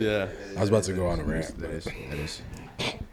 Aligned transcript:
Yeah. 0.00 0.28
I 0.56 0.60
was 0.60 0.68
about 0.68 0.84
to 0.84 0.92
go 0.92 1.08
on 1.08 1.18
a 1.18 1.24
rant. 1.24 1.58
That 1.58 1.70
is. 1.70 1.84
That 1.86 2.18
is. 2.20 2.40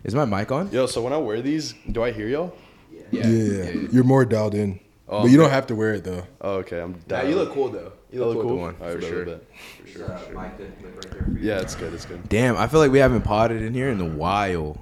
Is 0.03 0.13
my 0.13 0.25
mic 0.25 0.51
on? 0.51 0.69
Yo, 0.71 0.85
so 0.85 1.01
when 1.01 1.13
I 1.13 1.17
wear 1.17 1.41
these, 1.41 1.73
do 1.91 2.03
I 2.03 2.11
hear 2.11 2.27
y'all? 2.27 2.55
Yeah, 3.09 3.23
you're 3.91 4.03
more 4.03 4.23
dialed 4.23 4.53
in, 4.53 4.79
Oh, 5.09 5.23
but 5.23 5.31
you 5.31 5.37
don't 5.37 5.49
have 5.49 5.65
to 5.67 5.75
wear 5.75 5.95
it 5.95 6.03
though. 6.03 6.27
Oh, 6.41 6.57
okay. 6.57 6.79
I'm 6.79 6.91
Nah, 6.91 7.21
down. 7.21 7.29
you 7.29 7.37
look 7.37 7.53
cool 7.53 7.69
though. 7.69 7.91
You 8.11 8.19
look, 8.23 8.35
look 8.35 8.43
cool. 8.45 8.57
cool. 8.57 8.65
with 8.67 8.77
the 8.77 8.83
one 8.83 8.87
All 8.87 8.87
right, 8.87 8.93
for 8.93 9.01
bet, 9.01 9.09
sure. 9.09 9.25
bet. 9.25 9.43
For 9.81 9.87
sure. 9.87 10.07
for 11.01 11.11
sure. 11.11 11.37
Yeah, 11.39 11.59
it's 11.59 11.73
good. 11.73 11.91
It's 11.91 12.05
good. 12.05 12.29
Damn, 12.29 12.55
I 12.55 12.67
feel 12.67 12.79
like 12.79 12.91
we 12.91 12.99
haven't 12.99 13.23
potted 13.23 13.63
in 13.63 13.73
here 13.73 13.89
in 13.89 13.99
a 13.99 14.05
while. 14.05 14.77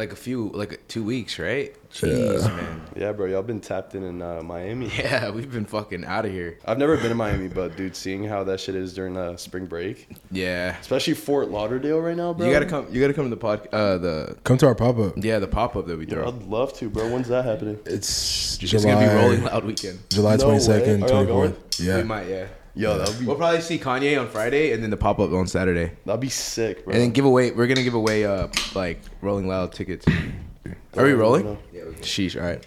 Like 0.00 0.12
a 0.12 0.16
few, 0.16 0.48
like 0.54 0.88
two 0.88 1.04
weeks, 1.04 1.38
right? 1.38 1.76
Jeez, 1.92 2.42
man. 2.56 2.80
Yeah, 2.96 3.12
bro. 3.12 3.26
Y'all 3.26 3.42
been 3.42 3.60
tapped 3.60 3.94
in 3.94 4.02
in 4.02 4.22
uh, 4.22 4.40
Miami. 4.42 4.88
Yeah, 4.96 5.28
we've 5.28 5.52
been 5.52 5.66
fucking 5.66 6.06
out 6.06 6.24
of 6.24 6.32
here. 6.32 6.58
I've 6.64 6.78
never 6.78 6.96
been 6.96 7.10
to 7.10 7.14
Miami, 7.14 7.48
but 7.48 7.76
dude, 7.76 7.94
seeing 7.94 8.24
how 8.24 8.42
that 8.44 8.60
shit 8.60 8.74
is 8.76 8.94
during 8.94 9.18
uh, 9.18 9.36
spring 9.36 9.66
break, 9.66 10.08
Yeah, 10.30 10.74
especially 10.80 11.12
Fort 11.14 11.50
Lauderdale 11.50 12.00
right 12.00 12.16
now, 12.16 12.32
bro. 12.32 12.46
you 12.46 12.52
gotta 12.52 12.64
come. 12.64 12.86
You 12.90 12.98
gotta 13.02 13.12
come 13.12 13.26
to 13.26 13.30
the 13.30 13.36
pod. 13.36 13.68
Uh, 13.72 13.98
the 13.98 14.36
Come 14.44 14.56
to 14.56 14.66
our 14.68 14.74
pop 14.74 14.98
up. 14.98 15.12
yeah, 15.18 15.38
the 15.38 15.46
pop 15.48 15.76
up 15.76 15.86
that 15.86 15.98
we 15.98 16.06
throw. 16.06 16.26
I'd 16.28 16.44
love 16.44 16.72
to, 16.78 16.88
bro. 16.88 17.06
When's 17.12 17.28
that 17.28 17.44
happening? 17.44 17.78
It's 17.84 18.58
It's 18.62 18.70
July, 18.72 18.94
gonna 18.94 19.06
be 19.06 19.14
Rolling 19.14 19.44
Loud 19.44 19.64
weekend. 19.66 19.98
July 20.08 20.38
twenty 20.38 20.60
second, 20.60 21.00
twenty 21.00 21.10
fourth. 21.10 21.12
Are 21.12 21.14
y'all 21.14 21.24
twenty 21.26 21.26
going? 21.26 21.52
fourth. 21.52 21.96
We 21.98 22.02
might, 22.04 22.26
yeah. 22.26 22.46
Yo, 22.74 22.98
that'd 22.98 23.18
be 23.18 23.26
We'll 23.26 23.36
probably 23.36 23.60
see 23.60 23.78
Kanye 23.78 24.20
on 24.20 24.28
Friday 24.28 24.72
and 24.72 24.82
then 24.82 24.90
the 24.90 24.96
pop 24.96 25.18
up 25.18 25.32
on 25.32 25.46
Saturday. 25.46 25.92
that'd 26.06 26.20
be 26.20 26.28
sick, 26.28 26.84
bro. 26.84 26.92
And 26.94 27.02
then 27.02 27.10
give 27.10 27.24
away. 27.24 27.50
We're 27.50 27.66
gonna 27.66 27.82
give 27.82 27.94
away 27.94 28.24
uh 28.24 28.48
like 28.74 29.00
Rolling 29.20 29.48
Loud 29.48 29.72
tickets. 29.72 30.06
Are 30.96 31.04
we 31.04 31.12
rolling? 31.12 31.58
Yeah, 31.72 31.82
Sheesh. 32.00 32.40
All 32.40 32.46
right. 32.46 32.64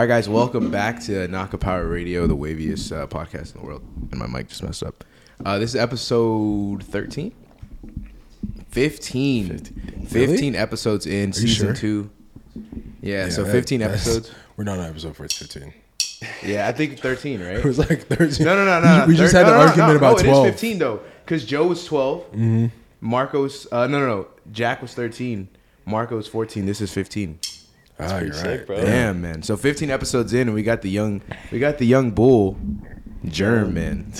All 0.00 0.06
right, 0.06 0.14
guys, 0.14 0.30
welcome 0.30 0.70
back 0.70 0.98
to 1.00 1.28
Naka 1.28 1.58
Power 1.58 1.86
Radio, 1.86 2.26
the 2.26 2.34
waviest 2.34 2.90
uh, 2.90 3.06
podcast 3.06 3.54
in 3.54 3.60
the 3.60 3.66
world. 3.66 3.82
And 4.10 4.18
my 4.18 4.26
mic 4.26 4.48
just 4.48 4.62
messed 4.62 4.82
up. 4.82 5.04
Uh, 5.44 5.58
this 5.58 5.68
is 5.74 5.76
episode 5.76 6.82
13? 6.84 7.34
15. 8.70 9.58
15, 9.58 10.10
Really? 10.10 10.56
episodes 10.56 11.04
in 11.04 11.34
season 11.34 11.66
sure? 11.66 11.74
two. 11.74 12.10
Yeah, 13.02 13.28
so 13.28 13.44
that- 13.44 13.52
15 13.52 13.80
that's- 13.80 14.06
episodes. 14.06 14.32
We're 14.56 14.64
not 14.64 14.78
on 14.78 14.86
episode 14.86 15.16
for 15.16 15.28
fifteen. 15.28 15.74
Yeah, 16.42 16.66
I 16.66 16.72
think 16.72 16.98
13, 16.98 17.42
right? 17.42 17.56
It 17.58 17.64
was 17.66 17.78
like 17.78 18.06
thirteen. 18.06 18.46
No, 18.46 18.54
no, 18.54 18.64
no, 18.64 18.80
no. 18.80 19.00
no. 19.00 19.06
We 19.06 19.14
just 19.16 19.34
Thir- 19.34 19.44
had 19.44 19.48
no, 19.48 19.52
the 19.52 19.58
no, 19.58 19.64
no, 19.64 19.68
argument 19.68 19.90
no, 19.90 19.96
about 19.96 20.16
no, 20.16 20.22
twelve. 20.22 20.46
It 20.46 20.48
is 20.48 20.54
15 20.54 20.78
though, 20.78 21.00
because 21.26 21.44
Joe 21.44 21.66
was 21.66 21.84
12. 21.84 22.22
Mm-hmm. 22.32 22.66
Marco's 23.02 23.66
uh, 23.70 23.86
no, 23.86 24.00
no, 24.00 24.06
no. 24.06 24.26
Jack 24.50 24.80
was 24.80 24.94
13. 24.94 25.48
Marco 25.84 26.16
was 26.16 26.26
14. 26.26 26.64
This 26.64 26.80
is 26.80 26.90
15. 26.90 27.38
Ah, 28.02 28.18
you're 28.20 28.32
sick, 28.32 28.46
right. 28.60 28.66
bro. 28.66 28.76
Damn, 28.80 29.20
man. 29.20 29.42
So 29.42 29.56
15 29.56 29.90
episodes 29.90 30.32
in, 30.32 30.42
and 30.48 30.54
we 30.54 30.62
got 30.62 30.82
the 30.82 30.90
young, 30.90 31.22
we 31.52 31.58
got 31.58 31.78
the 31.78 31.86
young 31.86 32.10
bull, 32.10 32.56
Germ, 33.26 33.74
man. 33.74 34.12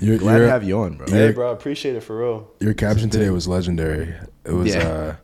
You're, 0.00 0.18
Glad 0.18 0.36
you're- 0.36 0.46
to 0.46 0.50
have 0.50 0.64
you 0.64 0.78
on, 0.80 0.96
bro. 0.96 1.06
hey, 1.06 1.32
bro. 1.32 1.50
I 1.50 1.52
appreciate 1.52 1.96
it 1.96 2.02
for 2.02 2.18
real. 2.18 2.50
Your 2.60 2.74
caption 2.74 3.10
today 3.10 3.30
was 3.30 3.46
legendary. 3.46 4.14
It 4.44 4.52
was 4.52 4.74
Yeah. 4.74 4.88
uh, 4.88 5.16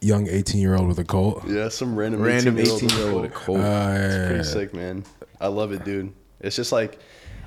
young 0.00 0.28
eighteen 0.28 0.60
year 0.60 0.74
old 0.76 0.86
with 0.88 0.98
a 0.98 1.04
cult. 1.04 1.46
Yeah, 1.48 1.68
some 1.68 1.96
random 1.96 2.20
Random 2.22 2.58
18 2.58 2.74
18 2.76 2.88
year 2.98 3.08
old 3.10 3.22
with 3.22 3.30
a 3.30 3.34
cold. 3.34 3.60
Uh, 3.60 3.62
It's 3.62 4.14
yeah, 4.14 4.26
pretty 4.26 4.36
yeah. 4.36 4.42
sick, 4.42 4.74
man. 4.74 5.04
I 5.40 5.48
love 5.48 5.72
it, 5.72 5.84
dude. 5.84 6.12
It's 6.40 6.56
just 6.56 6.72
like 6.72 6.98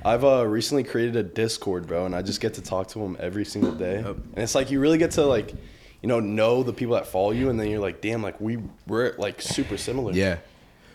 I've 0.04 0.24
uh, 0.24 0.46
recently 0.48 0.84
created 0.84 1.16
a 1.16 1.24
Discord, 1.24 1.88
bro, 1.88 2.06
and 2.06 2.16
I 2.16 2.22
just 2.22 2.42
get 2.42 2.56
to 2.56 2.62
talk 2.62 2.88
to 2.90 3.00
them 3.00 3.16
every 3.20 3.46
single 3.46 3.72
day. 3.74 3.96
Yep. 4.02 4.16
And 4.16 4.38
it's 4.40 4.56
like 4.56 4.72
you 4.72 4.80
really 4.80 4.98
get 4.98 5.12
to 5.12 5.26
like, 5.26 5.54
you 6.02 6.08
know, 6.10 6.20
know 6.20 6.64
the 6.64 6.74
people 6.74 6.96
that 6.96 7.08
follow 7.08 7.32
you, 7.32 7.50
and 7.50 7.60
then 7.60 7.70
you're 7.70 7.80
like, 7.80 8.02
damn, 8.02 8.22
like 8.22 8.40
we 8.40 8.58
we're 8.88 9.16
like 9.18 9.42
super 9.42 9.78
similar. 9.78 10.14
yeah, 10.14 10.38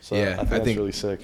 So 0.00 0.14
Yeah, 0.16 0.22
I 0.22 0.26
think 0.26 0.38
I 0.40 0.44
that's 0.44 0.64
think- 0.64 0.78
really 0.78 0.92
sick. 0.92 1.20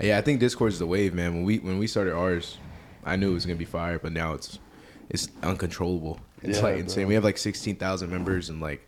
yeah. 0.00 0.18
I 0.18 0.20
think 0.22 0.40
Discord 0.40 0.72
is 0.72 0.78
the 0.78 0.86
wave, 0.86 1.14
man. 1.14 1.34
When 1.34 1.44
we 1.44 1.58
when 1.58 1.78
we 1.78 1.86
started 1.86 2.14
ours, 2.14 2.58
I 3.04 3.16
knew 3.16 3.30
it 3.30 3.34
was 3.34 3.46
gonna 3.46 3.56
be 3.58 3.64
fire, 3.64 3.98
but 3.98 4.12
now 4.12 4.34
it's 4.34 4.58
it's 5.10 5.28
uncontrollable. 5.42 6.20
It's 6.42 6.58
Yeah, 6.58 6.64
like 6.64 6.74
bro. 6.74 6.80
insane. 6.82 7.06
We 7.08 7.14
have 7.14 7.24
like 7.24 7.38
16,000 7.38 8.10
members, 8.10 8.48
and 8.50 8.60
like 8.60 8.86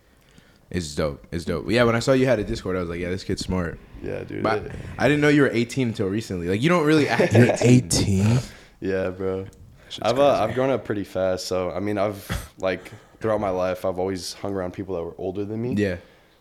it's 0.69 0.95
dope. 0.95 1.25
It's 1.31 1.43
dope. 1.43 1.69
Yeah, 1.69 1.83
when 1.83 1.95
I 1.95 1.99
saw 1.99 2.13
you 2.13 2.25
had 2.27 2.39
a 2.39 2.43
Discord, 2.45 2.77
I 2.77 2.79
was 2.79 2.89
like, 2.89 2.99
yeah, 3.01 3.09
this 3.09 3.23
kid's 3.25 3.41
smart. 3.41 3.77
Yeah, 4.01 4.23
dude. 4.23 4.41
But 4.43 4.65
It- 4.67 4.71
I 4.97 5.07
didn't 5.09 5.21
know 5.21 5.27
you 5.29 5.41
were 5.41 5.49
18 5.51 5.89
until 5.89 6.07
recently. 6.07 6.47
Like 6.47 6.61
you 6.61 6.69
don't 6.69 6.85
really 6.85 7.09
act. 7.17 7.33
You're 7.33 7.55
eighteen. 7.61 8.39
yeah, 8.79 9.09
bro. 9.09 9.47
I've 10.01 10.19
uh, 10.19 10.41
I've 10.41 10.53
grown 10.55 10.69
up 10.69 10.85
pretty 10.85 11.03
fast, 11.03 11.47
so 11.47 11.71
I 11.71 11.79
mean, 11.81 11.97
I've 11.97 12.23
like 12.59 12.91
throughout 13.21 13.39
my 13.39 13.49
life, 13.49 13.85
I've 13.85 13.99
always 13.99 14.33
hung 14.33 14.53
around 14.53 14.73
people 14.73 14.95
that 14.95 15.03
were 15.03 15.15
older 15.17 15.45
than 15.45 15.61
me. 15.61 15.73
yeah, 15.73 15.97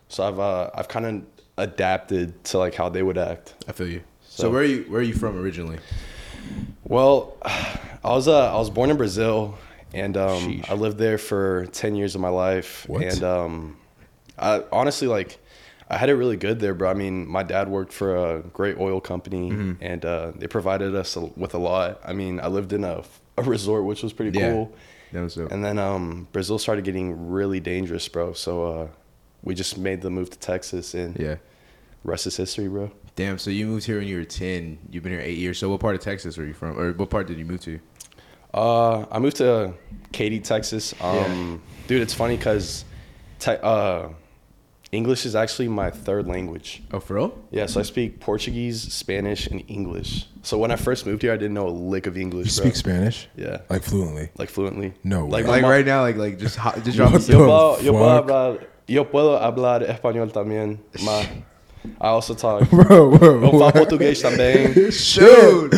So 0.09 0.27
I've 0.27 0.39
uh, 0.41 0.71
I've 0.75 0.89
kind 0.89 1.07
of 1.07 1.23
adapted 1.59 2.43
to 2.45 2.59
like 2.59 2.75
how 2.75 2.89
they 2.89 3.03
would 3.03 3.19
act. 3.19 3.55
I 3.69 3.73
feel 3.73 3.89
you. 3.89 4.03
So, 4.23 4.45
So- 4.45 4.51
where 4.51 4.63
are 4.63 4.65
you 4.65 4.85
where 4.89 5.01
are 5.01 5.05
you 5.05 5.15
from 5.15 5.39
originally? 5.39 5.79
Well, 6.85 7.37
I 7.43 7.79
was 8.15 8.29
uh, 8.29 8.53
I 8.53 8.59
was 8.59 8.71
born 8.71 8.91
in 8.91 8.97
Brazil, 8.97 9.57
and 9.95 10.17
um, 10.17 10.63
I 10.69 10.75
lived 10.75 10.99
there 10.99 11.19
for 11.19 11.67
ten 11.73 11.95
years 11.95 12.15
of 12.15 12.21
my 12.21 12.29
life. 12.29 12.89
What? 12.89 13.03
And 13.03 13.23
um, 13.23 13.77
I 14.39 14.63
honestly 14.73 15.07
like 15.07 15.39
I 15.89 15.97
had 15.97 16.09
it 16.09 16.15
really 16.15 16.37
good 16.37 16.61
there, 16.61 16.75
bro. 16.75 16.91
I 16.91 16.95
mean, 16.95 17.27
my 17.29 17.43
dad 17.43 17.69
worked 17.69 17.93
for 17.93 18.17
a 18.17 18.41
great 18.41 18.79
oil 18.79 19.01
company, 19.01 19.51
Mm-hmm. 19.51 19.73
and 19.83 20.05
uh, 20.05 20.33
they 20.37 20.47
provided 20.47 20.95
us 20.95 21.17
with 21.17 21.55
a 21.55 21.59
lot. 21.59 22.01
I 22.05 22.13
mean, 22.13 22.41
I 22.41 22.47
lived 22.49 22.73
in 22.73 22.85
a, 22.85 23.03
a 23.37 23.43
resort, 23.43 23.85
which 23.85 24.03
was 24.03 24.13
pretty 24.13 24.37
Yeah. 24.39 24.53
cool. 24.53 24.73
That 25.13 25.23
was 25.23 25.35
dope. 25.35 25.51
And 25.53 25.65
then 25.65 25.79
um, 25.79 26.29
Brazil 26.33 26.59
started 26.59 26.85
getting 26.85 27.31
really 27.31 27.61
dangerous, 27.61 28.07
bro. 28.09 28.33
So 28.33 28.65
uh, 28.65 28.89
we 29.43 29.55
just 29.55 29.77
made 29.79 30.03
the 30.03 30.11
move 30.11 30.31
to 30.31 30.39
Texas, 30.39 30.95
and 30.95 31.17
Yeah. 31.19 31.37
rest 32.05 32.27
is 32.27 32.37
history, 32.37 32.69
bro. 32.69 32.91
Damn. 33.17 33.39
So 33.39 33.51
you 33.51 33.67
moved 33.67 33.87
here 33.87 33.99
when 33.99 34.07
you 34.09 34.19
were 34.19 34.25
10. 34.25 34.79
You've 34.91 35.03
been 35.03 35.13
here 35.13 35.21
eight 35.21 35.39
years. 35.39 35.59
So 35.59 35.69
what 35.69 35.81
part 35.81 35.95
of 35.97 36.01
Texas 36.01 36.37
were 36.37 36.45
you 36.47 36.55
from, 36.55 36.79
or 36.79 36.93
what 36.93 37.11
part 37.11 37.27
did 37.27 37.39
you 37.39 37.45
move 37.45 37.61
to? 37.63 37.81
Uh, 38.55 39.07
I 39.11 39.19
moved 39.19 39.37
to 39.39 39.75
Katy, 40.13 40.41
Texas. 40.41 40.95
Um, 41.01 41.61
dude, 41.87 42.03
it's 42.03 42.15
funny 42.15 42.37
because 42.37 42.85
te- 43.39 43.59
uh, 43.63 44.09
English 44.93 45.25
is 45.25 45.37
actually 45.37 45.69
my 45.69 45.91
third 45.91 46.27
language. 46.27 46.83
Oh, 46.93 46.99
for 46.99 47.15
real? 47.15 47.39
Yeah, 47.53 47.67
so 47.67 47.79
I 47.79 47.85
speak 47.85 48.19
Portuguese, 48.19 48.83
Spanish, 48.93 49.47
and 49.47 49.63
English. 49.69 50.27
So 50.43 50.59
when 50.59 50.73
I 50.73 50.77
first 50.77 51.07
moved 51.07 51.23
here, 51.23 51.33
I 51.33 51.37
didn't 51.37 51.55
know 51.55 51.69
a 51.69 51.71
lick 51.71 52.07
of 52.09 52.17
English. 52.17 52.57
You 52.57 52.63
bro. 52.63 52.71
speak 52.71 52.77
Spanish? 52.77 53.29
Yeah, 53.37 53.59
Like 53.69 53.83
fluently? 53.85 54.31
like 54.37 54.51
fluently. 54.51 54.93
No 55.05 55.27
like, 55.27 55.45
way. 55.45 55.51
Like 55.53 55.63
my 55.63 55.69
mom- 55.69 55.71
right 55.71 55.87
now, 55.87 56.01
like 56.03 56.17
like 56.17 56.39
just 56.39 56.57
hot, 56.57 56.83
just 56.83 56.97
drop 56.97 57.13
What 57.13 57.23
the 57.23 57.33
Yo 57.33 57.39
puedo, 57.39 57.83
yo 57.85 57.93
puedo 57.93 58.17
fuck? 58.17 58.27
hablar, 58.27 58.67
yo 58.89 59.05
puedo 59.05 59.39
hablar 59.41 59.83
español 59.89 60.33
también. 60.33 60.79
Ma, 61.05 61.21
I 62.01 62.09
also 62.09 62.35
talk. 62.35 62.69
Bro, 62.71 63.17
bro. 63.17 63.43
Eu 63.45 63.51
falo 63.53 63.59
what? 63.61 63.75
português 63.75 64.21
também. 64.21 64.75
Dude, 64.75 65.73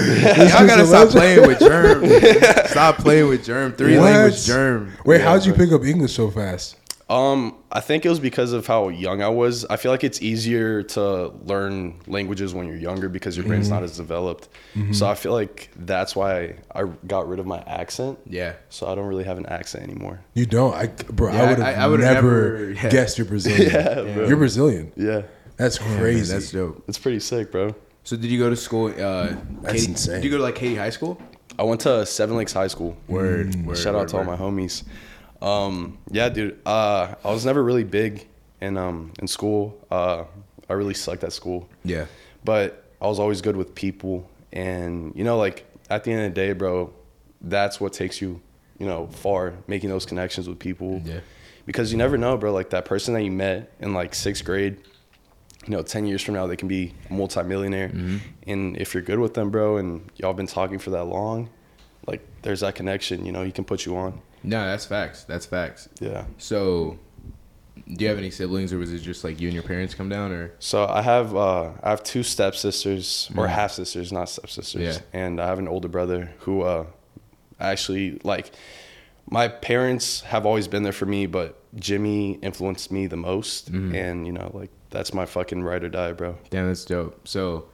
y'all 0.51 0.67
gotta 0.67 0.87
stop 0.87 1.11
playing 1.11 1.47
with 1.47 1.59
germ. 1.61 2.03
stop 2.67 2.97
playing 2.97 3.29
with 3.29 3.45
germ. 3.45 3.73
Three 3.75 3.99
What? 3.99 4.05
language 4.11 4.45
germ. 4.47 4.93
Wait, 5.05 5.19
Yeah, 5.21 5.25
how'd 5.29 5.45
you 5.45 5.53
pick 5.53 5.71
up 5.71 5.85
English 5.85 6.15
so 6.15 6.31
fast? 6.31 6.77
Um, 7.13 7.57
I 7.71 7.81
think 7.81 8.07
it 8.07 8.09
was 8.09 8.21
because 8.21 8.53
of 8.53 8.67
how 8.67 8.89
young 8.89 9.23
I 9.23 9.29
was. 9.29 9.65
I 9.67 9.77
feel 9.77 9.93
like 9.93 10.03
it's 10.03 10.23
easier 10.23 10.83
to 10.97 11.29
learn 11.45 12.01
languages 12.07 12.55
when 12.55 12.67
you're 12.67 12.77
younger 12.77 13.09
because 13.09 13.37
your 13.37 13.45
brain's 13.47 13.67
Mm-hmm. 13.67 13.75
not 13.75 13.83
as 13.83 13.97
developed. 13.97 14.49
So 14.93 15.07
I 15.07 15.15
feel 15.15 15.33
like 15.33 15.71
that's 15.77 16.17
why 16.17 16.55
I 16.75 16.85
got 17.07 17.29
rid 17.29 17.39
of 17.39 17.47
my 17.47 17.61
accent. 17.67 18.19
Yeah. 18.27 18.55
So 18.71 18.87
I 18.87 18.95
don't 18.95 19.07
really 19.07 19.25
have 19.25 19.37
an 19.37 19.47
accent 19.47 19.85
anymore. 19.85 20.21
You 20.35 20.47
don't, 20.47 20.75
I, 20.75 20.87
bro. 20.87 21.33
Yeah, 21.33 21.43
I 21.43 21.51
would 21.51 21.61
I- 21.61 21.69
I 21.69 21.73
have 21.73 21.91
never, 21.93 22.01
never- 22.01 22.71
yeah. 22.73 22.89
guessed 22.89 23.19
you're 23.19 23.27
Brazilian. 23.35 23.71
Yeah, 23.73 23.95
bro. 24.15 24.27
You're 24.29 24.37
Brazilian. 24.39 24.93
Yeah, 24.97 25.23
That's 25.57 25.81
Man, 25.81 25.99
crazy. 25.99 26.33
that's 26.33 26.51
dope. 26.51 26.83
it's 26.89 26.99
pretty 26.99 27.21
sick, 27.21 27.53
bro. 27.53 27.75
So 28.05 28.17
did 28.17 28.31
you 28.31 28.39
go 28.39 28.49
to 28.51 28.57
school? 28.57 28.87
Uh, 28.89 29.35
That's 29.63 29.81
Katy, 29.81 29.93
insane. 29.93 30.15
Did 30.17 30.25
you 30.25 30.31
go 30.31 30.39
to 30.39 30.43
like 30.43 30.55
Katy 30.57 30.75
High 30.77 30.91
School? 30.91 31.21
I 31.59 31.63
went 31.65 31.83
to 31.83 32.05
Seven 32.07 32.37
Lakes 32.37 32.53
High 32.55 32.69
School. 32.69 32.97
Word. 33.07 33.55
word 33.67 33.77
Shout 33.77 33.95
out 33.95 34.01
word, 34.01 34.09
to 34.09 34.17
all 34.19 34.25
my 34.25 34.37
homies. 34.37 34.83
Um, 35.43 35.99
yeah, 36.11 36.29
dude. 36.29 36.61
Uh, 36.65 37.15
I 37.25 37.31
was 37.31 37.45
never 37.45 37.63
really 37.63 37.85
big 37.85 38.27
in 38.61 38.77
um 38.77 39.13
in 39.19 39.27
school. 39.27 39.79
Uh, 39.91 40.25
I 40.71 40.73
really 40.75 40.95
sucked 40.95 41.25
at 41.25 41.33
school. 41.33 41.69
Yeah. 41.85 42.07
but 42.45 42.85
I 43.01 43.07
was 43.07 43.19
always 43.19 43.43
good 43.43 43.57
with 43.57 43.75
people. 43.75 44.29
And 44.53 45.13
you 45.17 45.25
know, 45.25 45.37
like 45.37 45.67
at 45.91 46.05
the 46.05 46.13
end 46.13 46.25
of 46.25 46.35
the 46.35 46.35
day, 46.35 46.53
bro, 46.53 46.93
that's 47.41 47.81
what 47.81 47.93
takes 47.93 48.21
you, 48.21 48.41
you 48.79 48.87
know, 48.87 49.09
far 49.09 49.55
making 49.67 49.91
those 49.91 50.07
connections 50.07 50.49
with 50.49 50.59
people. 50.59 51.03
Yeah. 51.05 51.21
Because 51.67 51.93
you 51.93 51.99
never 51.99 52.17
know, 52.17 52.37
bro. 52.37 52.53
Like 52.53 52.71
that 52.71 52.85
person 52.85 53.15
that 53.15 53.23
you 53.23 53.31
met 53.31 53.73
in 53.81 53.93
like 53.93 54.15
sixth 54.15 54.45
grade, 54.45 54.79
you 55.67 55.71
know, 55.71 55.83
10 55.83 56.07
years 56.07 56.23
from 56.23 56.35
now, 56.35 56.47
they 56.47 56.57
can 56.57 56.69
be 56.69 56.95
a 57.11 57.13
multimillionaire. 57.13 57.89
Mm-hmm. 57.89 58.17
And 58.47 58.77
if 58.77 58.95
you're 58.95 59.03
good 59.03 59.19
with 59.19 59.35
them, 59.35 59.51
bro, 59.51 59.77
and 59.77 60.09
y'all 60.17 60.33
been 60.33 60.47
talking 60.47 60.79
for 60.79 60.91
that 60.91 61.05
long, 61.05 61.51
like 62.07 62.21
there's 62.43 62.61
that 62.61 62.75
connection, 62.75 63.25
you 63.25 63.33
know, 63.33 63.45
he 63.45 63.53
can 63.53 63.65
put 63.65 63.87
you 63.87 63.97
on. 63.97 64.21
No, 64.43 64.65
that's 64.67 64.85
facts. 64.87 65.25
That's 65.25 65.47
facts. 65.47 65.89
Yeah. 66.01 66.25
So, 66.39 66.99
do 67.95 68.03
you 68.05 68.09
have 68.09 68.19
any 68.19 68.31
siblings, 68.31 68.73
or 68.73 68.79
was 68.79 68.93
it 68.93 68.99
just 68.99 69.25
like 69.25 69.41
you 69.41 69.49
and 69.49 69.55
your 69.55 69.63
parents 69.63 69.95
come 69.95 70.09
down, 70.09 70.33
or 70.33 70.53
So 70.59 70.87
I 70.87 71.03
have 71.03 71.35
uh, 71.37 71.71
I 71.83 71.91
have 71.91 72.03
two 72.03 72.23
stepsisters 72.23 73.31
or 73.37 73.47
Mhm. 73.47 73.51
half 73.51 73.73
sisters, 73.73 74.13
not 74.13 74.29
stepsisters, 74.29 74.97
Yeah. 74.97 75.03
and 75.21 75.41
I 75.41 75.47
have 75.47 75.59
an 75.59 75.69
older 75.69 75.89
brother 75.89 76.31
who 76.41 76.63
uh, 76.63 76.87
actually 77.61 78.21
like 78.25 78.51
my 79.31 79.49
parents 79.49 80.23
have 80.23 80.45
always 80.45 80.69
been 80.69 80.83
there 80.83 80.93
for 80.93 81.07
me, 81.07 81.27
but 81.27 81.59
Jimmy 81.77 82.39
influenced 82.43 82.91
me 82.91 83.07
the 83.07 83.17
most, 83.17 83.73
Mhm. 83.73 83.95
and 83.95 84.27
you 84.27 84.33
know 84.33 84.51
like 84.55 84.71
that's 84.91 85.15
my 85.15 85.25
fucking 85.25 85.63
ride 85.63 85.85
or 85.85 85.89
die, 85.89 86.13
bro. 86.13 86.37
damn, 86.51 86.67
that's 86.69 86.85
dope. 86.85 87.27
So, 87.27 87.67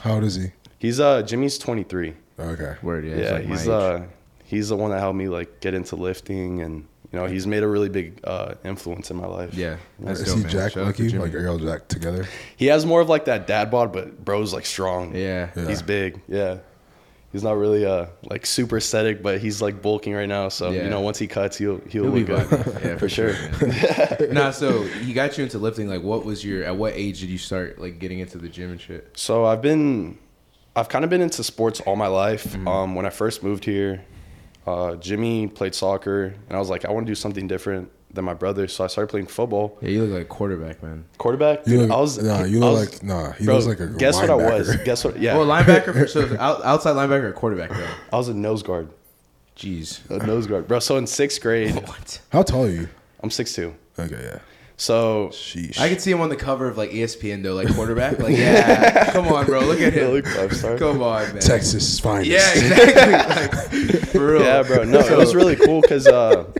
How 0.00 0.14
old 0.14 0.24
is 0.24 0.36
he? 0.36 0.52
He's 0.78 1.00
uh 1.00 1.22
Jimmy's 1.22 1.58
23. 1.58 2.14
Okay. 2.38 2.74
word, 2.82 3.04
yeah, 3.04 3.10
Yeah, 3.10 3.16
it's 3.20 3.32
like 3.32 3.44
he's 3.46 3.68
uh 3.68 4.02
he's 4.52 4.68
the 4.68 4.76
one 4.76 4.90
that 4.90 5.00
helped 5.00 5.16
me 5.16 5.28
like 5.28 5.60
get 5.60 5.72
into 5.72 5.96
lifting, 5.96 6.60
and 6.60 6.86
you 7.10 7.18
know 7.18 7.26
he's 7.26 7.46
made 7.46 7.62
a 7.62 7.66
really 7.66 7.88
big 7.88 8.20
uh, 8.24 8.54
influence 8.64 9.10
in 9.10 9.16
my 9.16 9.26
life. 9.26 9.54
yeah, 9.54 9.78
that's 9.98 10.20
is 10.20 10.26
dope. 10.26 10.36
he 10.36 10.42
man. 10.42 10.52
Jack 10.52 10.72
Shout 10.72 10.82
out 10.82 10.86
like 10.86 10.98
you? 10.98 11.08
Like 11.18 11.34
are 11.34 11.40
y'all 11.40 11.58
Jack 11.58 11.88
together? 11.88 12.26
he 12.56 12.66
has 12.66 12.84
more 12.86 13.00
of 13.00 13.08
like 13.08 13.24
that 13.24 13.46
dad 13.46 13.70
bod, 13.70 13.92
but 13.92 14.24
bro's 14.24 14.52
like 14.52 14.66
strong. 14.66 15.14
yeah, 15.16 15.48
Yeah. 15.56 15.68
He's 15.68 15.80
big. 15.82 16.20
Yeah. 16.28 16.58
He's 17.32 17.42
not 17.42 17.56
really 17.56 17.86
uh 17.86 18.06
like 18.24 18.44
super 18.44 18.76
aesthetic, 18.76 19.22
but 19.22 19.40
he's 19.40 19.62
like 19.62 19.80
bulking 19.80 20.12
right 20.12 20.28
now. 20.28 20.50
So 20.50 20.68
Yeah. 20.70 20.84
you 20.84 20.90
know, 20.90 21.00
once 21.00 21.18
he 21.18 21.26
cuts, 21.26 21.56
he'll 21.56 21.78
he'll, 21.88 22.02
He'll 22.04 22.12
be 22.12 22.24
look 22.26 22.50
good. 22.50 22.64
good. 22.64 22.82
Yeah, 22.84 22.96
for 23.02 23.08
sure. 23.08 23.32
man. 23.62 24.28
nah, 24.34 24.50
so 24.50 24.82
he 24.82 25.14
got 25.14 25.38
you 25.38 25.44
into 25.44 25.56
lifting. 25.58 25.88
Like, 25.88 26.02
what 26.02 26.26
was 26.26 26.44
your? 26.44 26.62
At 26.64 26.76
what 26.76 26.92
age 26.94 27.20
did 27.20 27.30
you 27.30 27.38
start 27.38 27.78
like 27.80 27.98
getting 27.98 28.18
into 28.18 28.36
the 28.36 28.50
gym 28.50 28.70
and 28.70 28.78
shit? 28.80 29.08
So 29.16 29.46
I've 29.46 29.62
been, 29.62 30.18
I've 30.76 30.90
kind 30.90 31.04
of 31.04 31.10
been 31.10 31.22
into 31.22 31.42
sports 31.42 31.80
all 31.80 31.96
my 31.96 32.06
life. 32.06 32.44
Mm-hmm. 32.44 32.68
Um, 32.68 32.94
when 32.94 33.06
I 33.06 33.10
first 33.10 33.42
moved 33.42 33.64
here, 33.64 34.04
uh, 34.66 34.96
Jimmy 34.96 35.46
played 35.48 35.74
soccer, 35.74 36.24
and 36.48 36.56
I 36.56 36.58
was 36.58 36.70
like, 36.70 36.84
I 36.84 36.90
want 36.90 37.06
to 37.06 37.10
do 37.10 37.14
something 37.14 37.46
different 37.48 37.90
than 38.12 38.24
my 38.24 38.34
brother. 38.34 38.68
So 38.68 38.84
I 38.84 38.88
started 38.88 39.08
playing 39.10 39.26
football. 39.26 39.78
Yeah, 39.80 39.88
you 39.88 40.02
look 40.04 40.12
like 40.12 40.22
a 40.22 40.24
quarterback, 40.26 40.82
man. 40.82 41.04
Quarterback. 41.18 41.66
You 41.66 41.78
Dude, 41.78 41.88
look, 41.88 41.90
I 41.96 42.00
was. 42.00 42.22
nah, 42.22 42.44
you 42.44 42.60
look 42.60 42.78
was- 42.78 42.92
like 42.94 43.02
nah. 43.02 43.32
He 43.32 43.44
bro, 43.46 43.54
looks 43.54 43.66
like 43.66 43.80
a 43.80 43.86
guess 43.98 44.16
what 44.16 44.30
I 44.30 44.34
was. 44.34 44.76
Guess 44.84 45.04
what? 45.04 45.18
Yeah. 45.18 45.36
Well, 45.36 45.46
linebacker. 45.46 45.92
For, 45.94 46.06
so 46.08 46.36
out, 46.38 46.64
outside 46.64 46.94
linebacker 46.96 47.24
or 47.24 47.32
quarterback 47.32 47.70
though. 47.70 47.88
I 48.12 48.16
was 48.16 48.28
a 48.28 48.34
nose 48.34 48.62
guard. 48.62 48.90
Jeez. 49.56 50.08
A 50.10 50.24
nose 50.26 50.46
guard, 50.46 50.66
bro. 50.68 50.78
So 50.78 50.96
in 50.96 51.06
sixth 51.06 51.40
grade, 51.40 51.74
What? 51.88 52.20
How 52.30 52.42
tall 52.42 52.64
are 52.66 52.70
you? 52.70 52.88
I'm 53.22 53.30
six 53.30 53.54
two. 53.54 53.74
Okay, 53.98 54.20
yeah. 54.22 54.38
So 54.82 55.28
Sheesh. 55.28 55.78
I 55.78 55.88
could 55.88 56.00
see 56.00 56.10
him 56.10 56.20
on 56.20 56.28
the 56.28 56.34
cover 56.34 56.66
of 56.66 56.76
like 56.76 56.90
ESPN 56.90 57.44
though, 57.44 57.54
like 57.54 57.72
quarterback. 57.72 58.18
Like, 58.18 58.36
yeah, 58.36 59.12
come 59.12 59.28
on, 59.28 59.46
bro, 59.46 59.60
look 59.60 59.80
at 59.80 59.94
Yeah, 59.94 60.06
him. 60.06 60.10
look 60.10 60.26
five 60.26 60.52
star. 60.56 60.76
Come 60.76 61.00
on, 61.00 61.22
man. 61.34 61.38
Texas 61.40 62.00
finest. 62.00 62.28
Yeah, 62.28 62.50
exactly. 62.50 63.92
Like, 63.92 64.06
for 64.08 64.32
real. 64.32 64.42
Yeah, 64.42 64.64
bro. 64.64 64.82
No, 64.82 64.98
it 64.98 65.16
was 65.16 65.36
really 65.36 65.54
cool 65.54 65.82
because 65.82 66.08
uh, 66.08 66.50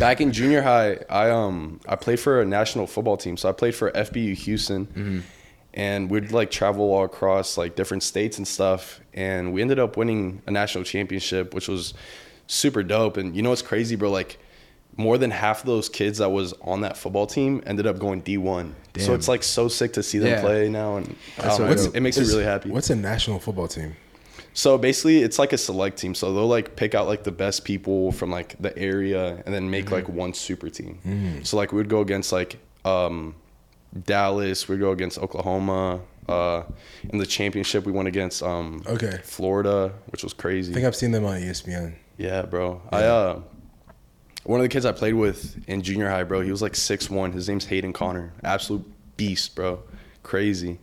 back 0.00 0.20
in 0.20 0.32
junior 0.32 0.60
high, 0.60 0.98
I 1.08 1.30
um 1.30 1.78
I 1.88 1.94
played 1.94 2.18
for 2.18 2.40
a 2.40 2.44
national 2.44 2.88
football 2.88 3.16
team. 3.16 3.36
So 3.36 3.48
I 3.48 3.52
played 3.52 3.76
for 3.76 3.92
FBU 3.92 4.34
Houston, 4.34 5.22
and 5.72 6.10
we'd 6.10 6.32
like 6.32 6.50
travel 6.50 6.92
all 6.92 7.04
across 7.04 7.56
like 7.56 7.76
different 7.76 8.02
states 8.02 8.38
and 8.38 8.48
stuff. 8.48 9.00
And 9.14 9.52
we 9.52 9.62
ended 9.62 9.78
up 9.78 9.96
winning 9.96 10.42
a 10.48 10.50
national 10.50 10.82
championship, 10.82 11.54
which 11.54 11.68
was 11.68 11.94
super 12.48 12.82
dope. 12.82 13.16
And 13.18 13.36
you 13.36 13.42
know 13.42 13.50
what's 13.50 13.62
crazy, 13.62 13.94
bro? 13.94 14.10
Like 14.10 14.38
more 14.96 15.16
than 15.18 15.30
half 15.30 15.60
of 15.60 15.66
those 15.66 15.88
kids 15.88 16.18
that 16.18 16.30
was 16.30 16.52
on 16.62 16.82
that 16.82 16.96
football 16.96 17.26
team 17.26 17.62
ended 17.66 17.86
up 17.86 17.98
going 17.98 18.22
D1. 18.22 18.72
So 18.98 19.14
it's 19.14 19.28
like 19.28 19.42
so 19.42 19.68
sick 19.68 19.92
to 19.94 20.02
see 20.02 20.18
them 20.18 20.28
Yeah. 20.28 20.40
play 20.40 20.68
now, 20.68 20.96
and 20.96 21.16
I 21.38 21.46
know, 21.46 21.52
what 21.64 21.70
it's- 21.70 21.84
dope. 21.86 21.96
it 21.96 22.00
makes 22.00 22.18
me 22.18 22.26
really 22.26 22.44
happy. 22.44 22.70
What's 22.70 22.90
a 22.90 22.96
national 22.96 23.38
football 23.38 23.68
team? 23.68 23.96
So 24.52 24.76
basically, 24.76 25.22
it's 25.22 25.38
like 25.38 25.52
a 25.52 25.58
select 25.58 25.96
team. 25.98 26.14
So 26.14 26.34
they'll 26.34 26.46
like 26.48 26.74
pick 26.76 26.94
out 26.94 27.06
like 27.06 27.22
the 27.22 27.30
best 27.30 27.64
people 27.64 28.10
from 28.12 28.30
like 28.30 28.56
the 28.60 28.76
area 28.76 29.42
and 29.46 29.54
then 29.54 29.70
make 29.70 29.86
Mm-hmm. 29.86 29.94
like 29.94 30.08
one 30.08 30.34
super 30.34 30.68
team. 30.68 30.98
Mm. 31.06 31.46
So 31.46 31.56
like 31.56 31.70
we 31.72 31.76
would 31.78 31.88
go 31.88 32.00
against 32.00 32.32
like 32.32 32.58
um, 32.84 33.36
Dallas. 34.06 34.68
We'd 34.68 34.80
go 34.80 34.90
against 34.92 35.18
Oklahoma. 35.18 36.00
Uh, 36.28 36.62
in 37.08 37.18
the 37.18 37.26
championship, 37.26 37.84
we 37.86 37.92
went 37.92 38.06
against 38.08 38.42
um, 38.42 38.82
Okay. 38.86 39.18
Florida, 39.24 39.92
which 40.10 40.22
was 40.22 40.32
crazy. 40.32 40.72
I 40.72 40.74
think 40.74 40.86
I've 40.86 40.94
seen 40.96 41.10
them 41.10 41.24
on 41.24 41.40
ESPN. 41.40 41.94
Yeah, 42.18 42.42
bro. 42.42 42.82
I 42.92 43.02
uh 43.04 43.40
one 44.44 44.60
of 44.60 44.64
the 44.64 44.68
kids 44.68 44.84
I 44.86 44.92
played 44.92 45.14
with 45.14 45.62
in 45.68 45.82
junior 45.82 46.08
high, 46.08 46.24
bro, 46.24 46.40
he 46.40 46.50
was 46.50 46.62
like 46.62 46.74
six 46.74 47.10
one. 47.10 47.32
His 47.32 47.48
name's 47.48 47.66
Hayden 47.66 47.92
Connor. 47.92 48.32
Absolute 48.42 48.84
beast, 49.16 49.54
bro. 49.54 49.82
Crazy. 50.22 50.78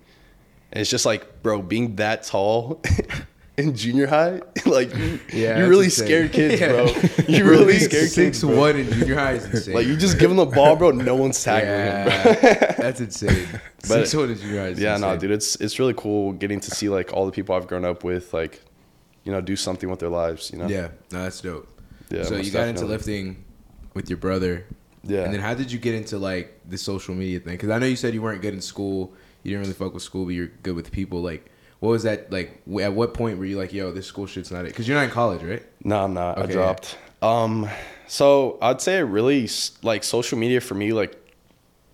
And 0.71 0.81
it's 0.81 0.89
just 0.89 1.05
like, 1.05 1.41
bro, 1.43 1.61
being 1.61 1.95
that 1.95 2.23
tall 2.23 2.81
in 3.57 3.73
junior 3.75 4.05
high, 4.05 4.41
like 4.65 4.93
you, 4.95 5.19
Yeah, 5.33 5.59
you 5.59 5.67
really 5.67 5.85
insane. 5.85 6.05
scared 6.05 6.31
kids, 6.33 6.59
Yeah. 6.61 6.67
bro. 6.73 6.85
You 7.27 7.45
really 7.49 7.79
scared 7.79 8.11
kids. 8.11 8.13
Six 8.13 8.43
one 8.43 8.75
in 8.75 8.91
junior 8.91 9.15
high 9.15 9.33
is 9.33 9.45
insane. 9.45 9.73
Like 9.75 9.87
you 9.87 9.95
just 9.97 10.19
give 10.19 10.29
him 10.29 10.37
the 10.37 10.45
ball, 10.45 10.75
bro. 10.75 10.91
No 10.91 11.15
one's 11.15 11.41
tackling 11.41 11.71
him, 11.71 12.51
bro. 12.51 12.73
that's 12.77 12.99
insane. 12.99 13.47
But- 13.53 13.87
Six 13.87 14.13
one 14.15 14.29
in 14.31 14.37
junior 14.37 14.61
high 14.61 14.67
is 14.69 14.79
Yeah, 14.79 14.97
no, 14.97 15.17
dude, 15.17 15.31
it's 15.31 15.55
it's 15.55 15.79
really 15.79 15.93
cool 15.95 16.33
getting 16.33 16.59
to 16.59 16.71
see 16.71 16.89
like 16.89 17.13
all 17.13 17.25
the 17.25 17.31
people 17.31 17.55
I've 17.55 17.67
grown 17.67 17.85
up 17.85 18.03
with, 18.03 18.33
like, 18.33 18.61
you 19.23 19.31
know, 19.31 19.41
do 19.41 19.55
something 19.55 19.89
with 19.89 19.99
their 19.99 20.09
lives. 20.09 20.51
You 20.51 20.59
know. 20.59 20.67
Yeah, 20.67 20.89
no, 21.11 21.23
that's 21.23 21.41
dope. 21.41 21.67
Yeah, 22.09 22.23
so 22.23 22.35
you 22.37 22.51
got 22.51 22.67
into 22.67 22.85
lifting 22.85 23.43
with 23.97 24.09
your 24.09 24.17
brother. 24.17 24.65
Yeah. 25.03 25.23
And 25.23 25.33
then 25.33 25.41
how 25.41 25.53
did 25.53 25.71
you 25.71 25.79
get 25.79 25.95
into 25.95 26.17
like 26.17 26.59
the 26.69 26.77
social 26.77 27.13
media 27.13 27.39
thing? 27.39 27.53
Because 27.53 27.69
I 27.69 27.79
know 27.79 27.85
you 27.85 27.95
said 27.95 28.13
you 28.13 28.21
weren't 28.21 28.41
good 28.41 28.53
in 28.53 28.61
school. 28.61 29.13
You 29.43 29.51
didn't 29.51 29.63
really 29.63 29.73
fuck 29.73 29.93
with 29.93 30.03
school, 30.03 30.25
but 30.25 30.33
you're 30.33 30.51
good 30.63 30.75
with 30.75 30.91
people. 30.91 31.21
Like, 31.21 31.49
what 31.79 31.89
was 31.89 32.03
that 32.03 32.31
like? 32.31 32.61
At 32.81 32.93
what 32.93 33.13
point 33.13 33.37
were 33.37 33.45
you 33.45 33.57
like, 33.57 33.73
"Yo, 33.73 33.91
this 33.91 34.07
school 34.07 34.25
shit's 34.25 34.51
not 34.51 34.65
it"? 34.65 34.69
Because 34.69 34.87
you're 34.87 34.97
not 34.97 35.03
in 35.03 35.11
college, 35.11 35.43
right? 35.43 35.63
No, 35.83 36.03
I'm 36.03 36.13
not. 36.13 36.37
Okay, 36.37 36.49
I 36.49 36.53
dropped. 36.53 36.97
Um, 37.21 37.69
so 38.07 38.57
I'd 38.61 38.81
say 38.81 38.97
it 38.97 39.03
really 39.03 39.49
like 39.83 40.03
social 40.03 40.37
media 40.37 40.61
for 40.61 40.75
me, 40.75 40.93
like 40.93 41.15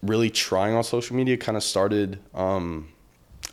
really 0.01 0.29
trying 0.29 0.75
on 0.75 0.83
social 0.83 1.15
media 1.15 1.37
kind 1.37 1.57
of 1.57 1.63
started. 1.63 2.19
Um, 2.33 2.89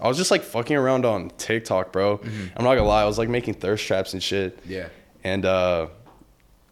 I 0.00 0.08
was 0.08 0.16
just 0.16 0.30
like 0.30 0.42
fucking 0.42 0.76
around 0.76 1.04
on 1.04 1.30
TikTok, 1.36 1.92
bro. 1.92 2.18
Mm-hmm. 2.18 2.46
I'm 2.56 2.64
not 2.64 2.74
gonna 2.74 2.88
lie, 2.88 3.02
I 3.02 3.06
was 3.06 3.18
like 3.18 3.28
making 3.28 3.54
thirst 3.54 3.86
traps 3.86 4.12
and 4.12 4.22
shit. 4.22 4.58
Yeah. 4.66 4.88
And 5.24 5.44
uh, 5.44 5.88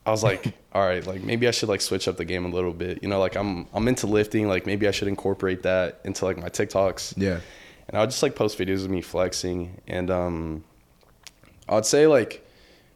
I 0.08 0.10
was 0.10 0.22
like, 0.22 0.54
all 0.72 0.84
right, 0.84 1.06
like 1.06 1.22
maybe 1.22 1.46
I 1.46 1.50
should 1.50 1.68
like 1.68 1.80
switch 1.82 2.08
up 2.08 2.16
the 2.16 2.24
game 2.24 2.44
a 2.46 2.48
little 2.48 2.72
bit. 2.72 3.02
You 3.02 3.08
know, 3.08 3.20
like 3.20 3.36
I'm 3.36 3.66
I'm 3.74 3.86
into 3.88 4.06
lifting. 4.06 4.48
Like 4.48 4.64
maybe 4.66 4.88
I 4.88 4.90
should 4.90 5.08
incorporate 5.08 5.62
that 5.64 6.00
into 6.04 6.24
like 6.24 6.36
my 6.38 6.48
TikToks 6.48 7.14
Yeah. 7.16 7.40
and 7.88 7.96
I 7.96 8.00
would 8.00 8.10
just 8.10 8.22
like 8.22 8.34
post 8.34 8.58
videos 8.58 8.84
of 8.84 8.90
me 8.90 9.00
flexing, 9.02 9.80
and 9.86 10.10
um, 10.10 10.64
I'd 11.68 11.86
say 11.86 12.06
like 12.06 12.44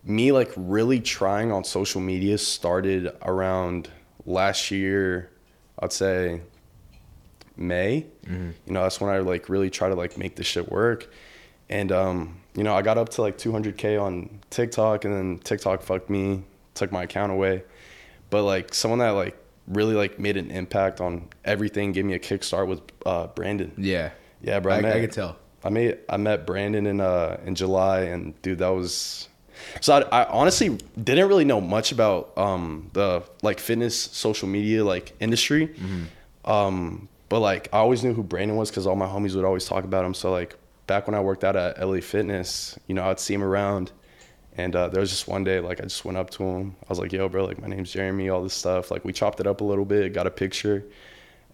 me 0.05 0.33
like 0.33 0.51
really 0.57 1.01
trying 1.01 1.53
on 1.53 1.63
social 1.65 2.01
media 2.01 2.39
started 2.39 3.13
around 3.23 3.89
last 4.27 4.71
year. 4.71 5.31
I'd 5.79 5.93
say 5.93 6.41
May. 7.57 8.07
You 8.29 8.73
know, 8.73 8.83
that's 8.83 9.01
when 9.01 9.11
I 9.15 9.19
like 9.19 9.49
really 9.49 9.69
try 9.71 9.89
to 9.89 9.95
like 9.95 10.17
make 10.17 10.37
this 10.37 10.47
shit 10.47 10.71
work, 10.71 11.09
and 11.69 11.93
um, 11.93 12.41
you 12.55 12.63
know, 12.63 12.75
I 12.75 12.83
got 12.83 12.97
up 12.99 13.09
to 13.11 13.23
like 13.23 13.37
200k 13.39 14.01
on 14.01 14.41
TikTok, 14.51 15.05
and 15.05 15.13
then 15.15 15.39
TikTok 15.39 15.83
fucked 15.83 16.09
me, 16.09 16.45
took 16.75 16.93
my 16.93 17.05
account 17.05 17.33
away. 17.33 17.65
But 18.31 18.45
like 18.45 18.75
someone 18.75 18.99
that 19.01 19.11
like 19.11 19.37
really 19.67 19.95
like 19.95 20.19
made 20.19 20.37
an 20.37 20.51
impact 20.51 21.01
on 21.01 21.29
everything, 21.45 21.93
gave 21.93 22.05
me 22.05 22.15
a 22.15 22.19
kickstart 22.19 22.67
was 22.67 22.81
uh, 23.07 23.27
Brandon. 23.29 23.73
Yeah. 23.77 24.11
Yeah, 24.43 24.61
bro. 24.61 24.75
I, 24.75 24.79
I, 24.79 24.81
met, 24.81 24.97
I 24.97 25.01
could 25.01 25.13
tell. 25.13 25.37
I 25.65 25.69
made 25.69 25.99
I 26.09 26.17
met 26.17 26.47
Brandon 26.47 26.87
in 26.87 27.01
uh 27.01 27.39
in 27.45 27.55
July, 27.55 28.01
and 28.01 28.41
dude, 28.43 28.59
that 28.59 28.69
was. 28.71 29.29
So 29.81 29.95
I, 29.95 30.23
I 30.23 30.29
honestly 30.31 30.79
didn't 31.01 31.29
really 31.29 31.45
know 31.45 31.61
much 31.61 31.93
about 31.93 32.37
um 32.37 32.91
the 32.95 33.23
like 33.43 33.61
fitness 33.61 33.97
social 33.97 34.49
media 34.49 34.85
like 34.85 35.15
industry, 35.21 35.69
Mm-hmm. 35.69 36.51
um 36.51 37.09
but 37.29 37.41
like 37.41 37.69
I 37.73 37.79
always 37.79 38.03
knew 38.03 38.13
who 38.13 38.23
Brandon 38.23 38.57
was 38.57 38.71
because 38.71 38.87
all 38.87 38.97
my 38.97 39.07
homies 39.07 39.35
would 39.37 39.45
always 39.45 39.65
talk 39.65 39.85
about 39.85 40.05
him. 40.05 40.13
So 40.15 40.31
like 40.33 40.57
back 40.87 41.07
when 41.07 41.15
I 41.15 41.21
worked 41.21 41.45
out 41.45 41.55
at 41.57 41.81
LA 41.81 42.01
Fitness, 42.01 42.79
you 42.89 42.95
know 42.95 43.05
I'd 43.09 43.21
see 43.21 43.33
him 43.35 43.43
around, 43.45 43.93
and 44.57 44.77
uh, 44.77 44.89
there 44.89 45.01
was 45.01 45.11
just 45.11 45.29
one 45.29 45.45
day 45.45 45.61
like 45.61 45.81
I 45.81 45.85
just 45.85 46.05
went 46.05 46.19
up 46.19 46.31
to 46.31 46.43
him. 46.45 46.77
I 46.83 46.87
was 46.89 46.99
like, 46.99 47.13
"Yo, 47.13 47.29
bro, 47.29 47.45
like 47.45 47.61
my 47.61 47.69
name's 47.69 47.93
Jeremy." 47.93 48.29
All 48.29 48.43
this 48.43 48.55
stuff. 48.55 48.91
Like 48.91 49.05
we 49.05 49.13
chopped 49.13 49.41
it 49.41 49.47
up 49.47 49.61
a 49.61 49.65
little 49.65 49.85
bit, 49.85 50.13
got 50.13 50.27
a 50.27 50.31
picture, 50.31 50.85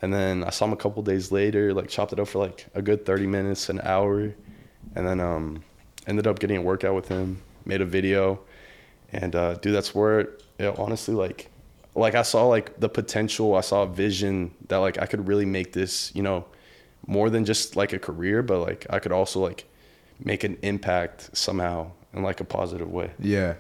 and 0.03 0.13
then 0.13 0.43
I 0.45 0.51
saw 0.51 0.65
him 0.65 0.73
a 0.73 0.77
couple 0.77 1.03
days 1.03 1.31
later. 1.31 1.73
Like 1.73 1.89
chopped 1.89 2.13
it 2.13 2.19
up 2.19 2.29
for 2.29 2.39
like 2.41 2.67
a 2.75 2.83
good 2.83 3.07
thirty 3.07 3.27
minutes, 3.27 3.69
an 3.69 3.81
hour, 3.83 4.35
and 4.95 5.07
then 5.07 5.21
um 5.21 5.63
ended 6.07 6.27
up 6.27 6.39
getting 6.41 6.57
a 6.57 6.63
workout 6.63 6.95
with 6.95 7.09
him. 7.09 7.41
Made 7.65 7.81
a 7.81 7.87
video, 7.87 8.41
and 9.13 9.35
uh, 9.37 9.55
dude, 9.55 9.75
that's 9.75 9.95
where 9.95 10.21
it, 10.21 10.43
it 10.59 10.79
honestly 10.79 11.15
like 11.15 11.51
like 11.95 12.15
I 12.15 12.23
saw 12.23 12.47
like 12.47 12.81
the 12.81 12.89
potential. 12.89 13.55
I 13.55 13.61
saw 13.61 13.83
a 13.83 13.87
vision 13.87 14.55
that 14.69 14.79
like 14.79 14.99
I 14.99 15.07
could 15.07 15.29
really 15.29 15.47
make 15.47 15.73
this, 15.73 16.13
you 16.17 16.23
know, 16.23 16.47
more 17.07 17.31
than 17.31 17.45
just 17.45 17.77
like 17.77 17.93
a 17.93 17.99
career, 17.99 18.43
but 18.43 18.59
like 18.61 18.87
I 18.91 18.99
could 18.99 19.13
also 19.13 19.39
like 19.41 19.67
make 20.19 20.43
an 20.43 20.59
impact 20.63 21.31
somehow 21.37 21.93
in 22.15 22.23
like 22.23 22.41
a 22.41 22.45
positive 22.45 22.91
way. 22.91 23.11
Yeah. 23.19 23.55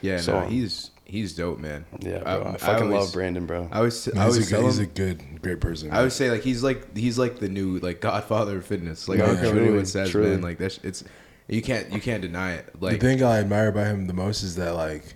Yeah. 0.00 0.18
So, 0.18 0.40
no, 0.40 0.46
he's 0.46 0.90
he's 1.04 1.34
dope, 1.34 1.58
man. 1.58 1.84
Yeah, 2.00 2.18
I- 2.24 2.36
bro. 2.38 2.44
I, 2.44 2.50
I 2.54 2.56
fucking 2.58 2.86
always- 2.88 3.04
love 3.06 3.12
Brandon, 3.12 3.46
bro. 3.46 3.68
I 3.72 3.80
was 3.80 4.08
I 4.08 4.12
he's, 4.12 4.18
always 4.20 4.36
a 4.36 4.40
good, 4.40 4.48
tell 4.50 4.64
he's 4.66 4.78
a 4.78 4.86
good, 4.86 5.42
great 5.42 5.60
person. 5.60 5.90
I 5.90 6.02
would 6.02 6.12
say 6.12 6.30
like 6.30 6.42
he's 6.42 6.62
like 6.62 6.96
he's 6.96 7.18
like 7.18 7.38
the 7.38 7.48
new 7.48 7.78
like 7.78 8.00
Godfather 8.00 8.58
of 8.58 8.64
fitness. 8.66 9.08
Like 9.08 9.20
I 9.20 9.22
Yeah, 9.22 9.26
don't 9.28 9.36
care 9.36 9.44
what 9.46 9.52
truly, 9.52 9.66
anyone 9.68 9.86
says, 9.86 10.10
truly. 10.10 10.30
man. 10.30 10.42
Like 10.42 10.58
that's 10.58 10.78
it's 10.84 11.04
you 11.48 11.62
can't 11.62 11.90
you 11.92 12.00
can't 12.00 12.22
deny 12.22 12.52
it. 12.54 12.68
Like 12.80 13.00
the 13.00 13.06
thing 13.06 13.22
I 13.22 13.38
admire 13.38 13.68
about 13.68 13.86
him 13.86 14.06
the 14.06 14.12
most 14.14 14.42
is 14.42 14.56
that 14.56 14.74
like 14.74 15.14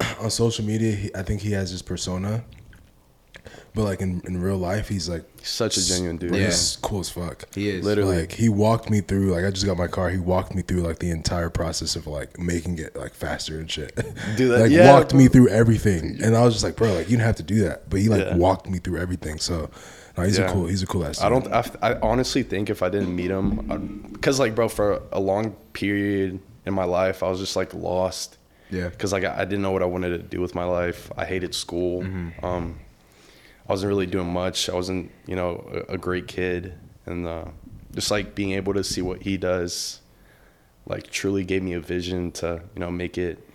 on 0.20 0.30
social 0.30 0.64
media, 0.64 0.92
he, 0.92 1.14
I 1.14 1.22
think 1.22 1.40
he 1.42 1.52
has 1.52 1.70
this 1.72 1.82
persona, 1.82 2.44
but 3.74 3.84
like 3.84 4.00
in, 4.00 4.20
in 4.26 4.40
real 4.40 4.56
life, 4.56 4.88
he's 4.88 5.08
like 5.08 5.24
such 5.42 5.76
a 5.76 5.86
genuine 5.86 6.16
dude. 6.16 6.30
like, 6.32 6.40
Yeah. 6.40 6.46
he's 6.46 6.76
cool 6.82 7.00
as 7.00 7.10
fuck. 7.10 7.52
he 7.54 7.68
is 7.68 7.84
Literally. 7.84 8.20
Like 8.20 8.32
he 8.32 8.48
walked 8.48 8.90
me 8.90 9.00
through. 9.00 9.32
Like 9.32 9.44
I 9.44 9.50
just 9.50 9.66
got 9.66 9.76
my 9.76 9.86
car. 9.86 10.10
He 10.10 10.18
walked 10.18 10.54
me 10.54 10.62
through 10.62 10.80
like 10.80 10.98
the 10.98 11.10
entire 11.10 11.50
process 11.50 11.94
of 11.96 12.06
like 12.06 12.38
making 12.38 12.78
it 12.78 12.96
like 12.96 13.14
faster 13.14 13.58
and 13.60 13.70
shit. 13.70 13.94
Do 14.36 14.48
that- 14.48 14.60
like 14.62 14.70
yeah, 14.70 14.92
walked 14.92 15.14
me 15.14 15.28
through 15.28 15.48
everything, 15.48 16.18
and 16.22 16.36
I 16.36 16.42
was 16.44 16.54
just 16.54 16.64
like, 16.64 16.76
bro, 16.76 16.92
like 16.94 17.06
you 17.10 17.16
didn't 17.16 17.26
have 17.26 17.36
to 17.36 17.42
do 17.42 17.60
that, 17.64 17.88
but 17.90 18.00
he 18.00 18.08
like 18.08 18.24
Yeah. 18.24 18.36
walked 18.36 18.68
me 18.68 18.78
through 18.78 18.98
everything. 18.98 19.38
So 19.38 19.70
no, 20.16 20.24
he's 20.24 20.38
Yeah. 20.38 20.50
a 20.50 20.52
cool. 20.52 20.66
He's 20.66 20.82
a 20.82 20.86
cool 20.86 21.04
ass. 21.04 21.20
I 21.20 21.28
don't. 21.28 21.46
I, 21.52 21.64
I 21.82 21.94
honestly 22.00 22.42
think 22.42 22.70
if 22.70 22.82
I 22.82 22.88
didn't 22.88 23.14
meet 23.14 23.30
him, 23.30 24.10
because 24.12 24.40
like, 24.40 24.54
bro, 24.54 24.68
for 24.68 25.00
a 25.12 25.20
long 25.20 25.52
period 25.74 26.40
in 26.66 26.74
my 26.74 26.84
life, 26.84 27.22
I 27.22 27.28
was 27.30 27.38
just 27.38 27.54
like 27.54 27.72
lost. 27.74 28.36
Yeah. 28.70 28.88
Because 28.88 29.12
like 29.12 29.24
I, 29.24 29.40
I 29.40 29.44
didn't 29.44 29.62
know 29.62 29.70
what 29.70 29.82
I 29.82 29.86
wanted 29.86 30.08
to 30.10 30.18
do 30.18 30.40
with 30.40 30.54
my 30.54 30.64
life. 30.64 31.10
I 31.16 31.24
hated 31.24 31.54
school. 31.54 32.04
Um, 32.42 32.80
I 33.68 33.72
wasn't 33.72 33.88
really 33.88 34.06
doing 34.06 34.32
much. 34.32 34.68
I 34.70 34.74
wasn't, 34.74 35.10
you 35.26 35.36
know, 35.36 35.84
a, 35.88 35.94
a 35.94 35.98
great 35.98 36.26
kid, 36.26 36.72
and 37.06 37.26
uh, 37.26 37.44
just 37.94 38.10
like 38.10 38.34
being 38.34 38.52
able 38.52 38.72
to 38.74 38.82
see 38.82 39.02
what 39.02 39.22
he 39.22 39.36
does, 39.36 40.00
like 40.86 41.10
truly 41.10 41.44
gave 41.44 41.62
me 41.62 41.74
a 41.74 41.80
vision 41.80 42.32
to, 42.32 42.62
you 42.74 42.80
know, 42.80 42.90
make 42.90 43.18
it, 43.18 43.46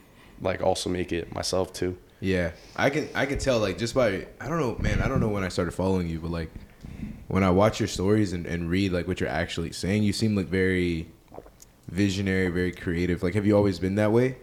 like 0.41 0.61
also 0.61 0.89
make 0.89 1.11
it 1.11 1.33
myself 1.33 1.73
too. 1.73 1.97
Yeah, 2.19 2.51
I 2.75 2.89
can 2.89 3.09
I 3.15 3.25
can 3.25 3.37
tell 3.37 3.59
like 3.59 3.77
just 3.77 3.93
by 3.95 4.27
I 4.39 4.47
don't 4.47 4.59
know 4.59 4.77
man 4.79 5.01
I 5.01 5.09
don't 5.09 5.19
know 5.19 5.27
when 5.27 5.43
I 5.43 5.49
started 5.49 5.71
following 5.71 6.07
you 6.07 6.21
but 6.21 6.31
like 6.31 6.49
when 7.27 7.43
I 7.43 7.49
watch 7.49 7.81
your 7.81 7.87
stories 7.89 8.31
and, 8.31 8.45
and 8.45 8.69
read 8.69 8.93
like 8.93 9.09
what 9.09 9.19
you're 9.19 9.27
actually 9.27 9.73
saying 9.73 10.03
you 10.03 10.13
seem 10.13 10.33
like 10.33 10.45
very 10.45 11.07
visionary 11.89 12.47
very 12.47 12.71
creative. 12.71 13.23
Like 13.23 13.33
have 13.33 13.45
you 13.45 13.57
always 13.57 13.77
been 13.79 13.95
that 13.95 14.13
way? 14.13 14.37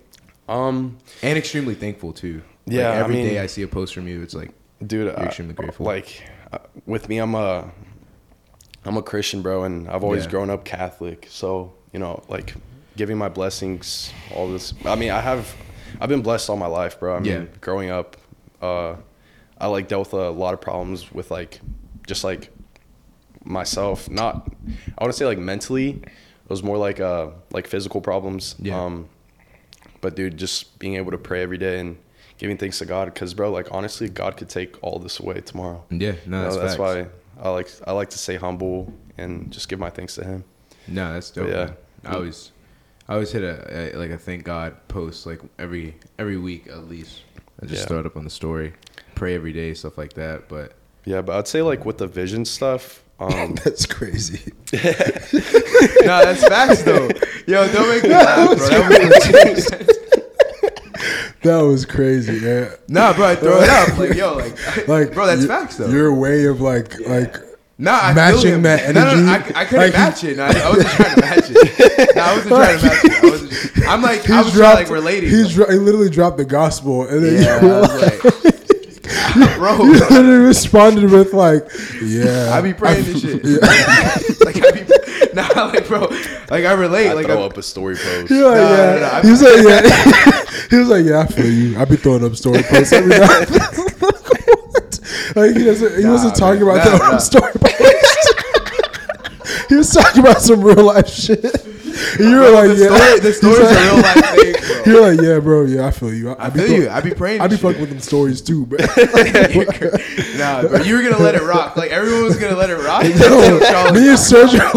Um, 0.47 0.99
and 1.23 1.39
extremely 1.39 1.75
thankful 1.75 2.13
too. 2.13 2.43
Like, 2.67 2.77
Yeah, 2.77 2.91
I 2.91 2.97
every 2.97 3.15
day 3.15 3.31
mean- 3.35 3.39
I 3.39 3.47
see 3.47 3.63
a 3.63 3.69
post 3.69 3.95
from 3.95 4.07
you 4.07 4.21
it's 4.23 4.35
like 4.35 4.51
dude 4.87 5.07
You're 5.07 5.15
extremely 5.27 5.55
grateful. 5.55 5.87
like 5.87 6.23
uh, 6.53 6.59
with 6.87 7.09
me 7.09 7.19
i'm 7.19 7.35
a 7.35 7.71
i'm 8.85 8.97
a 8.97 9.03
christian 9.03 9.43
bro 9.43 9.65
and 9.65 9.89
i've 9.89 10.03
always 10.05 10.25
Yeah. 10.25 10.31
grown 10.31 10.51
up 10.51 10.65
catholic 10.65 11.27
so 11.31 11.73
you 11.93 11.99
know 11.99 12.23
like 12.29 12.55
giving 12.97 13.19
my 13.19 13.29
blessings 13.29 14.13
all 14.35 14.49
this 14.49 14.73
i 14.85 14.95
mean 14.95 15.11
i 15.11 15.21
have 15.21 15.55
i've 16.01 16.09
been 16.09 16.23
blessed 16.23 16.49
all 16.51 16.57
my 16.57 16.67
life 16.67 16.99
bro 16.99 17.17
i 17.17 17.21
mean 17.21 17.33
Yeah. 17.33 17.45
growing 17.61 17.91
up 17.91 18.17
uh 18.63 18.97
i 19.59 19.67
like 19.67 19.89
dealt 19.89 20.13
with 20.13 20.21
a 20.21 20.31
lot 20.31 20.55
of 20.55 20.61
problems 20.61 21.13
with 21.13 21.31
like 21.31 21.61
just 22.07 22.25
like 22.25 22.51
myself 23.45 24.09
not 24.11 24.51
i 24.99 25.03
want 25.03 25.13
to 25.13 25.17
say 25.19 25.25
like 25.27 25.39
mentally 25.39 25.91
it 25.91 26.49
was 26.51 26.63
more 26.63 26.77
like 26.77 27.01
uh 27.01 27.29
like 27.53 27.67
physical 27.67 28.01
problems 28.01 28.55
Yeah. 28.59 28.83
um 28.85 29.09
but 30.01 30.17
dude 30.17 30.37
just 30.37 30.79
being 30.79 30.95
able 30.97 31.11
to 31.11 31.19
pray 31.19 31.43
every 31.43 31.59
day 31.59 31.79
and 31.81 31.97
giving 32.41 32.57
thanks 32.57 32.79
to 32.79 32.85
god 32.87 33.05
because 33.13 33.35
bro 33.35 33.51
like 33.53 33.69
honestly 33.71 34.09
god 34.09 34.37
could 34.37 34.49
take 34.49 34.77
all 34.83 34.99
this 34.99 35.21
away 35.21 35.41
tomorrow 35.41 35.85
yeah 35.91 36.13
no 36.13 36.15
You 36.25 36.31
know, 36.31 36.43
that's, 36.43 36.57
that's 36.57 36.79
why 36.79 37.07
i 37.41 37.49
like 37.51 37.69
i 37.87 37.93
like 37.93 38.11
to 38.11 38.19
stay 38.19 38.37
humble 38.37 38.93
and 39.19 39.51
just 39.53 39.69
give 39.69 39.79
my 39.79 39.91
thanks 39.91 40.15
to 40.17 40.25
him 40.25 40.43
no 40.89 41.13
that's 41.13 41.31
dope 41.31 41.49
Yeah. 41.49 41.65
man. 41.67 41.77
I 42.05 42.15
always 42.15 42.51
I 43.09 43.13
always 43.15 43.31
hit 43.33 43.43
a, 43.43 43.93
a 43.95 43.99
like 43.99 44.11
a 44.11 44.17
thank 44.19 44.45
God 44.45 44.75
post 44.89 45.27
like 45.27 45.41
every 45.59 45.95
every 46.19 46.39
week 46.39 46.67
at 46.69 46.89
least 46.89 47.21
I 47.63 47.67
just 47.67 47.83
Yeah. 47.83 47.87
throw 47.89 48.01
it 48.01 48.07
up 48.07 48.17
on 48.17 48.25
the 48.25 48.31
story 48.31 48.73
pray 49.15 49.35
every 49.35 49.53
day 49.53 49.75
stuff 49.75 49.99
like 49.99 50.15
that 50.15 50.49
but 50.49 50.73
yeah 51.05 51.21
but 51.21 51.37
i'd 51.37 51.47
say 51.49 51.61
like 51.61 51.85
with 51.85 51.99
the 51.99 52.07
vision 52.07 52.45
stuff 52.45 53.03
um 53.21 53.55
That's 53.65 53.85
crazy. 53.85 54.51
no, 54.73 56.25
that's 56.25 56.43
facts 56.49 56.83
though. 56.85 57.09
Yo, 57.47 57.71
don't 57.71 57.89
make 57.91 58.03
me 58.05 58.09
laugh, 58.29 58.57
bro. 58.57 60.00
That 61.43 61.63
was 61.63 61.87
crazy. 61.87 62.35
Yeah. 62.35 62.71
nah, 62.89 63.15
bro, 63.15 63.29
I 63.29 63.35
throw 63.37 63.61
it 63.63 63.69
up. 63.71 63.97
Like, 63.99 64.15
yo, 64.15 64.35
like, 64.35 64.57
Like, 64.89 65.13
bro, 65.15 65.27
that's 65.27 65.43
y- 65.43 65.47
facts 65.47 65.77
though. 65.77 65.89
Your 65.89 66.13
way 66.15 66.45
of 66.45 66.61
like, 66.61 67.01
like, 67.01 67.37
nah, 67.79 67.99
I 68.03 68.13
matching 68.13 68.53
him. 68.55 68.63
that 68.63 68.95
No, 68.95 69.05
no, 69.05 69.15
no, 69.25 69.33
energy. 69.33 69.55
I, 69.55 69.61
I 69.61 69.65
couldn't 69.65 69.85
Like, 69.87 69.93
match 69.95 70.25
it. 70.25 70.37
No, 70.37 70.45
I, 70.45 70.49
I 70.51 70.69
wasn't 70.69 70.89
trying 70.91 71.15
to 71.15 71.21
match 71.23 71.45
it. 71.51 72.17
No, 72.17 72.23
I 72.23 72.35
wasn't 72.35 72.49
trying 72.55 72.79
to 72.79 72.87
match 72.87 73.05
it. 73.05 73.25
I 73.25 73.31
wasn't, 73.31 73.89
I'm 73.89 74.03
like, 74.03 74.31
I 74.31 74.43
was 74.43 74.53
trying 74.53 74.77
to 74.77 74.83
like 74.83 74.91
relating. 74.91 75.31
He's 75.31 75.55
dro- 75.55 75.71
he 75.71 75.77
literally 75.79 76.11
dropped 76.11 76.37
the 76.37 76.45
gospel, 76.45 77.07
and 77.09 77.25
then 77.25 77.43
yeah, 77.43 77.61
you 77.63 77.69
I 77.73 77.81
like, 79.41 79.57
bro. 79.59 79.77
you 79.85 79.93
literally 79.95 80.39
responded 80.39 81.11
with 81.11 81.33
like, 81.33 81.67
"Yeah." 82.03 82.51
I 82.53 82.61
be 82.61 82.73
praying 82.75 83.05
this 83.05 83.23
shit. 83.23 83.43
like 84.45 84.57
I 84.57 84.71
be, 84.73 84.83
nah, 85.35 85.65
like 85.73 85.87
bro, 85.89 86.01
like 86.51 86.65
I 86.65 86.73
relate. 86.73 87.09
I 87.11 87.13
like 87.15 87.27
throw 87.27 87.43
I, 87.43 87.47
up 87.47 87.57
a 87.57 87.63
story 87.63 87.97
post 88.03 88.31
You're 88.31 88.49
like, 88.51 88.57
No, 88.57 88.71
yeah. 88.71 88.95
no, 88.95 89.01
no, 89.01 89.07
I- 89.07 89.23
He 89.23 89.31
was 89.31 89.43
like, 89.43 89.65
yeah. 89.65 90.45
he 90.71 90.77
was 90.77 90.89
like, 90.89 91.05
yeah, 91.05 91.21
I 91.21 91.27
feel 91.27 91.51
you. 91.53 91.79
I 91.79 91.85
be 91.85 91.97
throwing 91.97 92.25
up 92.25 92.35
story 92.37 92.63
posts 92.63 92.93
every 92.93 93.11
night. 93.19 93.49
Like 95.37 95.57
he 95.57 95.65
doesn't. 95.65 95.97
He 95.97 96.03
Nah, 96.05 96.11
wasn't 96.13 96.35
talking 96.37 96.65
man. 96.67 96.77
about 96.77 96.85
Nah, 96.91 96.97
throwing 96.99 97.11
nah. 97.11 97.17
up 97.17 97.21
story 97.21 97.53
posts. 97.61 98.33
he 99.69 99.75
was 99.77 99.93
talking 99.93 100.21
about 100.23 100.41
some 100.43 100.61
real 100.63 100.85
life 100.85 101.09
shit. 101.09 101.45
You 102.19 102.37
were 102.39 102.51
like, 102.51 102.69
the 102.71 102.77
yeah. 102.77 102.97
story, 102.97 103.21
the 103.21 103.29
He's 103.29 103.37
story's 103.37 103.61
like- 103.61 103.77
a 103.77 103.81
real 103.85 103.97
life 104.03 104.25
thing, 104.41 104.53
bro. 104.85 104.93
You're 104.93 105.01
like, 105.15 105.21
yeah, 105.21 105.39
bro. 105.39 105.65
Yeah, 105.65 105.87
I 105.87 105.91
feel 105.91 106.13
you. 106.15 106.31
I, 106.31 106.47
I 106.47 106.51
be 106.51 106.59
feel 106.61 106.69
throw- 106.69 106.77
you. 106.79 106.89
I 106.91 107.01
be 107.01 107.11
praying. 107.15 107.41
I 107.41 107.47
be 107.47 107.51
this 107.51 107.61
shit. 107.61 107.67
fucking 107.69 107.81
with 107.81 107.91
them 107.91 108.01
stories 108.01 108.41
too, 108.41 108.67
bro. 108.67 108.79
nah, 110.39 110.63
bro, 110.63 110.81
you 110.83 110.97
were 110.97 111.03
gonna 111.03 111.19
let 111.23 111.35
it 111.37 111.43
rock. 111.43 111.77
Like 111.77 111.91
everyone 111.91 112.25
was 112.25 112.37
gonna 112.37 112.57
let 112.57 112.71
it 112.71 112.77
rock. 112.77 113.03
No, 113.05 113.93
me 113.93 114.09
and 114.09 114.19
Sergio, 114.19 114.73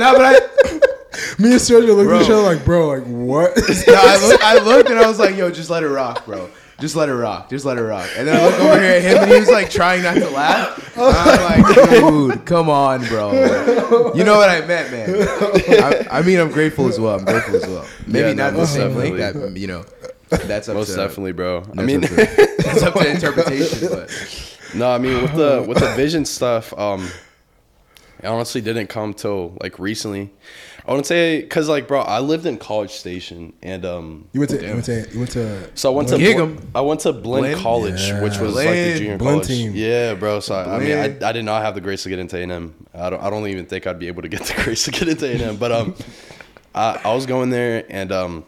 nah, 0.00 0.12
but 0.12 0.22
I, 0.24 0.32
me 1.38 1.52
and 1.52 1.60
Sergio 1.60 1.94
looked 1.96 2.10
at 2.10 2.22
each 2.22 2.30
other 2.30 2.42
like, 2.42 2.64
bro, 2.64 2.88
like 2.88 3.04
what? 3.04 3.56
nah, 3.86 3.94
I, 3.96 4.26
look, 4.28 4.42
I 4.44 4.58
looked 4.64 4.90
and 4.90 4.98
I 4.98 5.06
was 5.06 5.18
like, 5.18 5.36
yo, 5.36 5.50
just 5.50 5.70
let 5.70 5.82
it 5.82 5.88
rock, 5.88 6.24
bro. 6.26 6.48
Just 6.80 6.96
let 6.96 7.10
it 7.10 7.14
rock. 7.14 7.50
Just 7.50 7.66
let 7.66 7.76
it 7.76 7.82
rock. 7.82 8.08
And 8.16 8.26
then 8.26 8.40
I 8.40 8.46
look 8.46 8.58
over 8.58 8.80
here 8.80 8.92
at 8.92 9.02
him 9.02 9.18
and 9.18 9.30
he 9.30 9.38
was 9.38 9.50
like 9.50 9.68
trying 9.68 10.02
not 10.02 10.14
to 10.14 10.30
laugh. 10.30 10.96
And 10.96 11.14
I'm 11.14 11.62
like, 11.62 11.90
dude, 11.90 12.46
come 12.46 12.70
on, 12.70 13.04
bro. 13.04 13.32
You 14.14 14.24
know 14.24 14.38
what 14.38 14.48
I 14.48 14.64
meant, 14.64 14.90
man. 14.90 15.28
I, 16.10 16.20
I 16.20 16.22
mean, 16.22 16.40
I'm 16.40 16.50
grateful 16.50 16.88
as 16.88 16.98
well. 16.98 17.18
I'm 17.18 17.24
grateful 17.26 17.56
as 17.56 17.66
well. 17.66 17.86
Maybe 18.06 18.28
Yeah, 18.28 18.32
not 18.34 18.54
no, 18.54 18.60
the 18.60 18.66
same 18.66 18.94
most 18.94 18.96
link. 18.96 19.16
definitely. 19.18 19.52
That 19.52 19.60
you 19.60 19.66
know, 19.66 19.84
that's 20.30 20.70
up 20.70 20.76
most 20.76 20.90
to 20.90 20.96
definitely 20.96 21.32
bro 21.32 21.64
i 21.76 21.82
mean 21.82 22.04
up 22.04 22.08
to, 22.10 22.16
that's 22.16 22.82
up 22.82 22.94
to 22.94 23.10
interpretation. 23.10 23.88
But 23.90 24.10
No, 24.74 24.90
I 24.90 24.96
mean 24.96 25.20
with 25.20 25.34
the 25.34 25.62
with 25.68 25.78
the 25.80 25.92
vision 25.96 26.24
stuff, 26.24 26.72
um, 26.78 27.06
it 28.22 28.26
honestly 28.26 28.60
didn't 28.60 28.88
come 28.88 29.14
till 29.14 29.56
like 29.62 29.78
recently. 29.78 30.30
I 30.86 30.92
wouldn't 30.92 31.06
say 31.06 31.40
because 31.42 31.68
like 31.68 31.86
bro, 31.86 32.00
I 32.00 32.20
lived 32.20 32.46
in 32.46 32.56
College 32.58 32.90
Station 32.92 33.52
and 33.62 33.84
um, 33.84 34.28
You 34.32 34.40
went 34.40 34.50
to, 34.50 34.66
you 34.66 34.72
went 34.72 34.84
to, 34.86 35.08
you 35.12 35.18
went 35.18 35.30
to. 35.32 35.70
so 35.76 35.92
I 35.92 35.94
went 35.94 36.08
to 36.08 36.16
Bl- 36.16 36.58
I 36.74 36.80
went 36.80 37.00
to 37.00 37.12
Blinn 37.12 37.42
Blinn? 37.42 37.58
College, 37.58 38.00
Yeah. 38.08 38.22
which 38.22 38.38
was 38.38 38.54
like 38.54 38.66
the 38.68 38.94
junior 38.98 39.18
Blinn 39.18 39.34
college. 39.34 39.46
team. 39.48 39.72
Yeah, 39.74 40.14
bro. 40.14 40.40
So 40.40 40.54
I, 40.54 40.76
I 40.76 40.78
mean, 40.78 40.96
I, 41.22 41.28
I 41.28 41.32
did 41.32 41.44
not 41.44 41.62
have 41.62 41.74
the 41.74 41.80
grace 41.80 42.02
to 42.04 42.08
get 42.08 42.18
into 42.18 42.36
A&M. 42.38 42.74
I 42.94 43.10
don't 43.10 43.22
I 43.22 43.30
don't 43.30 43.46
even 43.46 43.66
think 43.66 43.86
I'd 43.86 43.98
be 43.98 44.08
able 44.08 44.22
to 44.22 44.28
get 44.28 44.42
the 44.44 44.54
grace 44.64 44.84
to 44.84 44.90
get 44.90 45.06
into 45.08 45.26
A&M. 45.26 45.56
But 45.56 45.70
um, 45.72 45.94
I, 46.74 47.00
I 47.04 47.14
was 47.14 47.26
going 47.26 47.50
there 47.50 47.84
and 47.88 48.10
um, 48.10 48.44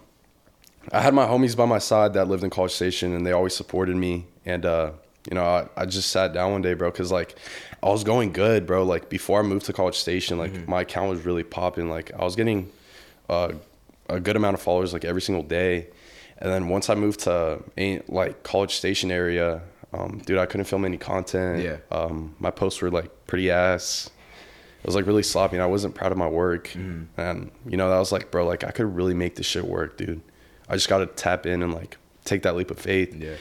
I 0.91 1.01
had 1.01 1.15
my 1.15 1.27
homies 1.27 1.57
by 1.57 1.67
my 1.67 1.79
side 1.79 2.15
that 2.15 2.27
lived 2.29 2.43
in 2.45 2.51
College 2.51 2.73
Station, 2.73 3.15
and 3.15 3.25
they 3.27 3.33
always 3.33 3.55
supported 3.55 3.95
me. 3.97 4.27
And 4.45 4.67
uh, 4.67 4.93
you 5.31 5.35
know, 5.37 5.45
I, 5.45 5.69
I 5.77 5.87
just 5.87 6.09
sat 6.11 6.33
down 6.33 6.51
one 6.53 6.63
day, 6.63 6.75
bro, 6.75 6.91
because 6.91 7.13
like 7.13 7.37
I 7.83 7.89
was 7.89 8.05
going 8.05 8.33
good, 8.33 8.67
bro. 8.67 8.85
Like 8.85 9.09
before 9.09 9.41
I 9.41 9.43
moved 9.43 9.67
to 9.67 9.73
College 9.73 9.97
Station, 9.97 10.39
like 10.39 10.69
my 10.69 10.83
account 10.83 11.11
was 11.11 11.25
really 11.25 11.43
popping. 11.43 11.91
Like 11.91 12.13
I 12.15 12.25
was 12.25 12.37
getting 12.37 12.71
uh, 13.29 13.53
a 14.09 14.21
good 14.21 14.37
amount 14.37 14.55
of 14.55 14.63
followers 14.63 14.93
like 14.93 15.05
every 15.05 15.23
single 15.23 15.43
day. 15.43 15.89
And 16.39 16.51
then 16.51 16.69
once 16.69 16.89
I 16.91 16.95
moved 16.95 17.21
to 17.21 17.61
like 18.09 18.43
College 18.43 18.75
Station 18.77 19.11
area, 19.11 19.63
um, 19.93 20.23
dude, 20.25 20.39
I 20.39 20.47
couldn't 20.47 20.67
film 20.67 20.85
any 20.85 20.97
content. 20.97 21.63
Yeah. 21.63 21.77
Um, 21.91 22.35
my 22.39 22.51
posts 22.51 22.81
were 22.81 22.91
like 22.91 23.27
pretty 23.27 23.51
ass. 23.51 24.11
It 24.81 24.87
was 24.87 24.95
like 24.97 25.07
really 25.07 25.23
sloppy, 25.23 25.57
and 25.57 25.63
I 25.63 25.67
wasn't 25.67 25.95
proud 25.95 26.11
of 26.11 26.19
my 26.19 26.27
work. 26.27 26.69
Mm-hmm. 26.69 27.21
And 27.21 27.51
you 27.67 27.77
know, 27.77 27.89
that 27.89 27.99
was 27.99 28.11
like, 28.11 28.31
bro, 28.31 28.45
like 28.47 28.65
I 28.65 28.71
could 28.71 28.97
really 28.97 29.15
make 29.15 29.37
this 29.37 29.47
shit 29.47 29.65
work, 29.65 29.97
dude. 29.97 30.21
I 30.69 30.75
just 30.75 30.89
got 30.89 30.99
to 30.99 31.07
tap 31.07 31.47
in 31.47 31.63
and 31.63 31.73
like 31.73 31.97
take 32.25 32.43
that 32.43 32.57
leap 32.57 32.71
of 32.71 32.79
faith. 32.79 33.15
Yeah. 33.15 33.35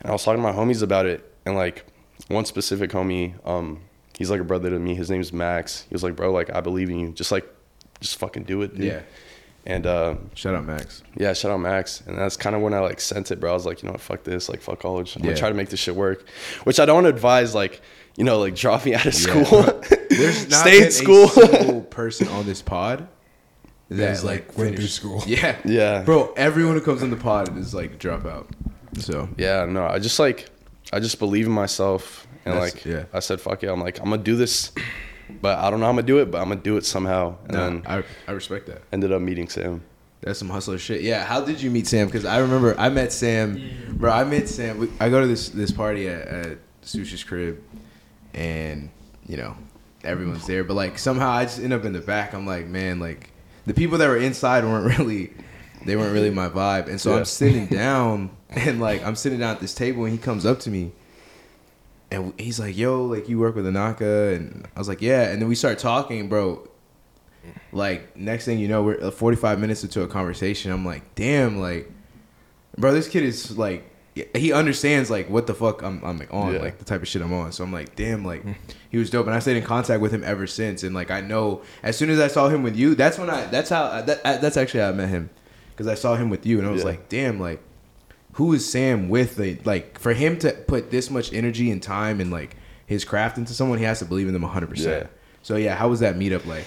And 0.00 0.10
I 0.10 0.12
was 0.12 0.24
talking 0.24 0.42
to 0.42 0.42
my 0.42 0.52
homies 0.52 0.82
about 0.82 1.06
it, 1.06 1.32
and 1.46 1.54
like 1.54 1.86
one 2.28 2.44
specific 2.44 2.90
homie, 2.90 3.34
um, 3.46 3.80
he's 4.16 4.30
like 4.30 4.40
a 4.40 4.44
brother 4.44 4.70
to 4.70 4.78
me. 4.78 4.94
His 4.94 5.10
name's 5.10 5.32
Max. 5.32 5.82
He 5.88 5.94
was 5.94 6.02
like, 6.02 6.16
bro, 6.16 6.32
like 6.32 6.54
I 6.54 6.60
believe 6.60 6.90
in 6.90 6.98
you. 6.98 7.12
Just 7.12 7.32
like, 7.32 7.46
just 8.00 8.18
fucking 8.18 8.44
do 8.44 8.62
it, 8.62 8.74
dude. 8.76 8.84
Yeah. 8.86 9.00
And 9.64 9.86
uh, 9.86 10.16
shout 10.34 10.56
out 10.56 10.64
Max. 10.64 11.04
yeah, 11.16 11.32
shout 11.34 11.52
out 11.52 11.58
Max. 11.60 12.02
And 12.06 12.18
that's 12.18 12.36
kind 12.36 12.56
of 12.56 12.62
when 12.62 12.74
I 12.74 12.80
like 12.80 12.98
sent 13.00 13.30
it, 13.30 13.38
bro. 13.38 13.50
I 13.52 13.54
was 13.54 13.64
like, 13.64 13.80
you 13.82 13.86
know 13.86 13.92
what, 13.92 14.00
fuck 14.00 14.24
this, 14.24 14.48
like 14.48 14.60
fuck 14.60 14.80
college. 14.80 15.14
I'm 15.14 15.22
Yeah. 15.22 15.28
gonna 15.28 15.38
try 15.38 15.48
to 15.50 15.54
make 15.54 15.68
this 15.68 15.78
shit 15.78 15.94
work. 15.94 16.26
Which 16.64 16.80
I 16.80 16.84
don't 16.86 17.06
advise, 17.06 17.54
like, 17.54 17.80
you 18.16 18.24
know, 18.24 18.38
like 18.40 18.56
dropping 18.56 18.94
out 18.94 19.06
of 19.06 19.14
Yeah. 19.14 19.44
school. 19.44 19.62
There's 20.10 20.48
not 20.50 20.60
Stay 20.66 20.84
in 20.86 20.90
school. 20.90 21.26
a 21.26 21.28
single 21.30 21.80
person 21.82 22.26
on 22.28 22.44
this 22.44 22.60
pod 22.60 23.06
that 23.88 23.96
That's 23.96 24.24
like 24.24 24.48
like 24.48 24.58
went 24.58 24.76
through 24.76 24.86
school. 24.88 25.22
Yeah, 25.28 25.56
Yeah. 25.64 26.02
bro. 26.02 26.32
Everyone 26.36 26.74
who 26.74 26.80
comes 26.80 27.02
on 27.04 27.10
the 27.10 27.16
pod 27.16 27.56
is 27.56 27.72
like 27.72 28.00
drop 28.00 28.26
out. 28.26 28.48
So 28.98 29.28
Yeah, 29.38 29.64
no, 29.66 29.86
I 29.86 30.00
just 30.00 30.18
like 30.18 30.48
I 30.92 31.00
just 31.00 31.18
believe 31.18 31.46
in 31.46 31.52
myself 31.52 32.26
and 32.44 32.54
That's- 32.54 32.74
like 32.74 32.84
yeah. 32.84 33.04
I 33.12 33.20
said 33.20 33.40
fuck 33.40 33.62
it. 33.62 33.68
I'm 33.68 33.80
like 33.80 33.98
I'm 33.98 34.10
gonna 34.10 34.22
do 34.22 34.36
this, 34.36 34.72
but 35.40 35.58
I 35.58 35.70
don't 35.70 35.80
know 35.80 35.86
how 35.86 35.90
I'm 35.90 35.96
gonna 35.96 36.06
do 36.06 36.18
it, 36.18 36.30
but 36.30 36.40
I'm 36.40 36.48
gonna 36.48 36.60
do 36.60 36.76
it 36.76 36.84
somehow. 36.84 37.36
And 37.44 37.52
no, 37.52 37.58
then 37.64 37.82
I 37.86 38.04
I 38.28 38.32
respect 38.32 38.66
that. 38.66 38.82
ended 38.92 39.12
up 39.12 39.20
meeting 39.22 39.48
Sam. 39.48 39.82
That's 40.20 40.38
some 40.38 40.50
hustler 40.50 40.78
shit. 40.78 41.00
Yeah. 41.02 41.24
How 41.24 41.40
did 41.40 41.60
you 41.60 41.70
meet 41.70 41.86
Sam? 41.88 42.06
Because 42.06 42.24
I 42.24 42.38
remember 42.38 42.78
I 42.78 42.90
met 42.90 43.12
Sam, 43.12 43.60
bro. 43.94 44.12
I 44.12 44.22
met 44.24 44.48
Sam. 44.48 44.78
We, 44.78 44.88
I 45.00 45.08
go 45.08 45.20
to 45.20 45.26
this 45.26 45.48
this 45.48 45.72
party 45.72 46.08
at, 46.08 46.28
at 46.28 46.58
Sushi's 46.84 47.24
crib, 47.24 47.60
and 48.34 48.90
you 49.26 49.36
know 49.36 49.56
everyone's 50.04 50.46
there, 50.46 50.64
but 50.64 50.74
like 50.74 50.98
somehow 50.98 51.30
I 51.30 51.44
just 51.44 51.60
end 51.60 51.72
up 51.72 51.84
in 51.84 51.92
the 51.92 52.00
back. 52.00 52.34
I'm 52.34 52.46
like, 52.46 52.66
man, 52.66 52.98
like 53.00 53.30
the 53.66 53.74
people 53.74 53.98
that 53.98 54.08
were 54.08 54.16
inside 54.16 54.64
weren't 54.64 54.98
really, 54.98 55.32
they 55.86 55.96
weren't 55.96 56.12
really 56.12 56.30
my 56.30 56.48
vibe. 56.48 56.88
And 56.88 57.00
so 57.00 57.12
Yeah. 57.12 57.18
I'm 57.18 57.24
sitting 57.24 57.66
down, 57.66 58.30
and 58.56 58.80
like 58.80 59.04
I'm 59.04 59.16
sitting 59.16 59.38
down 59.40 59.54
at 59.54 59.60
this 59.60 59.74
table, 59.74 60.04
and 60.04 60.12
he 60.12 60.18
comes 60.18 60.44
up 60.46 60.60
to 60.60 60.70
me. 60.70 60.92
And 62.10 62.34
he's 62.38 62.60
like, 62.60 62.76
"Yo, 62.76 63.04
like 63.06 63.28
you 63.28 63.38
work 63.38 63.54
with 63.54 63.64
Anaka," 63.64 64.36
and 64.36 64.68
I 64.76 64.78
was 64.78 64.88
like, 64.88 65.00
"Yeah." 65.00 65.30
And 65.30 65.40
then 65.40 65.48
we 65.48 65.54
start 65.54 65.78
talking, 65.78 66.28
bro 66.28 66.68
like 67.72 68.16
next 68.16 68.44
thing 68.44 68.58
you 68.60 68.68
know 68.68 68.84
we're 68.84 69.02
uh, 69.02 69.10
45 69.10 69.58
minutes 69.58 69.82
into 69.82 70.02
a 70.02 70.06
conversation 70.06 70.70
i'm 70.70 70.84
like 70.86 71.02
damn 71.16 71.58
like 71.58 71.90
bro 72.78 72.92
this 72.92 73.08
kid 73.08 73.24
is 73.24 73.58
like 73.58 73.84
he 74.36 74.52
understands 74.52 75.10
like 75.10 75.28
what 75.28 75.48
the 75.48 75.54
fuck 75.54 75.82
i'm, 75.82 76.00
I'm 76.04 76.18
like 76.18 76.32
on 76.32 76.52
Yeah. 76.54 76.60
like 76.60 76.78
the 76.78 76.84
type 76.84 77.02
of 77.02 77.08
shit 77.08 77.20
i'm 77.20 77.32
on 77.32 77.50
so 77.50 77.64
i'm 77.64 77.72
like 77.72 77.96
damn 77.96 78.24
like 78.24 78.44
he 78.90 78.96
was 78.98 79.10
dope 79.10 79.26
and 79.26 79.34
i 79.34 79.40
stayed 79.40 79.56
in 79.56 79.64
contact 79.64 80.00
with 80.00 80.12
him 80.14 80.22
ever 80.22 80.46
since 80.46 80.84
and 80.84 80.94
like 80.94 81.10
i 81.10 81.20
know 81.20 81.62
as 81.82 81.96
soon 81.96 82.10
as 82.10 82.20
i 82.20 82.28
saw 82.28 82.48
him 82.48 82.62
with 82.62 82.76
you 82.76 82.94
that's 82.94 83.18
when 83.18 83.28
i 83.28 83.44
that's 83.46 83.70
how 83.70 84.00
that, 84.02 84.22
that's 84.22 84.56
actually 84.56 84.78
how 84.80 84.90
i 84.90 84.92
met 84.92 85.08
him 85.08 85.28
because 85.72 85.88
i 85.88 85.94
saw 85.96 86.14
him 86.14 86.30
with 86.30 86.46
you 86.46 86.58
and 86.60 86.68
i 86.68 86.70
was 86.70 86.82
Yeah. 86.82 86.90
like 86.90 87.08
damn 87.08 87.40
like 87.40 87.60
who 88.32 88.52
is 88.52 88.70
sam 88.70 89.08
with 89.08 89.38
like, 89.38 89.66
like 89.66 89.98
for 89.98 90.12
him 90.14 90.38
to 90.38 90.52
put 90.52 90.90
this 90.90 91.10
much 91.10 91.32
energy 91.32 91.70
and 91.70 91.82
time 91.82 92.20
and 92.20 92.30
like 92.30 92.56
his 92.86 93.04
craft 93.04 93.38
into 93.38 93.52
someone 93.54 93.78
he 93.78 93.84
has 93.84 93.98
to 94.00 94.04
believe 94.04 94.26
in 94.26 94.32
them 94.32 94.42
100% 94.42 94.76
Yeah. 94.78 95.06
so 95.42 95.56
yeah 95.56 95.74
how 95.74 95.88
was 95.88 96.00
that 96.00 96.16
meetup 96.16 96.46
like 96.46 96.64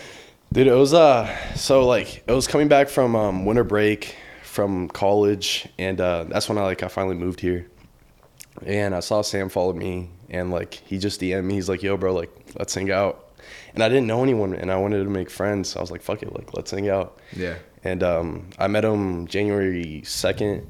Dude, 0.54 0.68
it 0.68 0.74
was 0.74 0.94
uh 0.94 1.28
so 1.56 1.86
like 1.86 2.24
it 2.28 2.32
was 2.32 2.48
coming 2.48 2.68
back 2.70 2.88
from 2.88 3.16
um 3.16 3.46
winter 3.46 3.64
break 3.66 4.16
from 4.44 4.88
college 4.88 5.68
and 5.78 6.00
uh 6.00 6.24
that's 6.26 6.48
when 6.48 6.58
I 6.58 6.62
like 6.62 6.82
I 6.84 6.88
finally 6.88 7.16
moved 7.16 7.42
here. 7.42 7.68
And 8.66 8.96
I 8.96 9.02
saw 9.02 9.22
Sam 9.22 9.50
follow 9.50 9.74
me 9.74 10.12
and 10.30 10.52
like 10.52 10.76
he 10.76 10.98
just 10.98 11.20
DM'd 11.20 11.44
me. 11.44 11.56
He's 11.56 11.68
like, 11.68 11.84
yo 11.84 11.98
bro, 11.98 12.14
like 12.14 12.32
let's 12.58 12.74
hang 12.74 12.90
out. 12.90 13.34
And 13.74 13.84
I 13.84 13.90
didn't 13.90 14.08
know 14.08 14.24
anyone 14.24 14.54
and 14.54 14.72
I 14.72 14.78
wanted 14.78 15.04
to 15.04 15.10
make 15.10 15.30
friends. 15.30 15.70
So 15.70 15.80
I 15.80 15.82
was 15.82 15.92
like, 15.92 16.02
fuck 16.02 16.24
it, 16.24 16.34
like 16.34 16.54
let's 16.54 16.72
hang 16.72 16.90
out. 16.90 17.20
yeah 17.36 17.56
And 17.84 18.02
um 18.02 18.50
I 18.58 18.68
met 18.68 18.86
him 18.86 19.28
January 19.28 20.04
second, 20.06 20.66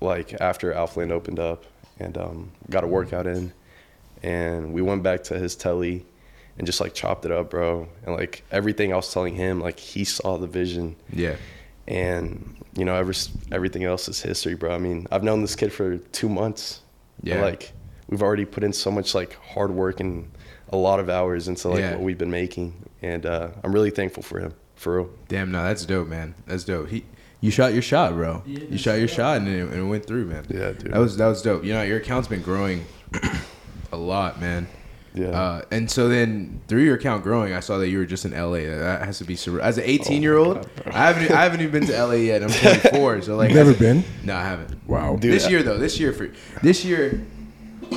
like 0.00 0.34
after 0.40 0.72
Alphaland 0.72 1.10
opened 1.10 1.38
up 1.38 1.64
and 2.00 2.16
um 2.18 2.50
got 2.70 2.84
a 2.84 2.86
workout 2.86 3.26
in 3.26 3.52
and 4.22 4.72
we 4.72 4.82
went 4.82 5.02
back 5.02 5.22
to 5.24 5.38
his 5.38 5.54
telly 5.56 6.04
and 6.56 6.66
just 6.66 6.80
like 6.80 6.92
chopped 6.94 7.24
it 7.24 7.30
up, 7.30 7.50
bro. 7.50 7.88
And 8.04 8.14
like 8.16 8.42
everything 8.50 8.92
I 8.92 8.96
was 8.96 9.12
telling 9.12 9.34
him, 9.36 9.60
like 9.60 9.78
he 9.78 10.04
saw 10.04 10.36
the 10.38 10.46
vision, 10.48 10.96
yeah 11.12 11.36
and 11.86 12.54
you 12.76 12.84
know, 12.84 12.94
every 12.94 13.14
everything 13.50 13.84
else 13.84 14.08
is 14.08 14.20
history, 14.20 14.54
bro. 14.54 14.74
I 14.74 14.78
mean, 14.78 15.06
I've 15.10 15.24
known 15.24 15.40
this 15.40 15.56
kid 15.56 15.72
for 15.72 15.96
two 15.98 16.28
months. 16.28 16.80
Yeah. 17.22 17.42
like 17.42 17.72
we've 18.08 18.22
already 18.22 18.44
put 18.44 18.62
in 18.62 18.72
so 18.72 18.90
much 18.90 19.14
like 19.14 19.34
hard 19.42 19.70
work 19.72 19.98
and 20.00 20.30
a 20.70 20.76
lot 20.76 21.00
of 21.00 21.08
hours 21.10 21.48
into 21.48 21.68
like 21.68 21.80
Yeah. 21.80 21.92
what 21.92 22.00
we've 22.02 22.18
been 22.18 22.30
making, 22.30 22.74
and 23.02 23.24
uh, 23.26 23.48
I'm 23.64 23.72
really 23.72 23.90
thankful 23.90 24.22
for 24.22 24.38
him, 24.38 24.54
for 24.76 24.96
real. 24.98 25.10
Damn, 25.28 25.50
no, 25.50 25.64
that's 25.64 25.84
dope, 25.86 26.08
man. 26.08 26.34
That's 26.46 26.64
dope. 26.64 26.88
He, 26.88 27.04
you 27.40 27.50
shot 27.50 27.72
your 27.72 27.82
shot, 27.82 28.12
bro. 28.14 28.42
Yeah, 28.46 28.60
you 28.70 28.78
shot 28.78 28.94
your 28.98 29.08
shot, 29.08 29.38
and 29.38 29.48
it, 29.48 29.60
and 29.68 29.74
it 29.74 29.84
went 29.84 30.06
through, 30.06 30.26
man. 30.26 30.44
Yeah, 30.48 30.72
dude. 30.72 30.92
That 30.92 30.98
was 30.98 31.16
that 31.16 31.26
was 31.28 31.42
dope. 31.42 31.64
You 31.64 31.74
know, 31.74 31.82
your 31.82 31.98
account's 31.98 32.28
been 32.28 32.42
growing 32.42 32.84
a 33.92 33.96
lot, 33.96 34.40
man. 34.40 34.68
Yeah. 35.14 35.28
Uh, 35.28 35.62
and 35.70 35.90
so 35.90 36.08
then 36.08 36.60
through 36.68 36.82
your 36.84 36.94
account 36.94 37.22
growing, 37.24 37.52
I 37.52 37.60
saw 37.60 37.78
that 37.78 37.88
you 37.88 37.98
were 37.98 38.04
just 38.04 38.24
in 38.24 38.32
LA. 38.32 38.58
That 38.68 39.04
has 39.04 39.18
to 39.18 39.24
be 39.24 39.34
surreal. 39.34 39.60
As 39.60 39.78
an 39.78 39.84
18 39.86 40.22
year 40.22 40.36
old, 40.36 40.56
God. 40.84 40.94
I 40.94 41.06
haven't 41.12 41.30
I 41.32 41.42
haven't 41.42 41.60
even 41.60 41.72
been 41.72 41.86
to 41.88 42.04
LA 42.04 42.12
yet. 42.14 42.42
I'm 42.42 42.50
24, 42.50 43.22
so 43.22 43.36
like 43.36 43.48
You've 43.50 43.56
never 43.56 43.70
a- 43.72 43.74
been? 43.74 44.04
No, 44.22 44.36
I 44.36 44.42
haven't. 44.44 44.86
Wow. 44.88 45.16
Dude, 45.16 45.32
this 45.32 45.46
I- 45.46 45.50
year 45.50 45.62
though, 45.62 45.78
this 45.78 45.98
year 45.98 46.12
for 46.12 46.30
this 46.62 46.84
year, 46.84 47.24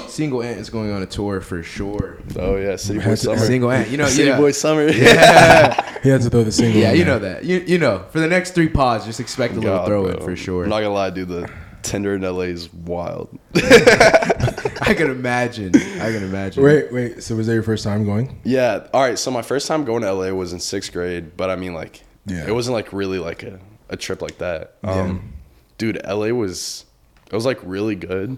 Single 0.07 0.43
Ant 0.43 0.59
is 0.59 0.69
going 0.69 0.91
on 0.91 1.01
a 1.01 1.05
tour 1.05 1.41
for 1.41 1.63
sure. 1.63 2.17
oh 2.37 2.55
yeah, 2.57 2.75
City 2.75 2.99
Boy 2.99 3.15
Summer. 3.15 3.37
Single 3.39 3.71
Ant, 3.71 3.89
you 3.89 3.97
know, 3.97 4.07
City 4.07 4.29
yeah. 4.29 4.37
Boy 4.37 4.51
Summer. 4.51 4.87
Yeah, 4.89 5.99
He 6.03 6.09
had 6.09 6.21
to 6.21 6.29
throw 6.29 6.43
the 6.43 6.51
single. 6.51 6.79
yeah, 6.81 6.91
you 6.93 7.05
know 7.05 7.19
that. 7.19 7.43
You 7.45 7.59
you 7.59 7.77
know, 7.77 8.05
for 8.11 8.19
the 8.19 8.27
next 8.27 8.51
three 8.55 8.69
pods, 8.69 9.05
just 9.05 9.19
expect 9.19 9.53
a 9.53 9.59
little 9.59 9.77
God, 9.77 9.87
throw 9.87 10.03
bro. 10.03 10.11
in 10.13 10.21
for 10.23 10.35
sure. 10.35 10.63
I'm 10.63 10.69
not 10.69 10.81
gonna 10.81 10.93
lie, 10.93 11.09
dude. 11.11 11.27
The 11.29 11.49
Tinder 11.83 12.13
in 12.15 12.21
LA 12.21 12.41
is 12.41 12.71
wild. 12.73 13.37
I 13.55 14.93
can 14.95 15.09
imagine. 15.09 15.75
I 15.75 16.11
can 16.11 16.23
imagine. 16.23 16.63
Wait, 16.63 16.91
wait. 16.91 17.23
So 17.23 17.35
was 17.35 17.47
that 17.47 17.53
your 17.53 17.63
first 17.63 17.83
time 17.83 18.05
going? 18.05 18.39
Yeah. 18.43 18.87
All 18.93 19.01
right. 19.01 19.17
So 19.17 19.31
my 19.31 19.41
first 19.41 19.67
time 19.67 19.85
going 19.85 20.01
to 20.03 20.11
LA 20.11 20.29
was 20.31 20.53
in 20.53 20.59
sixth 20.59 20.91
grade, 20.91 21.35
but 21.37 21.49
I 21.49 21.55
mean, 21.55 21.73
like, 21.73 22.01
Yeah. 22.25 22.47
it 22.47 22.53
wasn't 22.53 22.73
like 22.73 22.91
really 22.93 23.19
like 23.19 23.43
a, 23.43 23.59
a 23.89 23.97
trip 23.97 24.21
like 24.21 24.37
that. 24.39 24.75
Um, 24.83 25.33
Dude, 25.77 25.99
LA 26.07 26.27
was, 26.27 26.85
it 27.27 27.33
was 27.33 27.45
like 27.45 27.59
really 27.63 27.95
good, 27.95 28.37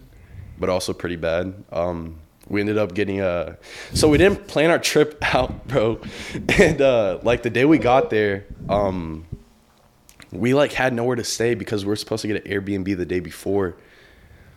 but 0.57 0.69
also 0.69 0.93
pretty 0.93 1.15
bad. 1.15 1.53
Um, 1.71 2.19
we 2.47 2.59
ended 2.59 2.77
up 2.77 2.93
getting 2.93 3.21
a, 3.21 3.57
so 3.93 4.09
we 4.09 4.17
didn't 4.17 4.47
plan 4.47 4.69
our 4.69 4.79
trip 4.79 5.17
out, 5.33 5.67
bro. 5.67 5.99
And 6.57 6.81
uh, 6.81 7.19
like 7.23 7.43
the 7.43 7.49
day 7.49 7.65
we 7.65 7.77
got 7.77 8.09
there, 8.09 8.45
um, 8.69 9.25
we 10.31 10.53
like 10.53 10.73
had 10.73 10.93
nowhere 10.93 11.15
to 11.15 11.23
stay 11.23 11.53
because 11.53 11.85
we 11.85 11.89
were 11.89 11.95
supposed 11.95 12.21
to 12.23 12.27
get 12.27 12.45
an 12.45 12.51
Airbnb 12.51 12.97
the 12.97 13.05
day 13.05 13.19
before. 13.19 13.75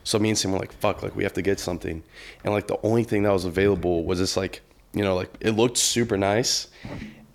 So 0.04 0.18
me 0.18 0.30
and 0.30 0.38
Sam 0.38 0.52
were 0.52 0.58
like, 0.58 0.72
fuck, 0.72 1.02
like 1.02 1.16
we 1.16 1.24
have 1.24 1.34
to 1.34 1.42
get 1.42 1.58
something. 1.58 2.02
And 2.44 2.52
like 2.52 2.66
the 2.66 2.78
only 2.82 3.04
thing 3.04 3.24
that 3.24 3.32
was 3.32 3.44
available 3.44 4.04
was 4.04 4.18
this 4.18 4.36
like, 4.36 4.62
you 4.94 5.02
know, 5.02 5.14
like 5.14 5.30
it 5.40 5.50
looked 5.50 5.76
super 5.76 6.16
nice 6.16 6.68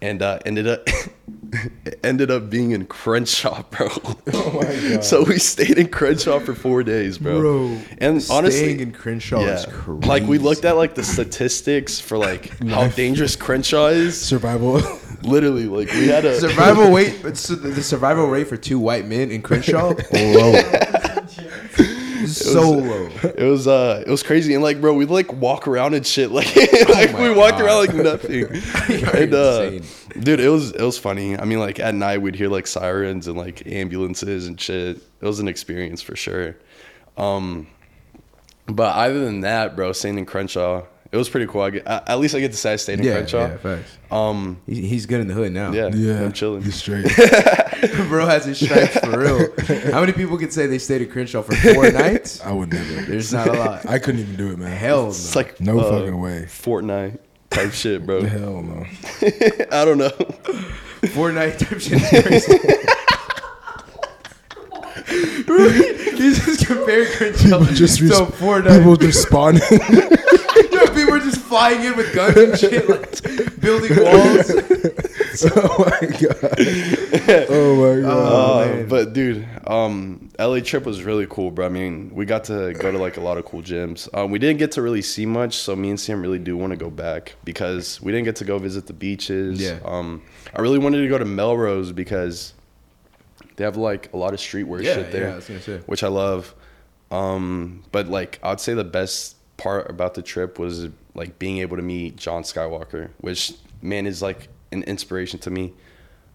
and 0.02 0.22
uh 0.22 0.40
ended 0.46 0.68
up 0.68 0.88
ended 2.04 2.32
up 2.32 2.50
being 2.50 2.72
in 2.72 2.86
Crenshaw, 2.86 3.64
bro. 3.72 3.88
Oh 4.34 4.52
my 4.62 4.90
god. 4.96 5.04
so 5.04 5.24
we 5.24 5.38
stayed 5.38 5.78
in 5.78 5.90
Crenshaw 5.90 6.40
for 6.40 6.54
four 6.56 6.84
days, 6.84 7.18
bro. 7.18 7.40
Bro, 7.40 7.78
and 8.00 8.22
staying 8.22 8.38
honestly 8.38 8.82
in 8.82 8.92
Crenshaw 8.92 9.42
is 9.42 9.66
crazy. 9.66 10.08
like 10.08 10.24
we 10.24 10.38
looked 10.38 10.66
at 10.66 10.78
like 10.78 10.96
the 10.96 11.04
statistics 11.04 12.00
for 12.00 12.18
like 12.18 12.58
how 12.68 12.88
dangerous 12.90 13.36
Crenshaw 13.36 13.88
is. 13.88 14.20
Survival. 14.20 14.82
Literally, 15.24 15.66
like 15.66 15.90
we 15.92 16.08
had 16.08 16.26
a 16.26 16.40
survival 16.40 16.92
rate. 16.92 17.16
it's- 17.20 17.48
The 17.48 17.56
the 17.56 17.84
survival 17.84 18.28
rate 18.28 18.48
for 18.48 18.58
two 18.58 18.80
white 18.80 19.06
men 19.06 19.30
in 19.32 19.42
Crenshaw 19.42 19.94
low. 20.14 20.62
So 22.43 22.71
low. 22.71 23.10
It 23.23 23.43
was 23.43 23.67
uh, 23.67 24.04
it 24.06 24.10
was 24.10 24.23
crazy, 24.23 24.54
and 24.54 24.63
like, 24.63 24.80
bro, 24.82 24.93
we 24.93 25.06
like 25.06 25.32
walk 25.34 25.67
around 25.67 25.93
and 25.93 26.06
shit, 26.06 26.32
like, 26.32 26.47
Oh 26.56 26.86
like 26.89 27.13
my 27.13 27.21
we 27.21 27.34
walked 27.34 27.60
God. 27.60 27.65
around 27.65 27.88
like 27.88 27.95
nothing. 27.95 28.45
And 29.21 29.34
uh, 29.34 29.69
dude, 30.19 30.39
it 30.39 30.49
was 30.49 30.71
it 30.71 30.82
was 30.82 30.97
funny. 30.97 31.38
I 31.38 31.45
mean, 31.45 31.60
like 31.60 31.80
at 31.80 31.93
night 31.95 32.21
we'd 32.21 32.36
hear 32.36 32.49
like 32.49 32.67
sirens 32.67 33.27
and 33.27 33.38
like 33.38 33.65
ambulances 33.67 34.47
and 34.47 34.60
shit. 34.60 34.97
It 34.97 35.25
was 35.25 35.39
an 35.39 35.47
experience 35.47 36.01
for 36.01 36.15
sure. 36.15 36.56
Um, 37.17 37.67
but 38.67 38.95
other 38.95 39.23
than 39.25 39.41
that, 39.41 39.75
bro, 39.75 39.91
staying 39.91 40.17
in 40.17 40.25
Crenshaw, 40.25 40.84
it 41.12 41.17
was 41.17 41.28
pretty 41.30 41.45
cool. 41.47 41.62
I 41.62 41.69
get, 41.71 41.86
at 41.88 42.08
at 42.10 42.19
least 42.19 42.36
I 42.36 42.39
get 42.39 42.52
to 42.52 42.58
say 42.58 42.74
I 42.74 42.76
stayed 42.78 43.00
in 43.00 43.06
Yeah, 43.06 43.13
Crenshaw. 43.13 43.39
yeah, 43.47 43.58
facts. 43.58 43.97
Um, 44.10 44.62
He- 44.65 44.88
He's 44.88 45.06
good 45.06 45.19
in 45.21 45.28
the 45.28 45.34
hood 45.34 45.52
now. 45.52 45.71
yeah, 45.71 45.88
Yeah. 45.93 46.24
I'm 46.24 46.32
chilling. 46.32 46.62
He's 46.63 46.76
straight. 46.76 47.06
bro 48.08 48.26
has 48.28 48.45
his 48.45 48.60
stripes 48.60 48.97
for 49.00 49.17
real. 49.19 49.91
How 49.91 50.00
many 50.02 50.13
people 50.13 50.38
can 50.38 50.52
say 50.52 50.67
they 50.67 50.78
stayed 50.78 51.02
at 51.02 51.12
Crenshaw 51.12 51.41
for 51.41 51.56
four 51.56 51.91
nights? 52.04 52.39
I 52.41 52.52
would 52.52 52.71
never. 52.71 53.02
There's 53.02 53.34
not 53.34 53.47
a 53.47 53.54
lot. 53.54 53.86
I 53.89 54.00
couldn't 54.00 54.21
even 54.21 54.36
do 54.36 54.52
it, 54.52 54.58
man. 54.60 54.71
Hell 54.76 55.04
no. 55.04 55.08
It's 55.10 55.36
like 55.36 55.60
No 55.60 55.80
uh, 55.80 55.89
fucking 56.00 56.19
way. 56.21 56.43
Fortnite 56.47 57.17
type 57.50 57.71
shit, 57.71 58.06
bro. 58.06 58.24
Hell 58.26 58.62
no. 58.62 58.86
I 59.71 59.84
don't 59.86 59.97
know. 59.97 60.10
Fortnite 61.02 61.58
type 61.58 61.80
shit. 61.82 62.02
is 62.02 62.45
crazy. 62.45 62.58
He's 66.17 66.45
just 66.45 66.67
comparing 66.67 67.08
Crenshaw 67.13 67.63
Just 67.74 67.97
to 68.00 68.04
res- 68.06 68.13
Fortnite. 68.19 68.78
people 68.78 68.95
just 68.95 69.21
spawning. 69.24 69.62
Yo, 70.71 70.86
people 70.88 71.12
were 71.12 71.19
just 71.19 71.41
flying 71.52 71.84
in 71.84 71.96
with 71.98 72.14
guns 72.16 72.38
and 72.38 72.58
shit, 72.58 72.88
like 72.90 73.60
building 73.60 73.96
walls. 74.02 74.52
oh 75.56 75.86
my 75.86 76.08
god. 76.08 76.56
Oh 77.50 77.76
my 77.76 78.02
god. 78.02 78.06
Oh, 78.06 78.60
Uh, 78.62 78.84
but 78.84 79.14
dude, 79.14 79.48
um, 79.68 80.30
LA 80.40 80.60
trip 80.62 80.86
was 80.86 81.04
really 81.04 81.28
cool, 81.30 81.52
bro. 81.52 81.66
I 81.66 81.70
mean, 81.70 82.12
we 82.14 82.26
got 82.26 82.46
to 82.46 82.74
go 82.74 82.92
to 82.92 82.98
like 82.98 83.18
a 83.18 83.22
lot 83.22 83.38
of 83.38 83.46
cool 83.46 83.62
gyms. 83.62 84.08
Um, 84.18 84.32
we 84.32 84.40
didn't 84.40 84.60
get 84.60 84.72
to 84.74 84.82
really 84.82 85.02
see 85.02 85.26
much, 85.26 85.56
so 85.56 85.76
me 85.76 85.90
and 85.90 86.00
Sam 86.00 86.22
really 86.22 86.40
do 86.40 86.56
want 86.56 86.72
to 86.72 86.78
go 86.78 86.90
back 86.90 87.36
because 87.44 88.02
we 88.02 88.12
didn't 88.12 88.26
get 88.26 88.38
to 88.38 88.46
go 88.46 88.58
visit 88.58 88.88
the 88.88 88.94
beaches. 88.94 89.62
Yeah. 89.62 89.80
Um, 89.86 90.22
I 90.56 90.62
really 90.62 90.80
wanted 90.80 91.02
to 91.02 91.08
go 91.10 91.18
to 91.18 91.26
Melrose 91.26 91.92
because 91.92 92.54
they 93.58 93.64
have 93.66 93.78
like 93.78 94.12
a 94.14 94.18
lot 94.18 94.34
of 94.34 94.40
streetwear 94.40 94.82
Yeah, 94.84 94.94
shit 94.96 95.12
there, 95.12 95.28
yeah, 95.28 95.34
I 95.34 95.36
was 95.36 95.48
gonna 95.48 95.62
say. 95.62 95.78
which 95.86 96.04
I 96.04 96.08
love. 96.08 96.56
Um, 97.12 97.84
but 97.92 98.08
like 98.08 98.40
I'd 98.42 98.62
say 98.62 98.74
the 98.74 98.86
best 98.86 99.36
part 99.62 99.89
about 99.89 100.13
the 100.13 100.21
trip 100.21 100.58
was 100.60 100.88
like 101.13 101.38
being 101.39 101.58
able 101.60 101.78
to 101.78 101.84
meet 101.84 102.15
Jon 102.15 102.43
Skywalker, 102.43 103.10
which 103.19 103.54
man 103.82 104.06
is 104.08 104.21
like 104.21 104.47
an 104.71 104.84
inspiration 104.84 105.39
to 105.39 105.50
me. 105.52 105.74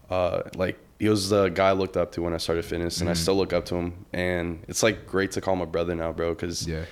Uh, 0.09 0.43
like 0.55 0.77
he 0.99 1.09
was 1.09 1.29
the 1.29 1.49
guy 1.49 1.69
I 1.69 1.73
looked 1.73 1.97
up 1.97 2.11
to 2.13 2.21
when 2.21 2.33
I 2.33 2.37
started 2.37 2.63
fitness, 2.65 3.01
and 3.01 3.09
I 3.09 3.13
still 3.13 3.35
look 3.35 3.53
up 3.53 3.65
to 3.65 3.75
him. 3.75 4.05
And 4.13 4.63
it's 4.67 4.81
like 4.83 5.05
great 5.05 5.31
to 5.33 5.41
call 5.41 5.55
my 5.55 5.65
brother 5.65 5.95
now, 5.95 6.11
bro, 6.11 6.33
because 6.33 6.67
Yeah. 6.67 6.85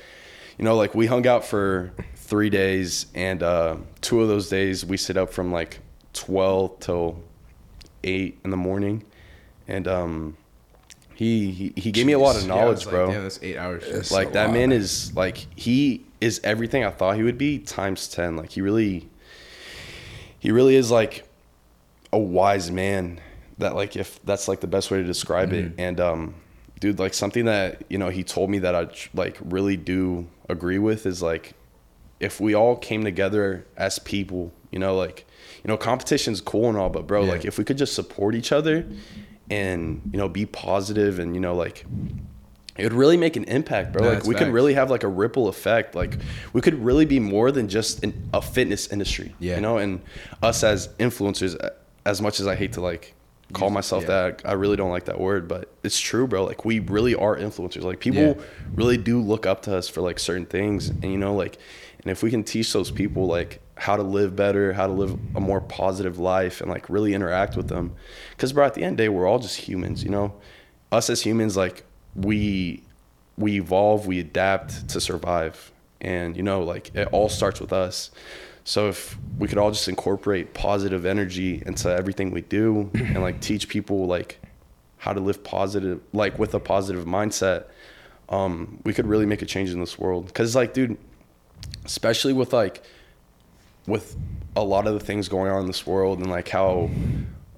you 0.58 0.66
know, 0.66 0.76
like 0.76 0.94
we 0.94 1.06
hung 1.08 1.26
out 1.28 1.46
for 1.46 1.92
three 2.16 2.50
days, 2.50 3.08
and 3.16 3.42
uh, 3.42 3.78
two 4.02 4.22
of 4.22 4.28
those 4.28 4.50
days 4.50 4.86
we 4.86 4.98
sit 4.98 5.18
up 5.18 5.32
from 5.32 5.52
like 5.52 5.80
twelve 6.14 6.80
till 6.80 7.20
eight 8.04 8.38
in 8.44 8.50
the 8.52 8.58
morning, 8.58 9.04
and 9.68 9.88
um, 9.88 10.38
he 11.16 11.52
he, 11.52 11.74
he 11.76 11.92
gave 11.92 12.06
me 12.06 12.14
a 12.14 12.20
lot 12.20 12.36
of 12.36 12.44
Yeah, 12.44 12.50
knowledge, 12.50 12.78
was 12.78 12.86
like, 12.86 12.94
bro. 12.94 13.12
Damn, 13.12 13.24
that's 13.24 13.40
eight 13.42 13.58
hours. 13.58 13.84
It's 13.86 14.12
like 14.12 14.34
that 14.34 14.46
lot. 14.48 14.54
man 14.54 14.72
is 14.72 15.16
like 15.16 15.38
he 15.56 16.06
is 16.22 16.40
everything 16.44 16.84
I 16.84 16.92
thought 16.92 17.16
he 17.16 17.24
would 17.24 17.38
be 17.38 17.58
times 17.60 18.08
ten. 18.08 18.36
Like 18.36 18.52
he 18.52 18.62
really, 18.62 19.08
he 20.40 20.52
really 20.52 20.76
is 20.76 20.92
like 20.92 21.28
a 22.12 22.20
wise 22.20 22.70
man. 22.72 23.20
That 23.58 23.76
like 23.76 23.96
if 23.96 24.22
that's 24.26 24.48
like 24.48 24.60
the 24.60 24.68
best 24.68 24.92
way 24.92 24.98
to 24.98 25.04
describe 25.04 25.54
it. 25.54 25.72
And 25.78 26.00
um, 26.02 26.36
dude, 26.82 27.00
like 27.00 27.14
something 27.14 27.46
that 27.46 27.84
you 27.90 27.98
know 27.98 28.10
he 28.10 28.24
told 28.24 28.50
me 28.50 28.60
that 28.60 28.76
I 28.76 28.88
like 29.14 29.38
really 29.44 29.78
do 29.78 30.28
agree 30.50 30.80
with 30.80 31.06
is 31.06 31.22
like 31.22 31.54
if 32.20 32.40
we 32.42 32.54
all 32.54 32.76
came 32.76 33.04
together 33.04 33.66
as 33.78 34.00
people, 34.00 34.52
you 34.72 34.80
know, 34.80 34.96
like 34.96 35.26
you 35.64 35.70
know, 35.70 35.78
competition's 35.78 36.42
cool 36.42 36.68
and 36.70 36.78
all, 36.78 36.90
but 36.90 37.08
bro, 37.08 37.24
Yeah. 37.24 37.32
like 37.32 37.46
if 37.46 37.58
we 37.58 37.64
could 37.64 37.78
just 37.78 37.94
support 37.96 38.36
each 38.36 38.52
other 38.52 38.86
and 39.50 40.02
you 40.12 40.18
know 40.18 40.28
be 40.28 40.46
positive 40.46 41.20
and 41.20 41.36
you 41.36 41.42
know 41.42 41.56
like 41.56 41.86
it 42.78 42.84
would 42.84 42.94
really 42.94 43.16
make 43.16 43.38
an 43.38 43.46
impact, 43.46 43.94
bro. 43.94 44.04
No, 44.04 44.14
like 44.16 44.26
we 44.26 44.36
could 44.36 44.50
really 44.50 44.74
have 44.74 44.92
like 44.92 45.04
a 45.04 45.08
ripple 45.08 45.48
effect. 45.48 45.96
Like 45.96 46.18
we 46.52 46.60
could 46.60 46.74
really 46.84 47.06
be 47.06 47.20
more 47.20 47.50
than 47.52 47.70
just 47.70 48.04
an, 48.04 48.30
a 48.34 48.42
fitness 48.42 48.92
industry, 48.92 49.34
Yeah. 49.40 49.56
you 49.56 49.62
know. 49.62 49.78
And 49.78 50.02
us 50.44 50.62
as 50.62 50.90
influencers, 51.00 51.56
as 52.06 52.22
much 52.22 52.42
as 52.42 52.48
I 52.48 52.56
hate 52.56 52.74
to 52.74 52.82
like 52.82 53.14
call 53.54 53.70
myself 53.70 54.04
yeah. 54.04 54.08
that, 54.32 54.42
I 54.44 54.54
really 54.54 54.76
don't 54.76 54.90
like 54.92 55.06
that 55.06 55.22
word, 55.22 55.48
but 55.48 55.72
it's 55.84 55.98
true, 56.00 56.28
bro. 56.28 56.44
Like 56.44 56.66
we 56.66 56.80
really 56.80 57.16
are 57.16 57.38
influencers. 57.38 57.84
Like 57.84 58.02
people 58.02 58.22
Yeah. 58.22 58.44
really 58.74 58.98
do 58.98 59.22
look 59.22 59.46
up 59.46 59.62
to 59.64 59.78
us 59.78 59.88
for 59.88 60.02
like 60.02 60.20
certain 60.20 60.46
things, 60.46 60.90
and 60.90 61.06
you 61.06 61.18
know, 61.18 61.34
like, 61.34 61.58
and 62.02 62.12
if 62.12 62.24
we 62.24 62.30
can 62.30 62.44
teach 62.44 62.74
those 62.74 62.92
people 62.92 63.26
like 63.26 63.62
how 63.78 63.96
to 63.98 64.04
live 64.04 64.36
better, 64.36 64.74
how 64.74 64.88
to 64.88 64.94
live 64.94 65.18
a 65.36 65.42
more 65.42 65.62
positive 65.62 66.18
life, 66.18 66.62
and 66.62 66.70
like 66.70 66.90
really 66.90 67.14
interact 67.14 67.58
with 67.58 67.68
them, 67.68 67.94
because 68.32 68.54
bro, 68.54 68.66
at 68.66 68.74
the 68.74 68.84
end 68.84 68.94
of 68.94 68.98
the 68.98 69.04
day, 69.04 69.10
we're 69.10 69.28
all 69.28 69.40
just 69.40 69.58
humans, 69.58 70.04
you 70.04 70.10
know. 70.10 70.34
Us 70.92 71.10
as 71.10 71.22
humans, 71.22 71.58
like 71.58 71.84
we 72.16 72.84
we 73.38 73.58
evolve, 73.58 74.08
we 74.08 74.20
adapt 74.20 74.88
to 74.90 75.02
survive, 75.02 75.72
and 76.00 76.38
you 76.38 76.44
know, 76.44 76.64
like 76.64 76.96
it 76.96 77.08
all 77.12 77.30
starts 77.30 77.60
with 77.60 77.74
us. 77.74 78.12
So 78.64 78.88
if 78.88 79.18
we 79.38 79.48
could 79.48 79.58
all 79.58 79.72
just 79.72 79.88
incorporate 79.88 80.54
positive 80.54 81.06
energy 81.06 81.62
into 81.66 81.90
everything 81.90 82.32
we 82.32 82.42
do, 82.42 82.90
and 82.94 83.22
like 83.22 83.40
teach 83.42 83.68
people 83.68 84.08
like 84.08 84.40
how 84.98 85.14
to 85.14 85.20
live 85.20 85.44
positive, 85.44 86.02
like 86.14 86.40
with 86.40 86.54
a 86.56 86.60
positive 86.60 87.06
mindset, 87.06 87.66
um, 88.30 88.80
we 88.84 88.92
could 88.92 89.06
really 89.06 89.28
make 89.28 89.44
a 89.44 89.46
change 89.46 89.70
in 89.70 89.80
this 89.80 90.00
world. 90.00 90.34
Cause 90.34 90.56
like, 90.56 90.74
dude, 90.74 90.98
especially 91.86 92.34
with 92.34 92.54
like, 92.54 92.82
with 93.88 94.16
a 94.56 94.64
lot 94.64 94.88
of 94.88 94.94
the 94.94 95.00
things 95.00 95.28
going 95.30 95.52
on 95.52 95.62
in 95.62 95.68
this 95.68 95.86
world 95.86 96.20
and 96.20 96.30
like 96.30 96.48
how, 96.50 96.90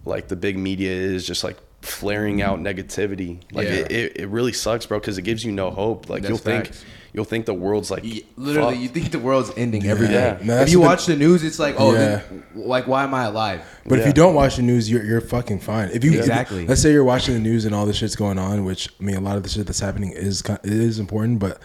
like 0.05 0.27
the 0.27 0.35
big 0.35 0.57
media 0.57 0.91
is 0.91 1.25
just 1.27 1.43
like 1.43 1.57
flaring 1.81 2.41
out 2.41 2.59
negativity. 2.59 3.39
Like 3.51 3.67
Yeah. 3.67 3.73
it, 3.75 3.91
it, 3.91 4.17
it 4.21 4.27
really 4.29 4.53
sucks, 4.53 4.85
bro. 4.85 4.99
Cause 4.99 5.17
it 5.17 5.21
gives 5.23 5.43
you 5.43 5.51
no 5.51 5.69
hope. 5.69 6.09
Like 6.09 6.23
That's 6.23 6.29
you'll 6.29 6.37
think, 6.39 6.71
you'll 7.13 7.23
think 7.23 7.45
the 7.45 7.53
world's 7.53 7.91
like, 7.91 8.03
Y- 8.03 8.23
Literally, 8.35 8.71
fucked. 8.73 8.81
you 8.81 8.89
think 8.89 9.11
the 9.11 9.19
world's 9.19 9.51
ending 9.55 9.85
every 9.85 10.07
day. 10.07 10.37
Yeah. 10.39 10.45
No, 10.45 10.57
if 10.61 10.69
you 10.71 10.79
the- 10.79 10.85
watch 10.85 11.05
the 11.05 11.15
news, 11.15 11.43
it's 11.43 11.59
like, 11.59 11.75
oh, 11.77 11.93
Yeah. 11.93 11.99
then, 12.29 12.43
like, 12.55 12.87
why 12.87 13.03
am 13.03 13.13
I 13.13 13.25
alive? 13.25 13.61
But 13.85 13.99
if 13.99 14.07
you 14.07 14.13
don't 14.13 14.33
watch 14.33 14.55
the 14.57 14.63
news, 14.63 14.89
you're 14.89 15.03
you're 15.03 15.21
fucking 15.21 15.59
fine. 15.59 15.89
If 15.93 16.03
you 16.03 16.11
if 16.13 16.19
Exactly. 16.19 16.65
let's 16.67 16.81
say 16.81 16.91
you're 16.91 17.03
watching 17.03 17.35
the 17.35 17.39
news 17.39 17.63
and 17.65 17.73
all 17.75 17.85
this 17.85 17.97
shit's 17.97 18.15
going 18.15 18.39
on, 18.39 18.65
which 18.65 18.89
I 18.99 19.03
mean, 19.03 19.15
a 19.15 19.21
lot 19.21 19.37
of 19.37 19.43
the 19.43 19.49
shit 19.49 19.65
that's 19.67 19.79
happening 19.79 20.11
is 20.11 20.41
ki- 20.41 20.53
it 20.63 20.73
is 20.73 20.99
important. 20.99 21.39
But 21.39 21.61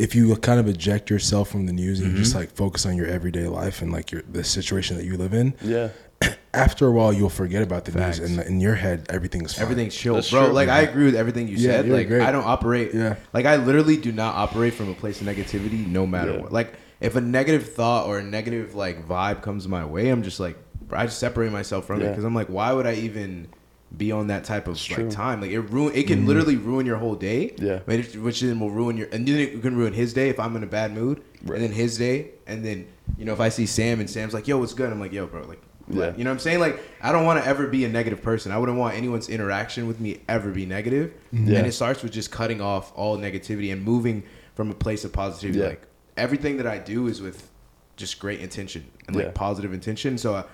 if 0.00 0.14
you 0.14 0.34
kind 0.36 0.58
of 0.58 0.66
eject 0.68 1.10
yourself 1.10 1.50
from 1.50 1.66
the 1.66 1.72
news 1.72 2.00
and 2.00 2.08
Mm-hmm. 2.10 2.18
just 2.22 2.34
like 2.34 2.50
focus 2.50 2.86
on 2.86 2.96
your 2.96 3.06
everyday 3.06 3.46
life 3.46 3.82
and 3.82 3.92
like 3.92 4.10
your 4.10 4.22
the 4.22 4.42
situation 4.42 4.96
that 4.96 5.04
you 5.04 5.16
live 5.16 5.34
in, 5.34 5.54
yeah. 5.62 5.88
after 6.54 6.86
a 6.86 6.90
while 6.92 7.12
you'll 7.12 7.28
forget 7.30 7.62
about 7.62 7.84
the 7.84 7.92
Facts. 7.92 8.18
news 8.18 8.36
and 8.36 8.46
in 8.46 8.60
your 8.60 8.74
head 8.74 9.06
everything's 9.10 9.54
fine. 9.54 9.62
Everything's 9.62 9.94
chill, 9.94 10.14
That's 10.14 10.30
bro. 10.30 10.46
true. 10.46 10.52
Like 10.54 10.68
I 10.68 10.80
agree 10.82 11.04
with 11.04 11.14
everything 11.14 11.48
you 11.48 11.56
Yeah, 11.56 11.70
said. 11.72 11.88
Like 11.88 12.08
great. 12.08 12.22
I 12.22 12.32
don't 12.32 12.44
operate. 12.46 12.92
Yeah. 12.94 13.16
Like 13.32 13.46
I 13.46 13.56
literally 13.56 13.96
do 13.96 14.12
not 14.12 14.34
operate 14.34 14.74
from 14.74 14.88
a 14.90 14.94
place 14.94 15.20
of 15.20 15.26
negativity, 15.26 15.86
no 15.86 16.06
matter 16.06 16.32
Yeah. 16.32 16.40
what. 16.40 16.52
Like 16.52 16.74
if 17.00 17.16
a 17.16 17.20
negative 17.20 17.72
thought 17.72 18.06
or 18.06 18.18
a 18.18 18.22
negative 18.22 18.74
like 18.74 19.06
vibe 19.08 19.42
comes 19.42 19.66
my 19.68 19.84
way, 19.84 20.08
I'm 20.10 20.22
just 20.22 20.40
like, 20.40 20.56
I 20.90 21.06
just 21.06 21.18
separate 21.18 21.52
myself 21.52 21.86
from 21.86 22.02
it 22.02 22.08
because 22.08 22.24
I'm 22.24 22.34
like, 22.34 22.48
why 22.48 22.72
would 22.72 22.86
I 22.86 22.94
even 22.94 23.48
be 23.96 24.12
on 24.12 24.28
that 24.28 24.44
type 24.44 24.68
of 24.68 24.80
like 24.90 25.10
time? 25.10 25.40
Like 25.40 25.50
it 25.50 25.60
ruin. 25.60 25.94
It 25.94 26.06
can 26.06 26.20
mm-hmm. 26.20 26.28
literally 26.28 26.56
ruin 26.56 26.86
your 26.86 26.96
whole 26.96 27.14
day. 27.14 27.54
Yeah. 27.58 27.80
Which, 27.80 28.14
which 28.16 28.40
then 28.40 28.60
will 28.60 28.70
ruin 28.70 28.96
your, 28.96 29.08
and 29.12 29.26
then 29.26 29.38
it 29.38 29.62
can 29.62 29.76
ruin 29.76 29.92
his 29.92 30.12
day 30.12 30.28
if 30.28 30.38
I'm 30.38 30.56
in 30.56 30.62
a 30.62 30.66
bad 30.66 30.92
mood, 30.92 31.22
Right. 31.42 31.56
and 31.56 31.64
then 31.64 31.72
his 31.72 31.98
day, 31.98 32.32
and 32.46 32.64
then 32.64 32.86
you 33.18 33.24
know 33.24 33.32
if 33.32 33.40
I 33.40 33.48
see 33.48 33.66
Sam 33.66 34.00
and 34.00 34.08
Sam's 34.08 34.34
like, 34.34 34.46
yo, 34.46 34.58
what's 34.58 34.74
good? 34.74 34.90
I'm 34.90 35.00
like, 35.00 35.12
yo, 35.12 35.26
bro, 35.26 35.42
like. 35.46 35.62
Yeah. 35.92 36.14
You 36.16 36.22
know 36.22 36.30
what 36.30 36.34
I'm 36.34 36.38
saying? 36.38 36.60
Like, 36.60 36.80
I 37.02 37.10
don't 37.10 37.24
want 37.24 37.42
to 37.42 37.48
ever 37.48 37.66
be 37.66 37.84
a 37.84 37.88
negative 37.88 38.22
person. 38.22 38.52
I 38.52 38.58
wouldn't 38.58 38.78
want 38.78 38.94
anyone's 38.94 39.28
interaction 39.28 39.88
with 39.88 39.98
me 39.98 40.20
ever 40.28 40.52
be 40.52 40.64
negative. 40.64 41.12
Mm-hmm. 41.34 41.48
Yeah. 41.48 41.58
And 41.58 41.66
it 41.66 41.72
starts 41.72 42.00
with 42.04 42.12
just 42.12 42.30
cutting 42.30 42.60
off 42.60 42.92
all 42.94 43.18
negativity 43.18 43.72
and 43.72 43.82
moving 43.82 44.22
from 44.54 44.70
a 44.70 44.74
place 44.74 45.04
of 45.04 45.12
positivity. 45.12 45.58
Yeah. 45.58 45.68
Like 45.70 45.82
everything 46.16 46.58
that 46.58 46.66
I 46.68 46.78
do 46.78 47.08
is 47.08 47.20
with 47.20 47.50
just 47.96 48.20
great 48.20 48.38
intention 48.38 48.86
and 49.08 49.16
like 49.16 49.24
Yeah. 49.26 49.32
positive 49.34 49.72
intention. 49.72 50.16
So 50.16 50.36
I, 50.36 50.44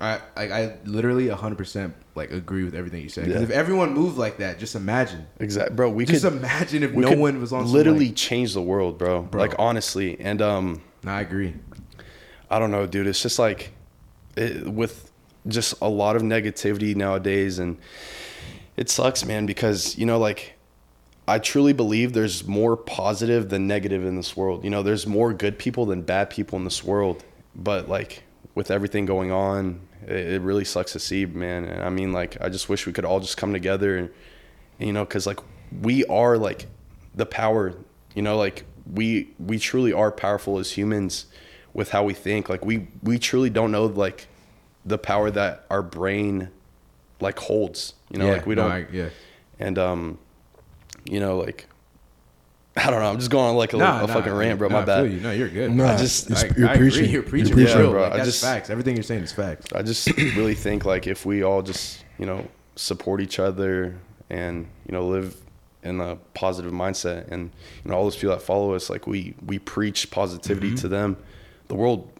I, 0.00 0.20
I, 0.36 0.52
I 0.52 0.76
literally 0.84 1.28
100% 1.28 1.92
like 2.16 2.32
agree 2.32 2.64
with 2.64 2.74
everything 2.74 3.02
you 3.02 3.08
said. 3.08 3.26
Because 3.26 3.42
Yeah. 3.42 3.48
if 3.48 3.52
everyone 3.52 3.94
moved 3.94 4.18
like 4.18 4.38
that, 4.38 4.58
just 4.58 4.74
imagine. 4.74 5.26
Exactly, 5.38 5.74
bro. 5.76 5.88
We 5.90 6.04
could 6.04 6.12
just 6.14 6.24
could 6.24 6.34
imagine 6.34 6.82
if 6.82 6.92
we 6.92 7.02
no 7.02 7.10
could 7.10 7.18
one 7.18 7.40
was 7.40 7.52
on. 7.52 7.64
some, 7.64 7.72
literally 7.72 8.06
like- 8.08 8.16
change 8.16 8.54
the 8.54 8.62
world, 8.62 8.98
bro. 8.98 9.22
Bro. 9.22 9.40
Like 9.40 9.54
honestly, 9.58 10.18
and 10.20 10.42
um, 10.42 10.82
No, 11.04 11.12
I 11.12 11.20
agree. 11.20 11.54
I 12.50 12.58
don't 12.58 12.70
know, 12.72 12.86
dude. 12.86 13.06
It's 13.06 13.22
just 13.22 13.38
like 13.38 13.72
it, 14.36 14.66
with 14.68 15.10
just 15.46 15.74
a 15.80 15.88
lot 15.88 16.16
of 16.16 16.22
negativity 16.22 16.94
nowadays, 16.96 17.58
and 17.58 17.78
it 18.76 18.90
sucks, 18.90 19.24
man. 19.24 19.46
Because 19.46 19.96
you 19.96 20.06
know, 20.06 20.18
like 20.18 20.54
I 21.28 21.38
truly 21.38 21.72
believe 21.72 22.12
there's 22.14 22.46
more 22.46 22.76
positive 22.76 23.48
than 23.48 23.66
negative 23.68 24.04
in 24.04 24.16
this 24.16 24.36
world. 24.36 24.64
You 24.64 24.70
know, 24.70 24.82
there's 24.82 25.06
more 25.06 25.32
good 25.32 25.56
people 25.58 25.86
than 25.86 26.02
bad 26.02 26.30
people 26.30 26.58
in 26.58 26.64
this 26.64 26.82
world. 26.82 27.24
But 27.54 27.88
like 27.88 28.23
with 28.54 28.70
everything 28.70 29.04
going 29.06 29.30
on, 29.30 29.80
it, 30.06 30.34
it 30.34 30.42
really 30.42 30.64
sucks 30.64 30.92
to 30.92 30.98
see, 30.98 31.26
man. 31.26 31.64
And 31.64 31.82
I 31.82 31.90
mean, 31.90 32.12
like 32.12 32.36
I 32.40 32.48
just 32.48 32.68
wish 32.68 32.86
we 32.86 32.92
could 32.92 33.04
all 33.04 33.20
just 33.20 33.36
come 33.36 33.52
together 33.52 33.96
and 33.96 34.10
you 34.78 34.92
know, 34.92 35.04
because 35.04 35.26
like 35.26 35.40
we 35.82 36.04
are 36.06 36.36
like 36.38 36.66
the 37.14 37.26
power. 37.26 37.74
You 38.14 38.22
know, 38.22 38.36
like 38.36 38.64
we 38.92 39.30
we 39.38 39.58
truly 39.58 39.92
are 39.92 40.12
powerful 40.12 40.58
as 40.58 40.72
humans 40.72 41.26
with 41.72 41.90
how 41.90 42.04
we 42.04 42.14
think. 42.14 42.48
Like 42.48 42.64
we 42.64 42.88
we 43.02 43.18
truly 43.18 43.50
don't 43.50 43.72
know 43.72 43.86
like 43.86 44.28
the 44.84 44.98
power 44.98 45.30
that 45.30 45.64
our 45.70 45.82
brain 45.82 46.50
like 47.20 47.38
holds. 47.38 47.94
You 48.10 48.18
know, 48.18 48.26
yeah, 48.26 48.32
like 48.32 48.46
we 48.46 48.54
don't. 48.54 48.70
I- 48.70 48.86
yeah. 48.92 49.08
and 49.58 49.78
um, 49.78 50.18
you 51.04 51.18
know, 51.20 51.38
like 51.38 51.66
I 52.76 52.90
don't 52.90 53.00
know. 53.00 53.08
I'm 53.08 53.18
just 53.18 53.30
going 53.30 53.46
on 53.50 53.56
like 53.56 53.72
a, 53.72 53.76
Nah, 53.76 53.98
a 54.04 54.06
nah, 54.08 54.12
fucking 54.12 54.32
rant, 54.32 54.58
bro. 54.58 54.68
nah, 54.68 54.80
my 54.80 54.84
bad. 54.84 55.10
you. 55.12 55.20
No, 55.20 55.30
you're 55.30 55.48
good. 55.48 55.70
No, 55.70 55.86
I 55.86 55.96
just- 55.96 56.32
I, 56.32 56.50
you're 56.56 56.68
I 56.68 56.76
preaching. 56.76 57.08
You're 57.08 57.22
preaching, 57.22 57.48
You're 57.56 57.66
preaching. 57.66 57.78
real. 57.78 57.90
bro. 57.92 58.02
Like, 58.02 58.12
I 58.12 58.16
that's 58.18 58.30
just- 58.30 58.42
facts. 58.44 58.68
Everything 58.70 58.96
you're 58.96 59.04
saying 59.04 59.22
is 59.22 59.32
facts. 59.32 59.66
I 59.72 59.82
just 59.82 60.08
really 60.18 60.54
think 60.56 60.84
like 60.84 61.06
if 61.06 61.24
we 61.24 61.42
all 61.44 61.62
just 61.62 62.04
you 62.18 62.26
know 62.26 62.46
support 62.76 63.20
each 63.20 63.38
other 63.38 63.96
and 64.28 64.66
you 64.86 64.92
know 64.92 65.06
live 65.06 65.36
in 65.84 66.00
a 66.00 66.16
positive 66.34 66.72
mindset 66.72 67.30
and 67.30 67.50
you 67.84 67.90
know 67.90 67.96
all 67.96 68.04
those 68.04 68.16
people 68.16 68.30
that 68.34 68.42
follow 68.42 68.74
us 68.74 68.90
like 68.90 69.06
we 69.06 69.34
we 69.46 69.58
preach 69.60 70.10
positivity 70.10 70.68
Mm-hmm. 70.68 70.76
to 70.76 70.88
them 70.88 71.16
the 71.68 71.74
world 71.76 72.10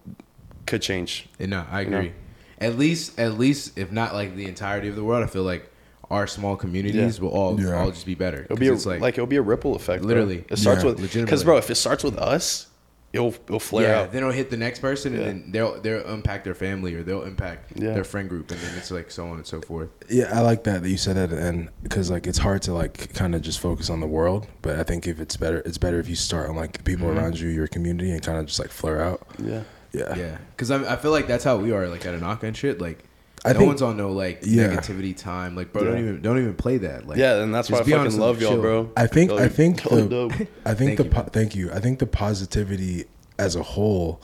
could 0.67 0.83
change 0.83 1.27
And 1.41 1.51
no, 1.51 1.65
I 1.71 1.81
You 1.83 1.91
know? 1.91 1.97
agree. 1.99 2.13
At 2.61 2.79
least, 2.79 3.19
at 3.19 3.37
least, 3.37 3.77
if 3.77 3.91
not 3.91 4.15
like 4.15 4.37
the 4.37 4.47
entirety 4.47 4.89
of 4.89 4.95
the 4.97 5.03
world, 5.05 5.25
I 5.25 5.27
feel 5.27 5.43
like 5.43 5.69
our 6.11 6.27
small 6.27 6.57
communities 6.57 7.17
Yeah. 7.19 7.23
will 7.25 7.31
all 7.31 7.61
Yeah. 7.61 7.81
all 7.81 7.91
just 7.91 8.07
be 8.07 8.15
better. 8.15 8.43
it'll 8.45 8.57
be 8.57 8.69
a, 8.69 8.73
'Cause 8.73 8.87
like, 8.87 9.01
it's 9.03 9.19
it'll 9.19 9.27
be 9.27 9.37
a 9.37 9.43
ripple 9.43 9.75
effect 9.77 10.03
bro. 10.03 10.09
Literally. 10.09 10.45
it 10.49 10.59
starts 10.59 10.83
Yeah. 10.83 10.91
with 10.91 10.97
because 10.99 11.15
Legitimately. 11.17 11.45
bro 11.45 11.57
if 11.57 11.71
it 11.71 11.75
starts 11.77 12.05
with 12.05 12.19
us 12.19 12.67
it'll 13.13 13.33
it'll 13.47 13.61
flare 13.61 13.89
yeah, 13.91 14.01
out 14.01 14.13
then 14.13 14.23
it'll 14.23 14.33
hit 14.33 14.51
the 14.51 14.57
next 14.57 14.81
person, 14.81 15.13
Yeah. 15.15 15.21
and 15.21 15.27
then 15.45 15.53
they'll 15.53 15.81
they'll 15.81 16.05
impact 16.13 16.43
their 16.45 16.55
family 16.55 16.95
or 16.97 17.05
they'll 17.05 17.23
impact 17.23 17.73
Yeah. 17.81 17.95
their 17.95 18.03
friend 18.03 18.29
group, 18.29 18.51
and 18.51 18.59
then 18.61 18.73
it's 18.77 18.91
like 18.91 19.09
so 19.13 19.29
on 19.29 19.37
and 19.37 19.47
so 19.47 19.61
forth. 19.61 19.89
Yeah, 20.11 20.37
I 20.37 20.41
like 20.41 20.65
that 20.65 20.83
that 20.83 20.89
you 20.89 20.97
said 20.97 21.15
that 21.17 21.31
at 21.31 21.31
the 21.31 21.41
end 21.41 21.69
because 21.85 22.11
like 22.11 22.27
it's 22.27 22.39
hard 22.39 22.63
to 22.63 22.75
like 22.75 23.15
kind 23.15 23.35
of 23.37 23.41
just 23.43 23.61
focus 23.61 23.89
on 23.89 24.01
the 24.01 24.09
world, 24.09 24.49
but 24.63 24.81
I 24.81 24.83
think 24.83 25.07
if 25.07 25.21
it's 25.21 25.37
better, 25.37 25.59
it's 25.65 25.79
better 25.79 26.01
if 26.01 26.09
you 26.09 26.17
start 26.17 26.49
on 26.51 26.57
like 26.57 26.73
the 26.73 26.83
people 26.83 27.07
Mm-hmm. 27.09 27.19
around 27.19 27.39
you, 27.39 27.49
your 27.51 27.69
community, 27.69 28.11
and 28.11 28.21
kind 28.21 28.37
of 28.37 28.47
just 28.47 28.59
like 28.59 28.71
flare 28.71 29.01
out. 29.01 29.25
yeah 29.39 29.63
Yeah, 29.93 30.17
Yeah, 30.17 30.37
because 30.57 30.73
I, 30.73 30.95
I 30.95 30.97
feel 30.97 31.13
like 31.13 31.29
that's 31.29 31.45
how 31.45 31.57
we 31.57 31.71
are. 31.71 31.87
Like 31.87 32.05
at 32.05 32.19
Anaka 32.21 32.43
and 32.43 32.57
shit, 32.57 32.81
like 32.81 33.05
I 33.47 33.53
no 33.53 33.59
think- 33.59 33.69
one's 33.69 33.83
on 33.83 33.97
no 33.97 34.11
like 34.13 34.41
Yeah. 34.43 34.69
negativity 34.75 35.17
time. 35.17 35.55
Like 35.55 35.73
bro, 35.73 35.85
don't 35.85 35.99
even 35.99 36.23
don't 36.23 36.39
even 36.39 36.55
play 36.55 36.79
that. 36.79 37.07
Like 37.07 37.19
yeah 37.19 37.43
and 37.43 37.55
that's 37.55 37.71
why 37.71 37.77
I 37.77 37.81
just 37.81 37.87
be 37.87 37.93
fucking 37.93 38.11
some 38.13 38.21
love 38.21 38.41
y'all 38.41 38.53
chill. 38.53 38.61
bro 38.63 38.91
I 38.97 39.07
think 39.07 39.31
Y'all 39.31 39.41
I 39.41 39.49
think 39.49 39.81
hella 39.81 40.03
the 40.03 40.09
dope. 40.09 40.33
I 40.65 40.75
think 40.75 40.79
Thank 40.79 40.99
the 40.99 41.05
you, 41.05 41.11
po- 41.11 41.29
thank 41.31 41.55
you. 41.55 41.71
I 41.73 41.81
think 41.81 41.99
the 41.99 42.07
positivity 42.07 43.05
as 43.39 43.57
a 43.57 43.63
whole 43.63 44.21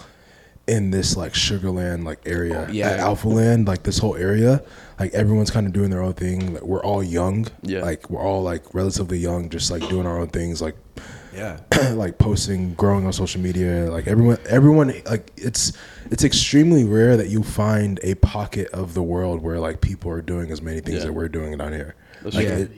in 0.66 0.90
this 0.92 1.16
like 1.16 1.34
Sugar 1.34 1.70
Land 1.70 2.04
like 2.04 2.20
area, 2.26 2.66
Oh, 2.68 2.72
yeah. 2.72 2.90
at 2.90 3.00
Alphaland, 3.00 3.66
like 3.66 3.82
this 3.82 3.98
whole 3.98 4.14
area, 4.16 4.62
like 5.00 5.12
everyone's 5.14 5.50
kind 5.50 5.66
of 5.66 5.72
doing 5.72 5.90
their 5.90 6.00
own 6.02 6.12
thing. 6.12 6.54
Like, 6.54 6.62
we're 6.62 6.84
all 6.84 7.02
young, 7.02 7.46
Yeah. 7.62 7.80
Like 7.82 8.08
we're 8.08 8.22
all 8.22 8.42
like 8.42 8.72
relatively 8.72 9.18
young, 9.18 9.48
just 9.48 9.70
like 9.70 9.86
doing 9.88 10.06
our 10.06 10.18
own 10.20 10.28
things, 10.28 10.62
like 10.62 10.76
Yeah. 11.34 11.60
like 11.94 12.18
posting, 12.18 12.74
growing 12.74 13.06
on 13.06 13.12
social 13.12 13.40
media. 13.40 13.90
Like 13.90 14.06
everyone, 14.06 14.38
everyone, 14.48 14.94
like 15.06 15.30
it's 15.36 15.72
it's 16.10 16.24
extremely 16.24 16.84
rare 16.84 17.16
that 17.16 17.28
you 17.28 17.42
find 17.42 18.00
a 18.02 18.14
pocket 18.16 18.68
of 18.72 18.94
the 18.94 19.02
world 19.02 19.42
where 19.42 19.58
like 19.60 19.80
people 19.80 20.10
are 20.10 20.22
doing 20.22 20.50
as 20.50 20.60
many 20.60 20.80
things 20.80 20.98
Yeah. 20.98 21.04
that 21.06 21.12
we're 21.12 21.28
doing 21.28 21.56
down 21.58 21.72
here. 21.72 21.94
That's 22.22 22.34
Like 22.36 22.46
it, 22.46 22.70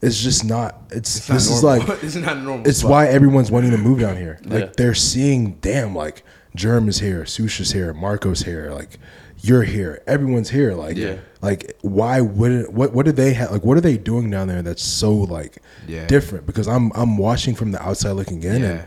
it's 0.00 0.20
just 0.22 0.44
not. 0.44 0.82
It's, 0.90 1.16
It's 1.16 1.28
not 1.28 1.34
this 1.34 1.50
is 1.50 1.62
like 1.62 1.88
it's 2.02 2.16
not 2.16 2.38
normal. 2.38 2.66
it's 2.66 2.78
spot. 2.78 2.90
why 2.90 3.06
everyone's 3.08 3.50
wanting 3.50 3.70
to 3.72 3.78
move 3.78 4.00
down 4.00 4.16
here. 4.16 4.40
Like 4.44 4.64
Yeah. 4.64 4.72
they're 4.76 4.94
seeing, 4.94 5.58
damn, 5.60 5.94
like 5.94 6.24
Germ 6.56 6.88
is 6.88 6.98
here, 7.00 7.24
Sush 7.26 7.60
is 7.60 7.72
here, 7.72 7.92
Marco's 7.94 8.42
here, 8.42 8.70
like 8.72 8.98
you're 9.38 9.62
here, 9.64 10.02
everyone's 10.06 10.50
here. 10.50 10.74
Like, 10.74 10.96
Yeah. 10.96 11.16
Like 11.42 11.76
why 11.82 12.20
wouldn't 12.20 12.72
what 12.72 12.92
what 12.92 13.04
do 13.04 13.12
they 13.12 13.34
have? 13.34 13.50
Like, 13.50 13.64
what 13.64 13.76
are 13.76 13.80
they 13.82 13.98
doing 13.98 14.30
down 14.30 14.48
there 14.48 14.62
that's 14.62 14.82
so 14.82 15.12
like 15.12 15.58
Yeah. 15.86 16.06
different? 16.06 16.46
Because 16.46 16.68
I'm 16.68 16.90
I'm 16.94 17.18
watching 17.18 17.54
from 17.54 17.72
the 17.72 17.82
outside 17.82 18.12
looking 18.12 18.42
in, 18.44 18.62
and 18.62 18.84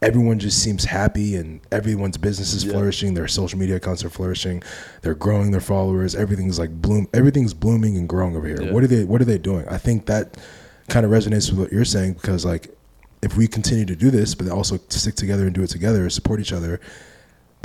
everyone 0.00 0.38
just 0.38 0.62
seems 0.62 0.84
happy, 0.84 1.34
and 1.34 1.60
everyone's 1.72 2.16
business 2.16 2.54
is 2.54 2.64
Yeah. 2.64 2.72
flourishing. 2.72 3.14
Their 3.14 3.26
social 3.28 3.58
media 3.58 3.76
accounts 3.76 4.04
are 4.04 4.08
flourishing. 4.10 4.62
They're 5.02 5.14
growing 5.14 5.50
their 5.50 5.60
followers. 5.60 6.14
Everything's 6.14 6.58
like 6.58 6.70
bloom. 6.80 7.08
Everything's 7.12 7.54
blooming 7.54 7.96
and 7.96 8.08
growing 8.08 8.36
over 8.36 8.46
here. 8.46 8.62
Yeah. 8.62 8.72
What 8.72 8.84
are 8.84 8.86
they 8.88 9.04
What 9.04 9.20
are 9.20 9.24
they 9.26 9.38
doing? 9.38 9.66
I 9.68 9.78
think 9.78 10.06
that 10.06 10.36
kind 10.88 11.04
of 11.04 11.10
resonates 11.10 11.50
with 11.50 11.58
what 11.58 11.72
you're 11.72 11.84
saying 11.84 12.12
because 12.14 12.44
like 12.44 12.68
if 13.22 13.36
we 13.36 13.48
continue 13.48 13.84
to 13.86 13.96
do 13.96 14.10
this, 14.12 14.36
but 14.36 14.48
also 14.48 14.78
stick 14.90 15.16
together 15.16 15.46
and 15.46 15.54
do 15.54 15.62
it 15.64 15.70
together, 15.70 16.08
support 16.10 16.38
each 16.38 16.52
other, 16.52 16.78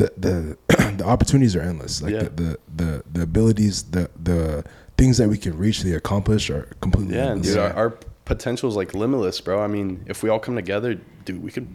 the 0.02 0.58
the 0.68 0.94
the 0.98 1.06
opportunities 1.06 1.56
are 1.56 1.62
endless. 1.62 2.02
Like 2.02 2.14
Yeah. 2.14 2.24
the, 2.24 2.30
the 2.30 2.58
the 2.76 3.04
the 3.14 3.22
abilities, 3.22 3.84
the 3.84 4.10
the 4.22 4.64
things 4.98 5.18
that 5.18 5.28
we 5.30 5.38
can 5.38 5.58
reach, 5.58 5.82
the 5.82 5.96
accomplish 5.96 6.50
are 6.50 6.64
completely 6.82 7.16
Yeah, 7.16 7.32
endless. 7.32 7.48
dude, 7.48 7.56
Yeah. 7.58 7.64
our, 7.72 7.74
our 7.76 7.90
potential 8.26 8.70
is 8.70 8.76
like 8.76 8.94
limitless, 8.94 9.42
bro. 9.42 9.62
I 9.62 9.68
mean, 9.68 10.04
if 10.08 10.24
we 10.24 10.30
all 10.30 10.40
come 10.40 10.56
together, 10.56 10.96
dude, 11.26 11.42
we 11.44 11.52
could 11.52 11.68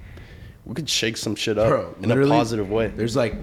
we 0.64 0.74
could 0.74 0.88
shake 0.88 1.16
some 1.16 1.34
shit 1.36 1.58
up 1.58 1.68
Bro, 1.68 1.94
in 2.02 2.10
a 2.10 2.26
positive 2.26 2.68
way. 2.70 2.88
There's 2.88 3.14
like, 3.14 3.34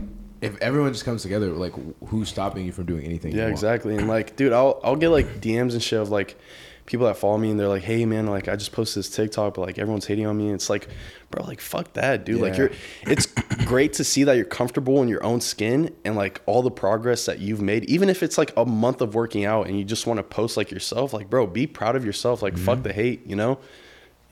if 0.42 0.58
everyone 0.62 0.92
just 0.92 1.06
comes 1.06 1.22
together, 1.22 1.52
like, 1.52 1.74
who's 2.08 2.28
stopping 2.28 2.66
you 2.66 2.74
from 2.74 2.86
doing 2.86 3.06
anything? 3.06 3.32
you 3.32 3.38
Yeah, 3.38 3.46
want? 3.46 3.54
exactly. 3.54 3.96
And 3.96 4.08
like, 4.10 4.36
dude, 4.36 4.52
I'll 4.52 4.80
I'll 4.84 4.98
get 4.98 5.10
like 5.10 5.40
DMs 5.40 5.72
and 5.74 5.82
shit 5.82 6.00
of 6.02 6.10
like 6.10 6.38
people 6.86 7.06
that 7.08 7.16
follow 7.18 7.38
me 7.38 7.50
and 7.52 7.60
they're 7.60 7.68
like, 7.70 7.84
"Hey, 7.84 8.06
man, 8.06 8.28
like 8.28 8.48
I 8.48 8.56
just 8.56 8.72
posted 8.72 9.00
this 9.02 9.10
TikTok, 9.10 9.54
but 9.56 9.62
like 9.62 9.80
everyone's 9.80 10.06
hating 10.06 10.26
on 10.26 10.38
me." 10.38 10.46
And 10.48 10.56
it's 10.56 10.70
like, 10.70 10.88
bro, 11.32 11.44
like 11.46 11.62
fuck 11.62 11.94
that, 11.94 12.26
dude. 12.26 12.42
Like 12.42 12.58
you're, 12.58 12.72
it's 13.08 13.26
great 13.66 13.94
to 13.94 14.04
see 14.04 14.24
that 14.26 14.34
you're 14.36 14.46
comfortable 14.46 15.02
in 15.02 15.08
your 15.08 15.24
own 15.24 15.40
skin 15.42 15.94
and 16.04 16.16
like 16.16 16.42
all 16.46 16.62
the 16.62 16.72
progress 16.72 17.26
that 17.26 17.40
you've 17.40 17.62
made, 17.62 17.86
even 17.86 18.10
if 18.10 18.22
it's 18.24 18.38
like 18.38 18.52
a 18.58 18.66
month 18.66 19.02
of 19.02 19.16
working 19.16 19.46
out 19.46 19.68
and 19.68 19.78
you 19.78 19.86
just 19.86 20.06
want 20.08 20.18
to 20.18 20.24
post 20.24 20.58
like 20.58 20.72
yourself. 20.72 21.14
Like, 21.14 21.30
bro, 21.30 21.48
be 21.48 21.68
proud 21.68 21.96
of 21.96 22.06
yourself. 22.06 22.42
Like, 22.42 22.54
Mm-hmm. 22.56 22.66
fuck 22.66 22.84
the 22.84 22.94
hate, 22.94 23.26
you 23.26 23.36
know. 23.36 23.60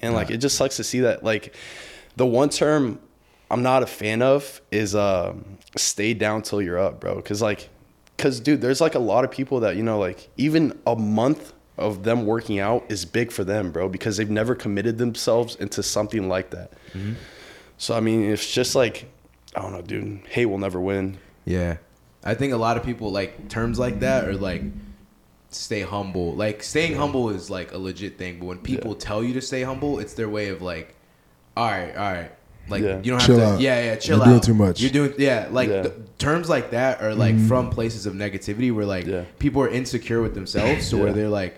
And 0.01 0.13
like, 0.13 0.29
it 0.31 0.37
just 0.37 0.57
sucks 0.57 0.77
to 0.77 0.83
see 0.83 1.01
that. 1.01 1.23
Like, 1.23 1.55
the 2.17 2.25
one 2.25 2.49
term 2.49 2.99
I'm 3.49 3.63
not 3.63 3.83
a 3.83 3.87
fan 3.87 4.21
of 4.21 4.61
is 4.71 4.95
um, 4.95 5.57
stay 5.77 6.13
down 6.13 6.41
till 6.41 6.61
you're 6.61 6.79
up, 6.79 6.99
bro. 6.99 7.21
Cause 7.21 7.41
like, 7.41 7.69
cause 8.17 8.39
dude, 8.39 8.61
there's 8.61 8.79
like 8.81 8.95
a 8.95 8.99
lot 8.99 9.23
of 9.25 9.31
people 9.31 9.59
that 9.61 9.75
you 9.75 9.83
know, 9.83 9.99
like 9.99 10.29
even 10.37 10.77
a 10.87 10.95
month 10.95 11.53
of 11.81 12.03
them 12.03 12.25
working 12.25 12.59
out 12.59 12.85
is 12.89 13.05
big 13.05 13.31
for 13.31 13.43
them, 13.43 13.71
bro, 13.71 13.89
because 13.89 14.17
they've 14.17 14.29
never 14.29 14.55
committed 14.55 14.97
themselves 14.97 15.55
into 15.55 15.83
something 15.83 16.29
like 16.29 16.51
that. 16.51 16.71
Mm-hmm. 16.93 17.13
So 17.77 17.95
I 17.95 17.99
mean, 17.99 18.23
it's 18.23 18.51
just 18.51 18.75
like, 18.75 19.11
I 19.55 19.61
don't 19.61 19.73
know, 19.73 19.81
dude. 19.81 20.21
Hate 20.29 20.45
will 20.45 20.57
never 20.57 20.79
win. 20.79 21.17
Yeah. 21.45 21.77
I 22.23 22.35
think 22.35 22.53
a 22.53 22.57
lot 22.57 22.77
of 22.77 22.83
people 22.83 23.11
like 23.11 23.49
terms 23.49 23.79
like 23.79 24.01
that 24.01 24.27
or 24.27 24.35
like 24.35 24.61
stay 25.49 25.81
humble. 25.81 26.33
Like 26.35 26.63
staying 26.63 26.95
humble 26.95 27.29
is 27.29 27.49
like 27.49 27.73
a 27.73 27.77
legit 27.77 28.17
thing, 28.17 28.39
but 28.39 28.45
when 28.45 28.59
people 28.59 28.95
tell 28.95 29.23
you 29.23 29.33
to 29.33 29.41
stay 29.41 29.63
humble, 29.63 29.99
it's 29.99 30.13
their 30.13 30.29
way 30.29 30.49
of 30.49 30.61
like, 30.61 30.95
all 31.57 31.69
right, 31.69 31.95
all 31.95 32.13
right. 32.13 32.31
Like 32.71 32.81
Yeah. 32.83 32.97
you 33.03 33.11
don't 33.11 33.19
Chill 33.21 33.37
have 33.39 33.47
to 33.49 33.53
out. 33.55 33.61
Yeah, 33.61 33.83
yeah, 33.83 33.95
chill 33.97 34.17
You're 34.17 34.25
out. 34.25 34.29
doing 34.29 34.41
too 34.41 34.53
much. 34.53 34.81
You're 34.81 34.91
doing 34.91 35.13
yeah, 35.17 35.47
like 35.51 35.69
Yeah. 35.69 35.81
th- 35.83 35.93
terms 36.17 36.49
like 36.49 36.71
that 36.71 37.01
are 37.01 37.13
like 37.13 37.35
mm-hmm. 37.35 37.47
from 37.47 37.69
places 37.69 38.05
of 38.05 38.13
negativity 38.13 38.73
where 38.73 38.85
like 38.85 39.05
Yeah. 39.05 39.25
people 39.39 39.61
are 39.61 39.69
insecure 39.69 40.21
with 40.21 40.33
themselves 40.33 40.87
so 40.87 40.97
where 40.97 41.13
they're 41.13 41.29
like 41.29 41.57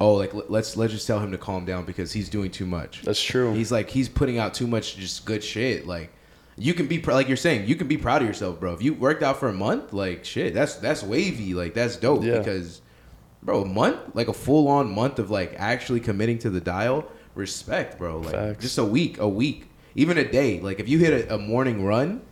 Oh, 0.00 0.14
like 0.14 0.32
let's 0.48 0.76
let's 0.76 0.92
just 0.92 1.06
tell 1.06 1.20
him 1.20 1.30
to 1.30 1.38
calm 1.38 1.64
down 1.64 1.84
because 1.84 2.12
he's 2.12 2.28
doing 2.28 2.50
too 2.50 2.66
much. 2.66 3.02
That's 3.02 3.22
true. 3.22 3.52
He's 3.54 3.70
like 3.70 3.88
he's 3.88 4.08
putting 4.08 4.38
out 4.38 4.52
too 4.52 4.66
much 4.66 4.96
just 4.96 5.24
good 5.24 5.42
shit. 5.42 5.86
Like 5.86 6.10
you 6.56 6.74
can 6.74 6.86
be 6.86 6.98
pr- 6.98 7.12
like 7.12 7.28
you're 7.28 7.36
saying, 7.36 7.68
you 7.68 7.76
can 7.76 7.86
be 7.86 7.96
proud 7.96 8.20
of 8.20 8.28
yourself, 8.28 8.58
bro. 8.58 8.72
If 8.74 8.82
you 8.82 8.92
worked 8.94 9.22
out 9.22 9.38
for 9.38 9.48
a 9.48 9.52
month, 9.52 9.92
like 9.92 10.24
shit, 10.24 10.52
that's 10.52 10.74
that's 10.76 11.02
wavy. 11.02 11.54
Like 11.54 11.74
that's 11.74 11.96
dope 11.96 12.24
Yeah. 12.24 12.38
because 12.38 12.80
bro, 13.42 13.62
a 13.62 13.64
month, 13.64 13.98
like 14.14 14.28
a 14.28 14.32
full 14.32 14.66
on 14.68 14.92
month 14.92 15.18
of 15.20 15.30
like 15.30 15.54
actually 15.58 16.00
committing 16.00 16.38
to 16.40 16.50
the 16.50 16.60
dial, 16.60 17.06
respect, 17.36 17.96
bro. 17.96 18.18
Like 18.18 18.32
Facts. 18.32 18.62
just 18.62 18.78
a 18.78 18.84
week, 18.84 19.18
a 19.20 19.28
week, 19.28 19.68
even 19.94 20.18
a 20.18 20.24
day. 20.30 20.60
Like 20.60 20.80
if 20.80 20.88
you 20.88 20.98
hit 20.98 21.28
a, 21.30 21.34
a 21.34 21.38
morning 21.38 21.84
run 21.84 22.22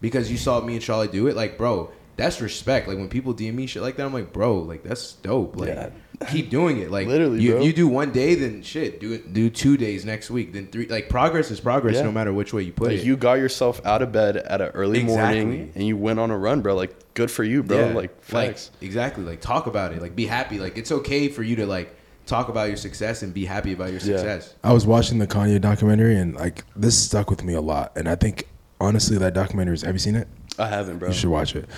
because 0.00 0.30
you 0.30 0.36
saw 0.36 0.60
me 0.60 0.74
and 0.74 0.82
Charlie 0.82 1.08
do 1.08 1.26
it, 1.28 1.36
like 1.36 1.56
bro, 1.58 1.90
that's 2.16 2.40
respect. 2.40 2.88
Like 2.88 2.98
when 2.98 3.08
people 3.08 3.34
DM 3.34 3.54
me 3.54 3.66
shit 3.66 3.82
like 3.82 3.96
that, 3.96 4.04
I'm 4.06 4.12
like, 4.12 4.32
bro, 4.32 4.58
like 4.58 4.82
that's 4.82 5.14
dope. 5.14 5.56
Like 5.56 5.68
Yeah. 5.70 5.90
keep 6.28 6.50
doing 6.50 6.78
it. 6.78 6.90
Like 6.90 7.06
Literally, 7.08 7.40
you, 7.40 7.52
bro. 7.52 7.62
you 7.62 7.72
do 7.72 7.88
one 7.88 8.12
day, 8.12 8.34
then 8.34 8.62
shit, 8.62 9.00
do 9.00 9.12
it. 9.12 9.32
Do 9.32 9.48
two 9.50 9.76
days 9.76 10.04
next 10.04 10.30
week, 10.30 10.52
then 10.52 10.66
three. 10.66 10.86
Like 10.86 11.08
progress 11.08 11.50
is 11.50 11.58
progress, 11.60 11.96
Yeah. 11.96 12.02
no 12.02 12.12
matter 12.12 12.32
which 12.32 12.52
way 12.52 12.62
you 12.62 12.72
put 12.72 12.88
Like 12.88 12.98
it. 12.98 13.04
you 13.04 13.16
got 13.16 13.34
yourself 13.38 13.84
out 13.86 14.02
of 14.02 14.12
bed 14.12 14.36
at 14.36 14.60
an 14.60 14.68
early 14.68 15.00
Exactly. 15.00 15.44
morning 15.44 15.72
and 15.74 15.86
you 15.86 15.96
went 15.96 16.18
on 16.20 16.30
a 16.30 16.36
run, 16.38 16.60
bro. 16.60 16.74
Like 16.76 16.94
good 17.14 17.30
for 17.30 17.44
you, 17.44 17.62
bro. 17.62 17.88
Yeah. 17.88 17.94
Like 17.94 18.22
facts. 18.22 18.70
exactly. 18.80 19.24
Like 19.24 19.40
talk 19.40 19.66
about 19.66 19.92
it. 19.92 20.02
Like 20.02 20.14
be 20.14 20.26
happy. 20.26 20.58
Like 20.60 20.76
it's 20.78 20.92
okay 20.92 21.28
for 21.28 21.42
you 21.42 21.56
to 21.56 21.66
like 21.66 21.94
talk 22.32 22.48
about 22.48 22.68
your 22.68 22.76
success 22.78 23.22
and 23.22 23.34
be 23.34 23.44
happy 23.44 23.72
about 23.74 23.90
your 23.90 24.00
Yeah. 24.00 24.16
success. 24.16 24.54
I 24.64 24.72
was 24.72 24.86
watching 24.86 25.18
the 25.18 25.26
Kanye 25.26 25.60
documentary 25.60 26.16
and 26.16 26.34
like 26.34 26.64
this 26.74 26.96
stuck 26.98 27.28
with 27.30 27.44
me 27.44 27.52
a 27.54 27.60
lot. 27.60 27.92
And 27.96 28.08
I 28.08 28.14
think 28.14 28.48
honestly 28.80 29.18
that 29.18 29.34
documentary 29.34 29.74
is 29.74 29.82
have 29.82 29.94
you 29.94 29.98
seen 29.98 30.14
it? 30.16 30.28
I 30.58 30.68
haven't, 30.68 30.98
bro. 30.98 31.08
You 31.08 31.14
should 31.14 31.30
watch 31.30 31.54
it. 31.54 31.68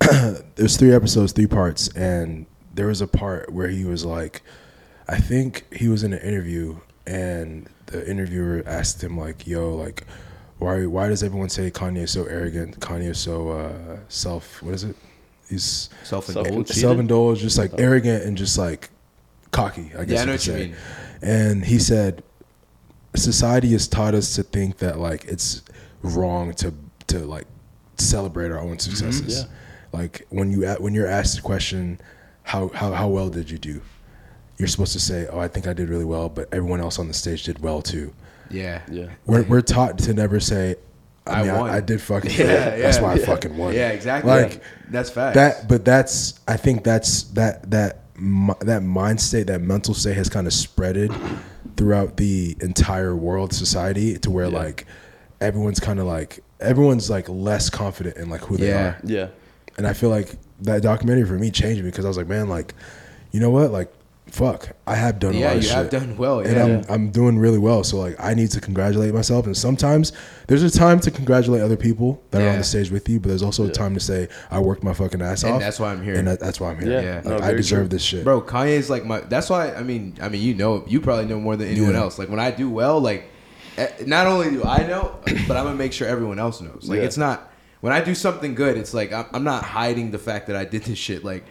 There's 0.56 0.76
three 0.76 0.92
episodes, 0.92 1.32
three 1.32 1.46
parts, 1.46 1.88
and 1.94 2.46
there 2.74 2.86
was 2.88 3.00
a 3.00 3.06
part 3.06 3.52
where 3.52 3.68
he 3.68 3.84
was 3.84 4.04
like, 4.04 4.42
I 5.08 5.18
think 5.18 5.64
he 5.72 5.88
was 5.88 6.02
in 6.02 6.12
an 6.12 6.20
interview, 6.20 6.76
and 7.06 7.68
the 7.86 8.08
interviewer 8.08 8.62
asked 8.66 9.02
him 9.02 9.18
like, 9.18 9.46
"Yo, 9.46 9.74
like, 9.76 10.04
why 10.58 10.86
why 10.86 11.08
does 11.08 11.22
everyone 11.22 11.48
say 11.50 11.70
Kanye 11.70 12.02
is 12.04 12.10
so 12.10 12.24
arrogant? 12.24 12.80
Kanye 12.80 13.10
is 13.10 13.18
so 13.18 13.50
uh, 13.50 13.96
self 14.08 14.62
what 14.62 14.74
is 14.74 14.84
it? 14.84 14.96
He's 15.48 15.90
Self 16.04 16.26
Self- 16.26 16.46
indulged. 16.48 16.70
Self 16.74 16.98
indulged, 16.98 17.40
just 17.42 17.58
like 17.58 17.72
arrogant 17.78 18.24
and 18.24 18.36
just 18.36 18.56
like 18.58 18.90
cocky. 19.52 19.92
I 19.96 20.04
guess 20.04 20.16
Yeah, 20.16 20.22
I 20.22 20.24
know 20.24 20.32
what 20.32 20.40
could 20.40 20.46
you 20.48 20.52
say. 20.54 20.66
mean. 20.66 20.76
And 21.22 21.64
he 21.64 21.78
said, 21.78 22.22
society 23.14 23.68
has 23.72 23.86
taught 23.86 24.14
us 24.14 24.34
to 24.34 24.42
think 24.42 24.78
that 24.78 24.98
like 24.98 25.24
it's 25.26 25.62
wrong 26.02 26.52
to 26.54 26.74
to 27.08 27.18
like 27.20 27.46
celebrate 27.98 28.50
our 28.50 28.58
own 28.58 28.76
mm-hmm, 28.76 28.90
successes. 28.90 29.42
Yeah. 29.42 29.48
Like 29.92 30.26
when 30.30 30.50
you 30.50 30.66
a- 30.66 30.80
when 30.80 30.94
you're 30.94 31.06
asked 31.06 31.36
the 31.36 31.42
question, 31.42 32.00
how 32.44 32.68
how 32.68 32.92
how 32.92 33.08
well 33.08 33.28
did 33.28 33.50
you 33.50 33.58
do? 33.58 33.80
You're 34.58 34.68
supposed 34.68 34.92
to 34.94 35.00
say, 35.00 35.26
"Oh, 35.30 35.38
I 35.38 35.48
think 35.48 35.66
I 35.66 35.72
did 35.72 35.88
really 35.88 36.04
well," 36.04 36.28
but 36.28 36.48
everyone 36.52 36.80
else 36.80 36.98
on 36.98 37.08
the 37.08 37.14
stage 37.14 37.44
did 37.44 37.58
well 37.60 37.82
too. 37.82 38.12
Yeah. 38.50 38.82
Yeah. 38.90 39.08
We're 39.26 39.42
we're 39.42 39.60
taught 39.60 39.98
to 40.00 40.14
never 40.14 40.40
say, 40.40 40.76
"I, 41.26 41.40
I 41.40 41.42
mean, 41.42 41.54
won." 41.58 41.70
I, 41.70 41.76
I 41.76 41.80
did 41.80 42.00
fucking 42.00 42.30
Yeah, 42.32 42.36
good. 42.36 42.82
That's 42.82 42.96
yeah, 42.96 43.02
why 43.02 43.12
I 43.14 43.18
fucking 43.18 43.56
won." 43.56 43.74
Yeah, 43.74 43.88
exactly. 43.90 44.30
Like 44.30 44.62
that's 44.90 45.10
facts. 45.10 45.34
that 45.36 45.68
but 45.68 45.84
that's 45.86 46.38
i 46.46 46.56
think 46.56 46.84
that's 46.84 47.22
that 47.34 47.70
that 47.70 47.94
mi- 47.94 48.01
that 48.60 48.82
mind 48.82 49.20
state 49.20 49.46
that 49.48 49.60
mental 49.62 49.94
state 49.94 50.16
has 50.16 50.28
kind 50.28 50.46
of 50.46 50.52
spreaded 50.52 51.10
throughout 51.76 52.16
the 52.16 52.56
entire 52.60 53.16
world 53.16 53.52
society 53.52 54.18
to 54.18 54.30
where 54.30 54.46
Yeah. 54.46 54.58
like 54.58 54.86
everyone's 55.40 55.80
kind 55.80 55.98
of 55.98 56.06
like 56.06 56.40
everyone's 56.60 57.10
like 57.10 57.28
less 57.28 57.68
confident 57.68 58.16
in 58.16 58.30
like 58.30 58.42
who 58.42 58.56
they 58.56 58.68
Yeah. 58.68 58.84
are 58.90 59.00
Yeah. 59.04 59.26
and 59.76 59.86
i 59.86 59.92
feel 59.92 60.10
like 60.10 60.36
that 60.60 60.82
documentary 60.82 61.26
for 61.26 61.34
me 61.34 61.50
changed 61.50 61.82
me 61.82 61.90
because 61.90 62.04
i 62.04 62.08
was 62.08 62.16
like 62.16 62.28
man 62.28 62.48
like 62.48 62.74
you 63.32 63.40
know 63.40 63.50
what 63.50 63.72
like 63.72 63.92
fuck 64.32 64.70
i 64.86 64.94
have 64.94 65.18
done 65.18 65.34
a 65.34 65.38
yeah, 65.38 65.46
lot 65.48 65.56
of 65.56 65.62
you 65.62 65.68
shit 65.68 65.76
have 65.76 65.90
done 65.90 66.16
well. 66.16 66.40
and 66.40 66.56
Yeah. 66.56 66.64
I'm, 66.64 66.84
I'm 66.94 67.10
doing 67.10 67.38
really 67.38 67.58
well. 67.58 67.84
So 67.84 67.98
like 67.98 68.16
I 68.18 68.32
need 68.32 68.50
to 68.52 68.60
congratulate 68.62 69.12
myself. 69.12 69.44
And 69.44 69.54
sometimes 69.54 70.10
there's 70.48 70.62
a 70.62 70.70
time 70.70 71.00
to 71.00 71.10
congratulate 71.10 71.60
other 71.60 71.76
people 71.76 72.22
that 72.30 72.40
are 72.40 72.48
on 72.48 72.56
the 72.58 72.64
stage 72.64 72.90
with 72.90 73.06
you, 73.10 73.20
but 73.20 73.28
there's 73.28 73.42
also 73.42 73.66
a 73.66 73.70
time 73.70 73.92
to 73.92 74.00
say 74.00 74.28
I 74.50 74.58
worked 74.58 74.82
my 74.82 74.94
fucking 74.94 75.20
ass 75.20 75.42
And 75.44 75.52
off. 75.54 75.60
that's 75.60 75.78
why 75.78 75.92
I'm 75.92 76.02
here. 76.02 76.14
And 76.14 76.26
that, 76.28 76.40
that's 76.40 76.58
why 76.60 76.70
I'm 76.70 76.80
here. 76.80 76.92
Yeah. 76.92 77.00
Yeah. 77.02 77.14
Like, 77.16 77.40
No, 77.40 77.46
I 77.46 77.52
deserve 77.52 77.82
true. 77.82 77.88
this 77.88 78.02
shit. 78.02 78.24
Bro, 78.24 78.42
Kanye's 78.42 78.88
like 78.88 79.04
my. 79.04 79.20
That's 79.20 79.50
why. 79.50 79.74
I 79.74 79.82
mean, 79.82 80.16
I 80.22 80.30
mean, 80.30 80.40
you 80.40 80.54
know, 80.54 80.82
you 80.86 81.00
probably 81.02 81.26
know 81.26 81.38
more 81.38 81.56
than 81.56 81.68
anyone 81.68 81.92
Yeah. 81.92 82.00
else. 82.00 82.18
Like 82.18 82.30
when 82.30 82.40
I 82.40 82.50
do 82.50 82.70
well, 82.70 83.00
like 83.00 83.24
eh, 83.76 83.88
not 84.06 84.26
only 84.26 84.50
do 84.50 84.64
I 84.64 84.86
know, 84.86 85.14
but 85.46 85.56
I'm 85.58 85.64
gonna 85.64 85.74
make 85.74 85.92
sure 85.92 86.08
everyone 86.08 86.38
else 86.38 86.60
knows. 86.62 86.88
Like 86.88 86.98
Yeah. 87.00 87.04
it's 87.04 87.18
not 87.18 87.52
when 87.82 87.92
I 87.92 88.00
do 88.02 88.14
something 88.14 88.54
good. 88.54 88.78
It's 88.78 88.94
like 88.94 89.12
I'm, 89.12 89.26
I'm 89.34 89.44
not 89.44 89.62
hiding 89.62 90.10
the 90.10 90.18
fact 90.18 90.46
that 90.46 90.56
I 90.56 90.64
did 90.64 90.84
this 90.84 90.98
shit. 90.98 91.22
Like 91.22 91.44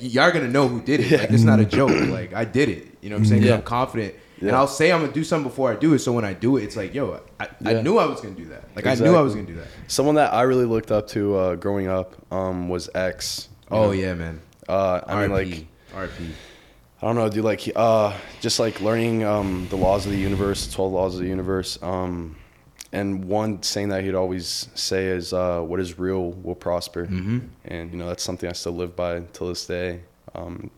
y'all 0.00 0.30
gonna 0.32 0.48
know 0.48 0.68
who 0.68 0.80
did 0.80 1.00
it. 1.00 1.20
Like 1.20 1.30
it's 1.30 1.42
not 1.42 1.60
a 1.60 1.64
joke. 1.64 1.90
Like 2.14 2.32
I 2.32 2.44
did 2.44 2.68
it. 2.68 2.98
You 3.00 3.10
know 3.10 3.16
what 3.16 3.20
I'm 3.20 3.26
saying? 3.26 3.42
Yeah. 3.42 3.54
I'm 3.54 3.62
confident. 3.62 4.14
And 4.40 4.52
I'll 4.52 4.68
say 4.68 4.92
I'm 4.92 5.00
gonna 5.00 5.12
do 5.12 5.24
something 5.24 5.48
before 5.48 5.72
I 5.72 5.76
do 5.76 5.94
it. 5.94 6.00
So 6.00 6.12
when 6.12 6.24
I 6.24 6.32
do 6.32 6.58
it, 6.58 6.64
it's 6.64 6.76
like, 6.76 6.94
yo, 6.94 7.20
I, 7.40 7.48
I 7.64 7.82
knew 7.82 7.98
I 7.98 8.06
was 8.06 8.20
gonna 8.20 8.34
do 8.34 8.44
that. 8.46 8.64
Like 8.76 8.86
I 8.86 8.94
knew 8.94 9.16
I 9.16 9.20
was 9.22 9.34
gonna 9.34 9.46
do 9.46 9.56
that. 9.56 9.66
Someone 9.88 10.16
that 10.16 10.32
I 10.32 10.42
really 10.42 10.66
looked 10.66 10.92
up 10.92 11.08
to 11.08 11.34
uh, 11.36 11.54
growing 11.56 11.88
up 11.88 12.14
um, 12.32 12.68
was 12.68 12.90
X. 12.94 13.48
Oh 13.70 13.86
know? 13.86 13.90
yeah, 13.92 14.14
man. 14.14 14.40
Uh, 14.68 15.00
I 15.06 15.22
mean, 15.22 15.32
like. 15.32 15.66
RP. 15.94 16.30
I 17.00 17.06
don't 17.06 17.16
know, 17.16 17.28
dude. 17.28 17.44
Like, 17.44 17.70
uh, 17.76 18.16
just 18.40 18.58
like 18.58 18.80
learning 18.80 19.24
um, 19.24 19.66
the 19.68 19.76
laws 19.76 20.06
of 20.06 20.12
the 20.12 20.18
universe, 20.18 20.66
the 20.66 20.72
twelve 20.72 20.92
laws 20.92 21.14
of 21.14 21.20
the 21.20 21.28
universe. 21.28 21.78
Um, 21.82 22.36
and 22.94 23.24
one 23.24 23.62
saying 23.62 23.88
that 23.88 24.04
he'd 24.04 24.14
always 24.14 24.68
say 24.74 25.06
is, 25.06 25.32
uh, 25.32 25.60
"What 25.60 25.80
is 25.80 25.98
real 25.98 26.32
will 26.32 26.54
prosper." 26.54 27.06
Mm-hmm. 27.06 27.38
And 27.64 27.90
you 27.90 27.98
know, 27.98 28.06
that's 28.06 28.22
something 28.22 28.48
I 28.48 28.52
still 28.52 28.72
live 28.72 28.94
by 28.94 29.22
till 29.32 29.48
this 29.48 29.66
day. 29.66 30.00
Um, 30.34 30.70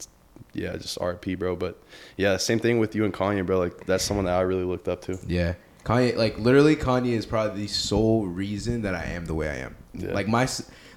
yeah, 0.57 0.77
just 0.77 0.99
RP, 0.99 1.39
bro. 1.39 1.55
But 1.55 1.81
yeah, 2.17 2.37
same 2.39 2.59
thing 2.59 2.79
with 2.79 2.95
you 2.95 3.05
and 3.05 3.13
Kanye, 3.13 3.45
bro. 3.45 3.59
Like, 3.59 3.87
that's 3.87 4.03
someone 4.03 4.25
that 4.27 4.37
I 4.37 4.41
really 4.41 4.65
looked 4.65 4.89
up 4.89 5.03
to. 5.03 5.19
Yeah. 5.27 5.55
Kanye, 5.85 6.17
like 6.17 6.39
literally, 6.39 6.75
Kanye 6.75 7.13
is 7.13 7.27
probably 7.27 7.63
the 7.63 7.69
sole 7.69 8.27
reason 8.27 8.83
that 8.83 8.95
I 8.95 9.05
am 9.05 9.27
the 9.27 9.35
way 9.35 9.49
I 9.49 9.57
am. 9.57 9.77
Yeah. 9.95 10.13
Like 10.13 10.27
my, 10.27 10.49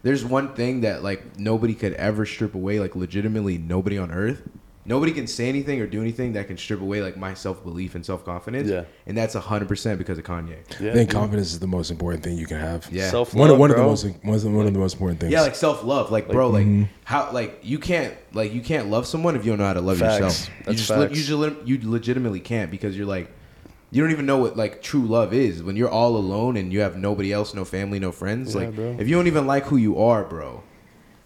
there's 0.02 0.26
one 0.26 0.56
thing 0.56 0.82
that 0.82 1.04
like 1.04 1.38
nobody 1.38 1.76
could 1.76 1.94
ever 1.94 2.26
strip 2.26 2.56
away. 2.56 2.80
Like 2.80 2.96
legitimately, 2.96 3.58
nobody 3.58 3.98
on 3.98 4.12
earth, 4.12 4.42
nobody 4.90 5.12
can 5.12 5.28
say 5.28 5.48
anything 5.48 5.80
or 5.80 5.86
do 5.86 6.02
anything 6.02 6.34
that 6.34 6.48
can 6.48 6.58
strip 6.58 6.82
away 6.82 7.02
like 7.02 7.16
my 7.16 7.36
self 7.36 7.64
belief 7.64 7.94
and 7.94 8.04
self 8.04 8.26
confidence. 8.26 8.68
Yeah. 8.68 8.86
And 9.06 9.16
that's 9.16 9.36
hundred 9.36 9.68
percent 9.68 10.00
because 10.00 10.18
of 10.18 10.26
Kanye. 10.26 10.58
Yeah, 10.80 10.92
I 10.92 10.94
think 10.96 11.10
dude. 11.10 11.12
confidence 11.12 11.54
is 11.54 11.60
the 11.60 11.68
most 11.68 11.92
important 11.92 12.24
thing 12.24 12.38
you 12.38 12.48
can 12.48 12.60
have. 12.60 12.90
Yeah. 12.92 13.10
Self 13.10 13.34
One, 13.34 13.48
love, 13.48 13.54
of- 13.54 13.60
one 13.60 13.70
of 13.72 13.78
the 13.78 13.84
most 13.84 14.04
one 14.04 14.36
of 14.36 14.42
the, 14.42 14.50
one 14.50 14.66
of 14.66 14.74
the 14.74 14.80
most 14.80 14.94
important 14.94 15.22
things. 15.22 15.32
Yeah, 15.32 15.42
like 15.42 15.56
self 15.56 15.84
love, 15.84 16.12
like, 16.12 16.28
bro, 16.28 16.50
like 16.50 16.66
mm-hmm. 16.66 16.92
how, 17.06 17.32
like 17.32 17.60
you 17.62 17.78
can't, 17.78 18.16
like 18.34 18.52
you 18.52 18.62
can't 18.62 18.90
love 18.90 19.06
someone 19.06 19.36
if 19.36 19.46
you 19.46 19.52
don't 19.52 19.60
know 19.60 19.66
how 19.66 19.74
to 19.74 19.82
love 19.82 20.00
Facts. 20.00 20.20
yourself. 20.20 20.50
you 20.50 20.66
That's 20.66 20.78
just, 20.80 20.90
le- 20.90 21.08
facts. 21.08 21.18
you, 21.18 21.24
just 21.24 21.40
le- 21.40 21.66
you 21.66 21.90
legitimately 21.90 22.40
can't 22.40 22.72
because 22.72 22.98
you're 22.98 23.06
like, 23.06 23.32
you 23.92 24.02
don't 24.02 24.12
even 24.12 24.26
know 24.26 24.38
what 24.38 24.58
like 24.58 24.82
true 24.82 25.06
love 25.06 25.34
is 25.34 25.64
when 25.64 25.76
you're 25.76 25.90
all 25.90 26.16
alone 26.16 26.58
and 26.58 26.74
you 26.74 26.82
have 26.82 26.98
nobody 26.98 27.32
else, 27.32 27.54
no 27.54 27.66
family, 27.66 28.00
no 28.00 28.12
friends. 28.12 28.54
Yeah, 28.54 28.62
like, 28.62 28.76
bro. 28.76 28.98
if 29.00 29.08
you 29.08 29.16
don't 29.16 29.28
even 29.28 29.48
like 29.48 29.66
who 29.66 29.78
you 29.78 30.00
are, 30.00 30.24
bro, 30.24 30.64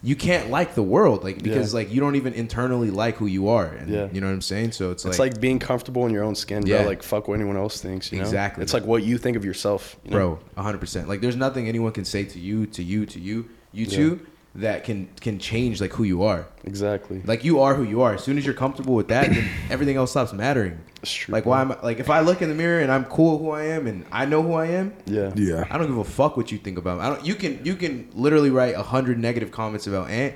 you 0.04 0.14
can't 0.14 0.50
like 0.50 0.74
the 0.74 0.82
world, 0.82 1.24
like 1.24 1.42
because 1.42 1.72
Yeah. 1.72 1.78
like 1.80 1.90
you 1.92 1.98
don't 2.00 2.14
even 2.14 2.34
internally 2.34 2.90
like 2.90 3.16
who 3.16 3.26
you 3.26 3.48
are, 3.48 3.66
and 3.66 3.88
Yeah. 3.88 4.08
you 4.12 4.20
know 4.20 4.26
what 4.28 4.34
I'm 4.34 4.40
saying. 4.42 4.72
So 4.72 4.90
it's, 4.90 5.04
It's 5.04 5.18
like, 5.18 5.32
like 5.32 5.40
being 5.40 5.58
comfortable 5.58 6.04
in 6.06 6.12
your 6.12 6.22
own 6.22 6.34
skin, 6.34 6.60
bro. 6.62 6.70
Yeah. 6.80 6.86
Like 6.86 7.02
fuck 7.02 7.26
what 7.26 7.34
anyone 7.34 7.56
else 7.56 7.80
thinks. 7.80 8.12
You 8.12 8.18
know? 8.18 8.24
Exactly. 8.24 8.62
It's 8.62 8.74
like 8.74 8.84
what 8.84 9.02
you 9.02 9.16
think 9.18 9.36
of 9.36 9.44
yourself, 9.44 9.96
you 10.04 10.10
know? 10.10 10.38
bro, 10.54 10.62
hundred 10.62 10.78
percent. 10.78 11.08
Like 11.08 11.20
there's 11.22 11.36
nothing 11.36 11.68
anyone 11.68 11.92
can 11.92 12.04
say 12.04 12.24
to 12.24 12.38
you, 12.38 12.66
to 12.66 12.82
you, 12.82 13.06
to 13.06 13.18
you, 13.18 13.46
you 13.72 13.86
Yeah. 13.86 13.96
two 13.96 14.20
that 14.56 14.84
can 14.84 15.08
can 15.20 15.38
change 15.38 15.80
like 15.80 15.92
who 15.92 16.04
you 16.04 16.22
are. 16.22 16.46
Exactly. 16.64 17.20
Like 17.24 17.42
you 17.44 17.60
are 17.60 17.74
who 17.74 17.82
you 17.82 18.02
are. 18.02 18.14
As 18.14 18.22
soon 18.22 18.38
as 18.38 18.44
you're 18.44 18.54
comfortable 18.54 18.94
with 18.94 19.08
that, 19.08 19.28
then 19.30 19.48
everything 19.70 19.96
else 19.96 20.12
stops 20.12 20.32
mattering. 20.32 20.78
It's 21.02 21.12
true, 21.12 21.32
Like 21.32 21.44
why 21.44 21.60
am 21.60 21.72
I, 21.72 21.80
like 21.82 21.98
if 21.98 22.08
I 22.08 22.20
look 22.20 22.40
in 22.40 22.48
the 22.48 22.54
mirror 22.54 22.80
and 22.80 22.90
I'm 22.90 23.04
cool 23.06 23.32
with 23.32 23.40
who 23.42 23.50
I 23.50 23.64
am 23.64 23.86
and 23.86 24.06
I 24.12 24.24
know 24.26 24.42
who 24.42 24.54
I 24.54 24.66
am, 24.66 24.94
Yeah. 25.06 25.32
yeah. 25.34 25.66
I 25.70 25.76
don't 25.76 25.88
give 25.88 25.98
a 25.98 26.04
fuck 26.04 26.36
what 26.36 26.50
you 26.52 26.58
think 26.58 26.78
about 26.78 26.98
me. 26.98 27.04
I 27.04 27.08
don't. 27.10 27.26
You 27.26 27.34
can 27.34 27.64
you 27.64 27.74
can 27.76 28.08
literally 28.14 28.50
write 28.50 28.74
a 28.74 28.82
hundred 28.82 29.18
negative 29.18 29.50
comments 29.50 29.86
about 29.86 30.08
Ant. 30.08 30.34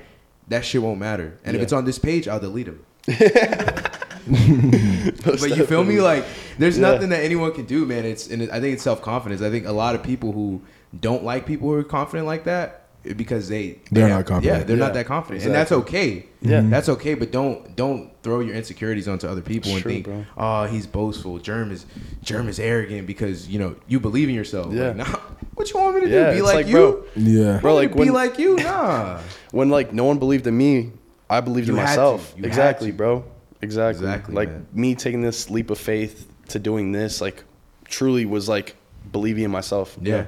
That 0.49 0.65
shit 0.65 0.83
won't 0.83 0.99
matter. 0.99 1.39
And 1.45 1.57
if 1.57 1.63
it's 1.63 1.73
on 1.73 1.85
this 1.85 1.99
page, 1.99 2.27
I'll 2.27 2.41
delete 2.41 2.67
them. 2.67 2.85
but 4.29 5.57
you 5.57 5.65
feel 5.67 5.85
me? 5.85 6.01
Like 6.01 6.25
there's 6.59 6.79
Yeah. 6.79 6.91
nothing 6.93 7.09
that 7.11 7.23
anyone 7.25 7.53
can 7.53 7.65
do, 7.67 7.87
man. 7.87 8.05
It's 8.05 8.29
and 8.29 8.43
I 8.51 8.61
think 8.61 8.75
it's 8.75 8.83
self 8.83 9.01
confidence. 9.01 9.43
I 9.43 9.51
think 9.51 9.67
a 9.67 9.73
lot 9.73 9.95
of 9.95 10.03
people 10.03 10.33
who 10.33 10.63
don't 10.99 11.25
like 11.25 11.47
people 11.47 11.69
who 11.69 11.75
are 11.75 11.85
confident 11.85 12.27
like 12.27 12.45
that 12.45 12.88
because 13.17 13.49
they 13.49 13.79
They're 13.91 14.05
they 14.05 14.11
not 14.11 14.27
confident. 14.27 14.59
Yeah, 14.61 14.65
they're 14.65 14.77
Yeah, 14.77 14.85
not 14.85 14.95
that 14.95 15.07
confident, 15.07 15.45
and 15.47 15.55
that's 15.55 15.73
okay. 15.73 16.27
Yeah. 16.43 16.61
Mhm. 16.61 16.71
that's 16.71 16.89
okay. 16.91 17.15
But 17.15 17.33
don't 17.33 17.75
don't 17.77 18.11
throw 18.23 18.41
your 18.41 18.55
insecurities 18.55 19.09
onto 19.09 19.27
other 19.27 19.41
people 19.41 19.73
and 19.73 19.83
True, 19.83 19.93
think, 19.93 20.05
bro. 20.07 20.25
oh, 20.37 20.65
he's 20.67 20.87
boastful. 20.87 21.39
Germ 21.39 21.71
is 21.71 21.87
Germ 22.23 22.49
is 22.49 22.59
arrogant 22.61 23.07
because 23.07 23.49
you 23.49 23.59
know 23.59 23.77
you 23.87 23.99
believe 24.01 24.29
in 24.29 24.35
yourself. 24.35 24.73
Yeah. 24.73 24.89
Like, 24.89 24.97
nah, 24.97 25.19
what 25.55 25.71
you 25.73 25.79
want 25.81 25.95
me 25.97 26.01
to 26.03 26.07
do? 26.09 26.37
Be 26.37 26.43
like, 26.43 26.55
like, 26.55 26.67
you? 26.67 26.73
bro, 26.73 27.05
Yeah. 27.17 27.59
Bro, 27.61 27.75
like 27.77 27.93
be 27.93 27.99
when 27.99 28.13
like 28.13 28.39
you? 28.39 28.57
Nah. 28.63 29.21
when 29.53 29.71
like 29.71 29.93
no 29.93 30.05
one 30.05 30.19
believed 30.19 30.47
in 30.47 30.57
me, 30.57 30.93
I 31.31 31.41
believed 31.41 31.69
in 31.69 31.75
You 31.77 31.81
had 31.81 31.87
to. 31.95 32.01
myself. 32.01 32.35
You 32.37 32.45
exactly, 32.45 32.91
bro. 32.91 33.25
Exactly. 33.63 34.05
Exactly, 34.07 34.35
Like 34.35 34.51
man. 34.51 34.67
me 34.73 34.95
taking 34.95 35.21
this 35.23 35.51
leap 35.51 35.71
of 35.71 35.79
faith 35.79 36.29
to 36.49 36.59
doing 36.59 36.93
this, 36.93 37.21
like 37.21 37.45
truly 37.87 38.25
was 38.27 38.49
like 38.49 38.77
believing 39.11 39.45
in 39.45 39.51
myself. 39.51 39.97
Yeah. 40.01 40.27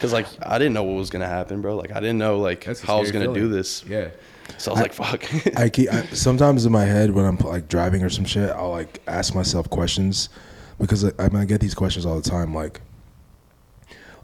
Cause 0.00 0.12
like 0.12 0.26
I 0.42 0.58
didn't 0.58 0.72
know 0.74 0.82
what 0.84 0.96
was 0.96 1.10
gonna 1.10 1.26
happen, 1.28 1.60
bro. 1.60 1.76
Like 1.76 1.92
I 1.92 2.00
didn't 2.00 2.18
know 2.18 2.38
like 2.38 2.64
That's 2.64 2.82
a 2.82 2.86
how 2.86 2.96
I 2.96 3.00
was 3.00 3.08
scary 3.10 3.24
gonna 3.26 3.34
feeling. 3.36 3.50
do 3.50 3.54
this. 3.56 3.84
Yeah. 3.86 4.08
So 4.58 4.72
I 4.72 4.74
was 4.74 4.82
like, 4.82 4.92
fuck. 4.94 5.56
I 5.58 5.68
keep 5.68 5.92
I, 5.92 6.02
sometimes 6.06 6.64
in 6.66 6.72
my 6.72 6.84
head 6.84 7.10
when 7.10 7.24
I'm 7.24 7.36
like 7.38 7.68
driving 7.68 8.02
or 8.02 8.08
some 8.10 8.24
shit, 8.24 8.50
I'll 8.50 8.70
like 8.70 9.00
ask 9.06 9.34
myself 9.34 9.68
questions 9.70 10.28
because 10.78 11.04
I, 11.04 11.12
I, 11.18 11.28
mean, 11.28 11.36
I 11.42 11.44
get 11.44 11.60
these 11.60 11.74
questions 11.74 12.06
all 12.06 12.16
the 12.18 12.28
time, 12.28 12.54
like 12.54 12.80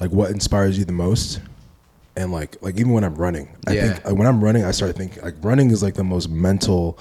like 0.01 0.11
what 0.11 0.31
inspires 0.31 0.79
you 0.79 0.85
the 0.85 0.93
most, 0.93 1.41
and 2.17 2.33
like 2.33 2.57
like 2.62 2.77
even 2.79 2.93
when 2.93 3.05
I'm 3.05 3.15
running, 3.15 3.49
I 3.67 3.73
Yeah. 3.73 3.93
think 3.93 4.05
like, 4.07 4.15
when 4.17 4.27
I'm 4.27 4.43
running, 4.43 4.65
I 4.65 4.71
start 4.71 4.97
thinking 4.97 5.23
like 5.23 5.35
running 5.43 5.71
is 5.71 5.83
like 5.83 5.95
the 5.95 6.05
most 6.05 6.29
mental, 6.29 6.99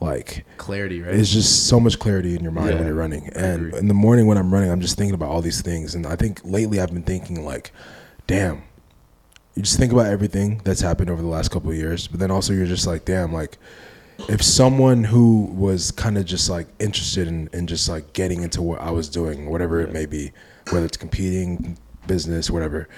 like 0.00 0.44
Clarity, 0.56 1.00
right? 1.02 1.14
it's 1.14 1.32
just 1.32 1.66
so 1.66 1.80
much 1.80 1.98
clarity 1.98 2.34
in 2.36 2.42
your 2.42 2.52
mind 2.52 2.70
Yeah. 2.70 2.76
when 2.76 2.86
you're 2.86 2.94
running. 2.96 3.28
And 3.34 3.68
agree. 3.68 3.78
in 3.78 3.88
the 3.88 3.94
morning 3.94 4.26
when 4.26 4.38
I'm 4.38 4.52
running, 4.52 4.70
I'm 4.70 4.80
just 4.80 4.96
thinking 4.96 5.14
about 5.14 5.30
all 5.30 5.42
these 5.42 5.60
things. 5.62 5.94
And 5.94 6.06
I 6.06 6.16
think 6.16 6.40
lately 6.44 6.78
I've 6.80 6.92
been 6.92 7.02
thinking 7.02 7.44
like, 7.44 7.72
damn, 8.28 8.62
you 9.56 9.62
just 9.62 9.76
think 9.76 9.92
about 9.92 10.06
everything 10.06 10.60
that's 10.62 10.80
happened 10.80 11.10
over 11.10 11.20
the 11.20 11.26
last 11.26 11.50
couple 11.50 11.70
of 11.70 11.76
years. 11.76 12.06
But 12.06 12.20
then 12.20 12.30
also 12.30 12.52
you're 12.52 12.66
just 12.66 12.86
like, 12.86 13.04
damn, 13.04 13.32
like 13.32 13.58
if 14.28 14.40
someone 14.40 15.02
who 15.02 15.46
was 15.46 15.90
kind 15.90 16.16
of 16.16 16.24
just 16.24 16.48
like 16.48 16.68
interested 16.78 17.26
in, 17.26 17.48
in 17.52 17.66
just 17.66 17.88
like 17.88 18.12
getting 18.12 18.42
into 18.42 18.62
what 18.62 18.80
I 18.80 18.92
was 18.92 19.08
doing, 19.08 19.50
whatever 19.50 19.80
it 19.80 19.92
may 19.92 20.06
be, 20.06 20.30
whether 20.70 20.86
it's 20.86 20.96
competing, 20.96 21.76
business, 22.06 22.50
whatever, 22.50 22.88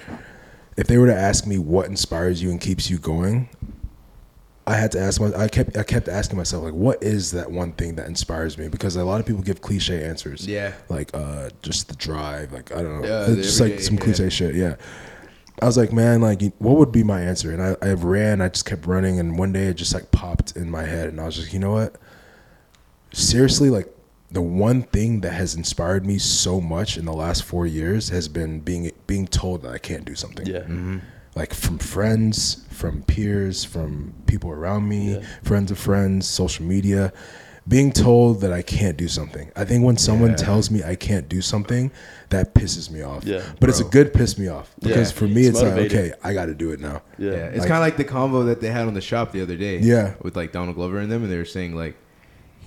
if 0.77 0.85
they 0.85 0.99
were 0.99 1.07
to 1.07 1.15
ask 1.15 1.47
me 1.47 1.57
what 1.57 1.87
inspires 1.87 2.43
you 2.43 2.51
and 2.51 2.61
keeps 2.61 2.89
you 2.89 2.99
going, 2.99 3.49
I 4.67 4.75
had 4.75 4.91
to 4.91 4.99
ask 4.99 5.19
my 5.19 5.33
I 5.35 5.47
kept 5.47 5.75
I 5.75 5.83
kept 5.83 6.07
asking 6.07 6.37
myself 6.37 6.63
like 6.63 6.73
what 6.73 7.01
is 7.01 7.31
that 7.31 7.51
one 7.51 7.73
thing 7.73 7.95
that 7.95 8.07
inspires 8.07 8.57
me 8.57 8.67
because 8.67 8.95
a 8.95 9.03
lot 9.03 9.19
of 9.19 9.25
people 9.25 9.41
give 9.41 9.61
cliche 9.61 10.03
answers. 10.03 10.45
Yeah. 10.45 10.73
Like 10.87 11.09
uh 11.15 11.49
just 11.63 11.87
the 11.87 11.95
drive, 11.95 12.53
like 12.53 12.71
I 12.71 12.83
don't 12.83 13.01
know. 13.01 13.07
Yeah, 13.07 13.35
just 13.35 13.59
like 13.59 13.79
some 13.79 13.95
yeah. 13.95 14.01
cliche 14.01 14.29
shit, 14.29 14.55
yeah. 14.55 14.75
I 15.61 15.65
was 15.65 15.77
like, 15.77 15.91
man, 15.91 16.21
like 16.21 16.41
what 16.59 16.77
would 16.77 16.91
be 16.91 17.03
my 17.03 17.21
answer? 17.21 17.51
And 17.51 17.61
I, 17.61 17.75
I 17.87 17.93
ran, 17.93 18.41
I 18.41 18.49
just 18.49 18.65
kept 18.65 18.85
running 18.85 19.19
and 19.19 19.37
one 19.37 19.51
day 19.53 19.65
it 19.65 19.75
just 19.75 19.93
like 19.93 20.11
popped 20.11 20.55
in 20.55 20.69
my 20.69 20.83
head 20.83 21.09
and 21.09 21.19
I 21.19 21.25
was 21.25 21.35
just, 21.35 21.53
you 21.53 21.59
know 21.59 21.71
what? 21.73 21.95
Seriously, 23.13 23.69
like 23.69 23.87
the 24.31 24.41
one 24.41 24.83
thing 24.83 25.21
that 25.21 25.33
has 25.33 25.55
inspired 25.55 26.05
me 26.05 26.17
so 26.17 26.61
much 26.61 26.97
in 26.97 27.03
the 27.05 27.13
last 27.13 27.43
four 27.43 27.67
years 27.67 28.09
has 28.09 28.27
been 28.29 28.61
being 28.61 28.91
being 29.05 29.27
told 29.27 29.63
that 29.63 29.73
I 29.73 29.77
can't 29.77 30.05
do 30.05 30.15
something 30.15 30.45
yeah. 30.47 30.59
Mm-hmm. 30.59 30.99
like 31.35 31.53
from 31.53 31.77
friends, 31.77 32.65
from 32.69 33.03
peers, 33.03 33.65
from 33.65 34.13
people 34.27 34.49
around 34.51 34.87
me, 34.87 35.15
Yeah. 35.15 35.25
friends 35.43 35.69
of 35.71 35.77
friends, 35.77 36.27
social 36.27 36.65
media, 36.65 37.11
being 37.71 37.91
told 37.91 38.41
that 38.41 38.51
I 38.53 38.61
can't 38.61 38.97
do 38.97 39.07
something. 39.07 39.49
I 39.55 39.63
think 39.65 39.83
when 39.83 39.97
someone 39.97 40.31
Yeah. 40.31 40.35
tells 40.35 40.69
me 40.69 40.83
I 40.83 40.95
can't 40.95 41.27
do 41.29 41.41
something, 41.41 41.89
that 42.29 42.53
pisses 42.53 42.91
me 42.91 43.01
off. 43.01 43.23
Yeah, 43.23 43.41
but 43.59 43.69
it's 43.69 43.79
a 43.79 43.83
good 43.85 44.13
piss 44.13 44.37
me 44.37 44.47
off 44.49 44.69
Yeah. 44.79 44.89
because 44.89 45.11
for 45.11 45.25
me 45.25 45.41
It's 45.47 45.59
it's, 45.59 45.61
like 45.61 45.85
okay, 45.85 46.11
I 46.23 46.33
got 46.33 46.45
to 46.47 46.53
do 46.53 46.71
it 46.71 46.79
now. 46.79 47.01
Yeah. 47.17 47.31
Yeah, 47.31 47.35
it's 47.47 47.59
Like- 47.59 47.67
kind 47.69 47.77
of 47.77 47.81
like 47.87 47.97
the 47.97 48.03
convo 48.05 48.45
that 48.47 48.59
they 48.61 48.69
had 48.69 48.85
on 48.87 48.93
the 48.93 49.01
shop 49.01 49.31
the 49.31 49.41
other 49.41 49.55
day. 49.55 49.79
Yeah. 49.79 50.13
with 50.21 50.35
like 50.35 50.51
Donald 50.51 50.75
Glover 50.75 50.99
and 50.99 51.11
them, 51.11 51.23
and 51.23 51.31
they 51.31 51.37
were 51.37 51.45
saying 51.45 51.73
like, 51.75 51.95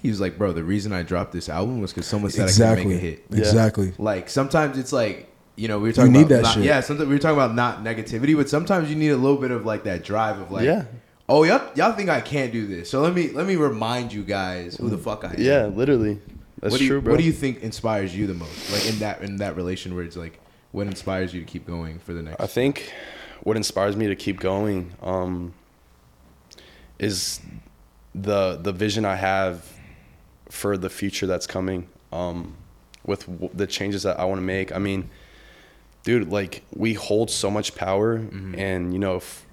he 0.03 0.09
was 0.09 0.21
like, 0.21 0.37
bro, 0.39 0.53
the 0.53 0.65
reason 0.65 0.93
I 0.93 1.03
dropped 1.03 1.33
this 1.33 1.49
album 1.49 1.81
was 1.81 1.93
because 1.93 2.07
someone 2.07 2.31
said 2.31 2.43
I 2.43 2.45
Exactly. 2.45 2.83
could 2.85 2.89
make 2.93 2.99
a 2.99 3.01
hit. 3.07 3.25
Yeah. 3.31 3.39
Exactly. 3.39 3.93
Like 3.99 4.29
sometimes 4.29 4.79
it's 4.79 4.93
like 4.93 5.29
you 5.57 5.69
know 5.69 5.79
we 5.79 5.91
were 5.91 5.93
talking 5.93 6.13
need 6.13 6.23
about 6.23 6.29
that 6.37 6.43
not, 6.43 6.55
shit. 6.55 6.65
yeah 6.65 6.81
sometimes 6.81 7.09
we 7.09 7.15
were 7.15 7.21
talking 7.21 7.37
about 7.39 7.55
not 7.55 7.85
negativity, 7.85 8.35
but 8.37 8.49
sometimes 8.49 8.89
you 8.91 8.97
need 8.97 9.11
a 9.11 9.17
little 9.17 9.37
bit 9.37 9.51
of 9.53 9.65
like 9.67 9.85
that 9.85 10.03
drive 10.03 10.41
of 10.41 10.51
like 10.51 10.65
Yeah. 10.65 10.85
Oh 11.29 11.45
y'all 11.45 11.71
y'all 11.75 11.93
think 11.93 12.09
I 12.09 12.21
can't 12.21 12.53
do 12.53 12.67
this, 12.67 12.91
so 12.91 13.01
let 13.01 13.15
me 13.15 13.31
let 13.31 13.47
me 13.47 13.57
remind 13.57 14.13
you 14.13 14.23
guys 14.25 14.77
who 14.77 14.89
the 14.89 14.99
fuck 14.99 15.25
I 15.25 15.31
am. 15.31 15.35
Yeah, 15.39 15.67
literally. 15.67 16.21
That's 16.61 16.73
what 16.73 16.79
do 16.79 16.85
you, 16.85 16.91
true, 16.91 17.01
bro. 17.03 17.13
What 17.13 17.21
do 17.21 17.25
you 17.27 17.33
think 17.33 17.63
inspires 17.63 18.17
you 18.17 18.27
the 18.27 18.35
most? 18.35 18.73
Like 18.73 18.87
in 18.87 18.99
that 19.01 19.23
in 19.23 19.37
that 19.37 19.57
relation 19.57 19.95
where 19.95 20.05
it's 20.05 20.17
like 20.17 20.41
what 20.73 20.87
inspires 20.87 21.33
you 21.35 21.41
to 21.41 21.47
keep 21.47 21.67
going 21.67 21.99
for 21.99 22.13
the 22.13 22.23
next? 22.23 22.41
I 22.41 22.47
think 22.47 22.93
what 23.43 23.57
inspires 23.57 23.97
me 23.97 24.07
to 24.09 24.17
keep 24.17 24.41
going 24.41 24.93
um, 25.03 25.55
is 26.99 27.41
the 28.15 28.57
the 28.57 28.73
vision 28.73 29.05
I 29.05 29.17
have 29.17 29.71
for 30.49 30.77
the 30.79 30.91
future 30.91 31.27
that's 31.27 31.47
coming 31.47 31.89
um, 32.13 32.57
with 33.05 33.27
w- 33.27 33.51
the 33.53 33.67
changes 33.67 34.05
that 34.05 34.19
I 34.19 34.25
want 34.25 34.39
to 34.39 34.45
make. 34.45 34.75
I 34.75 34.79
mean, 34.79 35.11
dude, 36.05 36.31
like 36.31 36.63
we 36.75 36.95
hold 36.95 37.31
so 37.31 37.51
much 37.51 37.75
power, 37.75 38.15
and 38.57 38.93
you 38.93 38.99
know, 38.99 39.17
if 39.17 39.45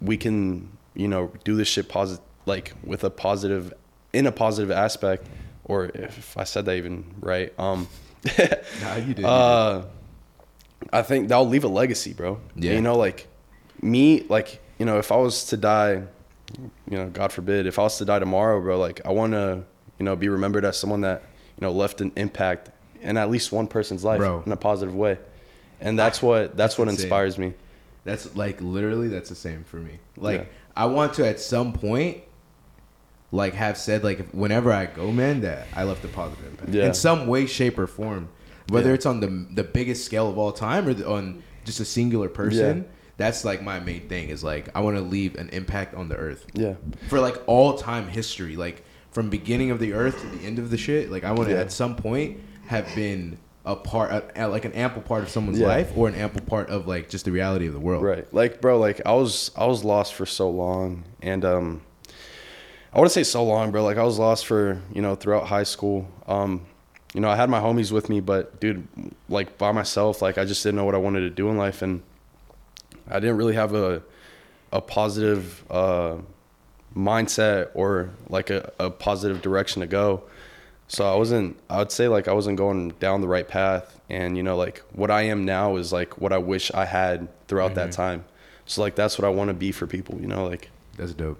we 0.00 0.16
can, 0.16 0.68
you 1.00 1.08
know, 1.08 1.32
do 1.44 1.56
this 1.56 1.68
shit 1.68 1.88
positive, 1.88 2.22
like 2.46 2.72
with 2.84 3.04
a 3.04 3.10
positive, 3.10 3.72
in 4.12 4.26
a 4.26 4.32
positive 4.32 4.70
aspect, 4.70 5.26
or 5.64 5.86
if 5.94 6.36
I 6.36 6.44
said 6.44 6.64
that 6.66 6.76
even 6.76 7.04
right, 7.20 7.52
um, 7.58 7.88
Nah, 8.82 8.96
you 8.96 9.14
did. 9.14 9.24
uh, 9.24 9.82
I 10.92 11.02
think 11.02 11.28
that'll 11.28 11.48
leave 11.48 11.64
a 11.64 11.68
legacy, 11.68 12.12
bro. 12.12 12.38
Yeah. 12.54 12.72
You 12.72 12.82
know, 12.82 12.96
like 12.96 13.26
me, 13.80 14.24
like 14.28 14.60
you 14.78 14.84
know, 14.86 14.98
if 14.98 15.10
I 15.10 15.16
was 15.16 15.44
to 15.46 15.56
die, 15.56 16.02
you 16.90 16.96
know, 16.98 17.08
God 17.08 17.32
forbid, 17.32 17.66
if 17.66 17.78
I 17.78 17.82
was 17.82 17.96
to 17.98 18.04
die 18.04 18.18
tomorrow, 18.18 18.60
bro, 18.60 18.78
like 18.78 19.00
I 19.04 19.10
want 19.12 19.32
to, 19.32 19.64
you 19.98 20.04
know, 20.04 20.16
be 20.16 20.28
remembered 20.28 20.64
as 20.64 20.76
someone 20.76 21.00
that, 21.02 21.22
you 21.58 21.62
know, 21.66 21.72
left 21.72 22.00
an 22.00 22.12
impact 22.16 22.70
in 23.00 23.16
at 23.16 23.30
least 23.30 23.52
one 23.52 23.66
person's 23.66 24.04
life 24.04 24.18
Bro. 24.18 24.42
in 24.44 24.52
a 24.52 24.56
positive 24.56 24.94
way. 24.94 25.18
And 25.80 25.98
that's 25.98 26.20
what 26.22 26.56
that's, 26.56 26.76
what 26.76 26.88
insane. 26.88 27.04
inspires 27.04 27.38
me. 27.38 27.54
That's 28.04 28.34
like 28.36 28.60
literally 28.60 29.08
that's 29.08 29.28
the 29.30 29.34
same 29.34 29.64
for 29.64 29.76
me. 29.76 29.98
Like 30.16 30.40
Yeah. 30.40 30.46
I 30.76 30.86
want 30.86 31.14
to 31.14 31.26
at 31.26 31.40
some 31.40 31.72
point 31.72 32.18
like 33.32 33.54
have 33.54 33.78
said 33.78 34.02
like 34.02 34.20
if- 34.20 34.34
whenever 34.34 34.72
I 34.72 34.86
go, 34.86 35.12
man, 35.12 35.40
that 35.42 35.66
I 35.74 35.84
left 35.84 36.04
a 36.04 36.08
positive 36.08 36.44
impact 36.46 36.70
Yeah. 36.70 36.86
in 36.86 36.94
some 36.94 37.26
way, 37.26 37.46
shape, 37.46 37.78
or 37.78 37.86
form. 37.86 38.28
Whether 38.68 38.88
Yeah. 38.90 38.94
it's 38.94 39.06
on 39.06 39.20
the 39.20 39.46
the 39.54 39.64
biggest 39.64 40.04
scale 40.04 40.28
of 40.28 40.36
all 40.38 40.52
time 40.52 40.86
or 40.88 40.94
the, 40.94 41.08
on 41.08 41.42
just 41.64 41.80
a 41.80 41.84
singular 41.84 42.28
person. 42.28 42.78
Yeah. 42.78 42.82
That's 43.18 43.44
like 43.44 43.62
my 43.62 43.78
main 43.80 44.08
thing 44.08 44.30
is 44.30 44.42
like 44.42 44.68
I 44.74 44.80
want 44.80 44.96
to 44.96 45.02
leave 45.02 45.34
an 45.36 45.48
impact 45.50 45.94
on 45.94 46.08
the 46.08 46.16
earth 46.16 46.46
Yeah. 46.54 46.74
for 47.08 47.20
like 47.20 47.36
all 47.46 47.74
time 47.76 48.08
history, 48.08 48.56
like 48.56 48.82
from 49.10 49.28
beginning 49.28 49.70
of 49.70 49.78
the 49.80 49.92
earth 49.92 50.20
to 50.20 50.26
the 50.38 50.44
end 50.46 50.58
of 50.58 50.70
the 50.70 50.76
shit. 50.78 51.10
Like 51.10 51.22
I 51.24 51.32
want 51.32 51.48
to 51.50 51.56
at 51.58 51.70
some 51.72 51.96
point 51.96 52.38
have 52.66 52.86
been 52.94 53.38
a 53.64 53.76
part, 53.76 54.32
a, 54.36 54.48
like 54.48 54.64
an 54.64 54.72
ample 54.72 55.02
part 55.02 55.22
of 55.22 55.28
someone's 55.28 55.58
Yeah. 55.58 55.66
life, 55.66 55.92
or 55.96 56.08
an 56.08 56.14
ample 56.14 56.40
part 56.42 56.70
of 56.70 56.86
like 56.88 57.08
just 57.10 57.24
the 57.26 57.32
reality 57.32 57.66
of 57.66 57.72
the 57.74 57.80
world. 57.80 58.02
Right. 58.02 58.26
Like, 58.32 58.60
bro, 58.60 58.78
like 58.78 59.00
I 59.04 59.12
was 59.12 59.50
I 59.56 59.66
was 59.66 59.84
lost 59.84 60.14
for 60.14 60.24
so 60.26 60.48
long 60.50 61.04
and 61.22 61.44
um 61.44 61.82
I 62.92 62.98
wouldn't 62.98 63.12
say 63.12 63.22
so 63.22 63.44
long, 63.44 63.70
bro. 63.70 63.84
Like 63.84 63.98
I 63.98 64.02
was 64.02 64.18
lost 64.18 64.46
for, 64.46 64.80
you 64.92 65.00
know, 65.02 65.14
throughout 65.14 65.46
high 65.46 65.62
school. 65.62 66.08
Um, 66.26 66.62
you 67.14 67.20
know, 67.20 67.28
I 67.28 67.36
had 67.36 67.48
my 67.50 67.60
homies 67.60 67.92
with 67.92 68.08
me, 68.08 68.20
but 68.20 68.58
dude, 68.60 68.86
like 69.28 69.58
by 69.58 69.72
myself, 69.72 70.22
like 70.22 70.38
I 70.38 70.44
just 70.44 70.62
didn't 70.62 70.76
know 70.76 70.84
what 70.84 70.94
I 70.94 70.98
wanted 70.98 71.20
to 71.20 71.30
do 71.30 71.48
in 71.50 71.56
life 71.56 71.82
and 71.82 72.02
I 73.08 73.20
didn't 73.20 73.36
really 73.36 73.54
have 73.54 73.74
a 73.74 74.02
a 74.72 74.80
positive 74.80 75.64
uh 75.70 76.16
mindset 76.96 77.68
or 77.74 78.10
like 78.28 78.50
a, 78.50 78.72
a 78.78 78.90
positive 78.90 79.42
direction 79.42 79.80
to 79.80 79.86
go. 79.86 80.22
So 80.90 81.06
I 81.10 81.14
wasn't 81.14 81.56
I 81.70 81.78
would 81.78 81.92
say 81.92 82.08
like 82.08 82.26
I 82.26 82.32
wasn't 82.32 82.58
going 82.58 82.90
down 82.98 83.20
the 83.20 83.28
right 83.28 83.46
path 83.46 84.00
and 84.10 84.36
you 84.36 84.42
know 84.42 84.56
like 84.56 84.82
what 84.92 85.08
I 85.08 85.22
am 85.22 85.44
now 85.44 85.76
is 85.76 85.92
like 85.92 86.20
what 86.20 86.32
I 86.32 86.38
wish 86.38 86.72
I 86.72 86.84
had 86.84 87.28
throughout 87.46 87.76
that 87.76 87.90
mm-hmm. 87.90 88.02
time. 88.02 88.24
So 88.66 88.82
like 88.82 88.96
that's 88.96 89.16
what 89.16 89.24
I 89.24 89.28
want 89.28 89.48
to 89.48 89.54
be 89.54 89.70
for 89.70 89.86
people, 89.86 90.20
you 90.20 90.26
know, 90.26 90.48
like 90.48 90.68
That's 90.96 91.14
dope. 91.14 91.38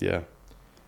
yeah. 0.00 0.22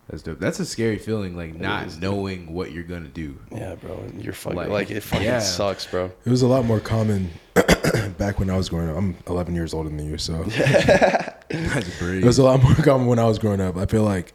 That's 0.09 0.21
dope. 0.21 0.39
That's 0.39 0.59
a 0.59 0.65
scary 0.65 0.99
feeling, 0.99 1.37
like 1.37 1.55
not 1.55 1.87
is. 1.87 1.97
knowing 1.97 2.53
what 2.53 2.73
you're 2.73 2.83
gonna 2.83 3.07
do. 3.07 3.39
Yeah, 3.49 3.75
bro. 3.75 4.03
You're 4.19 4.33
fucking 4.33 4.57
Like, 4.57 4.69
like, 4.69 4.91
it 4.91 5.01
fucking 5.01 5.25
yeah. 5.25 5.39
sucks, 5.39 5.87
bro. 5.87 6.11
It 6.25 6.29
was 6.29 6.43
a 6.43 6.47
lot 6.47 6.65
more 6.65 6.81
common 6.81 7.31
back 8.17 8.39
when 8.39 8.49
I 8.49 8.57
was 8.57 8.69
growing 8.69 8.89
up. 8.89 8.97
I'm 8.97 9.15
11 9.25 9.55
years 9.55 9.73
older 9.73 9.89
than 9.89 10.05
you, 10.05 10.17
so 10.17 10.43
That's 11.49 12.01
it 12.01 12.23
was 12.23 12.39
a 12.39 12.43
lot 12.43 12.61
more 12.61 12.75
common 12.75 13.07
when 13.07 13.19
I 13.19 13.25
was 13.25 13.39
growing 13.39 13.61
up. 13.61 13.77
I 13.77 13.85
feel 13.85 14.03
like 14.03 14.33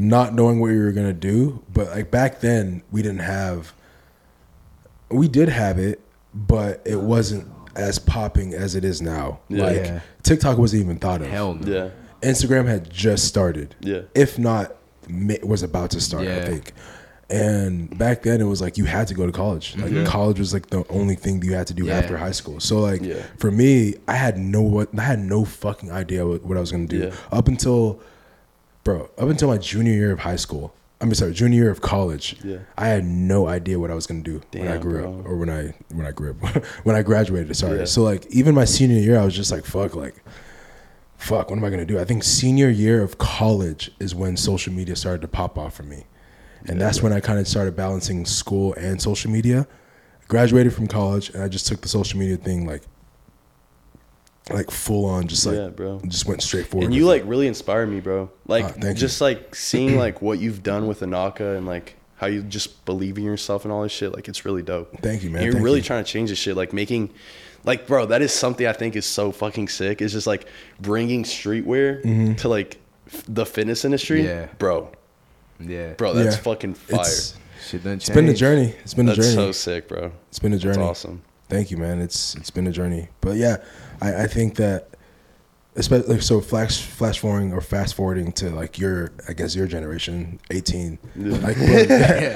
not 0.00 0.34
knowing 0.34 0.60
what 0.60 0.68
you 0.68 0.80
were 0.80 0.92
gonna 0.92 1.12
do, 1.12 1.62
but 1.72 1.88
like 1.88 2.10
back 2.10 2.40
then 2.40 2.82
we 2.90 3.02
didn't 3.02 3.20
have. 3.20 3.72
We 5.10 5.28
did 5.28 5.48
have 5.48 5.78
it, 5.78 6.00
but 6.34 6.82
it 6.84 7.00
wasn't 7.00 7.48
as 7.76 7.98
popping 7.98 8.54
as 8.54 8.74
it 8.74 8.84
is 8.84 9.02
now. 9.02 9.40
Yeah. 9.48 9.64
Like 9.64 9.76
Yeah. 9.76 10.00
TikTok 10.22 10.58
wasn't 10.58 10.82
even 10.82 10.98
thought 10.98 11.20
of. 11.20 11.28
Hell 11.28 11.54
no. 11.54 11.66
Yeah. 11.72 11.88
Instagram 12.22 12.66
had 12.66 12.90
just 12.90 13.24
started. 13.26 13.74
Yeah. 13.80 14.02
If 14.14 14.38
not, 14.38 14.76
ma- 15.08 15.34
was 15.42 15.62
about 15.62 15.90
to 15.92 16.00
start. 16.00 16.26
I 16.26 16.44
think. 16.44 16.72
And 17.28 17.96
back 17.96 18.22
then, 18.22 18.40
it 18.40 18.44
was 18.44 18.60
like 18.60 18.76
you 18.76 18.84
had 18.84 19.06
to 19.08 19.14
go 19.14 19.24
to 19.24 19.30
college. 19.32 19.76
Like 19.78 19.92
Yeah. 19.92 20.04
college 20.04 20.38
was 20.40 20.52
like 20.52 20.68
the 20.70 20.84
only 20.90 21.14
thing 21.14 21.42
you 21.42 21.54
had 21.54 21.68
to 21.68 21.74
do 21.74 21.84
Yeah. 21.86 21.98
after 21.98 22.16
high 22.16 22.32
school. 22.32 22.58
So 22.60 22.80
like 22.80 23.02
Yeah. 23.02 23.22
for 23.38 23.50
me, 23.50 23.94
I 24.08 24.14
had 24.14 24.36
no 24.38 24.62
what 24.62 24.88
I 24.98 25.02
had 25.02 25.20
no 25.20 25.44
fucking 25.44 25.90
idea 25.90 26.26
what, 26.26 26.44
what 26.44 26.56
I 26.56 26.60
was 26.60 26.70
gonna 26.72 26.86
do 26.86 26.98
Yeah. 26.98 27.10
up 27.32 27.46
until, 27.48 28.00
bro, 28.84 29.10
up 29.18 29.28
until 29.28 29.48
my 29.48 29.58
junior 29.58 29.92
year 29.92 30.12
of 30.12 30.20
high 30.20 30.36
school. 30.36 30.74
I'm 31.02 31.14
sorry, 31.14 31.32
junior 31.32 31.62
year 31.62 31.70
of 31.70 31.80
college. 31.80 32.36
Yeah. 32.44 32.58
I 32.76 32.88
had 32.88 33.06
no 33.06 33.46
idea 33.46 33.78
what 33.78 33.90
I 33.90 33.94
was 33.94 34.06
gonna 34.06 34.20
do 34.20 34.42
when 34.52 34.68
I 34.68 34.76
grew 34.76 35.00
bro. 35.00 35.18
up, 35.20 35.26
or 35.26 35.36
when 35.36 35.48
I 35.48 35.72
when 35.94 36.06
I 36.06 36.10
grew 36.10 36.30
up, 36.32 36.64
when 36.84 36.94
I 36.94 37.02
graduated. 37.02 37.56
Sorry. 37.56 37.78
Yeah. 37.78 37.84
So 37.86 38.02
like 38.02 38.26
even 38.26 38.54
my 38.54 38.66
senior 38.66 38.98
year, 39.00 39.18
I 39.18 39.24
was 39.24 39.34
just 39.34 39.50
like, 39.50 39.64
fuck, 39.64 39.94
like 39.96 40.22
fuck, 41.16 41.50
what 41.50 41.58
am 41.58 41.64
I 41.64 41.70
gonna 41.70 41.86
do? 41.86 41.98
I 41.98 42.04
think 42.04 42.22
senior 42.22 42.68
year 42.68 43.02
of 43.02 43.16
college 43.18 43.90
is 43.98 44.14
when 44.14 44.36
social 44.36 44.72
media 44.72 44.94
started 44.96 45.22
to 45.22 45.28
pop 45.28 45.56
off 45.56 45.74
for 45.74 45.84
me, 45.84 46.04
and 46.66 46.78
that's 46.78 47.02
when 47.02 47.12
I 47.14 47.20
kind 47.20 47.38
of 47.38 47.48
started 47.48 47.74
balancing 47.76 48.26
school 48.26 48.74
and 48.74 49.00
social 49.00 49.30
media. 49.30 49.66
Graduated 50.28 50.72
from 50.72 50.86
college, 50.86 51.30
and 51.30 51.42
I 51.42 51.48
just 51.48 51.66
took 51.66 51.80
the 51.80 51.88
social 51.88 52.18
media 52.18 52.36
thing 52.36 52.64
like, 52.66 52.82
like 54.52 54.70
full 54.70 55.04
on, 55.06 55.26
just 55.28 55.46
like, 55.46 55.56
Yeah, 55.56 55.68
bro. 55.68 56.00
just 56.06 56.26
went 56.26 56.42
straight 56.42 56.66
forward. 56.66 56.86
And 56.86 56.94
you 56.94 57.02
with 57.06 57.22
like 57.22 57.22
really 57.30 57.46
inspire 57.46 57.86
me, 57.86 58.00
bro. 58.00 58.30
Like 58.46 58.64
Ah, 58.64 58.68
thank 58.68 58.84
you. 58.84 58.94
just 58.94 59.20
like 59.20 59.54
seeing 59.54 59.96
like 60.04 60.20
what 60.22 60.38
you've 60.38 60.62
done 60.62 60.86
with 60.86 61.00
Inaka 61.00 61.56
and 61.56 61.66
like 61.66 61.96
how 62.16 62.26
you 62.26 62.42
just 62.42 62.84
believe 62.84 63.16
in 63.16 63.24
yourself 63.24 63.64
and 63.64 63.72
all 63.72 63.82
this 63.82 63.92
shit. 63.92 64.14
Like 64.14 64.28
it's 64.28 64.44
really 64.44 64.62
dope. 64.62 64.94
Thank 65.00 65.22
you, 65.22 65.30
man. 65.30 65.36
And 65.38 65.44
you're 65.44 65.52
Thank 65.54 65.64
really 65.64 65.78
you. 65.78 65.84
trying 65.84 66.04
to 66.04 66.10
change 66.10 66.28
this 66.30 66.38
shit. 66.38 66.54
Like 66.56 66.72
making, 66.72 67.10
like 67.64 67.86
bro, 67.86 68.06
that 68.06 68.20
is 68.22 68.32
something 68.32 68.66
I 68.66 68.72
think 68.74 68.94
is 68.96 69.06
so 69.06 69.32
fucking 69.32 69.68
sick. 69.68 70.02
It's 70.02 70.12
just 70.12 70.26
like 70.26 70.46
bringing 70.80 71.24
streetwear 71.24 72.02
Mm-hmm. 72.04 72.34
to 72.34 72.48
like 72.48 72.78
f- 73.06 73.24
the 73.28 73.46
fitness 73.46 73.84
industry. 73.84 74.24
Yeah. 74.26 74.48
bro, 74.58 74.90
Yeah. 75.58 75.92
bro, 75.94 76.12
that's 76.14 76.36
Yeah. 76.36 76.42
fucking 76.42 76.74
fire. 76.74 77.00
It's, 77.00 77.34
Shit 77.68 77.84
done 77.84 77.94
it's 77.94 78.08
been 78.08 78.26
a 78.28 78.34
journey. 78.34 78.74
It's 78.82 78.94
been 78.94 79.06
a 79.08 79.14
That's 79.14 79.28
journey. 79.34 79.34
so 79.36 79.52
sick, 79.52 79.86
bro. 79.88 80.12
It's 80.30 80.38
been 80.38 80.54
a 80.54 80.58
journey. 80.58 80.78
That's 80.78 80.88
awesome. 81.04 81.22
Thank 81.50 81.70
you, 81.70 81.76
man. 81.76 82.00
It's 82.00 82.34
it's 82.36 82.50
been 82.50 82.66
a 82.66 82.70
journey, 82.72 83.08
but 83.20 83.36
yeah, 83.36 83.56
I, 84.00 84.24
I 84.24 84.26
think 84.26 84.56
that, 84.56 84.88
especially 85.76 86.14
like, 86.14 86.22
so 86.22 86.40
flash 86.40 86.82
flash 86.82 87.18
forwarding 87.18 87.52
or 87.52 87.60
fast 87.60 87.94
forwarding 87.94 88.32
to 88.32 88.50
like 88.50 88.78
your 88.78 89.12
I 89.28 89.32
guess 89.34 89.54
your 89.54 89.66
generation, 89.66 90.40
eighteen. 90.50 90.98
Like, 91.16 91.56
bro, 91.56 91.66
Yeah, 91.66 91.84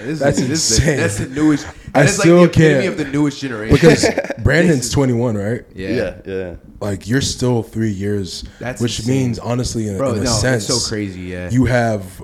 this 0.02 0.20
that's 0.20 0.38
is, 0.38 0.48
this 0.48 0.70
is 0.70 0.78
insane. 0.78 0.96
the, 0.96 1.02
that's 1.02 1.18
the 1.18 1.28
newest. 1.28 1.66
I 1.66 1.70
That 2.02 2.04
is 2.08 2.18
like 2.18 2.24
still 2.24 2.36
the 2.38 2.44
epitome 2.44 2.82
can't. 2.82 2.86
of 2.88 2.98
the 2.98 3.04
newest 3.12 3.40
generation. 3.40 3.74
because 3.74 4.06
Brandon's 4.42 4.90
twenty 4.90 5.12
one, 5.14 5.36
right? 5.36 5.64
yeah. 5.74 5.88
Yeah, 5.88 6.20
yeah. 6.26 6.56
Like 6.80 7.08
you're 7.08 7.20
still 7.22 7.62
three 7.62 7.90
years, 7.92 8.44
That's 8.60 8.80
which 8.80 8.98
insane. 9.00 9.14
means 9.24 9.38
honestly, 9.38 9.88
in, 9.88 9.96
Bro, 9.98 10.12
in 10.14 10.18
a 10.20 10.24
no, 10.24 10.30
sense, 10.30 10.68
it's 10.68 10.82
so 10.82 10.88
crazy. 10.88 11.22
Yeah. 11.22 11.50
You 11.50 11.64
have 11.64 12.22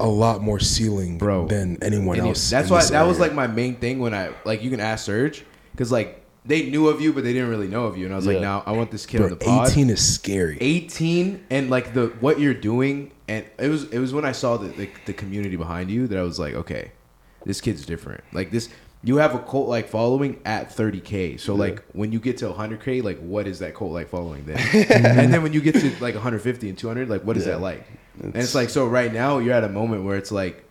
a 0.00 0.06
lot 0.06 0.42
more 0.42 0.58
ceiling, 0.58 1.16
Bro. 1.18 1.46
than 1.46 1.78
anyone 1.82 2.18
And 2.18 2.28
else. 2.28 2.50
That's 2.50 2.68
why 2.68 2.80
this 2.80 2.90
that 2.90 3.02
was 3.06 3.20
like 3.20 3.32
my 3.32 3.46
main 3.46 3.76
thing 3.76 4.00
when 4.00 4.12
I 4.14 4.30
like 4.44 4.62
you 4.62 4.70
can 4.70 4.80
ask 4.80 5.04
Serge 5.06 5.44
because 5.70 5.92
like 5.92 6.21
they 6.44 6.68
knew 6.70 6.88
of 6.88 7.00
you 7.00 7.12
but 7.12 7.22
they 7.24 7.32
didn't 7.32 7.48
really 7.50 7.68
know 7.68 7.84
of 7.86 7.96
you. 7.96 8.04
And 8.06 8.12
I 8.12 8.16
was 8.16 8.26
like 8.26 8.36
Yeah. 8.36 8.40
now 8.42 8.62
I 8.66 8.72
want 8.72 8.90
this 8.90 9.06
kid 9.06 9.20
on 9.22 9.30
the 9.30 9.36
pod. 9.36 9.68
eighteen 9.70 9.90
is 9.90 10.04
scary. 10.14 10.58
18 10.60 11.46
and 11.50 11.70
like 11.70 11.94
the 11.94 12.06
what 12.20 12.40
you're 12.40 12.54
doing 12.54 13.12
and 13.28 13.44
it 13.58 13.68
was 13.68 13.84
it 13.90 13.98
was 13.98 14.12
when 14.12 14.24
I 14.24 14.32
saw 14.32 14.56
the, 14.56 14.68
the 14.68 14.90
the 15.06 15.12
community 15.12 15.56
behind 15.56 15.90
you 15.90 16.06
that 16.08 16.18
I 16.18 16.22
was 16.22 16.38
like 16.38 16.54
okay 16.54 16.92
this 17.44 17.60
kid's 17.60 17.84
different. 17.86 18.22
Like 18.32 18.50
this 18.50 18.68
you 19.04 19.16
have 19.16 19.34
a 19.34 19.38
cult 19.40 19.68
like 19.68 19.88
following 19.88 20.40
at 20.44 20.70
30k 20.70 21.38
so 21.40 21.54
like 21.56 21.82
when 21.92 22.12
you 22.12 22.20
get 22.20 22.38
to 22.38 22.44
100k 22.46 23.02
like 23.02 23.18
what 23.20 23.46
is 23.48 23.58
that 23.60 23.74
cult 23.74 23.92
like 23.92 24.08
following 24.08 24.44
then? 24.44 24.58
And 24.90 25.32
then 25.32 25.42
when 25.42 25.52
you 25.52 25.60
get 25.60 25.74
to 25.76 25.90
like 26.00 26.14
150 26.14 26.68
and 26.68 26.78
200 26.78 27.08
like 27.08 27.22
what 27.24 27.36
is 27.36 27.44
that 27.46 27.60
like? 27.60 27.86
And 28.22 28.34
it's 28.36 28.54
like 28.54 28.68
so 28.70 28.86
right 28.86 29.12
now 29.12 29.38
you're 29.38 29.54
at 29.54 29.64
a 29.64 29.68
moment 29.68 30.04
where 30.04 30.16
it's 30.16 30.30
like 30.32 30.64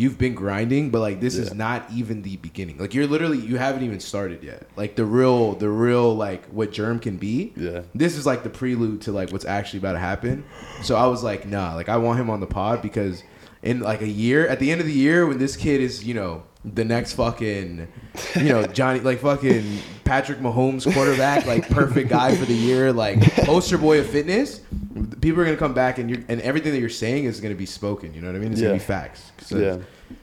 you've 0.00 0.16
been 0.18 0.34
grinding 0.34 0.90
but 0.90 1.00
like 1.00 1.20
this 1.20 1.36
is 1.36 1.52
not 1.52 1.84
even 1.92 2.22
the 2.22 2.36
beginning. 2.38 2.78
Like 2.78 2.94
you're 2.94 3.06
literally 3.06 3.38
you 3.38 3.56
haven't 3.58 3.82
even 3.82 4.00
started 4.00 4.42
yet. 4.42 4.66
Like 4.76 4.96
the 4.96 5.04
real 5.04 5.52
the 5.54 5.68
real 5.68 6.14
like 6.14 6.46
what 6.46 6.72
germ 6.72 6.98
can 6.98 7.16
be 7.16 7.52
Yeah. 7.56 7.82
this 7.94 8.16
is 8.16 8.24
like 8.26 8.42
the 8.42 8.50
prelude 8.50 9.02
to 9.02 9.12
like 9.12 9.30
what's 9.30 9.44
actually 9.44 9.78
about 9.80 9.92
to 9.92 9.98
happen. 9.98 10.44
So 10.82 10.96
i 10.96 11.06
was 11.06 11.22
like 11.22 11.46
nah 11.46 11.74
like 11.74 11.88
i 11.88 11.96
want 11.96 12.18
him 12.18 12.30
on 12.30 12.40
the 12.40 12.46
pod 12.46 12.80
because 12.82 13.22
in 13.62 13.80
like 13.80 14.00
a 14.00 14.08
year 14.08 14.48
at 14.48 14.58
the 14.58 14.72
end 14.72 14.80
of 14.80 14.86
the 14.86 14.92
year 14.92 15.26
when 15.26 15.38
this 15.38 15.54
kid 15.56 15.80
is 15.82 16.02
you 16.04 16.14
know 16.14 16.42
the 16.64 16.84
next 16.84 17.14
fucking 17.14 17.88
you 18.36 18.42
know 18.44 18.66
johnny 18.78 19.00
like 19.00 19.18
fucking 19.20 19.78
patrick 20.04 20.38
mahomes 20.40 20.92
quarterback 20.92 21.46
like 21.46 21.68
perfect 21.70 22.10
guy 22.10 22.34
for 22.36 22.44
the 22.44 22.54
year 22.54 22.92
like 22.92 23.18
poster 23.46 23.78
boy 23.78 23.98
of 23.98 24.06
fitness 24.06 24.60
people 25.22 25.40
are 25.40 25.44
gonna 25.44 25.56
come 25.56 25.72
back 25.72 25.98
and 25.98 26.10
you're 26.10 26.22
and 26.28 26.40
everything 26.42 26.72
that 26.72 26.80
you're 26.80 26.88
saying 26.90 27.24
is 27.24 27.40
gonna 27.40 27.54
be 27.54 27.64
spoken 27.64 28.12
you 28.12 28.20
know 28.20 28.26
what 28.26 28.36
i 28.36 28.38
mean 28.38 28.52
it's 28.52 28.60
gonna 28.60 28.74
be 28.74 28.78
facts 28.78 29.32
so, 29.38 29.56
Yeah. 29.56 29.78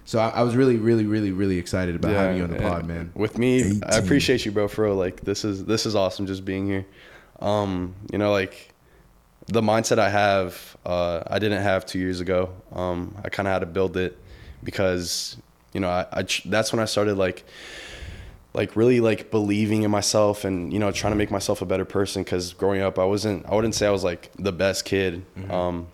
so 0.06 0.20
I, 0.20 0.30
I 0.30 0.42
was 0.44 0.56
really 0.56 0.78
really 0.78 1.06
really 1.06 1.32
really 1.32 1.58
excited 1.58 1.96
about 1.96 2.12
having 2.12 2.38
you 2.38 2.44
on 2.44 2.52
the 2.52 2.58
pod 2.60 2.86
man 2.86 3.12
With 3.16 3.38
me, 3.40 3.82
I 3.84 3.98
appreciate 3.98 4.46
you, 4.46 4.52
bro. 4.52 4.68
For 4.68 4.86
real. 4.86 4.96
Like 4.96 5.22
this 5.22 5.44
is 5.44 5.66
this 5.66 5.86
is 5.88 5.96
awesome. 5.96 6.28
Just 6.28 6.46
being 6.46 6.68
here. 6.68 6.86
Um, 7.40 7.96
you 8.12 8.18
know, 8.20 8.32
like 8.32 8.74
the 9.48 9.62
mindset 9.62 9.98
I 9.98 10.10
have, 10.10 10.78
uh, 10.86 11.24
I 11.28 11.40
didn't 11.40 11.64
have 11.64 11.86
two 11.86 12.00
years 12.00 12.20
ago. 12.20 12.52
Um, 12.74 13.16
I 13.24 13.30
kind 13.30 13.48
of 13.48 13.54
had 13.54 13.60
to 13.60 13.66
build 13.66 13.96
it 13.98 14.18
because 14.64 15.38
you 15.78 15.82
know 15.82 15.90
I, 15.90 16.08
I 16.12 16.26
that's 16.46 16.74
when 16.74 16.80
I 16.80 16.86
started 16.86 17.20
like 17.20 17.46
like 18.56 18.76
really 18.76 19.00
like 19.00 19.30
believing 19.30 19.84
in 19.84 19.92
myself 19.92 20.44
and 20.44 20.74
you 20.74 20.80
know 20.80 20.92
trying 20.92 21.14
to 21.14 21.18
make 21.18 21.30
myself 21.30 21.62
a 21.62 21.68
better 21.68 21.86
person 21.86 22.24
because 22.24 22.54
growing 22.54 22.82
up 22.82 22.98
i 22.98 23.06
wasn't 23.06 23.46
i 23.46 23.54
wouldn't 23.54 23.76
say 23.76 23.86
i 23.86 23.92
was 23.92 24.04
like 24.04 24.32
the 24.40 24.52
best 24.52 24.86
kid. 24.86 25.24
Um 25.52 25.86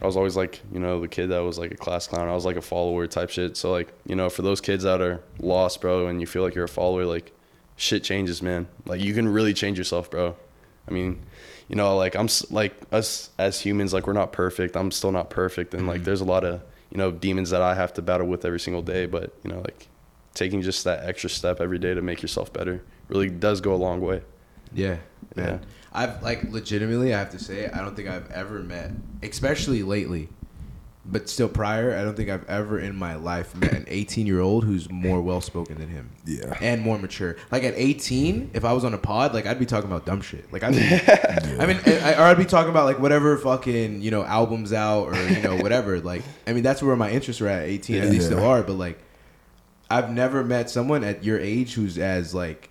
i 0.00 0.06
was 0.06 0.16
always 0.16 0.36
like 0.36 0.62
you 0.72 0.78
know 0.78 1.00
the 1.00 1.08
kid 1.08 1.30
that 1.30 1.40
was 1.40 1.58
like 1.58 1.72
a 1.72 1.76
class 1.76 2.06
clown. 2.06 2.28
I 2.28 2.34
was 2.34 2.44
like 2.44 2.54
a 2.54 2.62
follower 2.62 3.08
type 3.08 3.30
shit. 3.30 3.56
So 3.56 3.72
like 3.72 3.92
you 4.06 4.14
know 4.14 4.30
for 4.30 4.42
those 4.42 4.60
kids 4.60 4.84
that 4.84 5.00
are 5.00 5.20
lost 5.40 5.80
bro 5.80 6.06
and 6.06 6.20
you 6.20 6.28
feel 6.28 6.44
like 6.44 6.54
you're 6.54 6.70
a 6.72 6.78
follower 6.80 7.04
like 7.04 7.32
shit 7.74 8.04
changes 8.04 8.42
man. 8.42 8.68
Like 8.86 9.00
you 9.00 9.12
can 9.12 9.26
really 9.26 9.54
change 9.54 9.76
yourself 9.76 10.08
bro. 10.08 10.36
I 10.86 10.92
mean 10.92 11.20
you 11.66 11.74
know 11.74 11.96
like 11.96 12.14
i'm 12.14 12.28
like 12.50 12.74
us 12.92 13.30
as 13.38 13.58
humans 13.58 13.92
like 13.92 14.06
we're 14.06 14.12
not 14.12 14.30
perfect. 14.32 14.76
I'm 14.76 14.92
still 14.92 15.10
not 15.10 15.30
perfect. 15.30 15.74
And 15.74 15.88
like 15.88 16.04
there's 16.04 16.20
a 16.20 16.30
lot 16.36 16.44
of 16.44 16.62
you 16.92 16.98
know 16.98 17.10
demons 17.10 17.50
that 17.50 17.62
i 17.62 17.74
have 17.74 17.92
to 17.92 18.02
battle 18.02 18.26
with 18.26 18.44
every 18.44 18.60
single 18.60 18.82
day 18.82 19.06
but 19.06 19.34
you 19.42 19.50
know 19.50 19.60
like 19.60 19.88
taking 20.34 20.62
just 20.62 20.84
that 20.84 21.04
extra 21.04 21.28
step 21.28 21.60
every 21.60 21.78
day 21.78 21.94
to 21.94 22.02
make 22.02 22.22
yourself 22.22 22.52
better 22.52 22.82
really 23.12 23.28
does 23.28 23.60
go 23.60 23.74
a 23.74 23.76
long 23.76 24.00
way. 24.00 24.22
Yeah, 24.72 24.98
man. 25.36 25.60
Yeah. 25.60 25.68
I've 25.92 26.22
like 26.22 26.44
legitimately, 26.44 27.14
I 27.14 27.18
have 27.18 27.30
to 27.30 27.38
say, 27.38 27.68
I 27.68 27.78
don't 27.78 27.94
think 27.94 28.08
I've 28.08 28.30
ever 28.30 28.60
met, 28.60 28.92
especially 29.22 29.82
lately, 29.82 30.28
but 31.04 31.28
still 31.28 31.48
prior, 31.48 31.96
I 31.96 32.04
don't 32.04 32.16
think 32.16 32.28
I've 32.30 32.48
ever 32.48 32.78
in 32.78 32.94
my 32.94 33.16
life 33.16 33.56
met 33.56 33.72
an 33.72 33.84
18 33.88 34.24
year 34.26 34.38
old 34.40 34.64
who's 34.64 34.88
more 34.88 35.20
well 35.20 35.40
spoken 35.40 35.76
than 35.78 35.88
him. 35.88 36.10
Yeah. 36.24 36.56
and 36.60 36.80
more 36.80 36.96
mature. 36.96 37.34
Like 37.50 37.64
at 37.64 37.74
18, 37.76 38.52
if 38.54 38.64
I 38.64 38.72
was 38.72 38.84
on 38.84 38.94
a 38.94 38.98
pod, 38.98 39.34
like 39.34 39.44
I'd 39.44 39.58
be 39.58 39.66
talking 39.66 39.90
about 39.90 40.06
dumb 40.06 40.20
shit. 40.20 40.52
Like 40.52 40.62
I'd 40.62 40.74
be, 40.74 40.80
I 41.60 41.66
mean, 41.66 41.80
I, 41.84 42.14
or 42.14 42.22
I'd 42.22 42.38
be 42.38 42.44
talking 42.44 42.70
about 42.70 42.84
like 42.84 43.00
whatever 43.00 43.36
fucking 43.36 44.00
you 44.00 44.12
know 44.12 44.22
albums 44.24 44.72
out 44.72 45.08
or 45.08 45.28
you 45.28 45.42
know 45.42 45.56
whatever. 45.56 45.98
Like 46.00 46.22
I 46.46 46.52
mean, 46.52 46.62
that's 46.62 46.82
where 46.82 46.94
my 46.94 47.10
interests 47.10 47.40
were 47.40 47.48
at 47.48 47.62
18, 47.64 47.96
and 48.02 48.12
they 48.12 48.16
Yeah. 48.18 48.22
still 48.22 48.44
are. 48.44 48.62
But 48.62 48.74
like, 48.74 49.00
I've 49.90 50.10
never 50.10 50.44
met 50.44 50.70
someone 50.70 51.02
at 51.02 51.24
your 51.24 51.40
age 51.40 51.74
who's 51.74 51.98
as 51.98 52.32
like, 52.32 52.70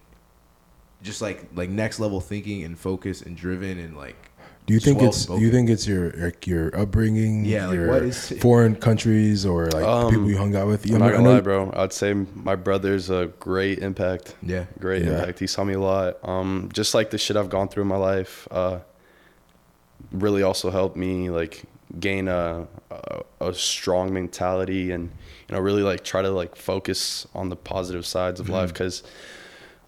just 1.04 1.22
like 1.22 1.48
like 1.54 1.70
next 1.70 2.00
level 2.00 2.22
thinking 2.22 2.64
and 2.64 2.80
focus 2.80 3.22
and 3.22 3.36
driven 3.36 3.78
and 3.78 3.98
like. 3.98 4.31
Do 4.68 4.74
you 4.76 4.80
just 4.80 4.86
think 4.86 5.02
it's 5.02 5.26
do 5.26 5.32
well-spoken. 5.34 5.44
you 5.44 5.52
think 5.52 5.70
it's 5.70 5.88
your 5.88 6.12
like 6.12 6.46
your 6.48 6.76
upbringing? 6.80 7.46
Yeah, 7.46 7.68
like, 7.68 7.76
your 7.76 7.88
what 7.88 8.04
is- 8.04 8.30
foreign 8.40 8.76
countries 8.76 9.46
or 9.46 9.66
like 9.72 9.84
Um, 9.84 10.10
people 10.12 10.30
you 10.30 10.38
hung 10.38 10.56
out 10.56 10.68
with? 10.68 10.86
You 10.88 10.96
I'm 10.96 11.00
know- 11.00 11.08
not 11.08 11.16
gonna 11.18 11.30
lie, 11.30 11.42
bro. 11.42 11.74
I'd 11.76 11.92
say 11.94 12.14
my 12.36 12.56
brother's 12.56 13.10
a 13.10 13.32
great 13.40 13.80
impact. 13.80 14.36
Yeah. 14.44 14.66
Great 14.80 15.04
Yeah. 15.04 15.20
impact. 15.20 15.40
He 15.40 15.48
saw 15.48 15.64
me 15.64 15.74
a 15.74 15.80
lot. 15.80 16.18
Um, 16.24 16.70
just 16.74 16.94
like 16.94 17.10
the 17.10 17.18
shit 17.18 17.36
I've 17.38 17.50
gone 17.50 17.68
through 17.70 17.84
in 17.84 17.90
my 17.90 17.98
life, 17.98 18.48
uh, 18.52 18.80
really 20.12 20.44
also 20.44 20.70
helped 20.72 20.96
me 20.98 21.30
like 21.30 21.64
gain 22.00 22.28
a, 22.28 22.68
a 22.90 23.22
a 23.42 23.54
strong 23.54 24.14
mentality 24.14 24.92
and 24.92 25.10
you 25.50 25.56
know 25.56 25.60
really 25.60 25.84
like 25.84 26.04
try 26.04 26.22
to 26.22 26.30
like 26.30 26.56
focus 26.56 27.28
on 27.34 27.50
the 27.50 27.56
positive 27.56 28.06
sides 28.06 28.40
of 28.40 28.48
life 28.50 28.72
because 28.74 29.04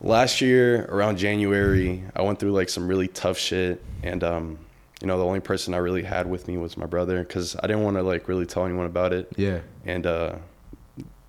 last 0.02 0.42
year 0.42 0.86
around 0.86 1.18
January 1.18 2.04
I 2.16 2.22
went 2.24 2.40
through 2.40 2.52
like 2.52 2.70
some 2.70 2.88
really 2.88 3.08
tough 3.08 3.38
shit 3.38 3.84
and 4.04 4.24
um 4.24 4.60
you 5.02 5.08
know 5.08 5.18
the 5.18 5.26
only 5.26 5.40
person 5.40 5.74
I 5.74 5.78
really 5.78 6.04
had 6.04 6.30
with 6.30 6.48
me 6.48 6.58
was 6.58 6.78
my 6.78 6.86
brother 6.86 7.20
because 7.24 7.56
I 7.62 7.68
didn't 7.68 7.84
want 7.84 7.98
to 7.98 8.04
like 8.04 8.28
really 8.28 8.46
tell 8.46 8.66
anyone 8.66 8.86
about 8.86 9.14
it 9.14 9.32
Yeah. 9.38 9.60
and 9.86 10.06
uh 10.06 10.36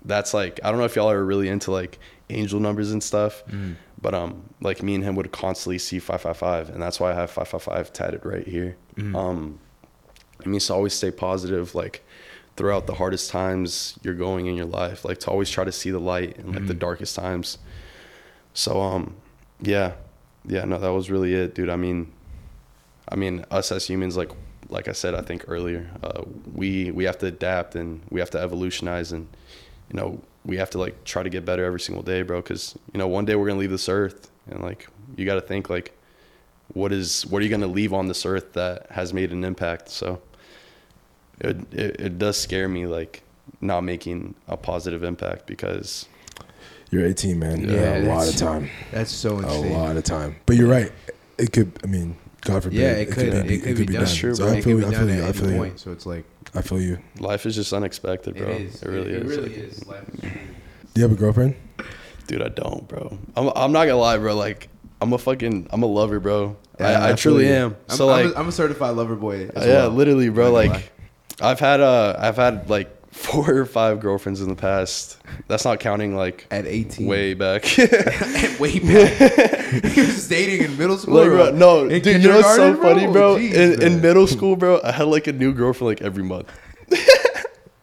that's 0.03 0.33
like 0.33 0.59
I 0.63 0.69
don't 0.69 0.79
know 0.79 0.85
if 0.85 0.95
y'all 0.95 1.09
are 1.09 1.23
really 1.25 1.49
into 1.49 1.71
like 1.71 1.99
angel 2.29 2.59
numbers 2.59 2.91
and 2.91 3.01
stuff, 3.03 3.43
but 4.01 4.13
um 4.13 4.43
like 4.61 4.83
me 4.83 4.95
and 4.95 5.03
him 5.03 5.15
would 5.15 5.31
constantly 5.31 5.77
see 5.79 5.99
five 5.99 6.21
five 6.21 6.37
five, 6.37 6.69
and 6.69 6.81
that's 6.81 6.99
why 6.99 7.11
I 7.11 7.15
have 7.15 7.31
five 7.31 7.47
five 7.47 7.63
five 7.63 7.91
tatted 7.93 8.25
right 8.25 8.47
here. 8.47 8.75
Um, 9.15 9.59
it 10.39 10.45
means 10.47 10.67
to 10.67 10.73
always 10.73 10.93
stay 10.93 11.11
positive, 11.11 11.73
like 11.75 12.03
throughout 12.55 12.85
the 12.87 12.93
hardest 12.93 13.29
times 13.31 13.97
you're 14.03 14.13
going 14.13 14.45
in 14.45 14.55
your 14.55 14.65
life, 14.67 15.03
like 15.05 15.17
to 15.21 15.31
always 15.31 15.49
try 15.49 15.63
to 15.63 15.71
see 15.71 15.89
the 15.91 15.99
light 15.99 16.37
in 16.37 16.53
like 16.53 16.67
the 16.67 16.73
darkest 16.73 17.15
times. 17.15 17.57
So 18.55 18.81
um, 18.81 19.15
yeah, 19.61 19.93
yeah, 20.47 20.63
no, 20.65 20.79
that 20.79 20.93
was 20.93 21.11
really 21.11 21.35
it, 21.35 21.53
dude. 21.53 21.69
I 21.69 21.75
mean, 21.75 22.11
I 23.09 23.15
mean, 23.15 23.45
us 23.51 23.71
as 23.71 23.85
humans, 23.85 24.17
like 24.17 24.31
like 24.69 24.87
I 24.87 24.93
said, 24.93 25.13
I 25.13 25.21
think 25.21 25.45
earlier, 25.47 25.87
uh, 26.01 26.23
we 26.53 26.89
we 26.91 27.03
have 27.03 27.17
to 27.19 27.27
adapt 27.27 27.75
and 27.75 28.01
we 28.09 28.19
have 28.19 28.31
to 28.31 28.39
evolutionize 28.39 29.11
and 29.11 29.27
you 29.91 29.97
know 29.97 30.21
we 30.45 30.57
have 30.57 30.69
to 30.71 30.79
like 30.79 31.03
try 31.03 31.21
to 31.21 31.29
get 31.29 31.45
better 31.45 31.65
every 31.65 31.81
single 31.81 32.01
day, 32.01 32.21
bro. 32.23 32.41
Because 32.41 32.75
you 32.93 32.97
know 32.97 33.07
one 33.07 33.25
day 33.25 33.35
we're 33.35 33.45
gonna 33.47 33.59
leave 33.59 33.71
this 33.71 33.89
earth 33.89 34.31
and 34.49 34.61
like 34.63 34.87
you 35.17 35.25
got 35.25 35.35
to 35.35 35.41
think 35.41 35.69
like 35.69 35.91
what 36.73 36.91
is 36.93 37.25
what 37.27 37.41
are 37.41 37.45
you 37.45 37.51
gonna 37.51 37.67
leave 37.67 37.93
on 37.93 38.07
this 38.07 38.25
earth 38.25 38.53
that 38.53 38.89
has 38.91 39.13
made 39.13 39.31
an 39.33 39.43
impact? 39.43 39.89
So 39.89 40.21
it 41.41 41.57
it, 41.73 41.99
it 41.99 42.17
does 42.17 42.37
scare 42.37 42.69
me 42.69 42.87
like 42.87 43.21
not 43.59 43.81
making 43.81 44.35
a 44.47 44.55
positive 44.55 45.03
impact 45.03 45.45
because 45.45 46.07
You're 46.95 47.07
18, 47.07 47.37
man. 47.39 47.61
Yeah, 47.67 47.73
Yeah, 47.75 47.97
a 47.97 48.15
lot 48.15 48.27
of 48.29 48.37
time. 48.37 48.69
That's 48.91 49.11
so 49.11 49.39
insane. 49.39 49.71
A 49.73 49.77
lot 49.77 49.97
of 49.97 50.03
time. 50.05 50.37
But 50.45 50.55
you're 50.55 50.69
right. 50.69 50.91
It 51.37 51.51
could. 51.51 51.77
I 51.83 51.87
mean, 51.87 52.15
God 52.41 52.63
forbid. 52.63 52.79
Yeah, 52.79 52.91
it 52.91 53.11
could. 53.11 53.45
be, 53.47 53.55
It 53.55 53.63
could 53.63 53.75
be 53.77 53.85
done. 53.87 53.95
That's 54.03 54.15
true, 54.15 54.33
So 54.33 54.45
bro. 54.45 54.53
I 54.53 54.57
It 54.57 54.63
feel. 54.63 54.79
could 54.79 54.85
you, 54.85 54.89
be 54.89 54.95
I 54.95 54.97
feel 54.97 55.07
done 55.07 55.17
you. 55.17 55.25
I 55.25 55.31
feel 55.33 55.65
you. 55.65 55.73
So 55.75 55.91
it's 55.91 56.05
like 56.05 56.23
I 56.53 56.61
feel 56.61 56.79
you. 56.81 56.99
life 57.19 57.45
is 57.45 57.53
just 57.55 57.73
unexpected, 57.73 58.37
bro. 58.37 58.47
it 58.47 58.61
is. 58.61 58.81
It 58.81 58.87
really 58.89 59.11
it, 59.11 59.23
is. 59.23 59.37
really 59.37 59.49
Like, 59.49 59.57
is. 59.57 59.85
Life 59.87 60.09
is. 60.13 60.21
Do 60.21 60.29
you 60.95 61.01
have 61.01 61.11
a 61.11 61.15
girlfriend? 61.15 61.55
Dude, 62.27 62.41
I 62.41 62.47
don't, 62.47 62.87
bro. 62.87 63.17
I'm 63.35 63.49
I'm 63.57 63.71
not 63.73 63.85
gonna 63.87 63.97
lie, 63.97 64.17
bro. 64.17 64.33
Like 64.35 64.69
I'm 65.01 65.11
a 65.11 65.17
fucking 65.17 65.67
I'm 65.71 65.83
a 65.83 65.87
lover, 65.87 66.21
bro. 66.21 66.55
Yeah, 66.79 66.87
I, 67.03 67.09
I 67.11 67.13
truly 67.15 67.47
you. 67.47 67.53
am. 67.53 67.75
I'm, 67.89 67.97
so 67.97 68.09
I'm 68.09 68.25
like 68.27 68.35
a, 68.35 68.39
I'm 68.39 68.47
a 68.47 68.51
certified 68.53 68.95
lover 68.95 69.15
boy. 69.17 69.49
As 69.53 69.65
yeah, 69.65 69.73
well. 69.73 69.89
literally, 69.89 70.29
bro. 70.29 70.45
Not 70.53 70.61
gonna 70.61 70.73
Like 70.75 70.91
I've 71.41 71.59
had 71.59 71.81
uh 71.81 72.15
I've 72.17 72.37
had 72.37 72.69
like 72.69 72.94
four 73.15 73.49
or 73.55 73.65
five 73.65 73.99
girlfriends 73.99 74.41
in 74.41 74.49
the 74.49 74.55
past. 74.55 75.17
That's 75.47 75.65
not 75.65 75.79
counting 75.79 76.15
like 76.15 76.45
at 76.51 76.65
18. 76.65 77.07
way 77.07 77.33
back. 77.33 77.63
way 78.59 78.79
back. 78.79 79.83
he 79.85 80.01
was 80.01 80.27
dating 80.27 80.65
in 80.65 80.77
middle 80.77 80.97
school. 80.97 81.15
like, 81.15 81.27
bro, 81.29 81.51
no, 81.51 81.87
In 81.87 82.01
dude, 82.01 82.21
you 82.21 82.29
know 82.29 82.37
what's 82.37 82.55
so 82.55 82.73
kindergarten, 82.73 82.99
funny, 83.01 83.11
bro? 83.13 83.35
Jeez, 83.37 83.53
in, 83.53 83.81
in 83.81 84.01
middle 84.01 84.27
school, 84.27 84.55
bro, 84.55 84.79
I 84.83 84.91
had 84.91 85.07
like 85.07 85.27
a 85.27 85.33
new 85.33 85.53
girlfriend 85.53 85.87
like 85.87 86.01
every 86.01 86.23
month. 86.23 86.51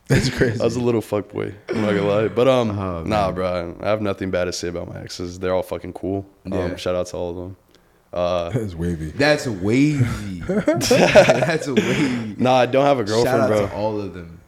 That's 0.09 0.29
crazy. 0.29 0.61
I 0.61 0.65
was 0.65 0.77
a 0.77 0.81
little 0.81 1.01
fuck 1.01 1.29
boy. 1.31 1.55
I'm 1.71 1.81
not 1.81 1.89
gonna 1.95 2.03
lie, 2.07 2.29
but 2.29 2.47
um, 2.47 2.71
Oh, 2.79 3.03
nah, 3.05 3.27
man. 3.27 3.35
bro. 3.35 3.77
I 3.81 3.89
have 3.89 4.03
nothing 4.03 4.31
bad 4.31 4.45
to 4.45 4.53
say 4.53 4.69
about 4.69 4.89
my 4.89 5.01
exes. 5.01 5.39
They're 5.39 5.55
all 5.55 5.63
fucking 5.63 5.95
cool. 5.95 6.27
Yeah. 6.45 6.65
Um, 6.65 6.77
shout 6.77 6.95
out 6.95 7.07
to 7.07 7.17
all 7.17 7.31
of 7.31 7.37
them. 7.37 7.57
Uh, 8.13 8.51
That's 8.51 8.75
wavy. 8.75 9.11
That's 9.13 9.47
wavy. 9.47 10.41
That's 10.47 11.67
wavy. 11.67 12.35
nah, 12.37 12.57
I 12.57 12.67
don't 12.67 12.85
have 12.85 12.99
a 13.01 13.07
Shout 13.07 13.25
girlfriend, 13.25 13.41
out 13.43 13.49
bro. 13.49 13.67
to 13.69 13.75
all 13.75 14.01
of 14.01 14.13
them. 14.13 14.39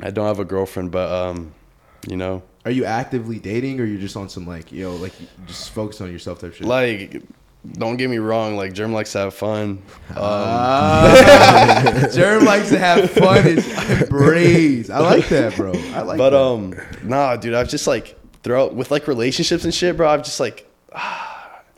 I 0.00 0.10
don't 0.10 0.26
have 0.26 0.38
a 0.40 0.44
girlfriend, 0.44 0.90
but 0.90 1.10
um, 1.10 1.54
you 2.08 2.16
know, 2.16 2.42
Are 2.64 2.70
you 2.70 2.84
actively 2.84 3.38
dating, 3.38 3.80
or 3.80 3.84
you're 3.84 4.00
just 4.00 4.16
on 4.16 4.28
some 4.28 4.46
like 4.46 4.70
yo, 4.72 4.90
know, 4.92 4.96
like 4.96 5.12
just 5.46 5.70
focus 5.70 6.00
on 6.00 6.12
yourself 6.12 6.40
type 6.40 6.54
shit? 6.54 6.66
like, 6.66 7.22
don't 7.72 7.96
get 7.96 8.08
me 8.10 8.18
wrong. 8.18 8.56
Like, 8.56 8.74
Germ 8.74 8.92
likes 8.92 9.12
to 9.12 9.18
have 9.18 9.34
fun. 9.34 9.82
Um, 10.10 10.16
Ah, 10.18 11.92
Jerm 12.12 12.44
likes 12.44 12.68
to 12.70 12.78
have 12.78 13.10
fun 13.10 13.38
and 13.46 14.02
embrace. 14.02 14.88
I 14.90 14.98
like 15.00 15.28
that, 15.30 15.56
bro. 15.56 15.72
I 15.94 16.02
like 16.02 16.18
but 16.18 16.30
that. 16.30 16.40
um, 16.40 16.74
nah, 17.02 17.36
dude. 17.36 17.54
I've 17.54 17.68
just 17.68 17.86
like 17.86 18.16
throughout 18.42 18.74
with 18.74 18.90
like 18.90 19.08
relationships 19.08 19.64
and 19.64 19.74
shit, 19.74 19.96
bro. 19.96 20.08
I've 20.08 20.22
just 20.22 20.38
like 20.40 20.70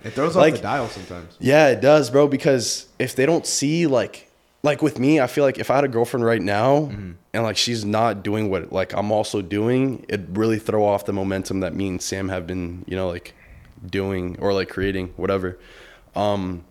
it 0.05 0.11
throws 0.13 0.37
like- 0.37 0.55
off 0.55 0.59
the 0.59 0.63
dial 0.63 0.89
sometimes. 0.89 1.37
Yeah, 1.41 1.69
it 1.69 1.81
does, 1.81 2.11
bro. 2.11 2.29
Because 2.29 2.87
if 2.99 3.17
they 3.17 3.25
don't 3.27 3.47
see 3.47 3.87
like, 3.87 4.28
like 4.69 4.83
with 4.83 4.99
me, 4.99 5.21
I 5.21 5.27
feel 5.27 5.45
like 5.45 5.59
if 5.59 5.71
I 5.71 5.75
had 5.75 5.85
a 5.85 5.89
girlfriend 5.89 6.25
right 6.25 6.41
now 6.43 6.89
Mm-hmm. 6.91 7.13
and 7.35 7.43
like 7.43 7.57
she's 7.57 7.85
not 7.85 8.23
doing 8.23 8.51
what 8.51 8.73
like 8.73 8.93
I'm 8.95 9.11
also 9.11 9.43
doing, 9.43 10.05
it'd 10.09 10.37
really 10.37 10.59
throw 10.59 10.85
off 10.85 11.05
the 11.05 11.13
momentum 11.13 11.61
that 11.61 11.75
me 11.75 11.89
and 11.89 12.01
Sam 12.01 12.29
have 12.29 12.47
been, 12.47 12.85
you 12.87 12.97
know, 12.97 13.09
like 13.09 13.35
doing 13.85 14.37
or 14.41 14.53
like 14.53 14.69
creating, 14.69 15.09
whatever. 15.17 15.59
Um, 16.15 16.65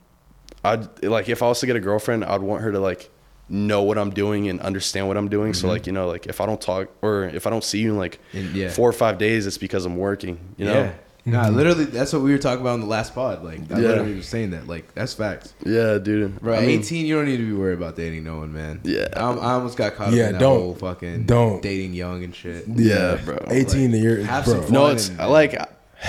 I'd 0.63 1.03
like 1.03 1.29
if 1.29 1.41
I 1.43 1.47
was 1.47 1.59
to 1.61 1.65
get 1.65 1.75
a 1.75 1.79
girlfriend, 1.79 2.23
I'd 2.25 2.41
want 2.41 2.63
her 2.63 2.71
to 2.71 2.79
like 2.79 3.09
know 3.49 3.81
what 3.83 3.97
I'm 3.97 4.09
doing 4.09 4.49
and 4.49 4.59
understand 4.59 5.07
what 5.07 5.15
I'm 5.17 5.29
doing. 5.29 5.53
So 5.53 5.67
like 5.67 5.87
you 5.87 5.93
know, 5.93 6.07
like 6.07 6.25
if 6.27 6.41
I 6.41 6.45
don't 6.45 6.59
talk 6.59 6.89
or 7.01 7.25
if 7.25 7.47
I 7.47 7.49
don't 7.49 7.63
see 7.63 7.79
you 7.79 7.91
in 7.91 7.97
like 7.97 8.19
In- 8.33 8.53
yeah. 8.55 8.69
four 8.69 8.89
or 8.89 8.93
five 8.93 9.17
days, 9.17 9.47
it's 9.47 9.57
because 9.57 9.85
I'm 9.85 9.97
working. 9.97 10.37
You 10.57 10.65
know. 10.65 10.73
Yeah. 10.83 10.93
Nah, 11.27 11.45
mm-hmm. 11.47 11.55
literally, 11.57 11.83
that's 11.85 12.13
what 12.13 12.21
we 12.21 12.31
were 12.31 12.37
talking 12.37 12.61
about 12.61 12.75
in 12.75 12.79
the 12.79 12.85
last 12.87 13.13
pod. 13.13 13.43
Like, 13.43 13.59
I 13.71 13.79
Yeah. 13.79 13.87
literally 13.89 14.15
was 14.15 14.27
saying 14.27 14.51
that. 14.51 14.65
Like, 14.67 14.93
that's 14.95 15.13
facts. 15.13 15.53
Yeah, 15.65 15.97
dude. 15.97 16.39
Bro, 16.39 16.55
I 16.55 16.61
mean, 16.61 16.79
18, 16.79 17.05
you 17.05 17.15
don't 17.17 17.25
need 17.25 17.37
to 17.37 17.45
be 17.45 17.51
worried 17.53 17.77
about 17.77 17.97
dating 17.97 18.23
no 18.23 18.37
one, 18.37 18.53
man. 18.53 18.79
Yeah. 18.83 19.09
I'm, 19.13 19.37
I 19.39 19.51
almost 19.53 19.75
got 19.77 19.95
caught 19.95 20.13
Yeah, 20.13 20.23
up 20.23 20.27
in 20.27 20.33
that 20.35 20.39
don't. 20.39 20.59
whole 20.59 20.75
fucking 20.75 21.23
Don't. 21.25 21.61
dating 21.61 21.93
young 21.93 22.23
and 22.23 22.33
shit. 22.33 22.63
Yeah, 22.67 23.19
bro. 23.25 23.37
18 23.49 23.91
Like, 23.91 23.99
a 23.99 24.01
year, 24.01 24.23
have 24.23 24.45
bro. 24.45 24.53
some 24.53 24.63
fun. 24.63 24.71
No, 24.71 24.85
it's 24.87 25.09
and- 25.09 25.17
like 25.29 25.51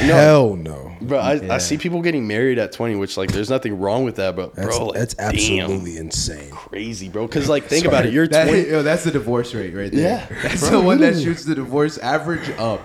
no, 0.02 0.14
Hell 0.14 0.54
no. 0.56 0.92
bro. 1.00 1.18
I, 1.18 1.32
Yeah. 1.34 1.54
I 1.54 1.58
see 1.58 1.78
people 1.78 2.02
getting 2.02 2.28
married 2.28 2.58
at 2.58 2.72
20, 2.72 2.94
which 2.96 3.16
like 3.16 3.32
there's 3.32 3.50
nothing 3.50 3.78
wrong 3.80 4.04
with 4.04 4.16
that, 4.16 4.36
but 4.36 4.54
That's, 4.54 4.76
bro, 4.76 4.86
like, 4.86 4.98
that's 4.98 5.14
damn, 5.14 5.30
absolutely 5.30 5.96
insane. 5.96 6.50
crazy, 6.50 7.08
bro. 7.08 7.26
Because 7.26 7.48
like 7.48 7.64
think 7.64 7.86
about 7.86 8.04
it, 8.06 8.12
you're 8.12 8.28
That, 8.28 8.48
20. 8.48 8.68
yo, 8.70 8.82
that's 8.82 9.04
the 9.04 9.10
divorce 9.10 9.54
rate 9.54 9.74
right 9.74 9.90
there. 9.90 10.28
Yeah. 10.30 10.42
That's 10.42 10.68
the 10.68 10.78
one 10.80 11.00
that 11.00 11.20
shoots 11.20 11.44
the 11.44 11.54
divorce 11.54 11.98
average 11.98 12.50
up. 12.58 12.80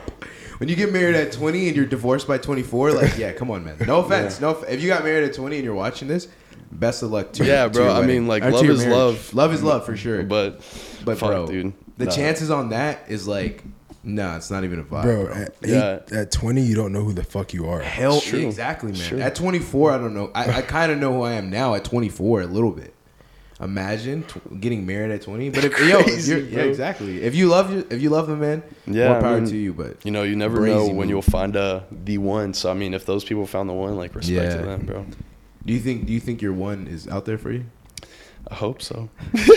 When 0.63 0.69
you 0.69 0.77
get 0.77 0.93
married 0.93 1.13
at 1.15 1.33
20 1.33 1.67
and 1.67 1.75
you're 1.75 1.85
divorced 1.85 2.25
by 2.25 2.37
24, 2.37 2.93
like, 2.93 3.17
yeah, 3.17 3.33
come 3.33 3.51
on, 3.51 3.65
man. 3.65 3.75
No 3.85 3.99
offense. 4.05 4.39
No, 4.39 4.51
if 4.63 4.81
you 4.81 4.87
got 4.87 5.03
married 5.03 5.25
at 5.25 5.33
20 5.33 5.57
and 5.57 5.65
you're 5.65 5.75
watching 5.75 6.07
this, 6.07 6.29
best 6.71 7.03
of 7.03 7.11
luck 7.11 7.33
to 7.33 7.43
Yeah, 7.45 7.67
bro, 7.67 7.83
your 7.83 7.91
I 7.91 7.99
wedding. 7.99 8.15
mean, 8.15 8.27
like, 8.29 8.43
Or 8.43 8.51
love 8.51 8.63
is 8.63 8.79
marriage. 8.79 8.93
love. 8.95 9.33
Love 9.33 9.53
is 9.53 9.61
love 9.61 9.85
for 9.85 9.97
sure. 9.97 10.23
But 10.23 10.61
But 11.03 11.17
fuck, 11.17 11.31
bro, 11.31 11.47
dude, 11.47 11.73
the 11.97 12.05
Nah. 12.05 12.11
chances 12.11 12.49
on 12.49 12.69
that 12.69 12.99
is 13.09 13.27
like, 13.27 13.61
nah, 14.05 14.37
it's 14.37 14.49
not 14.49 14.63
even 14.63 14.79
a 14.79 14.83
vibe, 14.83 15.03
Bro, 15.03 15.25
bro. 15.25 15.33
at, 15.35 15.55
Yeah. 15.65 15.99
eight, 16.07 16.13
at 16.13 16.31
20, 16.31 16.61
you 16.61 16.75
don't 16.75 16.93
know 16.93 17.03
who 17.03 17.11
the 17.11 17.25
fuck 17.25 17.53
you 17.53 17.67
are. 17.67 17.81
Hell, 17.81 18.21
exactly, 18.33 18.93
man. 18.93 19.01
It's. 19.01 19.11
At 19.21 19.35
24, 19.35 19.91
I 19.91 19.97
don't 19.97 20.13
know. 20.13 20.31
I, 20.33 20.59
I 20.59 20.61
kind 20.61 20.93
of 20.93 20.97
know 20.97 21.11
who 21.11 21.23
I 21.23 21.33
am 21.33 21.49
now 21.49 21.75
at 21.75 21.83
24 21.83 22.43
a 22.43 22.45
little 22.45 22.71
bit. 22.71 22.92
Imagine 23.61 24.23
tw- 24.23 24.59
getting 24.59 24.85
married 24.85 25.11
at 25.11 25.21
20. 25.21 25.49
But 25.51 25.63
if 25.65 25.79
yo, 25.79 25.99
if 25.99 26.05
Crazy, 26.05 26.31
you're, 26.35 26.41
yeah, 26.41 26.61
exactly. 26.63 27.21
If 27.21 27.35
you 27.35 27.47
love 27.49 27.91
if 27.91 28.01
you 28.01 28.09
love 28.09 28.27
the 28.27 28.35
man, 28.35 28.63
Yeah, 28.87 29.09
more 29.09 29.17
I 29.17 29.21
power 29.21 29.35
mean, 29.41 29.49
to 29.49 29.55
you. 29.57 29.73
But 29.73 29.97
you 30.05 30.11
know, 30.11 30.23
you 30.23 30.35
never 30.35 30.65
know 30.65 30.87
move. 30.87 30.95
when 30.97 31.09
you'll 31.09 31.21
find 31.21 31.55
uh, 31.55 31.81
the 31.91 32.17
one. 32.17 32.53
So 32.53 32.71
I 32.71 32.73
mean, 32.73 32.93
if 32.93 33.05
those 33.05 33.23
people 33.23 33.45
found 33.45 33.69
the 33.69 33.73
one, 33.73 33.95
like 33.95 34.15
respect 34.15 34.51
Yeah. 34.53 34.57
to 34.57 34.65
them, 34.65 34.85
bro. 34.85 35.05
do 35.65 35.73
you 35.73 35.79
think 35.79 36.05
do 36.07 36.13
you 36.13 36.19
think 36.19 36.41
your 36.41 36.53
one 36.53 36.87
is 36.87 37.07
out 37.07 37.25
there 37.25 37.37
for 37.37 37.51
you? 37.51 37.65
I 38.49 38.55
hope 38.55 38.81
so. 38.81 39.09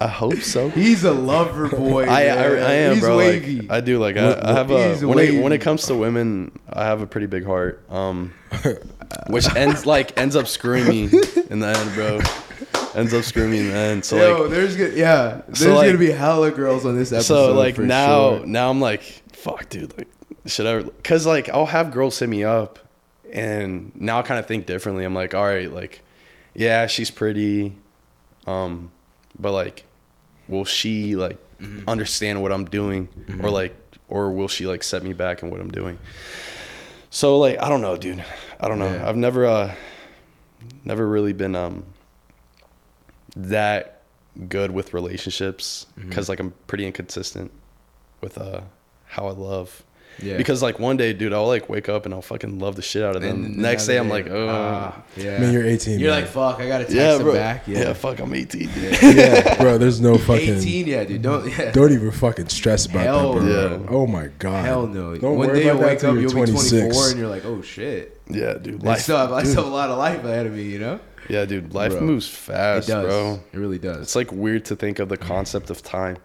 I 0.00 0.08
hope 0.08 0.36
so. 0.42 0.68
He's 0.70 1.04
a 1.04 1.12
lover 1.12 1.68
boy. 1.76 2.04
I, 2.04 2.24
I. 2.26 2.34
I 2.34 2.72
am, 2.84 2.94
He's 2.94 3.02
bro. 3.02 3.16
wavy. 3.16 3.60
Like, 3.62 3.70
I 3.70 3.80
do 3.80 3.98
like 3.98 4.16
I, 4.18 4.38
I 4.42 4.52
have 4.52 4.70
a 4.70 4.96
when 5.06 5.18
it, 5.18 5.42
when 5.42 5.52
it 5.52 5.60
comes 5.62 5.86
to 5.86 5.94
women, 5.94 6.52
I 6.70 6.84
have 6.84 7.00
a 7.00 7.06
pretty 7.06 7.26
big 7.26 7.46
heart. 7.46 7.82
Um, 7.90 8.34
which 9.28 9.46
ends 9.56 9.86
like 9.86 10.18
ends 10.18 10.36
up 10.36 10.46
screwing 10.48 10.86
me 10.86 11.04
in 11.48 11.60
the 11.60 11.68
end, 11.68 11.94
bro. 11.94 12.20
Ends 12.94 13.12
up 13.14 13.24
screwing 13.24 13.50
me 13.50 13.70
in. 13.72 14.02
So 14.02 14.16
Yo, 14.16 14.42
like, 14.42 14.50
there's 14.50 14.76
gonna 14.76 14.90
yeah, 14.94 15.40
there's 15.46 15.58
So, 15.58 15.74
like- 15.74 15.86
gonna 15.86 15.98
be 15.98 16.10
hella 16.10 16.50
girls 16.50 16.84
on 16.86 16.96
this 16.96 17.12
episode. 17.12 17.48
so 17.48 17.54
like 17.54 17.74
for 17.76 17.82
now 17.82 18.38
sure. 18.38 18.46
now 18.46 18.70
I'm 18.70 18.80
like, 18.80 19.02
fuck, 19.32 19.68
dude. 19.68 19.96
Like, 19.98 20.08
should 20.46 20.66
I? 20.66 20.82
Because 20.82 21.26
like 21.26 21.48
I'll 21.48 21.66
have 21.66 21.90
girls 21.90 22.18
hit 22.18 22.28
me 22.28 22.44
up, 22.44 22.78
and 23.32 23.92
now 23.94 24.18
I 24.18 24.22
kind 24.22 24.38
of 24.38 24.46
think 24.46 24.66
differently. 24.66 25.04
I'm 25.04 25.14
like, 25.14 25.34
all 25.34 25.44
right, 25.44 25.70
like, 25.72 26.02
yeah, 26.54 26.86
she's 26.86 27.10
pretty, 27.10 27.74
um, 28.46 28.90
but 29.38 29.52
like, 29.52 29.84
will 30.48 30.64
she 30.64 31.16
like 31.16 31.38
Mm-hmm. 31.60 31.88
understand 31.88 32.42
what 32.42 32.50
I'm 32.52 32.64
doing, 32.64 33.08
or 33.40 33.48
like, 33.48 33.74
or 34.08 34.32
will 34.32 34.48
she 34.48 34.66
like 34.66 34.82
set 34.82 35.04
me 35.04 35.12
back 35.12 35.42
in 35.42 35.50
what 35.50 35.60
I'm 35.60 35.70
doing? 35.70 35.98
So 37.10 37.38
like, 37.38 37.62
I 37.62 37.68
don't 37.68 37.80
know, 37.80 37.96
dude. 37.96 38.22
I 38.60 38.66
don't 38.68 38.80
know. 38.80 38.92
Yeah. 38.92 39.08
I've 39.08 39.16
never, 39.16 39.46
uh, 39.46 39.74
never 40.84 41.06
really 41.08 41.32
been 41.32 41.54
um 41.54 41.84
that 43.36 44.02
good 44.48 44.70
with 44.72 44.94
relationships 44.94 45.86
Mm-hmm. 45.98 46.08
because 46.08 46.28
like 46.28 46.40
I'm 46.40 46.52
pretty 46.66 46.86
inconsistent 46.86 47.50
with 48.20 48.38
uh 48.38 48.62
how 49.06 49.26
I 49.26 49.32
love. 49.32 49.82
Yeah. 50.22 50.36
Because 50.36 50.62
like 50.62 50.78
one 50.78 50.96
day, 50.96 51.12
dude, 51.12 51.32
I'll 51.32 51.46
like 51.48 51.68
wake 51.68 51.88
up 51.88 52.04
and 52.04 52.14
I'll 52.14 52.22
fucking 52.22 52.60
love 52.60 52.76
the 52.76 52.82
shit 52.82 53.02
out 53.02 53.16
of 53.16 53.22
them. 53.22 53.44
And 53.46 53.56
Next 53.58 53.84
day, 53.88 53.98
I'm 53.98 54.08
like, 54.08 54.28
oh, 54.30 54.48
ah, 54.48 55.02
yeah. 55.16 55.34
I 55.36 55.38
mean, 55.40 55.52
you're 55.52 55.66
18. 55.66 55.98
You're 55.98 56.12
man. 56.12 56.20
like, 56.22 56.30
fuck, 56.30 56.60
I 56.60 56.68
gotta 56.68 56.84
text 56.84 56.96
yeah, 56.96 57.16
him 57.16 57.22
bro. 57.22 57.32
back. 57.34 57.66
Yeah. 57.66 57.78
Yeah. 57.80 57.92
fuck, 57.94 58.20
I'm 58.20 58.32
18. 58.32 58.70
yeah, 59.02 59.56
bro. 59.60 59.76
There's 59.76 60.00
no 60.00 60.16
fucking. 60.30 60.58
18, 60.58 60.86
yeah, 60.86 61.02
dude. 61.02 61.20
Don't 61.22 61.48
yeah. 61.58 61.72
Don't 61.72 61.90
even 61.90 62.12
fucking 62.12 62.48
stress 62.48 62.86
about 62.86 63.02
Hell 63.02 63.32
that, 63.34 63.40
bro. 63.40 63.78
no. 63.78 63.86
Oh 63.88 64.06
my 64.06 64.28
god. 64.38 64.64
Hell 64.64 64.86
no. 64.86 65.16
Don't 65.16 65.36
One 65.36 65.48
worry 65.48 65.60
day 65.60 65.66
you'll 65.66 65.78
wake 65.78 66.04
up, 66.04 66.14
you're 66.14 66.22
you'll 66.22 66.30
be 66.30 66.52
24, 66.52 66.60
26. 66.60 67.10
and 67.10 67.18
you're 67.18 67.28
like, 67.28 67.44
oh 67.44 67.60
shit. 67.62 68.20
Yeah, 68.28 68.54
dude. 68.54 68.84
I 68.84 68.90
Life, 68.90 69.00
still 69.00 69.16
have, 69.18 69.32
I 69.32 69.42
still 69.42 69.64
have 69.64 69.72
a 69.72 69.74
lot 69.74 69.90
of 69.90 69.98
life 69.98 70.22
ahead 70.22 70.46
of 70.46 70.52
me, 70.54 70.62
you 70.62 70.78
know? 70.78 71.00
Yeah, 71.28 71.44
dude. 71.44 71.74
Life 71.74 71.92
Bro. 71.92 72.00
moves 72.02 72.26
It 72.28 72.32
fast, 72.36 72.88
does. 72.88 73.04
bro. 73.06 73.40
It 73.52 73.58
really 73.58 73.78
does. 73.78 74.02
It's 74.02 74.16
like 74.16 74.32
weird 74.32 74.64
to 74.66 74.76
think 74.76 74.98
of 74.98 75.08
the 75.08 75.18
mm. 75.18 75.26
concept 75.26 75.70
of 75.70 75.82
time. 75.82 76.16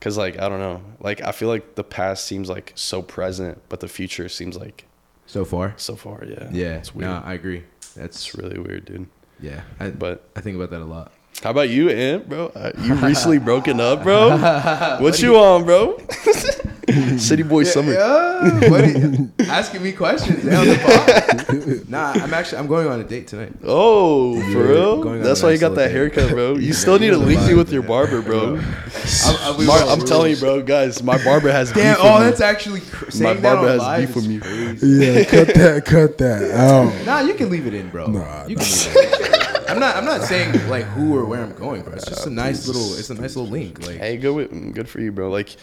Cause 0.00 0.16
like 0.16 0.38
I 0.38 0.48
don't 0.48 0.60
know, 0.60 0.80
like 1.00 1.20
I 1.22 1.32
feel 1.32 1.48
like 1.48 1.74
the 1.74 1.82
past 1.82 2.24
seems 2.24 2.48
like 2.48 2.72
so 2.76 3.02
present, 3.02 3.60
but 3.68 3.80
the 3.80 3.88
future 3.88 4.28
seems 4.28 4.56
like 4.56 4.84
so 5.26 5.44
far. 5.44 5.74
so 5.76 5.96
far. 5.96 6.24
Yeah, 6.24 6.48
Yeah. 6.52 6.76
it's 6.76 6.94
weird. 6.94 7.10
No, 7.10 7.20
I 7.24 7.34
agree. 7.34 7.64
That's 7.96 8.16
It's 8.28 8.34
really 8.36 8.58
weird, 8.60 8.84
dude. 8.84 9.08
yeah. 9.40 9.62
I, 9.80 9.90
But 9.90 10.28
I 10.36 10.40
think 10.40 10.54
about 10.56 10.70
that 10.70 10.80
a 10.82 10.84
lot. 10.84 11.12
How 11.42 11.50
about 11.50 11.68
you, 11.68 11.88
Ant, 11.88 12.28
bro? 12.28 12.46
Uh, 12.54 12.72
you 12.82 12.94
recently 12.94 13.38
broken 13.38 13.80
up, 13.80 14.02
bro. 14.02 14.36
What 15.00 15.22
you 15.22 15.36
on, 15.36 15.64
bro? 15.64 15.98
City 17.18 17.42
boy 17.42 17.64
summer. 17.64 17.92
Yeah, 17.92 18.70
what 18.70 18.80
are 18.80 18.86
you- 18.98 19.30
asking 19.40 19.82
me 19.82 19.92
questions 19.92 20.42
on 20.44 20.66
the. 20.66 21.84
Nah, 21.88 22.12
I'm 22.12 22.32
actually 22.34 22.58
I'm 22.58 22.66
going 22.66 22.86
on 22.88 22.98
a 23.00 23.04
date 23.04 23.26
tonight. 23.28 23.52
Oh, 23.62 24.40
for 24.52 24.64
real? 24.68 25.18
That's 25.22 25.42
why 25.42 25.50
you 25.52 25.58
got 25.58 25.74
that 25.74 25.88
date. 25.88 25.92
haircut, 25.92 26.30
bro. 26.30 26.54
You 26.54 26.68
Yeah, 26.68 26.72
still 26.72 26.98
need 26.98 27.06
you 27.06 27.12
to 27.12 27.18
link 27.18 27.42
me 27.46 27.54
with 27.54 27.70
your 27.72 27.82
barber, 27.82 28.22
bro. 28.22 28.56
I- 28.56 28.60
I- 29.52 29.56
we 29.58 29.66
Mar- 29.66 29.80
will, 29.84 29.90
I'm 29.90 30.00
telling 30.00 30.30
you, 30.32 30.36
bro, 30.38 30.62
guys, 30.62 31.02
my 31.02 31.22
barber 31.22 31.52
has 31.52 31.72
Damn! 31.72 31.94
beef 31.96 32.04
Oh, 32.04 32.14
with 32.14 32.22
me. 32.22 32.30
that's 32.30 32.40
actually 32.40 32.80
cr- 32.80 33.04
My 33.04 33.10
saying 33.10 33.42
that 33.42 33.42
barber 33.42 33.60
on 33.68 33.68
has 33.68 33.78
live 33.80 34.00
beef 34.00 34.10
is 34.10 34.14
with 34.16 34.28
me. 34.28 34.38
crazy. 34.40 34.86
Yeah, 34.88 35.24
cut 35.24 35.54
that, 35.54 35.84
cut 35.84 36.18
that 36.18 36.50
out. 36.52 37.06
Nah, 37.06 37.20
you 37.20 37.34
can 37.34 37.50
leave 37.50 37.66
it 37.66 37.74
in, 37.74 37.90
bro. 37.90 38.06
Nah, 38.06 38.46
you 38.46 38.56
can 38.56 38.64
leave 38.64 38.96
it 38.96 39.42
in. 39.42 39.47
I'm 39.68 39.78
not. 39.78 39.96
I'm 39.96 40.04
not 40.04 40.22
saying 40.22 40.68
like 40.68 40.84
who 40.84 41.16
or 41.16 41.24
where 41.24 41.42
I'm 41.42 41.54
going, 41.54 41.82
bro. 41.82 41.92
It's 41.94 42.06
just 42.06 42.26
a 42.26 42.30
nice 42.30 42.66
little. 42.66 42.98
It's 42.98 43.10
a 43.10 43.14
nice 43.14 43.36
little 43.36 43.50
link. 43.50 43.86
Like, 43.86 43.98
Hey, 43.98 44.16
good, 44.16 44.34
with, 44.34 44.50
mm, 44.50 44.72
good 44.72 44.88
for 44.88 45.00
you, 45.00 45.12
bro. 45.12 45.30
Like, 45.30 45.56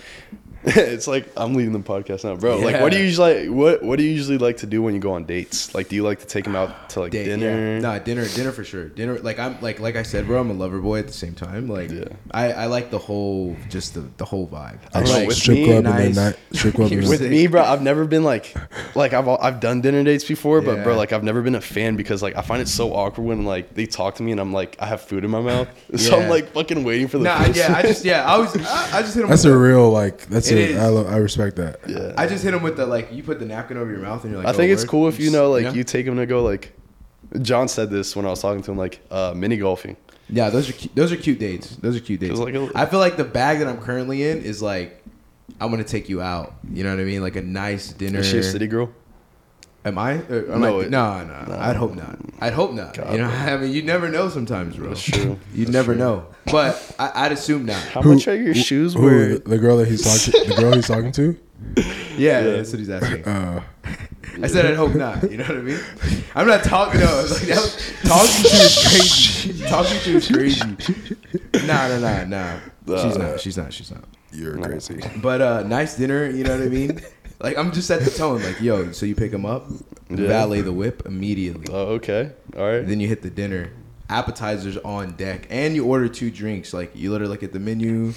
it's 0.75 1.07
like 1.07 1.27
I'm 1.37 1.53
leaving 1.53 1.73
the 1.73 1.79
podcast 1.79 2.23
now, 2.23 2.35
bro. 2.35 2.57
Like, 2.57 2.81
what 2.81 2.91
do 2.91 2.97
you 2.97 3.03
Yeah. 3.03 3.09
usually 3.09 3.49
what 3.49 3.83
What 3.83 3.97
do 3.97 4.03
you 4.03 4.11
usually 4.11 4.37
like 4.37 4.57
to 4.57 4.65
do 4.65 4.81
when 4.81 4.93
you 4.93 4.99
go 4.99 5.13
on 5.13 5.25
dates? 5.25 5.73
Like, 5.75 5.89
do 5.89 5.95
you 5.95 6.03
like 6.03 6.19
to 6.19 6.25
take 6.25 6.43
them 6.43 6.55
out 6.55 6.89
to 6.91 7.01
like 7.01 7.11
date, 7.11 7.25
dinner? 7.25 7.45
Yeah. 7.75 7.79
Nah, 7.79 7.99
dinner, 7.99 8.25
dinner 8.27 8.51
for 8.51 8.63
sure. 8.63 8.85
Dinner, 8.89 9.19
like 9.19 9.37
I'm, 9.39 9.59
like, 9.61 9.79
like 9.79 9.95
I 9.95 10.03
said, 10.03 10.25
bro. 10.27 10.39
I'm 10.41 10.49
a 10.49 10.53
lover 10.53 10.79
boy 10.79 10.99
at 10.99 11.07
the 11.07 11.13
same 11.13 11.33
time. 11.35 11.67
Like, 11.67 11.91
Yeah. 11.91 12.05
I, 12.31 12.51
I 12.51 12.65
like 12.65 12.89
the 12.89 12.97
whole, 12.99 13.55
just 13.69 13.93
the, 13.93 14.01
the 14.17 14.25
whole 14.25 14.47
vibe. 14.47 14.79
I 14.93 15.01
don't 15.03 15.09
like, 15.13 15.27
with 15.27 15.37
strip 15.37 15.57
me, 15.57 15.65
club 15.65 15.83
nice. 15.83 16.05
and 16.05 16.15
then 16.15 16.25
night, 16.31 16.39
strip 16.53 16.75
club 16.75 16.91
With 17.09 17.21
me, 17.21 17.47
bro, 17.47 17.61
I've 17.63 17.81
never 17.81 18.05
been 18.05 18.23
like, 18.23 18.55
like 18.95 19.13
I've 19.13 19.27
I've 19.27 19.59
done 19.59 19.81
dinner 19.81 20.03
dates 20.03 20.23
before, 20.23 20.61
but 20.61 20.83
bro, 20.83 20.95
like 20.95 21.13
I've 21.13 21.23
never 21.23 21.41
been 21.41 21.55
a 21.55 21.61
fan 21.61 21.95
because 21.95 22.23
like 22.23 22.35
I 22.35 22.41
find 22.41 22.61
it 22.61 22.67
so 22.67 22.93
awkward 22.93 23.23
when 23.25 23.45
like 23.45 23.73
they 23.75 23.85
talk 23.85 24.15
to 24.15 24.23
me 24.23 24.31
and 24.31 24.41
I'm 24.41 24.51
like 24.53 24.75
I 24.79 24.85
have 24.87 25.01
food 25.01 25.23
in 25.23 25.31
my 25.31 25.41
mouth, 25.41 25.67
so 25.95 26.17
Yeah. 26.17 26.23
I'm 26.23 26.29
like 26.29 26.51
fucking 26.53 26.83
waiting 26.83 27.07
for 27.07 27.17
the 27.19 27.25
Nah, 27.25 27.43
food. 27.43 27.55
yeah, 27.55 27.75
I 27.75 27.81
just, 27.83 28.03
yeah, 28.05 28.23
I 28.25 28.37
was, 28.37 28.55
I, 28.57 28.97
I 28.97 29.01
just 29.01 29.13
hit 29.15 29.23
him. 29.23 29.29
that's 29.29 29.43
with 29.45 29.53
a 29.53 29.57
real 29.57 29.89
like. 29.91 30.25
That's 30.27 30.49
It 30.49 30.54
a. 30.57 30.69
is. 30.71 30.77
I, 30.77 30.87
lo- 30.87 31.07
I 31.07 31.17
respect 31.17 31.55
that. 31.57 31.79
yeah. 31.87 32.13
I 32.17 32.27
just 32.27 32.43
hit 32.43 32.53
him 32.53 32.63
with 32.63 32.77
the 32.77 32.85
like. 32.85 33.11
You 33.11 33.23
put 33.23 33.39
the 33.39 33.45
napkin 33.45 33.77
over 33.77 33.91
your 33.91 33.99
mouth 33.99 34.23
and 34.23 34.31
you're 34.31 34.41
like. 34.41 34.53
I 34.53 34.57
think 34.57 34.69
oh, 34.69 34.73
it's 34.73 34.83
word? 34.83 34.89
cool 34.89 35.07
if 35.07 35.19
you 35.19 35.31
know, 35.31 35.49
like, 35.51 35.75
you 35.75 35.83
take 35.83 36.05
him 36.05 36.17
to 36.17 36.25
go, 36.25 36.43
like, 36.43 36.73
John 37.41 37.67
said 37.67 37.89
this 37.89 38.15
when 38.15 38.25
I 38.25 38.29
was 38.29 38.41
talking 38.41 38.61
to 38.63 38.71
him, 38.71 38.77
like, 38.77 39.01
uh, 39.11 39.33
mini 39.35 39.57
golfing. 39.57 39.97
Yeah, 40.29 40.49
those 40.49 40.69
are 40.69 40.73
cute, 40.73 40.95
those 40.95 41.11
are 41.11 41.17
cute 41.17 41.39
dates. 41.39 41.75
Those 41.75 41.95
are 41.95 41.99
cute 41.99 42.19
dates. 42.19 42.31
It's 42.31 42.39
like 42.39 42.55
a- 42.55 42.71
I 42.73 42.85
feel 42.87 42.99
like 42.99 43.17
the 43.17 43.23
bag 43.23 43.59
that 43.59 43.67
I'm 43.67 43.79
currently 43.79 44.27
in 44.27 44.41
is 44.41 44.61
like, 44.61 45.03
I'm 45.61 45.69
gonna 45.69 45.83
take 45.83 46.09
you 46.09 46.21
out. 46.21 46.55
You 46.71 46.83
know 46.83 46.89
what 46.89 46.99
I 46.99 47.05
mean? 47.05 47.21
Like 47.21 47.35
a 47.35 47.41
nice 47.41 47.93
dinner. 47.93 48.19
Is 48.19 48.29
she 48.29 48.39
a 48.39 48.43
city 48.43 48.67
girl? 48.67 48.91
Am 49.85 49.97
I? 49.99 50.13
Or 50.29 50.51
am 50.51 50.61
No, 50.61 50.79
I 50.79 50.83
it- 50.83 50.89
no, 50.89 51.23
no, 51.23 51.43
no. 51.47 51.57
I'd 51.59 51.75
hope 51.75 51.93
not. 51.95 52.17
I'd 52.41 52.53
hope 52.53 52.73
not. 52.73 52.95
God, 52.95 53.11
you 53.13 53.19
know, 53.19 53.27
bro. 53.29 53.37
I 53.53 53.57
mean, 53.57 53.71
you 53.71 53.83
never 53.83 54.09
know 54.09 54.29
sometimes, 54.29 54.75
bro. 54.77 54.89
That's 54.89 55.01
true. 55.03 55.39
You'd 55.53 55.69
never 55.69 55.93
true. 55.93 55.99
know. 56.03 56.25
But 56.51 56.95
I, 56.99 57.11
I'd 57.25 57.31
assume 57.31 57.65
not. 57.65 57.81
How 57.83 58.01
much 58.01 58.27
are 58.27 58.35
your 58.35 58.55
shoes 58.55 58.93
Who, 58.95 59.01
worth? 59.03 59.43
the, 59.43 59.49
the 59.51 59.57
girl 59.59 59.77
that 59.77 59.87
he's 59.87 60.01
talking, 60.03 60.49
the 60.49 60.55
girl 60.59 60.73
he's 60.73 60.87
talking 60.87 61.11
to. 61.13 61.37
Yeah, 62.17 62.41
that's 62.43 62.71
what 62.71 62.79
he's 62.79 62.89
asking. 62.89 63.25
Uh, 63.25 63.61
I 64.41 64.47
said 64.47 64.65
I'd 64.65 64.75
hope 64.77 64.95
not. 64.95 65.29
You 65.29 65.37
know 65.37 65.43
what 65.43 65.57
I 65.57 65.61
mean? 65.61 65.79
I'm 66.33 66.47
not 66.47 66.63
talking. 66.63 67.01
No, 67.01 67.19
it's 67.19 67.31
like 67.33 67.49
that 67.49 67.57
was, 67.57 67.75
talking 68.03 68.43
to 68.43 68.55
is 68.55 68.87
crazy. 68.87 69.65
talking 69.67 69.99
to 69.99 70.15
is 70.15 70.27
crazy. 70.29 71.67
Nah, 71.67 71.87
nah, 71.89 72.23
nah, 72.23 72.59
nah. 72.85 73.03
She's 73.03 73.17
not. 73.17 73.39
She's 73.41 73.57
not. 73.57 73.73
She's 73.73 73.91
not. 73.91 74.05
you're 74.31 74.57
crazy. 74.57 75.01
But 75.21 75.41
uh, 75.41 75.63
nice 75.63 75.97
dinner. 75.97 76.29
You 76.29 76.45
know 76.45 76.57
what 76.57 76.65
I 76.65 76.69
mean? 76.69 77.01
Like 77.39 77.57
I'm 77.57 77.71
just 77.71 77.89
at 77.91 78.01
the 78.01 78.11
tone. 78.11 78.41
Like 78.43 78.61
yo, 78.61 78.91
so 78.91 79.05
you 79.05 79.15
pick 79.15 79.31
him 79.31 79.45
up, 79.45 79.67
Yeah. 80.09 80.27
valet 80.27 80.61
the 80.61 80.71
whip 80.73 81.03
immediately. 81.05 81.67
Oh, 81.71 81.93
okay. 81.95 82.31
All 82.57 82.63
right. 82.65 82.87
Then 82.87 82.99
you 82.99 83.07
hit 83.07 83.21
the 83.21 83.29
dinner. 83.29 83.69
Appetizers 84.07 84.77
on 84.77 85.13
deck, 85.15 85.47
and 85.49 85.73
you 85.75 85.83
order 85.85 86.07
two 86.07 86.29
drinks. 86.29 86.73
Like 86.73 86.95
you 86.95 87.11
literally 87.11 87.31
look 87.31 87.41
at 87.43 87.53
the 87.53 87.59
menu. 87.59 88.13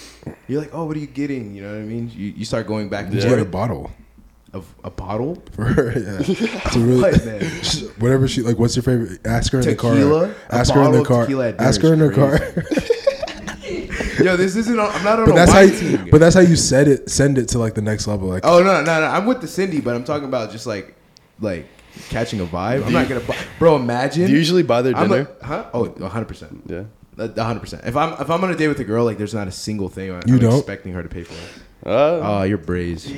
You're 0.46 0.60
like, 0.60 0.70
oh, 0.74 0.84
what 0.84 0.96
are 0.96 1.00
you 1.00 1.06
getting? 1.06 1.54
You 1.54 1.62
know 1.62 1.72
what 1.72 1.78
I 1.80 1.84
mean? 1.84 2.10
You, 2.14 2.26
you 2.36 2.44
start 2.44 2.66
going 2.66 2.88
back 2.90 3.06
and 3.06 3.14
Did 3.14 3.24
Yeah. 3.24 3.30
you 3.30 3.36
get 3.36 3.46
a 3.46 3.50
bottle 3.50 3.90
of 4.52 4.66
a 4.84 4.90
bottle. 4.90 5.42
for 5.52 5.64
her? 5.64 5.92
Yeah. 5.98 6.18
To 6.72 6.78
really, 6.78 7.00
What, 7.00 7.24
man? 7.24 7.40
whatever 8.00 8.28
she 8.28 8.42
like. 8.42 8.58
What's 8.58 8.76
your 8.76 8.82
favorite? 8.82 9.20
Ask 9.26 9.50
her 9.52 9.60
in 9.60 9.64
the 9.66 9.74
car. 9.76 9.94
A 9.96 10.34
Ask 10.50 10.74
her 10.74 10.82
in 10.82 10.92
the 10.92 11.04
car. 11.04 11.22
tequila 11.22 11.48
at 11.48 11.56
dinner 11.58 11.68
Ask 11.68 11.80
her 11.80 11.94
in 11.94 12.00
is 12.02 12.14
her 12.14 12.14
car. 12.14 12.38
Yo, 14.24 14.36
this 14.36 14.56
isn't. 14.56 14.78
On, 14.78 14.90
I'm 14.90 15.04
not 15.04 15.18
on 15.20 15.24
but 15.26 15.32
a 15.32 15.34
that's 15.34 15.52
how. 15.52 15.58
wine 15.60 15.68
You, 15.72 15.96
team. 15.98 16.08
but 16.10 16.18
that's 16.20 16.34
how 16.34 16.40
you 16.40 16.56
said 16.56 16.88
it. 16.88 17.10
Send 17.10 17.38
it 17.38 17.48
to 17.48 17.58
like 17.58 17.74
the 17.74 17.82
next 17.82 18.06
level. 18.06 18.28
Like 18.28 18.44
oh 18.44 18.62
no, 18.62 18.82
no, 18.82 19.00
no! 19.00 19.06
I'm 19.06 19.26
with 19.26 19.40
the 19.40 19.48
Cindy, 19.48 19.80
but 19.80 19.94
I'm 19.94 20.04
talking 20.04 20.26
about 20.28 20.50
just 20.50 20.66
like, 20.66 20.94
like 21.40 21.66
catching 22.10 22.40
a 22.40 22.44
vibe. 22.46 22.84
I'm 22.86 22.92
not 22.92 23.08
gonna, 23.08 23.20
bu- 23.20 23.32
bro. 23.58 23.76
Imagine. 23.76 24.26
Do 24.26 24.32
you 24.32 24.38
usually 24.38 24.62
buy 24.62 24.82
their 24.82 24.96
I'm 24.96 25.08
dinner? 25.08 25.24
like, 25.24 25.42
huh? 25.42 25.70
Oh, 25.74 25.84
100 25.88 26.24
percent. 26.26 26.62
yeah. 26.66 26.84
hundred 27.42 27.60
percent. 27.60 27.84
If 27.86 27.96
I'm 27.96 28.12
if 28.20 28.30
I'm 28.30 28.42
on 28.44 28.50
a 28.50 28.56
date 28.56 28.68
with 28.68 28.80
a 28.80 28.84
girl, 28.84 29.04
like 29.04 29.18
there's 29.18 29.34
not 29.34 29.48
a 29.48 29.52
single 29.52 29.88
thing 29.88 30.12
I'm 30.12 30.22
You 30.26 30.38
don't? 30.38 30.56
expecting 30.58 30.92
her 30.94 31.02
to 31.02 31.08
pay 31.08 31.24
for. 31.24 31.34
It. 31.34 31.62
Uh, 31.86 32.20
Oh, 32.22 32.42
you're 32.42 32.58
brazy. 32.58 33.16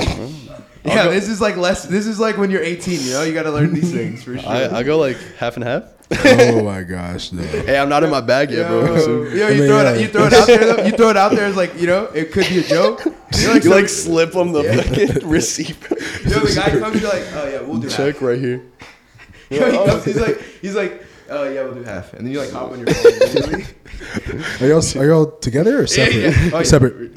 yeah, 0.85 1.09
this 1.09 1.29
is 1.29 1.41
like 1.41 1.57
less. 1.57 1.85
This 1.85 2.07
is 2.07 2.21
like 2.21 2.37
when 2.37 2.51
you're 2.51 2.63
18. 2.63 3.01
You 3.01 3.11
know, 3.13 3.23
you 3.23 3.33
got 3.33 3.45
to 3.45 3.51
learn 3.51 3.73
these 3.75 3.91
things 3.93 4.23
for 4.23 4.37
sure. 4.39 4.49
I, 4.49 4.79
I 4.79 4.83
go 4.83 4.99
like 4.99 5.17
half 5.39 5.57
and 5.57 5.65
half. 5.65 5.85
Oh 6.13 6.65
my 6.65 6.83
gosh, 6.83 7.31
no. 7.33 7.43
Hey, 7.43 7.79
I'm 7.79 7.89
not 7.89 8.03
in 8.03 8.11
my 8.11 8.21
bag 8.21 8.51
yet, 8.51 8.67
bro. 8.69 8.85
Yo, 8.85 8.99
So- 8.99 9.23
yo, 9.25 9.47
I 9.47 9.51
you 9.51 9.59
mean, 9.61 9.69
throw 9.69 9.83
yeah. 9.83 9.93
it, 9.95 10.01
you 10.01 10.09
throw 10.09 10.27
it 10.27 10.33
out 10.33 10.47
there. 10.47 10.59
Though. 10.77 10.85
You 10.85 10.91
throw 10.93 11.11
it 11.11 11.17
out 11.17 11.33
there 11.33 11.47
It's 11.49 11.57
like 11.57 11.79
you 11.81 11.87
know, 11.87 12.05
it 12.07 12.33
could 12.33 12.49
be 12.49 12.59
a 12.59 12.63
joke. 12.63 13.03
You're 13.39 13.55
like, 13.55 13.65
you 13.65 13.71
like 13.71 13.89
slip 13.89 14.33
them 14.33 14.53
the 14.53 14.63
Yeah. 14.63 14.83
fucking 14.83 15.29
receipt. 15.29 15.79
bro. 15.81 15.97
yo, 16.25 16.41
the 16.41 16.53
guy 16.55 16.71
comes, 16.79 17.01
you're 17.01 17.11
like, 17.11 17.23
oh 17.35 17.49
yeah, 17.49 17.61
we'll 17.61 17.79
do 17.79 17.89
Check 17.89 18.15
half. 18.15 18.23
right 18.23 18.39
here. 18.39 18.63
Yo, 19.51 19.71
he 19.71 19.77
comes, 19.91 20.05
he's 20.05 20.21
like, 20.21 20.41
he's 20.61 20.75
like, 20.77 21.05
oh 21.29 21.45
yeah, 21.49 21.63
we'll 21.63 21.75
do 21.75 21.83
half, 21.85 22.13
and 22.15 22.27
then 22.27 22.33
you 22.33 22.41
like 22.41 22.51
hop 22.51 22.73
on 22.73 22.79
your 22.81 22.89
phone. 22.93 23.13
immediately. 23.13 23.65
Are 24.61 24.67
y'all 24.69 24.83
are 25.01 25.07
y'all 25.07 25.27
together 25.39 25.81
or 25.83 25.87
separate? 25.87 26.17
Yeah, 26.17 26.31
yeah. 26.31 26.51
Oh, 26.53 26.59
yeah. 26.59 26.63
Separate. 26.65 27.17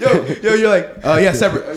yo, 0.00 0.24
yo, 0.42 0.54
you're 0.54 0.68
like, 0.70 0.90
oh 1.04 1.16
yeah, 1.18 1.32
separate. 1.32 1.64
Oh, 1.66 1.74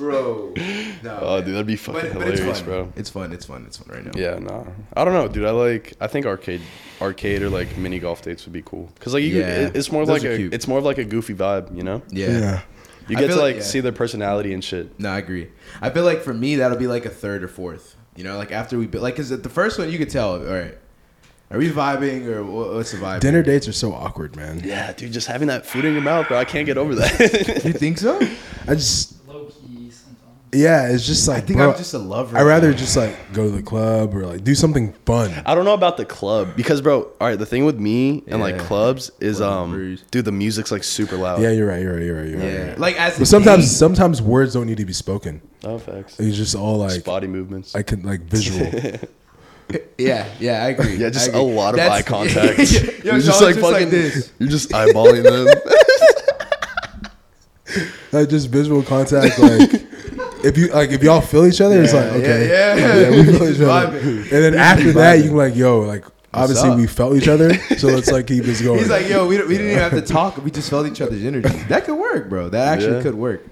Bro, 0.00 0.54
no. 1.02 1.18
Oh, 1.20 1.36
man. 1.36 1.44
dude, 1.44 1.54
that'd 1.54 1.66
be 1.66 1.76
fucking 1.76 2.00
but, 2.14 2.18
but 2.18 2.28
it's 2.28 2.38
hilarious, 2.40 2.62
bro. 2.62 2.92
It's 2.96 3.10
fun. 3.10 3.32
It's 3.32 3.44
fun. 3.44 3.64
It's 3.66 3.76
fun 3.76 3.94
right 3.94 4.04
now. 4.04 4.12
Yeah, 4.18 4.38
nah. 4.38 4.64
I 4.96 5.04
don't 5.04 5.12
know, 5.14 5.28
dude. 5.28 5.44
I 5.44 5.50
like. 5.50 5.92
I 6.00 6.06
think 6.06 6.24
arcade, 6.26 6.62
arcade 7.02 7.42
or 7.42 7.50
like 7.50 7.76
mini 7.76 7.98
golf 7.98 8.22
dates 8.22 8.44
would 8.46 8.52
be 8.54 8.62
cool. 8.62 8.90
Cause 8.98 9.12
like 9.14 9.22
you, 9.22 9.38
Yeah, 9.38 9.46
it- 9.66 9.76
it's 9.76 9.92
more 9.92 10.06
those 10.06 10.22
like 10.24 10.32
a, 10.32 10.36
cute. 10.36 10.54
it's 10.54 10.66
more 10.66 10.78
of 10.78 10.84
like 10.84 10.98
a 10.98 11.04
goofy 11.04 11.34
vibe, 11.34 11.76
you 11.76 11.82
know. 11.82 12.02
Yeah. 12.08 12.28
Yeah. 12.30 12.60
You 13.08 13.16
get 13.16 13.26
to 13.28 13.34
like 13.34 13.40
like- 13.42 13.56
yeah. 13.56 13.62
see 13.62 13.80
their 13.80 13.92
personality 13.92 14.54
and 14.54 14.62
shit. 14.64 14.98
No, 14.98 15.10
I 15.10 15.18
agree. 15.18 15.50
I 15.82 15.90
feel 15.90 16.04
like 16.04 16.22
for 16.22 16.32
me 16.32 16.56
that'll 16.56 16.78
be 16.78 16.86
like 16.86 17.04
a 17.04 17.10
third 17.10 17.42
or 17.44 17.48
fourth. 17.48 17.96
You 18.16 18.24
know, 18.24 18.38
like 18.38 18.52
after 18.52 18.78
we 18.78 18.86
bu- 18.86 19.00
like 19.00 19.14
because 19.14 19.28
the 19.30 19.48
first 19.48 19.78
one 19.78 19.90
you 19.90 19.98
could 19.98 20.10
tell. 20.10 20.32
All 20.34 20.52
right, 20.54 20.76
Are 21.50 21.58
we 21.58 21.70
vibing 21.70 22.26
or 22.26 22.44
what's 22.44 22.92
the 22.92 22.98
vibe? 22.98 23.20
Dinner 23.20 23.42
dates 23.42 23.66
are 23.68 23.72
so 23.72 23.92
awkward, 23.92 24.36
man. 24.36 24.62
Yeah, 24.64 24.92
dude, 24.92 25.12
just 25.12 25.26
having 25.26 25.48
that 25.48 25.66
food 25.66 25.84
in 25.84 25.92
your 25.92 26.02
mouth, 26.02 26.28
bro. 26.28 26.38
I 26.38 26.44
can't 26.44 26.66
get 26.66 26.78
over 26.78 26.94
that. 26.96 27.62
You 27.64 27.72
think 27.72 27.98
so? 27.98 28.18
I 28.68 28.74
just 28.74 29.14
Low 29.14 29.18
key 29.18 29.18
sometimes. 29.18 29.19
Yeah, 30.52 30.88
it's 30.88 31.06
just 31.06 31.28
like 31.28 31.38
I 31.44 31.46
think 31.46 31.58
bro, 31.58 31.70
I'm 31.72 31.76
just 31.78 31.94
a 31.94 31.98
lover. 31.98 32.36
I'd 32.36 32.42
rather 32.42 32.72
just 32.74 32.96
like 32.96 33.32
go 33.32 33.44
to 33.44 33.50
the 33.50 33.62
club 33.62 34.14
or 34.14 34.26
like 34.26 34.42
do 34.42 34.54
something 34.54 34.92
fun. 35.06 35.32
I 35.46 35.54
don't 35.54 35.64
know 35.64 35.74
about 35.74 35.96
the 35.96 36.04
club 36.04 36.56
because, 36.56 36.80
bro. 36.80 37.02
All 37.02 37.28
right, 37.28 37.38
the 37.38 37.46
thing 37.46 37.64
with 37.64 37.78
me 37.78 38.24
and 38.26 38.40
like 38.40 38.58
clubs 38.58 39.10
is, 39.20 39.40
um, 39.40 39.72
Clubbers. 39.72 40.02
dude, 40.10 40.24
the 40.24 40.32
music's 40.32 40.72
like 40.72 40.82
super 40.84 41.16
loud. 41.16 41.40
Yeah, 41.40 41.50
you're 41.50 41.68
right. 41.68 41.80
You're 41.82 41.94
right. 41.94 42.02
You're 42.02 42.16
right. 42.20 42.28
You're 42.28 42.38
right. 42.38 42.44
Yeah, 42.46 42.52
You're 42.58 42.66
right. 42.68 42.78
like 42.78 43.00
as 43.00 43.18
But 43.18 43.28
sometimes, 43.28 43.64
date- 43.70 43.76
sometimes 43.76 44.20
words 44.20 44.54
don't 44.54 44.66
need 44.66 44.78
to 44.78 44.84
be 44.84 44.92
spoken. 44.92 45.40
Oh, 45.62 45.78
facts. 45.78 46.18
It's 46.18 46.36
just 46.36 46.54
all 46.56 46.78
like 46.78 46.90
Just 46.94 47.04
body 47.06 47.26
movements. 47.26 47.74
I 47.74 47.82
can 47.82 48.02
like 48.02 48.20
visual. 48.22 48.70
Yeah, 49.96 50.26
yeah, 50.40 50.64
I 50.64 50.70
agree. 50.70 50.96
yeah, 50.96 51.10
just 51.10 51.32
I 51.32 51.38
a 51.38 51.40
agree. 51.42 51.54
lot 51.54 51.74
of 51.74 51.76
That's- 51.76 52.00
eye 52.00 52.02
contact. 52.08 52.58
Yo, 52.58 52.80
you're 53.04 53.16
it's 53.18 53.24
just 53.26 53.40
always 53.40 53.56
like 53.56 53.72
fucking. 53.74 53.90
this. 53.90 54.32
You're 54.40 54.48
just 54.48 54.70
eyeballing 54.70 55.22
them. 55.22 55.46
like 58.12 58.28
just 58.28 58.48
visual 58.48 58.82
contact. 58.82 59.38
Like 59.38 59.70
if 60.44 60.56
you 60.58 60.68
like 60.68 60.90
if 60.90 61.02
y'all 61.02 61.20
feel 61.20 61.46
each 61.46 61.60
other, 61.60 61.82
it's 61.82 61.92
like 61.94 62.06
okay, 62.12 62.48
yeah, 62.48 62.74
yeah. 62.76 63.10
we 63.10 63.24
feel 63.24 63.48
each 63.54 63.60
other. 63.60 63.98
And 63.98 64.26
then 64.30 64.54
after 64.54 64.92
that, 64.92 65.18
you 65.18 65.28
can 65.28 65.36
like 65.36 65.56
yo, 65.56 65.80
like 65.80 66.04
obviously 66.32 66.70
up? 66.70 66.76
we 66.78 66.86
felt 66.86 67.16
each 67.16 67.28
other, 67.28 67.54
so 67.76 67.88
let's 67.88 68.10
like 68.10 68.26
keep 68.26 68.44
this 68.44 68.60
going. 68.62 68.78
He's 68.78 68.88
like, 68.90 69.08
yo, 69.08 69.26
we, 69.26 69.38
we 69.42 69.56
didn't 69.56 69.66
even 69.72 69.78
have 69.78 69.92
to 69.92 70.02
talk. 70.14 70.36
We 70.44 70.50
just 70.50 70.70
felt 70.70 70.86
each 70.86 71.00
other's 71.00 71.24
energy. 71.24 71.48
That 71.68 71.84
could 71.84 71.96
work, 71.98 72.28
bro. 72.28 72.48
That 72.48 72.68
actually 72.68 72.96
Yeah. 72.96 73.02
could 73.02 73.14
work. 73.14 73.46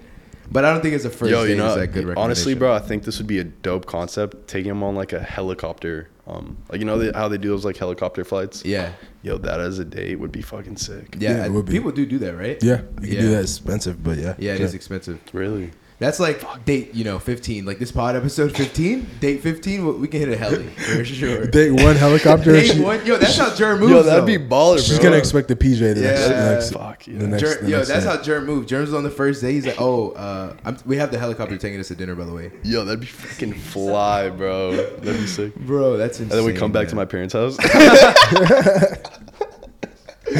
But 0.51 0.65
I 0.65 0.73
don't 0.73 0.81
think 0.81 0.95
it's 0.95 1.05
a 1.05 1.11
first 1.11 1.29
Yo, 1.29 1.43
date. 1.43 1.51
you 1.51 1.57
know, 1.57 1.75
that 1.75 1.87
good 1.89 2.17
honestly, 2.17 2.55
bro, 2.55 2.73
I 2.73 2.79
think 2.79 3.03
this 3.03 3.19
would 3.19 3.27
be 3.27 3.37
a 3.37 3.43
dope 3.43 3.85
concept. 3.85 4.47
Taking 4.47 4.69
them 4.69 4.81
on 4.81 4.95
like 4.95 5.13
a 5.13 5.19
helicopter, 5.21 6.09
um, 6.25 6.57
like 6.71 6.79
you 6.79 6.85
know 6.85 6.97
the, 6.97 7.15
how 7.15 7.27
they 7.27 7.37
do 7.37 7.49
those 7.49 7.65
like 7.65 7.77
helicopter 7.77 8.23
flights. 8.25 8.65
Yeah, 8.65 8.93
Yo, 9.21 9.37
that 9.37 9.59
as 9.59 9.77
a 9.77 9.85
date 9.85 10.15
would 10.19 10.31
be 10.31 10.41
fucking 10.41 10.77
sick. 10.77 11.15
yeah. 11.19 11.37
Yeah, 11.37 11.45
it 11.45 11.51
would 11.51 11.65
be. 11.67 11.73
People 11.73 11.91
do 11.91 12.03
do 12.05 12.17
that, 12.19 12.35
right? 12.35 12.57
yeah, 12.63 12.81
you 12.99 13.07
can 13.07 13.11
Yeah. 13.11 13.21
do 13.21 13.29
that 13.31 13.41
expensive, 13.43 14.03
but 14.03 14.17
yeah, 14.17 14.33
Yeah, 14.39 14.53
it 14.53 14.57
sure. 14.57 14.65
is 14.65 14.73
expensive. 14.73 15.19
Really? 15.33 15.69
That's 15.99 16.17
like 16.17 16.41
date, 16.63 16.95
you 16.95 17.03
know, 17.03 17.19
15. 17.19 17.65
Like 17.65 17.77
this 17.77 17.91
pod 17.91 18.15
episode 18.15 18.55
15, 18.55 19.05
date 19.19 19.41
15, 19.41 19.85
we- 19.85 19.91
we 19.93 20.07
can 20.07 20.21
hit 20.21 20.29
a 20.29 20.37
heli 20.37 20.63
for 20.67 21.03
sure. 21.05 21.45
Date 21.47 21.71
one 21.71 21.97
helicopter. 21.97 22.53
Date 22.53 22.71
she- 22.71 22.79
one, 22.79 23.05
yo, 23.05 23.17
that's 23.17 23.35
how 23.35 23.53
Germ 23.53 23.81
moves. 23.81 23.91
Yo, 23.91 24.03
that'd 24.03 24.25
be 24.25 24.37
though. 24.37 24.45
baller, 24.45 24.75
bro. 24.75 24.77
she's 24.77 24.97
gonna 24.99 25.17
expect 25.17 25.49
the 25.49 25.57
PJ 25.57 25.79
the 25.95 26.01
next, 26.01 26.21
Yeah. 26.21 26.27
the 26.29 26.51
next 26.53 26.71
Fuck 26.71 27.05
yeah. 27.05 27.17
the 27.19 27.27
next, 27.27 27.43
Jer- 27.43 27.61
the 27.61 27.69
yo, 27.69 27.77
next 27.77 27.89
that's 27.89 28.05
day. 28.05 28.09
how 28.11 28.21
Germ 28.21 28.45
moved. 28.45 28.69
Germ's 28.69 28.93
on 28.93 29.03
the 29.03 29.09
first 29.11 29.41
day. 29.41 29.51
He's 29.51 29.65
like, 29.65 29.75
oh, 29.81 30.11
uh, 30.11 30.53
I'm, 30.63 30.77
we 30.85 30.95
have 30.95 31.11
the 31.11 31.19
helicopter 31.19 31.57
taking 31.57 31.81
us 31.81 31.89
to 31.89 31.95
dinner, 31.95 32.15
by 32.15 32.23
the 32.23 32.33
way. 32.33 32.51
Yo, 32.63 32.85
that'd 32.85 33.01
be 33.01 33.05
freaking 33.05 33.53
fly, 33.55 34.29
bro. 34.29 34.77
That'd 34.77 35.19
be 35.19 35.27
sick. 35.27 35.53
Bro, 35.55 35.97
that's 35.97 36.21
insane. 36.21 36.31
And 36.37 36.47
then 36.47 36.53
we 36.53 36.57
come 36.57 36.71
back 36.71 36.87
to 36.87 36.95
my 36.95 37.03
parents' 37.05 37.33
house. 37.33 37.57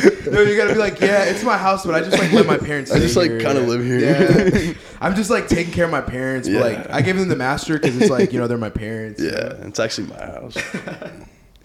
No, 0.30 0.42
you 0.42 0.56
gotta 0.56 0.74
be 0.74 0.80
like, 0.80 1.00
yeah, 1.00 1.24
it's 1.24 1.44
my 1.44 1.58
house, 1.58 1.84
but 1.86 1.96
I 1.96 2.02
just 2.02 2.18
like 2.20 2.32
let 2.32 2.46
my 2.46 2.58
parents. 2.58 2.92
I 2.94 3.00
just, 3.00 3.16
like, 3.16 3.32
kinda 3.32 3.62
live 3.62 3.84
here. 3.84 4.00
Yeah, 4.00 4.74
I'm 5.02 5.16
just 5.16 5.30
like 5.32 5.48
taking 5.48 5.74
care 5.74 5.86
of 5.86 5.92
my 5.92 6.02
parents, 6.02 6.48
but 6.48 6.62
like 6.62 6.90
I 6.92 7.02
gave 7.02 7.18
them 7.18 7.30
the 7.30 7.36
master 7.36 7.74
because 7.80 7.98
it's 7.98 8.12
like 8.12 8.32
you 8.32 8.40
know 8.40 8.46
they're 8.48 8.58
my 8.58 8.70
parents. 8.70 9.22
yeah, 9.22 9.54
it's 9.68 9.80
actually 9.80 10.08
my 10.08 10.20
house. 10.26 10.58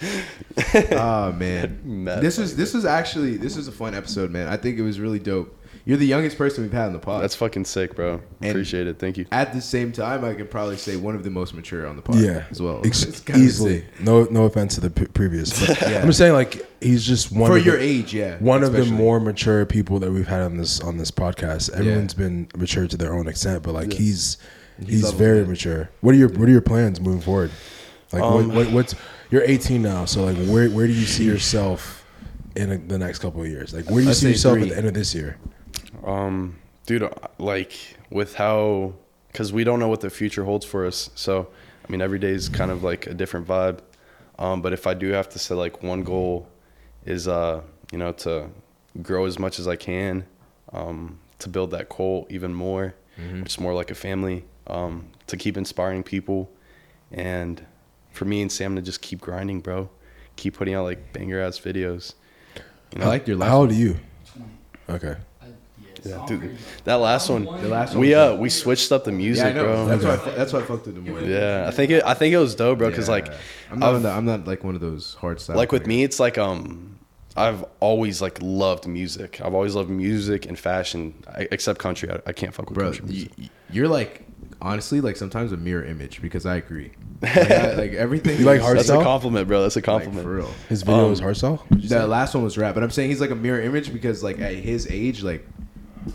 Oh 0.92 1.32
man, 1.32 2.04
this 2.04 2.38
is 2.38 2.56
this 2.56 2.74
was 2.74 2.84
actually 2.84 3.36
this 3.36 3.56
was 3.56 3.68
a 3.68 3.72
fun 3.72 3.94
episode, 3.94 4.30
man. 4.30 4.48
I 4.48 4.56
think 4.56 4.78
it 4.78 4.82
was 4.82 5.00
really 5.00 5.18
dope. 5.18 5.56
You're 5.86 5.98
the 5.98 6.06
youngest 6.06 6.38
person 6.38 6.64
we've 6.64 6.72
had 6.72 6.86
on 6.86 6.92
the 6.94 6.98
pod. 6.98 7.22
That's 7.22 7.34
fucking 7.34 7.66
sick, 7.66 7.94
bro. 7.94 8.20
And- 8.40 8.50
Appreciate 8.50 8.86
it. 8.86 8.98
Thank 8.98 9.18
you. 9.18 9.26
At 9.30 9.52
the 9.52 9.60
same 9.60 9.92
time, 9.92 10.24
I 10.24 10.32
could 10.32 10.50
probably 10.50 10.78
say 10.78 10.96
one 10.96 11.14
of 11.14 11.24
the 11.24 11.30
most 11.30 11.52
mature 11.52 11.86
on 11.86 11.96
the 11.96 12.00
pod. 12.02 12.16
yeah, 12.16 12.44
as 12.50 12.62
well. 12.62 12.80
Ex- 12.86 13.04
easily. 13.36 13.80
sick. 13.80 14.00
No, 14.00 14.24
no 14.24 14.44
offense 14.44 14.76
to 14.76 14.80
the 14.80 14.88
p- 14.88 15.04
previous, 15.06 15.60
Yeah. 15.82 16.00
I'm 16.00 16.06
just 16.06 16.16
saying 16.18 16.32
like 16.32 16.66
he's 16.82 17.04
just 17.06 17.30
one 17.32 17.50
for 17.50 17.58
of 17.58 17.66
your 17.66 17.76
the, 17.76 17.82
age. 17.84 18.14
Yeah, 18.14 18.38
one 18.38 18.62
of 18.64 18.72
the 18.72 18.86
more 18.86 19.20
mature 19.20 19.66
people 19.66 19.98
that 19.98 20.10
we've 20.10 20.26
had 20.26 20.40
on 20.40 20.56
this 20.56 20.80
on 20.80 20.96
this 20.96 21.10
podcast. 21.10 21.70
Everyone's 21.74 22.14
been 22.14 22.48
mature 22.56 22.86
to 22.86 22.96
their 22.96 23.12
own 23.14 23.28
extent, 23.28 23.62
but 23.62 23.74
like 23.74 23.92
Yeah. 23.92 23.98
he's 23.98 24.36
He's 24.80 25.02
he's, 25.02 25.10
very 25.12 25.36
headed. 25.38 25.50
mature. 25.50 25.90
What 26.00 26.14
are 26.14 26.18
your 26.18 26.30
What 26.30 26.48
are 26.48 26.52
your 26.52 26.60
plans 26.62 26.98
moving 27.00 27.20
forward? 27.20 27.50
Like 28.10 28.22
Um, 28.22 28.48
what, 28.48 28.56
what 28.66 28.72
what's 28.72 28.94
you're 29.30 29.42
18 29.44 29.82
now, 29.82 30.04
so 30.06 30.24
like 30.24 30.36
where 30.48 30.68
where 30.70 30.86
do 30.86 30.92
you 30.94 31.04
see 31.06 31.24
yourself 31.32 32.04
in 32.56 32.72
a, 32.72 32.78
the 32.78 32.98
next 32.98 33.18
couple 33.18 33.42
of 33.42 33.48
years? 33.48 33.74
Like 33.74 33.84
where 33.84 33.96
do 33.96 34.00
you 34.02 34.06
Let's 34.08 34.20
see 34.20 34.30
yourself 34.30 34.54
three. 34.54 34.62
at 34.64 34.68
the 34.70 34.76
end 34.78 34.86
of 34.86 34.94
this 34.94 35.14
year? 35.14 35.36
Um, 36.04 36.58
dude, 36.86 37.08
like 37.38 37.72
with 38.10 38.34
how, 38.34 38.94
because 39.28 39.52
we 39.52 39.64
don't 39.64 39.80
know 39.80 39.88
what 39.88 40.00
the 40.00 40.10
future 40.10 40.44
holds 40.44 40.64
for 40.64 40.86
us. 40.86 41.10
So, 41.14 41.48
I 41.86 41.92
mean, 41.92 42.00
every 42.00 42.18
day 42.18 42.30
is 42.30 42.48
kind 42.48 42.70
of 42.70 42.82
like 42.82 43.06
a 43.06 43.14
different 43.14 43.46
vibe. 43.46 43.80
Um, 44.38 44.62
but 44.62 44.72
if 44.72 44.86
I 44.86 44.94
do 44.94 45.08
have 45.10 45.28
to 45.30 45.38
say, 45.38 45.54
like 45.54 45.82
one 45.82 46.02
goal, 46.02 46.48
is 47.04 47.28
uh, 47.28 47.60
you 47.92 47.98
know, 47.98 48.12
to 48.12 48.48
grow 49.02 49.26
as 49.26 49.38
much 49.38 49.58
as 49.58 49.68
I 49.68 49.76
can, 49.76 50.26
um, 50.72 51.18
to 51.38 51.48
build 51.48 51.70
that 51.72 51.88
cult 51.88 52.30
even 52.30 52.52
more, 52.54 52.94
which 53.42 53.54
is 53.54 53.60
more 53.60 53.74
like 53.74 53.90
a 53.90 53.94
family, 53.94 54.44
um, 54.66 55.08
to 55.26 55.36
keep 55.36 55.56
inspiring 55.56 56.02
people, 56.02 56.50
and 57.12 57.64
for 58.10 58.24
me 58.24 58.42
and 58.42 58.50
Sam 58.50 58.74
to 58.76 58.82
just 58.82 59.02
keep 59.02 59.20
grinding, 59.20 59.60
bro, 59.60 59.88
keep 60.36 60.54
putting 60.54 60.74
out 60.74 60.84
like 60.84 61.12
banger 61.12 61.40
ass 61.40 61.58
videos. 61.58 62.14
You 62.96 63.02
I 63.02 63.06
like 63.06 63.26
your 63.26 63.36
last. 63.36 63.50
How 63.50 63.58
old 63.58 63.70
are 63.70 63.74
you? 63.74 63.98
Okay. 64.88 65.16
I, 66.04 66.08
yeah, 66.08 66.14
it's 66.24 66.30
Yeah, 66.30 66.36
all 66.36 66.40
dude, 66.40 66.58
that 66.84 66.94
last 66.96 67.28
one, 67.30 67.44
The 67.44 67.68
last 67.68 67.90
one. 67.92 68.00
we 68.00 68.14
uh 68.14 68.34
we 68.36 68.48
switched 68.50 68.92
up 68.92 69.04
the 69.04 69.12
music, 69.12 69.44
yeah, 69.44 69.50
I 69.50 69.52
know. 69.54 69.64
bro. 69.64 69.86
That's 69.86 70.04
why. 70.04 70.32
I, 70.32 70.34
that's 70.36 70.52
why 70.52 70.58
I 70.60 70.62
fucked 70.62 70.86
with 70.86 70.94
them 70.94 71.08
more. 71.08 71.20
Yeah, 71.20 71.64
I 71.66 71.70
think 71.70 71.90
it. 71.90 72.02
I 72.04 72.14
think 72.14 72.32
it 72.34 72.38
was 72.38 72.54
dope, 72.54 72.78
bro. 72.78 72.90
Because 72.90 73.08
like, 73.08 73.26
Yeah. 73.26 73.36
I'm 73.72 73.78
not. 73.78 73.86
I've- 73.88 73.96
on 73.96 74.02
the- 74.02 74.10
I'm 74.10 74.24
not 74.24 74.46
like 74.46 74.64
one 74.64 74.74
of 74.74 74.80
those 74.80 75.14
hard 75.20 75.40
style. 75.40 75.56
like 75.56 75.72
with 75.72 75.86
me, 75.86 76.02
it's 76.04 76.20
like 76.20 76.38
um, 76.38 76.98
I've 77.36 77.64
always 77.80 78.22
like 78.22 78.38
loved 78.42 78.86
music. 78.86 79.40
I've 79.42 79.54
always 79.54 79.74
loved 79.74 79.90
music 79.90 80.46
and 80.46 80.58
fashion, 80.58 81.14
I, 81.28 81.48
except 81.50 81.78
country. 81.80 82.10
I, 82.10 82.20
I 82.26 82.32
can't 82.32 82.54
fuck 82.54 82.68
with 82.70 82.78
bro. 82.78 82.92
country 82.92 83.06
You, 83.08 83.28
music. 83.36 83.52
you're 83.70 83.88
like 83.88 84.22
honestly 84.62 85.00
like 85.00 85.16
sometimes 85.16 85.52
a 85.52 85.56
mirror 85.56 85.84
image 85.84 86.22
because 86.22 86.46
I 86.46 86.56
agree. 86.56 86.92
Like, 87.24 87.50
I- 87.50 87.74
like 87.74 87.92
everything. 87.94 88.38
You 88.38 88.44
like 88.44 88.60
hard 88.60 88.76
That's 88.78 88.90
a 88.90 89.02
compliment, 89.02 89.48
bro. 89.48 89.62
That's 89.62 89.76
a 89.76 89.78
like, 89.78 89.84
compliment. 89.84 90.22
for 90.24 90.36
real. 90.36 90.50
His 90.68 90.82
video 90.82 91.06
Um, 91.06 91.12
is 91.12 91.20
hardstyle. 91.22 91.60
The 91.88 92.06
last 92.06 92.34
one 92.34 92.44
was 92.44 92.58
rap, 92.58 92.74
but 92.74 92.82
I'm 92.84 92.90
saying 92.90 93.08
he's 93.08 93.20
like 93.20 93.30
a 93.30 93.34
mirror 93.34 93.62
image 93.62 93.92
because 93.92 94.22
like 94.22 94.38
at 94.40 94.52
his 94.54 94.86
age, 94.90 95.22
like 95.22 95.46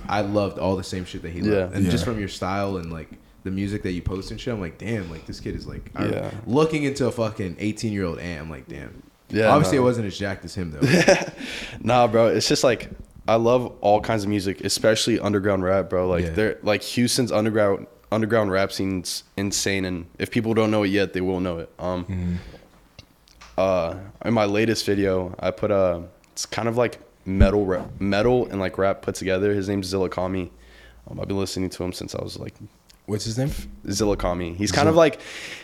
I 0.08 0.22
loved 0.22 0.60
all 0.60 0.76
the 0.76 0.84
same 0.84 1.06
shit 1.06 1.22
that 1.24 1.32
he 1.32 1.42
loved, 1.42 1.72
Yeah. 1.72 1.78
and 1.78 1.90
just 1.90 2.06
from 2.06 2.20
your 2.20 2.28
style 2.30 2.78
and 2.78 2.92
like 2.92 3.10
the 3.44 3.52
music 3.52 3.84
that 3.84 3.92
you 3.94 4.02
post 4.02 4.32
and 4.32 4.40
shit, 4.40 4.54
I'm 4.54 4.60
like, 4.60 4.78
damn, 4.78 5.10
like 5.10 5.26
this 5.26 5.40
kid 5.40 5.56
is 5.56 5.66
like, 5.66 5.90
I'm 5.96 6.12
Yeah. 6.12 6.32
looking 6.46 6.84
into 6.84 7.08
a 7.08 7.12
fucking 7.12 7.56
18 7.60 7.94
year 7.94 8.06
old 8.06 8.20
ant. 8.20 8.42
I'm 8.42 8.50
like, 8.50 8.68
damn. 8.68 9.02
Yeah, 9.30 9.50
Obviously, 9.50 9.78
no. 9.78 9.84
I 9.84 9.86
wasn't 9.86 10.08
as 10.08 10.18
jacked 10.18 10.44
as 10.46 10.56
him 10.56 10.72
though. 10.72 10.88
Nah, 11.82 12.08
bro. 12.08 12.28
It's 12.28 12.48
just 12.48 12.64
like 12.64 12.90
I 13.28 13.36
love 13.36 13.72
all 13.82 14.02
kinds 14.02 14.24
of 14.24 14.30
music, 14.30 14.62
especially 14.66 15.20
underground 15.20 15.64
rap, 15.64 15.90
bro. 15.90 16.08
Like 16.10 16.26
Yeah. 16.26 16.30
they're 16.32 16.58
like 16.64 16.82
Houston's 16.84 17.32
underground 17.32 17.86
underground 18.12 18.52
rap 18.52 18.72
scene's 18.72 19.24
insane, 19.38 19.86
and 19.86 20.08
if 20.18 20.32
people 20.32 20.54
don't 20.56 20.72
know 20.72 20.82
it 20.84 20.88
yet, 20.90 21.14
they 21.14 21.22
will 21.22 21.40
know 21.40 21.60
it. 21.60 21.70
Um, 21.80 22.06
Mm-hmm. 22.06 22.34
uh, 23.58 23.96
in 24.26 24.34
my 24.34 24.46
latest 24.46 24.86
video, 24.86 25.36
I 25.40 25.52
put 25.52 25.72
a 25.72 26.04
it's 26.34 26.46
kind 26.46 26.68
of 26.68 26.76
like 26.78 27.00
metal 27.26 27.65
rap, 27.65 27.89
metal 27.99 28.47
and 28.47 28.59
like 28.59 28.78
rap 28.78 29.01
put 29.01 29.15
together. 29.15 29.53
His 29.53 29.67
name's 29.70 29.91
Zillakami. 29.93 30.49
Um, 31.09 31.20
I've 31.20 31.28
been 31.28 31.38
listening 31.38 31.70
to 31.72 31.84
him 31.84 31.93
since 31.93 32.13
I 32.15 32.22
was 32.24 32.38
like 32.38 32.53
What's 33.05 33.26
his 33.26 33.38
name? 33.39 33.49
Zillakami. 33.88 34.55
He's 34.55 34.72
kind 34.72 34.88
of 34.88 34.95
like 34.95 35.20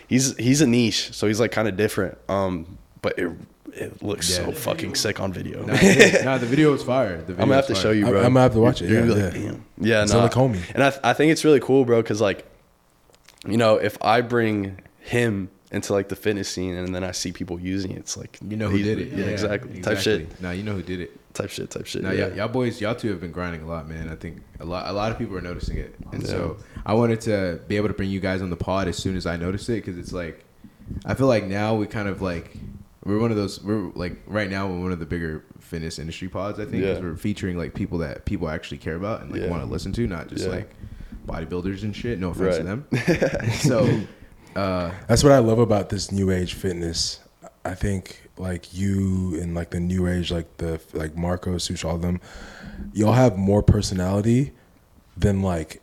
he's 0.07 0.35
he's 0.37 0.61
a 0.61 0.67
niche, 0.67 1.13
so 1.13 1.27
he's 1.27 1.39
like 1.39 1.51
kind 1.51 1.67
of 1.67 1.77
different. 1.77 2.17
Um, 2.27 2.77
but 3.03 3.19
it 3.19 3.31
it 3.73 4.01
looks 4.01 4.29
Yeah. 4.29 4.45
so 4.45 4.51
fucking 4.51 4.95
sick 4.95 5.19
on 5.19 5.31
video. 5.33 5.63
nah. 5.63 5.73
Nah, 6.23 6.37
the 6.39 6.47
video 6.47 6.71
was 6.71 6.81
fire. 6.81 7.17
The 7.17 7.33
video 7.33 7.41
I'm 7.43 7.49
gonna 7.49 7.55
have 7.57 7.67
to 7.67 7.73
fire. 7.75 7.83
show 7.83 7.91
you, 7.91 8.05
bro. 8.07 8.17
I'm 8.19 8.23
gonna 8.33 8.39
have 8.41 8.53
to 8.53 8.59
watch 8.59 8.81
it, 8.81 8.89
You're 8.89 9.01
yeah, 9.01 9.07
gonna 9.07 9.19
yeah. 9.19 9.25
like, 9.25 9.33
damn. 9.33 9.65
Yeah, 9.77 10.05
no. 10.05 10.27
Zillakami. 10.27 10.61
And 10.73 10.83
I, 10.83 10.93
I 11.03 11.13
think 11.13 11.31
it's 11.31 11.43
really 11.45 11.59
cool, 11.59 11.85
bro, 11.85 12.01
because 12.01 12.19
like, 12.21 12.45
you 13.47 13.57
know, 13.57 13.75
if 13.75 13.97
I 14.01 14.21
bring 14.21 14.79
him 15.01 15.49
into 15.71 15.93
like 15.93 16.09
the 16.09 16.15
fitness 16.15 16.47
scene 16.47 16.75
and 16.75 16.93
then 16.93 17.03
I 17.03 17.11
see 17.11 17.31
people 17.31 17.59
using 17.59 17.91
it, 17.91 17.97
it's 17.97 18.15
like 18.17 18.37
You 18.47 18.55
know 18.57 18.69
who 18.69 18.81
did 18.81 18.99
it? 18.99 19.13
Yeah, 19.13 19.25
exactly. 19.25 19.81
Type 19.81 19.97
shit. 19.97 20.39
Nah, 20.41 20.51
you 20.51 20.63
know 20.63 20.73
who 20.73 20.83
did 20.83 20.99
it. 21.01 21.33
Type 21.33 21.49
shit. 21.49 21.69
Type 21.69 21.85
shit. 21.85 22.03
Now, 22.03 22.11
yeah. 22.11 22.33
y'all, 22.33 22.47
boys, 22.47 22.79
y'all 22.79 22.95
two 22.95 23.09
have 23.09 23.19
been 23.19 23.31
grinding 23.31 23.61
a 23.63 23.67
lot, 23.67 23.89
man. 23.89 24.07
I 24.09 24.15
think 24.15 24.41
a 24.59 24.65
lot, 24.65 24.87
a 24.87 24.93
lot 24.93 25.11
of 25.11 25.17
people 25.17 25.35
are 25.35 25.41
noticing 25.41 25.77
it, 25.77 25.93
and 26.13 26.25
so 26.25 26.57
I 26.85 26.93
wanted 26.93 27.19
to 27.21 27.59
be 27.67 27.75
able 27.77 27.89
to 27.89 27.93
bring 27.93 28.09
you 28.09 28.19
guys 28.21 28.41
on 28.41 28.49
the 28.49 28.55
pod 28.55 28.87
as 28.87 28.95
soon 28.97 29.17
as 29.17 29.25
I 29.25 29.35
noticed 29.35 29.67
it, 29.69 29.83
because 29.83 29.97
it's 29.97 30.13
like, 30.13 30.45
I 31.05 31.13
feel 31.13 31.27
like 31.27 31.43
now 31.45 31.75
we 31.75 31.87
kind 31.87 32.07
of 32.07 32.21
like 32.21 32.55
we're 33.03 33.19
one 33.19 33.31
of 33.31 33.37
those. 33.37 33.61
We're 33.61 33.91
like 33.95 34.17
right 34.27 34.49
now 34.49 34.67
we're 34.67 34.79
one 34.79 34.91
of 34.91 34.99
the 34.99 35.05
bigger 35.05 35.43
fitness 35.59 35.99
industry 35.99 36.27
pods. 36.29 36.59
I 36.59 36.65
think 36.65 36.83
Yeah. 36.83 36.99
we're 36.99 37.15
featuring 37.17 37.57
like 37.57 37.73
people 37.73 37.97
that 37.99 38.23
people 38.25 38.47
actually 38.49 38.77
care 38.77 38.95
about 38.95 39.21
and 39.21 39.31
like 39.31 39.41
Yeah. 39.41 39.49
want 39.49 39.61
to 39.63 39.69
listen 39.69 39.91
to, 39.93 40.07
not 40.07 40.27
just 40.29 40.45
Yeah. 40.45 40.51
like 40.51 40.69
bodybuilders 41.27 41.83
and 41.83 41.95
shit. 41.95 42.19
No 42.19 42.29
offense 42.29 42.57
to 42.57 42.63
them. 42.63 42.87
so, 43.59 44.01
uh, 44.55 44.91
That's 45.07 45.23
what 45.23 45.33
I 45.33 45.39
love 45.39 45.59
about 45.59 45.89
this 45.89 46.11
new 46.11 46.31
age 46.31 46.53
fitness. 46.53 47.19
I 47.63 47.73
think 47.73 48.29
like 48.37 48.73
you 48.73 49.39
and 49.41 49.55
like 49.55 49.71
the 49.71 49.79
new 49.79 50.07
age, 50.07 50.31
like 50.31 50.57
the 50.57 50.79
like 50.93 51.15
Marco, 51.15 51.57
Sush, 51.57 51.83
all 51.83 51.95
of 51.95 52.01
them, 52.01 52.21
y'all 52.93 53.13
have 53.13 53.37
more 53.37 53.63
personality 53.63 54.51
than 55.17 55.41
like 55.41 55.81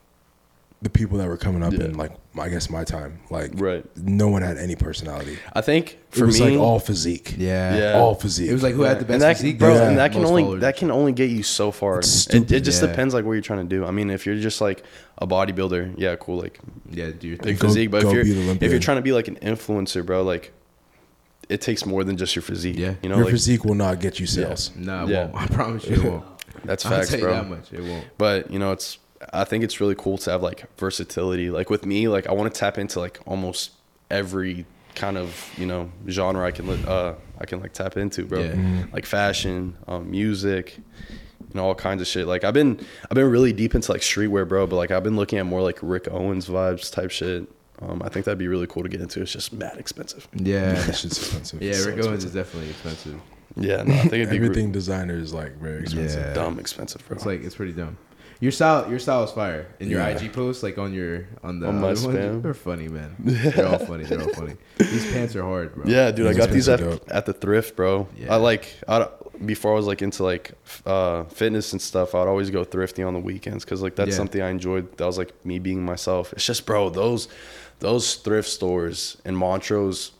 the 0.82 0.90
people 0.90 1.16
that 1.18 1.28
were 1.28 1.36
coming 1.36 1.62
up 1.62 1.72
Yeah. 1.72 1.84
in 1.84 1.96
like 1.96 2.12
I 2.38 2.48
guess 2.48 2.68
my 2.70 2.82
time, 2.82 3.18
like 3.30 3.52
Right. 3.54 3.84
no 3.96 4.26
one 4.28 4.42
had 4.42 4.56
any 4.56 4.74
personality. 4.74 5.38
I 5.52 5.60
think 5.60 5.98
for 6.10 6.24
it 6.24 6.26
was 6.26 6.40
me, 6.40 6.50
like 6.52 6.58
all 6.58 6.78
physique. 6.80 7.34
Yeah. 7.38 7.76
Yeah. 7.76 7.92
all 8.00 8.14
physique. 8.14 8.48
It 8.50 8.52
was 8.54 8.62
like 8.62 8.74
who 8.74 8.82
had 8.82 8.96
the 8.96 9.00
and 9.00 9.08
best 9.08 9.20
that, 9.20 9.36
physique, 9.36 9.58
bro, 9.58 9.74
Yeah. 9.74 9.88
and 9.88 9.98
that 9.98 10.12
can 10.12 10.22
most 10.22 10.30
only 10.30 10.42
followers. 10.44 10.60
that 10.62 10.76
can 10.76 10.90
only 10.90 11.12
get 11.12 11.30
you 11.30 11.42
so 11.42 11.70
far. 11.70 11.98
It's 12.00 12.26
It, 12.28 12.50
it 12.50 12.60
just 12.60 12.82
Yeah. 12.82 12.88
depends 12.88 13.12
like 13.14 13.24
what 13.24 13.32
you're 13.34 13.42
trying 13.42 13.68
to 13.68 13.76
do. 13.76 13.84
I 13.84 13.90
mean, 13.90 14.10
if 14.10 14.24
you're 14.26 14.34
just 14.36 14.60
like 14.60 14.82
a 15.18 15.26
bodybuilder, 15.26 15.94
yeah, 15.98 16.16
cool, 16.16 16.38
like 16.38 16.58
yeah, 16.90 17.10
do 17.16 17.28
your 17.28 17.36
thing. 17.36 17.56
Go- 17.56 17.68
physique. 17.68 17.90
But 17.90 18.04
if 18.04 18.12
you're 18.12 18.22
if 18.60 18.70
you're 18.70 18.80
trying 18.80 18.98
to 18.98 19.02
be 19.02 19.12
like 19.12 19.28
an 19.28 19.36
influencer, 19.36 20.04
bro, 20.04 20.22
like 20.22 20.52
it 21.48 21.60
takes 21.60 21.84
more 21.84 22.02
than 22.02 22.16
just 22.16 22.34
your 22.34 22.42
physique. 22.42 22.78
Yeah. 22.78 22.94
you 23.02 23.08
know, 23.10 23.16
Your 23.16 23.24
like 23.26 23.32
physique 23.32 23.64
will 23.64 23.74
not 23.74 24.00
get 24.00 24.18
you 24.18 24.26
sales. 24.26 24.70
Nah, 24.74 25.04
it 25.04 25.10
Yeah. 25.10 25.26
won't. 25.26 25.34
I 25.42 25.46
promise 25.54 25.84
you, 25.86 25.96
it 25.96 26.04
won't. 26.10 26.24
that's 26.64 26.86
I'll 26.86 26.92
facts, 26.92 27.10
tell 27.10 27.18
you 27.18 27.24
bro. 27.26 27.34
that 27.34 27.48
much. 27.50 27.72
It 27.72 27.82
won't. 27.82 28.04
But 28.16 28.50
you 28.50 28.58
know, 28.58 28.72
it's 28.72 28.98
I 29.32 29.44
think 29.44 29.64
it's 29.64 29.80
really 29.80 29.94
cool 29.96 30.18
to 30.18 30.30
have 30.30 30.42
like 30.42 30.64
versatility. 30.78 31.50
Like 31.50 31.70
with 31.70 31.84
me, 31.86 32.08
like 32.08 32.26
I 32.26 32.32
want 32.32 32.52
to 32.52 32.58
tap 32.58 32.78
into 32.78 33.00
like 33.00 33.18
almost 33.26 33.72
every 34.10 34.66
kind 34.94 35.16
of 35.16 35.50
you 35.56 35.64
know 35.66 35.90
genre 36.08 36.46
I 36.46 36.50
can 36.50 36.66
li- 36.66 36.84
uh 36.86 37.14
I 37.40 37.46
can 37.46 37.60
like 37.60 37.72
tap 37.72 37.96
into, 37.96 38.24
bro. 38.24 38.40
Yeah. 38.40 38.52
Mhm. 38.52 38.92
Like 38.92 39.06
fashion, 39.06 39.76
um, 39.88 40.10
music, 40.10 40.76
you 40.78 41.54
know, 41.54 41.64
all 41.64 41.74
kinds 41.74 42.00
of 42.02 42.06
shit. 42.06 42.26
Like 42.26 42.44
I've 42.44 42.54
been 42.54 42.78
I've 43.10 43.14
been 43.14 43.30
really 43.30 43.52
deep 43.52 43.74
into 43.74 43.90
like 43.92 44.00
streetwear, 44.02 44.46
bro. 44.48 44.66
But 44.66 44.76
like 44.76 44.90
I've 44.90 45.02
been 45.04 45.16
looking 45.16 45.38
at 45.38 45.46
more 45.46 45.62
like 45.62 45.78
Rick 45.82 46.08
Owens 46.10 46.46
vibes 46.48 46.92
type 46.92 47.10
shit. 47.10 47.48
Um, 47.80 48.00
I 48.04 48.08
think 48.10 48.26
that'd 48.26 48.38
be 48.38 48.46
really 48.46 48.68
cool 48.68 48.84
to 48.84 48.88
get 48.88 49.00
into. 49.00 49.20
It's 49.22 49.32
just 49.32 49.52
mad 49.52 49.76
expensive. 49.76 50.28
Yeah. 50.34 50.74
that 50.74 50.94
shit's 50.94 51.18
expensive. 51.18 51.60
Yeah, 51.60 51.72
So 51.72 51.86
Rick 51.90 52.04
Owens 52.04 52.24
expensive. 52.24 52.28
is 52.28 52.34
definitely 52.34 52.70
expensive. 52.70 53.20
Yeah, 53.56 53.82
no, 53.82 53.92
I 53.94 53.96
think 53.98 54.04
it'd 54.04 54.10
be 54.12 54.36
Everything 54.36 54.44
Everything 54.44 54.72
designer 54.72 55.18
is 55.18 55.34
like 55.34 55.56
very 55.58 55.80
expensive. 55.80 56.22
Yeah. 56.22 56.32
dumb 56.32 56.58
expensive, 56.60 57.06
bro. 57.08 57.16
It's 57.16 57.26
like 57.26 57.42
it's 57.42 57.56
pretty 57.56 57.72
dumb. 57.72 57.96
Your 58.40 58.52
style, 58.52 58.88
your 58.90 58.98
style 58.98 59.22
is 59.24 59.30
fire. 59.30 59.66
In 59.80 59.88
your 59.88 60.00
Yeah. 60.00 60.08
IG 60.18 60.32
posts, 60.32 60.62
like 60.62 60.78
on 60.78 60.92
your 60.92 61.26
on 61.44 61.60
the 61.60 61.68
On 61.68 61.80
my 61.80 61.90
other 61.90 62.06
ones, 62.06 62.16
spam? 62.18 62.42
they're 62.42 62.54
funny, 62.54 62.88
man. 62.88 63.14
They're 63.20 63.66
all 63.68 63.78
funny. 63.78 64.04
They're 64.04 64.20
all 64.22 64.28
funny. 64.34 64.56
These 64.78 65.12
pants 65.12 65.36
are 65.36 65.42
hard, 65.42 65.74
bro. 65.74 65.84
Yeah, 65.86 66.10
dude, 66.10 66.26
I 66.26 66.30
Those 66.30 66.36
got 66.38 66.50
these 66.50 66.68
at, 66.68 66.80
dope. 66.80 67.04
at 67.10 67.26
the 67.26 67.32
thrift, 67.32 67.76
bro. 67.76 68.08
Yeah. 68.16 68.32
I 68.34 68.36
like 68.36 68.66
I, 68.88 68.98
don't- 69.00 69.46
before 69.46 69.72
I 69.72 69.74
was 69.76 69.86
like 69.86 70.02
into 70.02 70.22
like 70.24 70.52
f- 70.64 70.86
uh, 70.86 71.24
fitness 71.24 71.72
and 71.72 71.80
stuff. 71.82 72.14
I'd 72.14 72.28
always 72.28 72.50
go 72.50 72.64
thrifty 72.64 73.02
on 73.02 73.14
the 73.14 73.20
weekends 73.20 73.64
because 73.64 73.82
like 73.82 73.94
that's 73.96 74.10
Yeah. 74.10 74.16
something 74.16 74.40
I 74.42 74.50
enjoyed. 74.50 74.96
That 74.98 75.06
was 75.06 75.18
like 75.18 75.32
me 75.44 75.58
being 75.58 75.84
myself. 75.84 76.32
It's 76.32 76.44
just, 76.46 76.66
bro, 76.66 76.90
those 76.90 77.28
those 77.80 78.14
thrift 78.16 78.48
stores 78.48 79.16
in 79.24 79.34
Montrose, 79.36 80.12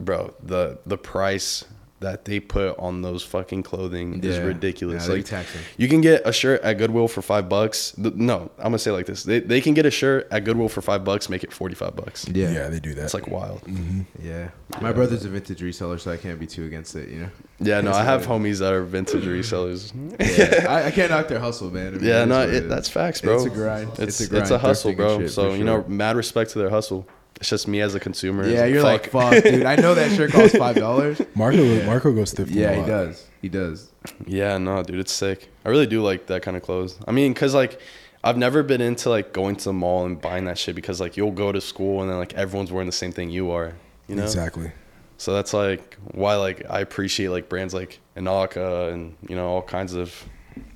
bro. 0.00 0.34
The 0.42 0.78
the 0.86 0.98
price 0.98 1.64
that 2.00 2.26
they 2.26 2.40
put 2.40 2.78
on 2.78 3.00
those 3.00 3.22
fucking 3.22 3.62
clothing 3.62 4.22
is 4.22 4.38
ridiculous. 4.38 5.06
Yeah, 5.08 5.14
like 5.14 5.24
taxing. 5.24 5.62
you 5.78 5.88
can 5.88 6.02
get 6.02 6.26
a 6.26 6.32
shirt 6.32 6.60
at 6.62 6.74
Goodwill 6.74 7.08
for 7.08 7.22
five 7.22 7.48
bucks. 7.48 7.96
No, 7.96 8.50
I'm 8.58 8.64
gonna 8.64 8.78
say 8.78 8.90
it 8.90 8.94
like 8.94 9.06
this: 9.06 9.22
they, 9.22 9.40
they 9.40 9.60
can 9.62 9.72
get 9.72 9.86
a 9.86 9.90
shirt 9.90 10.28
at 10.30 10.44
Goodwill 10.44 10.68
for 10.68 10.82
five 10.82 11.04
bucks, 11.04 11.28
make 11.30 11.42
it 11.42 11.52
forty 11.52 11.74
five 11.74 11.96
bucks. 11.96 12.28
yeah, 12.28 12.50
Yeah, 12.50 12.68
they 12.68 12.80
do 12.80 12.92
that. 12.94 13.04
It's 13.04 13.14
like 13.14 13.28
wild. 13.28 13.62
Mm-hmm. 13.62 14.02
yeah. 14.22 14.50
My 14.82 14.92
brother's 14.92 15.24
a 15.24 15.28
vintage 15.30 15.60
reseller, 15.60 15.98
so 15.98 16.10
I 16.10 16.16
can't 16.18 16.38
be 16.38 16.46
too 16.46 16.64
against 16.66 16.94
it. 16.96 17.08
You 17.08 17.20
know. 17.20 17.28
Yeah, 17.60 17.80
no, 17.80 17.92
I 17.92 18.02
have 18.04 18.28
like- 18.28 18.42
homies 18.42 18.58
that 18.58 18.72
are 18.74 18.82
vintage 18.82 19.24
resellers. 19.24 19.92
Yeah, 20.20 20.66
I, 20.70 20.88
I 20.88 20.90
can't 20.90 21.10
knock 21.10 21.28
their 21.28 21.38
hustle, 21.40 21.70
man. 21.70 21.94
I 21.94 21.96
mean, 21.98 22.04
Yeah, 22.04 22.24
no, 22.26 22.40
what 22.40 22.48
it, 22.50 22.64
is. 22.64 22.68
that's 22.68 22.88
facts, 22.90 23.22
bro. 23.22 23.36
It's 23.36 23.46
a 23.46 23.50
grind. 23.50 23.88
It's 23.98 24.20
It's 24.20 24.30
a 24.30 24.38
it's 24.38 24.50
a 24.50 24.58
hustle, 24.58 24.92
bro. 24.92 25.20
shit, 25.20 25.30
so 25.30 25.50
for 25.50 25.56
you 25.56 25.64
know, 25.64 25.82
mad 25.88 26.16
respect 26.16 26.50
to 26.50 26.58
their 26.58 26.68
hustle. 26.70 27.08
It's 27.36 27.48
just 27.50 27.68
me 27.68 27.80
as 27.80 27.94
a 27.94 28.00
consumer. 28.00 28.48
Yeah, 28.48 28.64
you're 28.64 28.82
like, 28.82 29.10
fuck. 29.10 29.34
fuck, 29.34 29.44
dude. 29.44 29.64
I 29.66 29.76
know 29.76 29.94
that 29.94 30.10
shirt 30.16 30.32
costs 30.32 30.56
five 30.56 30.76
dollars. 30.86 31.20
Marco. 31.34 31.84
Marco 31.84 32.12
goes 32.12 32.34
thrifting. 32.34 32.54
Yeah, 32.54 32.70
a 32.70 32.80
he 32.80 32.86
does. 32.86 33.26
He 33.42 33.48
does. 33.48 33.90
Yeah, 34.26 34.56
no, 34.58 34.82
dude, 34.82 34.98
it's 35.00 35.12
sick. 35.12 35.50
I 35.64 35.68
really 35.68 35.86
do 35.86 36.02
like 36.02 36.26
that 36.26 36.42
kind 36.42 36.56
of 36.56 36.62
clothes. 36.62 36.98
I 37.06 37.12
mean, 37.12 37.34
cause 37.34 37.54
like 37.54 37.80
I've 38.24 38.36
never 38.38 38.62
been 38.62 38.80
into 38.80 39.10
like 39.10 39.32
going 39.32 39.56
to 39.56 39.64
the 39.64 39.72
mall 39.72 40.06
and 40.06 40.20
buying 40.20 40.46
that 40.46 40.58
shit 40.58 40.74
because 40.74 41.00
like 41.00 41.16
you'll 41.16 41.30
go 41.30 41.52
to 41.52 41.60
school 41.60 42.00
and 42.02 42.10
then 42.10 42.18
like 42.18 42.34
everyone's 42.34 42.72
wearing 42.72 42.86
the 42.86 42.92
same 42.92 43.12
thing 43.12 43.30
you 43.30 43.50
are. 43.50 43.74
You 44.08 44.16
know. 44.16 44.24
Exactly. 44.24 44.72
So 45.18 45.32
that's 45.32 45.52
like 45.54 45.96
why 46.12 46.36
like 46.36 46.62
I 46.68 46.80
appreciate 46.80 47.28
like 47.28 47.48
brands 47.48 47.72
like 47.74 48.00
Inaka 48.16 48.92
and 48.92 49.14
you 49.28 49.36
know 49.36 49.46
all 49.48 49.62
kinds 49.62 49.94
of 49.94 50.24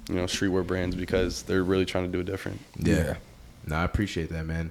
you 0.09 0.17
know 0.17 0.25
streetwear 0.25 0.67
brands 0.67 0.97
because 0.97 1.43
they're 1.43 1.65
really 1.65 1.85
trying 1.87 2.05
to 2.05 2.11
do 2.13 2.21
it 2.21 2.27
different. 2.27 2.61
Yeah. 2.79 3.17
No, 3.67 3.77
I 3.77 3.85
appreciate 3.85 4.31
that, 4.31 4.47
man. 4.47 4.71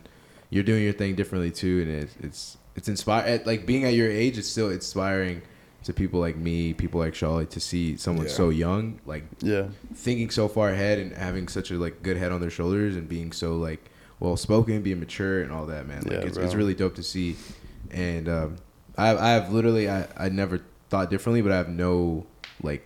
You're 0.50 0.64
doing 0.64 0.84
your 0.84 0.94
thing 0.94 1.16
differently 1.16 1.52
too, 1.52 1.82
and 1.82 1.92
it's 2.04 2.16
it's 2.22 2.58
it's 2.76 2.88
inspiring. 2.90 3.42
Like 3.46 3.66
being 3.66 3.84
at 3.86 3.94
your 3.94 4.10
age, 4.10 4.38
it's 4.38 4.48
still 4.48 4.70
inspiring 4.70 5.42
to 5.84 5.94
people 5.94 6.20
like 6.20 6.36
me, 6.36 6.74
people 6.74 7.00
like 7.00 7.14
Charlie, 7.14 7.46
to 7.48 7.60
see 7.60 7.96
someone 7.98 8.26
Yeah. 8.26 8.32
so 8.34 8.50
young, 8.50 9.00
like 9.06 9.24
Yeah. 9.42 9.68
thinking 9.94 10.30
so 10.30 10.48
far 10.48 10.70
ahead 10.70 11.00
and 11.00 11.14
having 11.14 11.48
such 11.48 11.72
a 11.72 11.76
like 11.76 12.04
good 12.04 12.18
head 12.18 12.32
on 12.32 12.42
their 12.42 12.50
shoulders 12.50 12.96
and 12.96 13.08
being 13.08 13.32
so 13.32 13.56
like 13.58 13.90
well 14.20 14.36
spoken, 14.36 14.82
being 14.82 15.00
mature 15.00 15.42
and 15.42 15.52
all 15.52 15.66
that, 15.68 15.88
man. 15.88 16.02
Like 16.04 16.12
Yeah, 16.14 16.20
it's, 16.28 16.36
bro. 16.38 16.46
it's 16.46 16.56
really 16.56 16.74
dope 16.74 16.96
to 16.96 17.04
see. 17.04 17.36
And 17.92 18.28
um, 18.28 18.56
I 18.98 19.16
I 19.16 19.30
have 19.32 19.54
literally 19.54 19.90
I 19.90 20.08
I 20.18 20.30
never 20.30 20.62
thought 20.90 21.10
differently, 21.10 21.42
but 21.42 21.52
I 21.52 21.58
have 21.58 21.70
no 21.70 22.26
like 22.64 22.86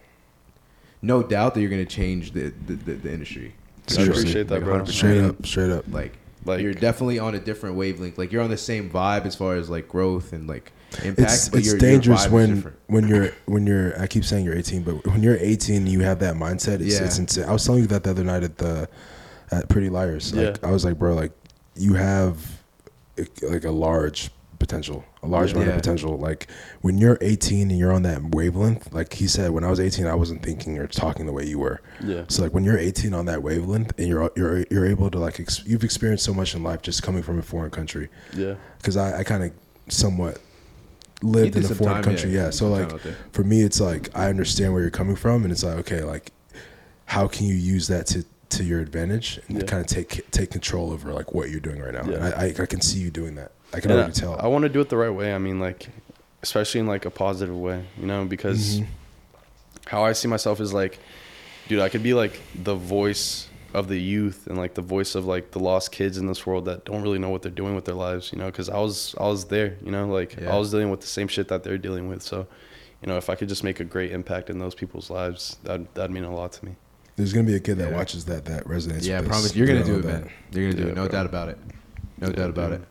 no 1.01 1.23
doubt 1.23 1.53
that 1.55 1.61
you're 1.61 1.69
gonna 1.69 1.85
change 1.85 2.31
the 2.33 2.53
the, 2.67 2.73
the, 2.75 2.93
the 2.93 3.11
industry. 3.13 3.55
I 3.97 4.03
appreciate 4.03 4.47
that, 4.47 4.55
Like, 4.55 4.63
bro. 4.63 4.79
100%. 4.81 4.87
Straight 4.87 5.21
up. 5.21 5.45
Straight 5.45 5.69
up. 5.71 5.83
Like, 5.91 6.13
Like- 6.45 6.61
you're 6.61 6.73
definitely 6.73 7.19
on 7.19 7.35
a 7.35 7.39
different 7.39 7.75
wavelength. 7.75 8.17
Like 8.17 8.31
you're 8.31 8.41
on 8.43 8.49
the 8.49 8.57
same 8.57 8.89
vibe 8.89 9.25
as 9.25 9.35
far 9.35 9.55
as 9.55 9.69
like 9.69 9.87
growth 9.87 10.33
and 10.33 10.47
like 10.47 10.71
impact. 11.03 11.31
It's 11.31 11.49
but 11.49 11.59
it's 11.59 11.67
your, 11.69 11.77
dangerous 11.77 12.25
your 12.25 12.33
when 12.33 12.73
when 12.87 13.07
you're 13.07 13.31
when 13.45 13.65
you're. 13.67 13.99
I 13.99 14.07
keep 14.07 14.25
saying 14.25 14.45
you're 14.45 14.55
18, 14.57 14.83
but 14.83 15.05
when 15.07 15.23
you're 15.23 15.37
18, 15.37 15.77
and 15.77 15.89
you 15.89 16.01
have 16.01 16.19
that 16.19 16.35
mindset. 16.35 16.81
It's, 16.81 16.99
Yeah. 16.99 17.05
it's 17.05 17.17
insane. 17.17 17.45
I 17.45 17.51
was 17.53 17.65
telling 17.65 17.81
you 17.81 17.87
that 17.87 18.03
the 18.03 18.11
other 18.11 18.23
night 18.23 18.43
at 18.43 18.57
the 18.57 18.87
at 19.51 19.69
Pretty 19.69 19.89
Liars. 19.89 20.33
Like 20.33 20.57
Yeah. 20.61 20.67
I 20.67 20.71
was 20.71 20.83
like, 20.85 20.97
bro, 20.99 21.13
like 21.13 21.31
you 21.75 21.93
have 21.93 22.37
like 23.41 23.63
a 23.63 23.71
large 23.71 24.29
potential, 24.67 25.03
a 25.21 25.27
large 25.27 25.51
amount 25.51 25.67
Yeah. 25.67 25.73
of 25.75 25.81
potential. 25.81 26.17
Like 26.17 26.47
when 26.81 26.97
you're 26.97 27.17
18 27.21 27.69
and 27.69 27.77
you're 27.77 27.91
on 27.91 28.03
that 28.03 28.33
wavelength, 28.33 28.93
like 28.93 29.13
he 29.13 29.27
said, 29.27 29.51
when 29.51 29.63
I 29.63 29.69
was 29.69 29.79
18, 29.79 30.07
I 30.07 30.15
wasn't 30.15 30.41
thinking 30.41 30.77
or 30.79 30.87
talking 30.87 31.25
the 31.25 31.33
way 31.33 31.45
you 31.45 31.59
were. 31.59 31.81
Yeah. 32.03 32.23
So 32.29 32.43
like 32.43 32.53
when 32.53 32.63
you're 32.63 32.77
18 32.77 33.13
on 33.13 33.25
that 33.25 33.43
wavelength 33.43 33.93
and 33.99 34.07
you're 34.07 34.31
you're 34.35 34.65
you're 34.71 34.85
able 34.85 35.11
to 35.11 35.19
like 35.19 35.39
ex- 35.39 35.63
you've 35.65 35.83
experienced 35.83 36.23
so 36.23 36.33
much 36.33 36.55
in 36.55 36.63
life 36.63 36.81
just 36.81 37.03
coming 37.03 37.23
from 37.23 37.39
a 37.39 37.41
foreign 37.41 37.71
country. 37.71 38.07
Yeah. 38.35 38.55
Because 38.77 38.95
I, 38.97 39.19
I 39.19 39.23
kind 39.23 39.43
of 39.43 39.51
somewhat 39.89 40.39
lived 41.21 41.55
in 41.55 41.65
a 41.65 41.67
foreign 41.75 41.95
time, 41.95 42.03
country. 42.03 42.31
yeah, 42.31 42.45
Yeah. 42.45 42.49
So 42.51 42.69
like 42.69 42.87
time 42.87 42.95
out 42.95 43.03
there. 43.03 43.15
for 43.31 43.43
me, 43.43 43.61
it's 43.61 43.79
like 43.81 44.09
I 44.15 44.29
understand 44.29 44.71
where 44.73 44.81
you're 44.81 44.91
coming 44.91 45.15
from, 45.17 45.43
and 45.43 45.51
it's 45.51 45.63
like 45.63 45.77
okay, 45.79 46.01
like 46.03 46.31
how 47.05 47.27
can 47.27 47.45
you 47.47 47.55
use 47.55 47.87
that 47.87 48.07
to 48.07 48.23
to 48.49 48.63
your 48.63 48.81
advantage 48.81 49.39
and 49.47 49.57
Yeah. 49.57 49.63
kind 49.65 49.81
of 49.81 49.87
take 49.87 50.29
take 50.31 50.51
control 50.51 50.91
over 50.91 51.11
like 51.11 51.33
what 51.33 51.49
you're 51.49 51.59
doing 51.59 51.81
right 51.81 51.93
now. 51.93 52.03
Yeah. 52.07 52.15
And 52.17 52.23
I, 52.25 52.29
I 52.45 52.63
I 52.63 52.65
can 52.67 52.81
see 52.81 52.99
you 52.99 53.09
doing 53.09 53.35
that. 53.35 53.51
I 53.73 53.79
can 53.79 53.91
And 53.91 53.99
already 53.99 54.13
tell. 54.13 54.39
I, 54.39 54.47
want 54.47 54.63
to 54.63 54.69
do 54.69 54.79
it 54.81 54.89
the 54.89 54.97
right 54.97 55.09
way. 55.09 55.33
I 55.33 55.37
mean, 55.39 55.59
like, 55.59 55.87
especially 56.41 56.79
in 56.81 56.87
like 56.87 57.05
a 57.05 57.09
positive 57.09 57.55
way, 57.57 57.83
you 57.99 58.05
know, 58.05 58.25
because 58.25 58.79
Mhm. 58.79 58.87
how 59.87 60.03
I 60.03 60.13
see 60.13 60.27
myself 60.27 60.59
is 60.59 60.73
like, 60.73 60.99
dude, 61.67 61.79
I 61.79 61.89
could 61.89 62.03
be 62.03 62.13
like 62.13 62.39
the 62.55 62.75
voice 62.75 63.47
of 63.73 63.87
the 63.87 63.97
youth 63.99 64.45
and 64.47 64.57
like 64.57 64.75
the 64.75 64.81
voice 64.81 65.15
of 65.15 65.25
like 65.25 65.51
the 65.51 65.59
lost 65.59 65.91
kids 65.91 66.17
in 66.17 66.27
this 66.27 66.45
world 66.45 66.65
that 66.65 66.85
don't 66.85 67.01
really 67.01 67.17
know 67.17 67.29
what 67.29 67.41
they're 67.41 67.51
doing 67.51 67.73
with 67.75 67.85
their 67.85 67.95
lives, 67.95 68.31
you 68.31 68.37
know, 68.37 68.45
because 68.45 68.69
I 68.69 68.77
was 68.79 69.15
I 69.19 69.23
was 69.27 69.45
there, 69.45 69.77
you 69.83 69.91
know, 69.91 70.07
like 70.07 70.35
Yeah. 70.39 70.53
I 70.55 70.59
was 70.59 70.69
dealing 70.71 70.91
with 70.91 71.01
the 71.01 71.07
same 71.07 71.27
shit 71.27 71.47
that 71.47 71.63
they're 71.63 71.79
dealing 71.79 72.07
with. 72.07 72.21
So, 72.21 72.45
you 73.01 73.07
know, 73.07 73.17
if 73.17 73.29
I 73.29 73.35
could 73.35 73.49
just 73.49 73.63
make 73.63 73.79
a 73.79 73.83
great 73.83 74.11
impact 74.11 74.49
in 74.51 74.59
those 74.59 74.75
people's 74.75 75.09
lives, 75.09 75.57
that 75.63 75.93
that'd 75.95 76.11
mean 76.11 76.23
a 76.23 76.33
lot 76.33 76.51
to 76.53 76.65
me. 76.65 76.75
There's 77.15 77.33
gonna 77.33 77.47
be 77.47 77.55
a 77.55 77.59
kid 77.59 77.77
that 77.79 77.89
Yeah. 77.91 77.97
watches 77.97 78.25
that 78.25 78.45
that 78.45 78.65
resonates. 78.65 79.05
Yeah, 79.05 79.19
I 79.19 79.21
promise 79.23 79.43
this, 79.43 79.55
you're 79.55 79.65
gonna 79.67 79.79
you 79.79 79.85
do 79.85 79.95
it, 79.95 80.01
that- 80.03 80.21
man. 80.25 80.29
You're 80.51 80.63
gonna 80.69 80.75
do 80.77 80.83
Yeah, 80.83 80.91
it, 80.91 80.95
no 80.95 81.03
bro. 81.07 81.11
doubt 81.11 81.25
about 81.25 81.49
it. 81.49 81.57
No 82.19 82.27
Yeah, 82.27 82.33
doubt 82.35 82.49
about 82.51 82.71
dude. 82.71 82.81
it. 82.81 82.87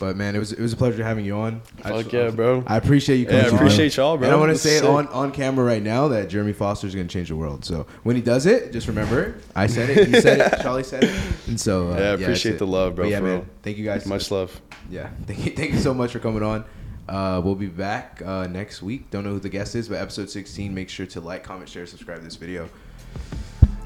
But 0.00 0.16
man, 0.16 0.34
it 0.34 0.38
was 0.38 0.52
it 0.52 0.60
was 0.60 0.72
a 0.72 0.76
pleasure 0.76 1.04
having 1.04 1.24
you 1.26 1.36
on. 1.36 1.60
I 1.84 1.90
Fuck 1.90 2.02
just- 2.04 2.12
yeah, 2.14 2.30
bro. 2.30 2.64
I 2.66 2.76
appreciate 2.78 3.16
you 3.18 3.26
coming 3.26 3.40
Yeah, 3.42 3.46
I 3.48 3.50
on. 3.50 3.56
appreciate 3.56 3.96
y'all, 3.96 4.16
bro. 4.16 4.26
And 4.26 4.34
I 4.34 4.38
want 4.38 4.48
to 4.48 4.54
That's 4.54 4.62
say 4.62 4.76
it 4.76 4.80
sick. 4.80 4.88
on, 4.88 5.06
on 5.08 5.30
camera 5.32 5.64
right 5.64 5.82
now 5.82 6.08
that 6.08 6.28
Jeremy 6.30 6.52
Foster 6.54 6.86
is 6.86 6.94
going 6.94 7.06
to 7.06 7.12
change 7.12 7.28
the 7.28 7.36
world. 7.36 7.64
So 7.66 7.86
when 8.02 8.16
he 8.16 8.22
does 8.22 8.46
it, 8.46 8.72
just 8.72 8.88
remember, 8.88 9.36
I 9.54 9.66
said 9.66 9.90
it, 9.90 10.08
you 10.08 10.20
said 10.22 10.40
it, 10.40 10.60
Charlie 10.62 10.84
said 10.84 11.04
it, 11.04 11.20
and 11.46 11.60
so 11.60 11.92
uh, 11.92 11.96
Yeah, 11.96 12.00
I 12.04 12.12
appreciate 12.12 12.54
it. 12.54 12.58
the 12.58 12.66
love, 12.66 12.94
bro, 12.96 13.04
But 13.04 13.10
yeah, 13.10 13.18
for 13.18 13.24
man, 13.24 13.34
real. 13.40 13.46
thank 13.62 13.76
you 13.76 13.84
guys. 13.84 14.06
Much 14.06 14.30
love. 14.30 14.58
Yeah, 14.90 15.10
thank 15.26 15.44
you, 15.44 15.52
thank 15.52 15.72
you 15.72 15.78
so 15.78 15.92
much 15.92 16.12
for 16.12 16.18
coming 16.18 16.42
on. 16.42 16.64
Uh, 17.06 17.40
we'll 17.44 17.54
be 17.54 17.66
back 17.66 18.22
uh, 18.24 18.46
next 18.46 18.82
week. 18.82 19.10
Don't 19.10 19.24
know 19.24 19.30
who 19.30 19.38
the 19.40 19.48
guest 19.50 19.74
is, 19.74 19.88
but 19.88 19.96
episode 19.98 20.30
16. 20.30 20.74
Make 20.74 20.88
sure 20.88 21.06
to 21.06 21.20
like, 21.20 21.42
comment, 21.42 21.68
share, 21.68 21.86
subscribe 21.86 22.18
to 22.18 22.24
this 22.24 22.36
video. 22.36 22.68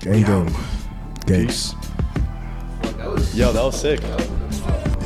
Gang, 0.01 0.13
We 0.13 0.23
gang, 0.23 0.47
out. 0.49 1.27
gang. 1.27 1.47
Peace. 1.47 1.75
That 2.99 3.11
was 3.11 3.35
Yo, 3.37 3.53
that 3.53 3.63
was 3.65 3.81
sick. 3.81 4.01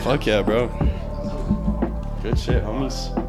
Fuck 0.07 0.25
yeah, 0.25 0.41
bro. 0.41 0.69
Good 2.23 2.39
shit, 2.39 2.63
homies. 2.63 3.26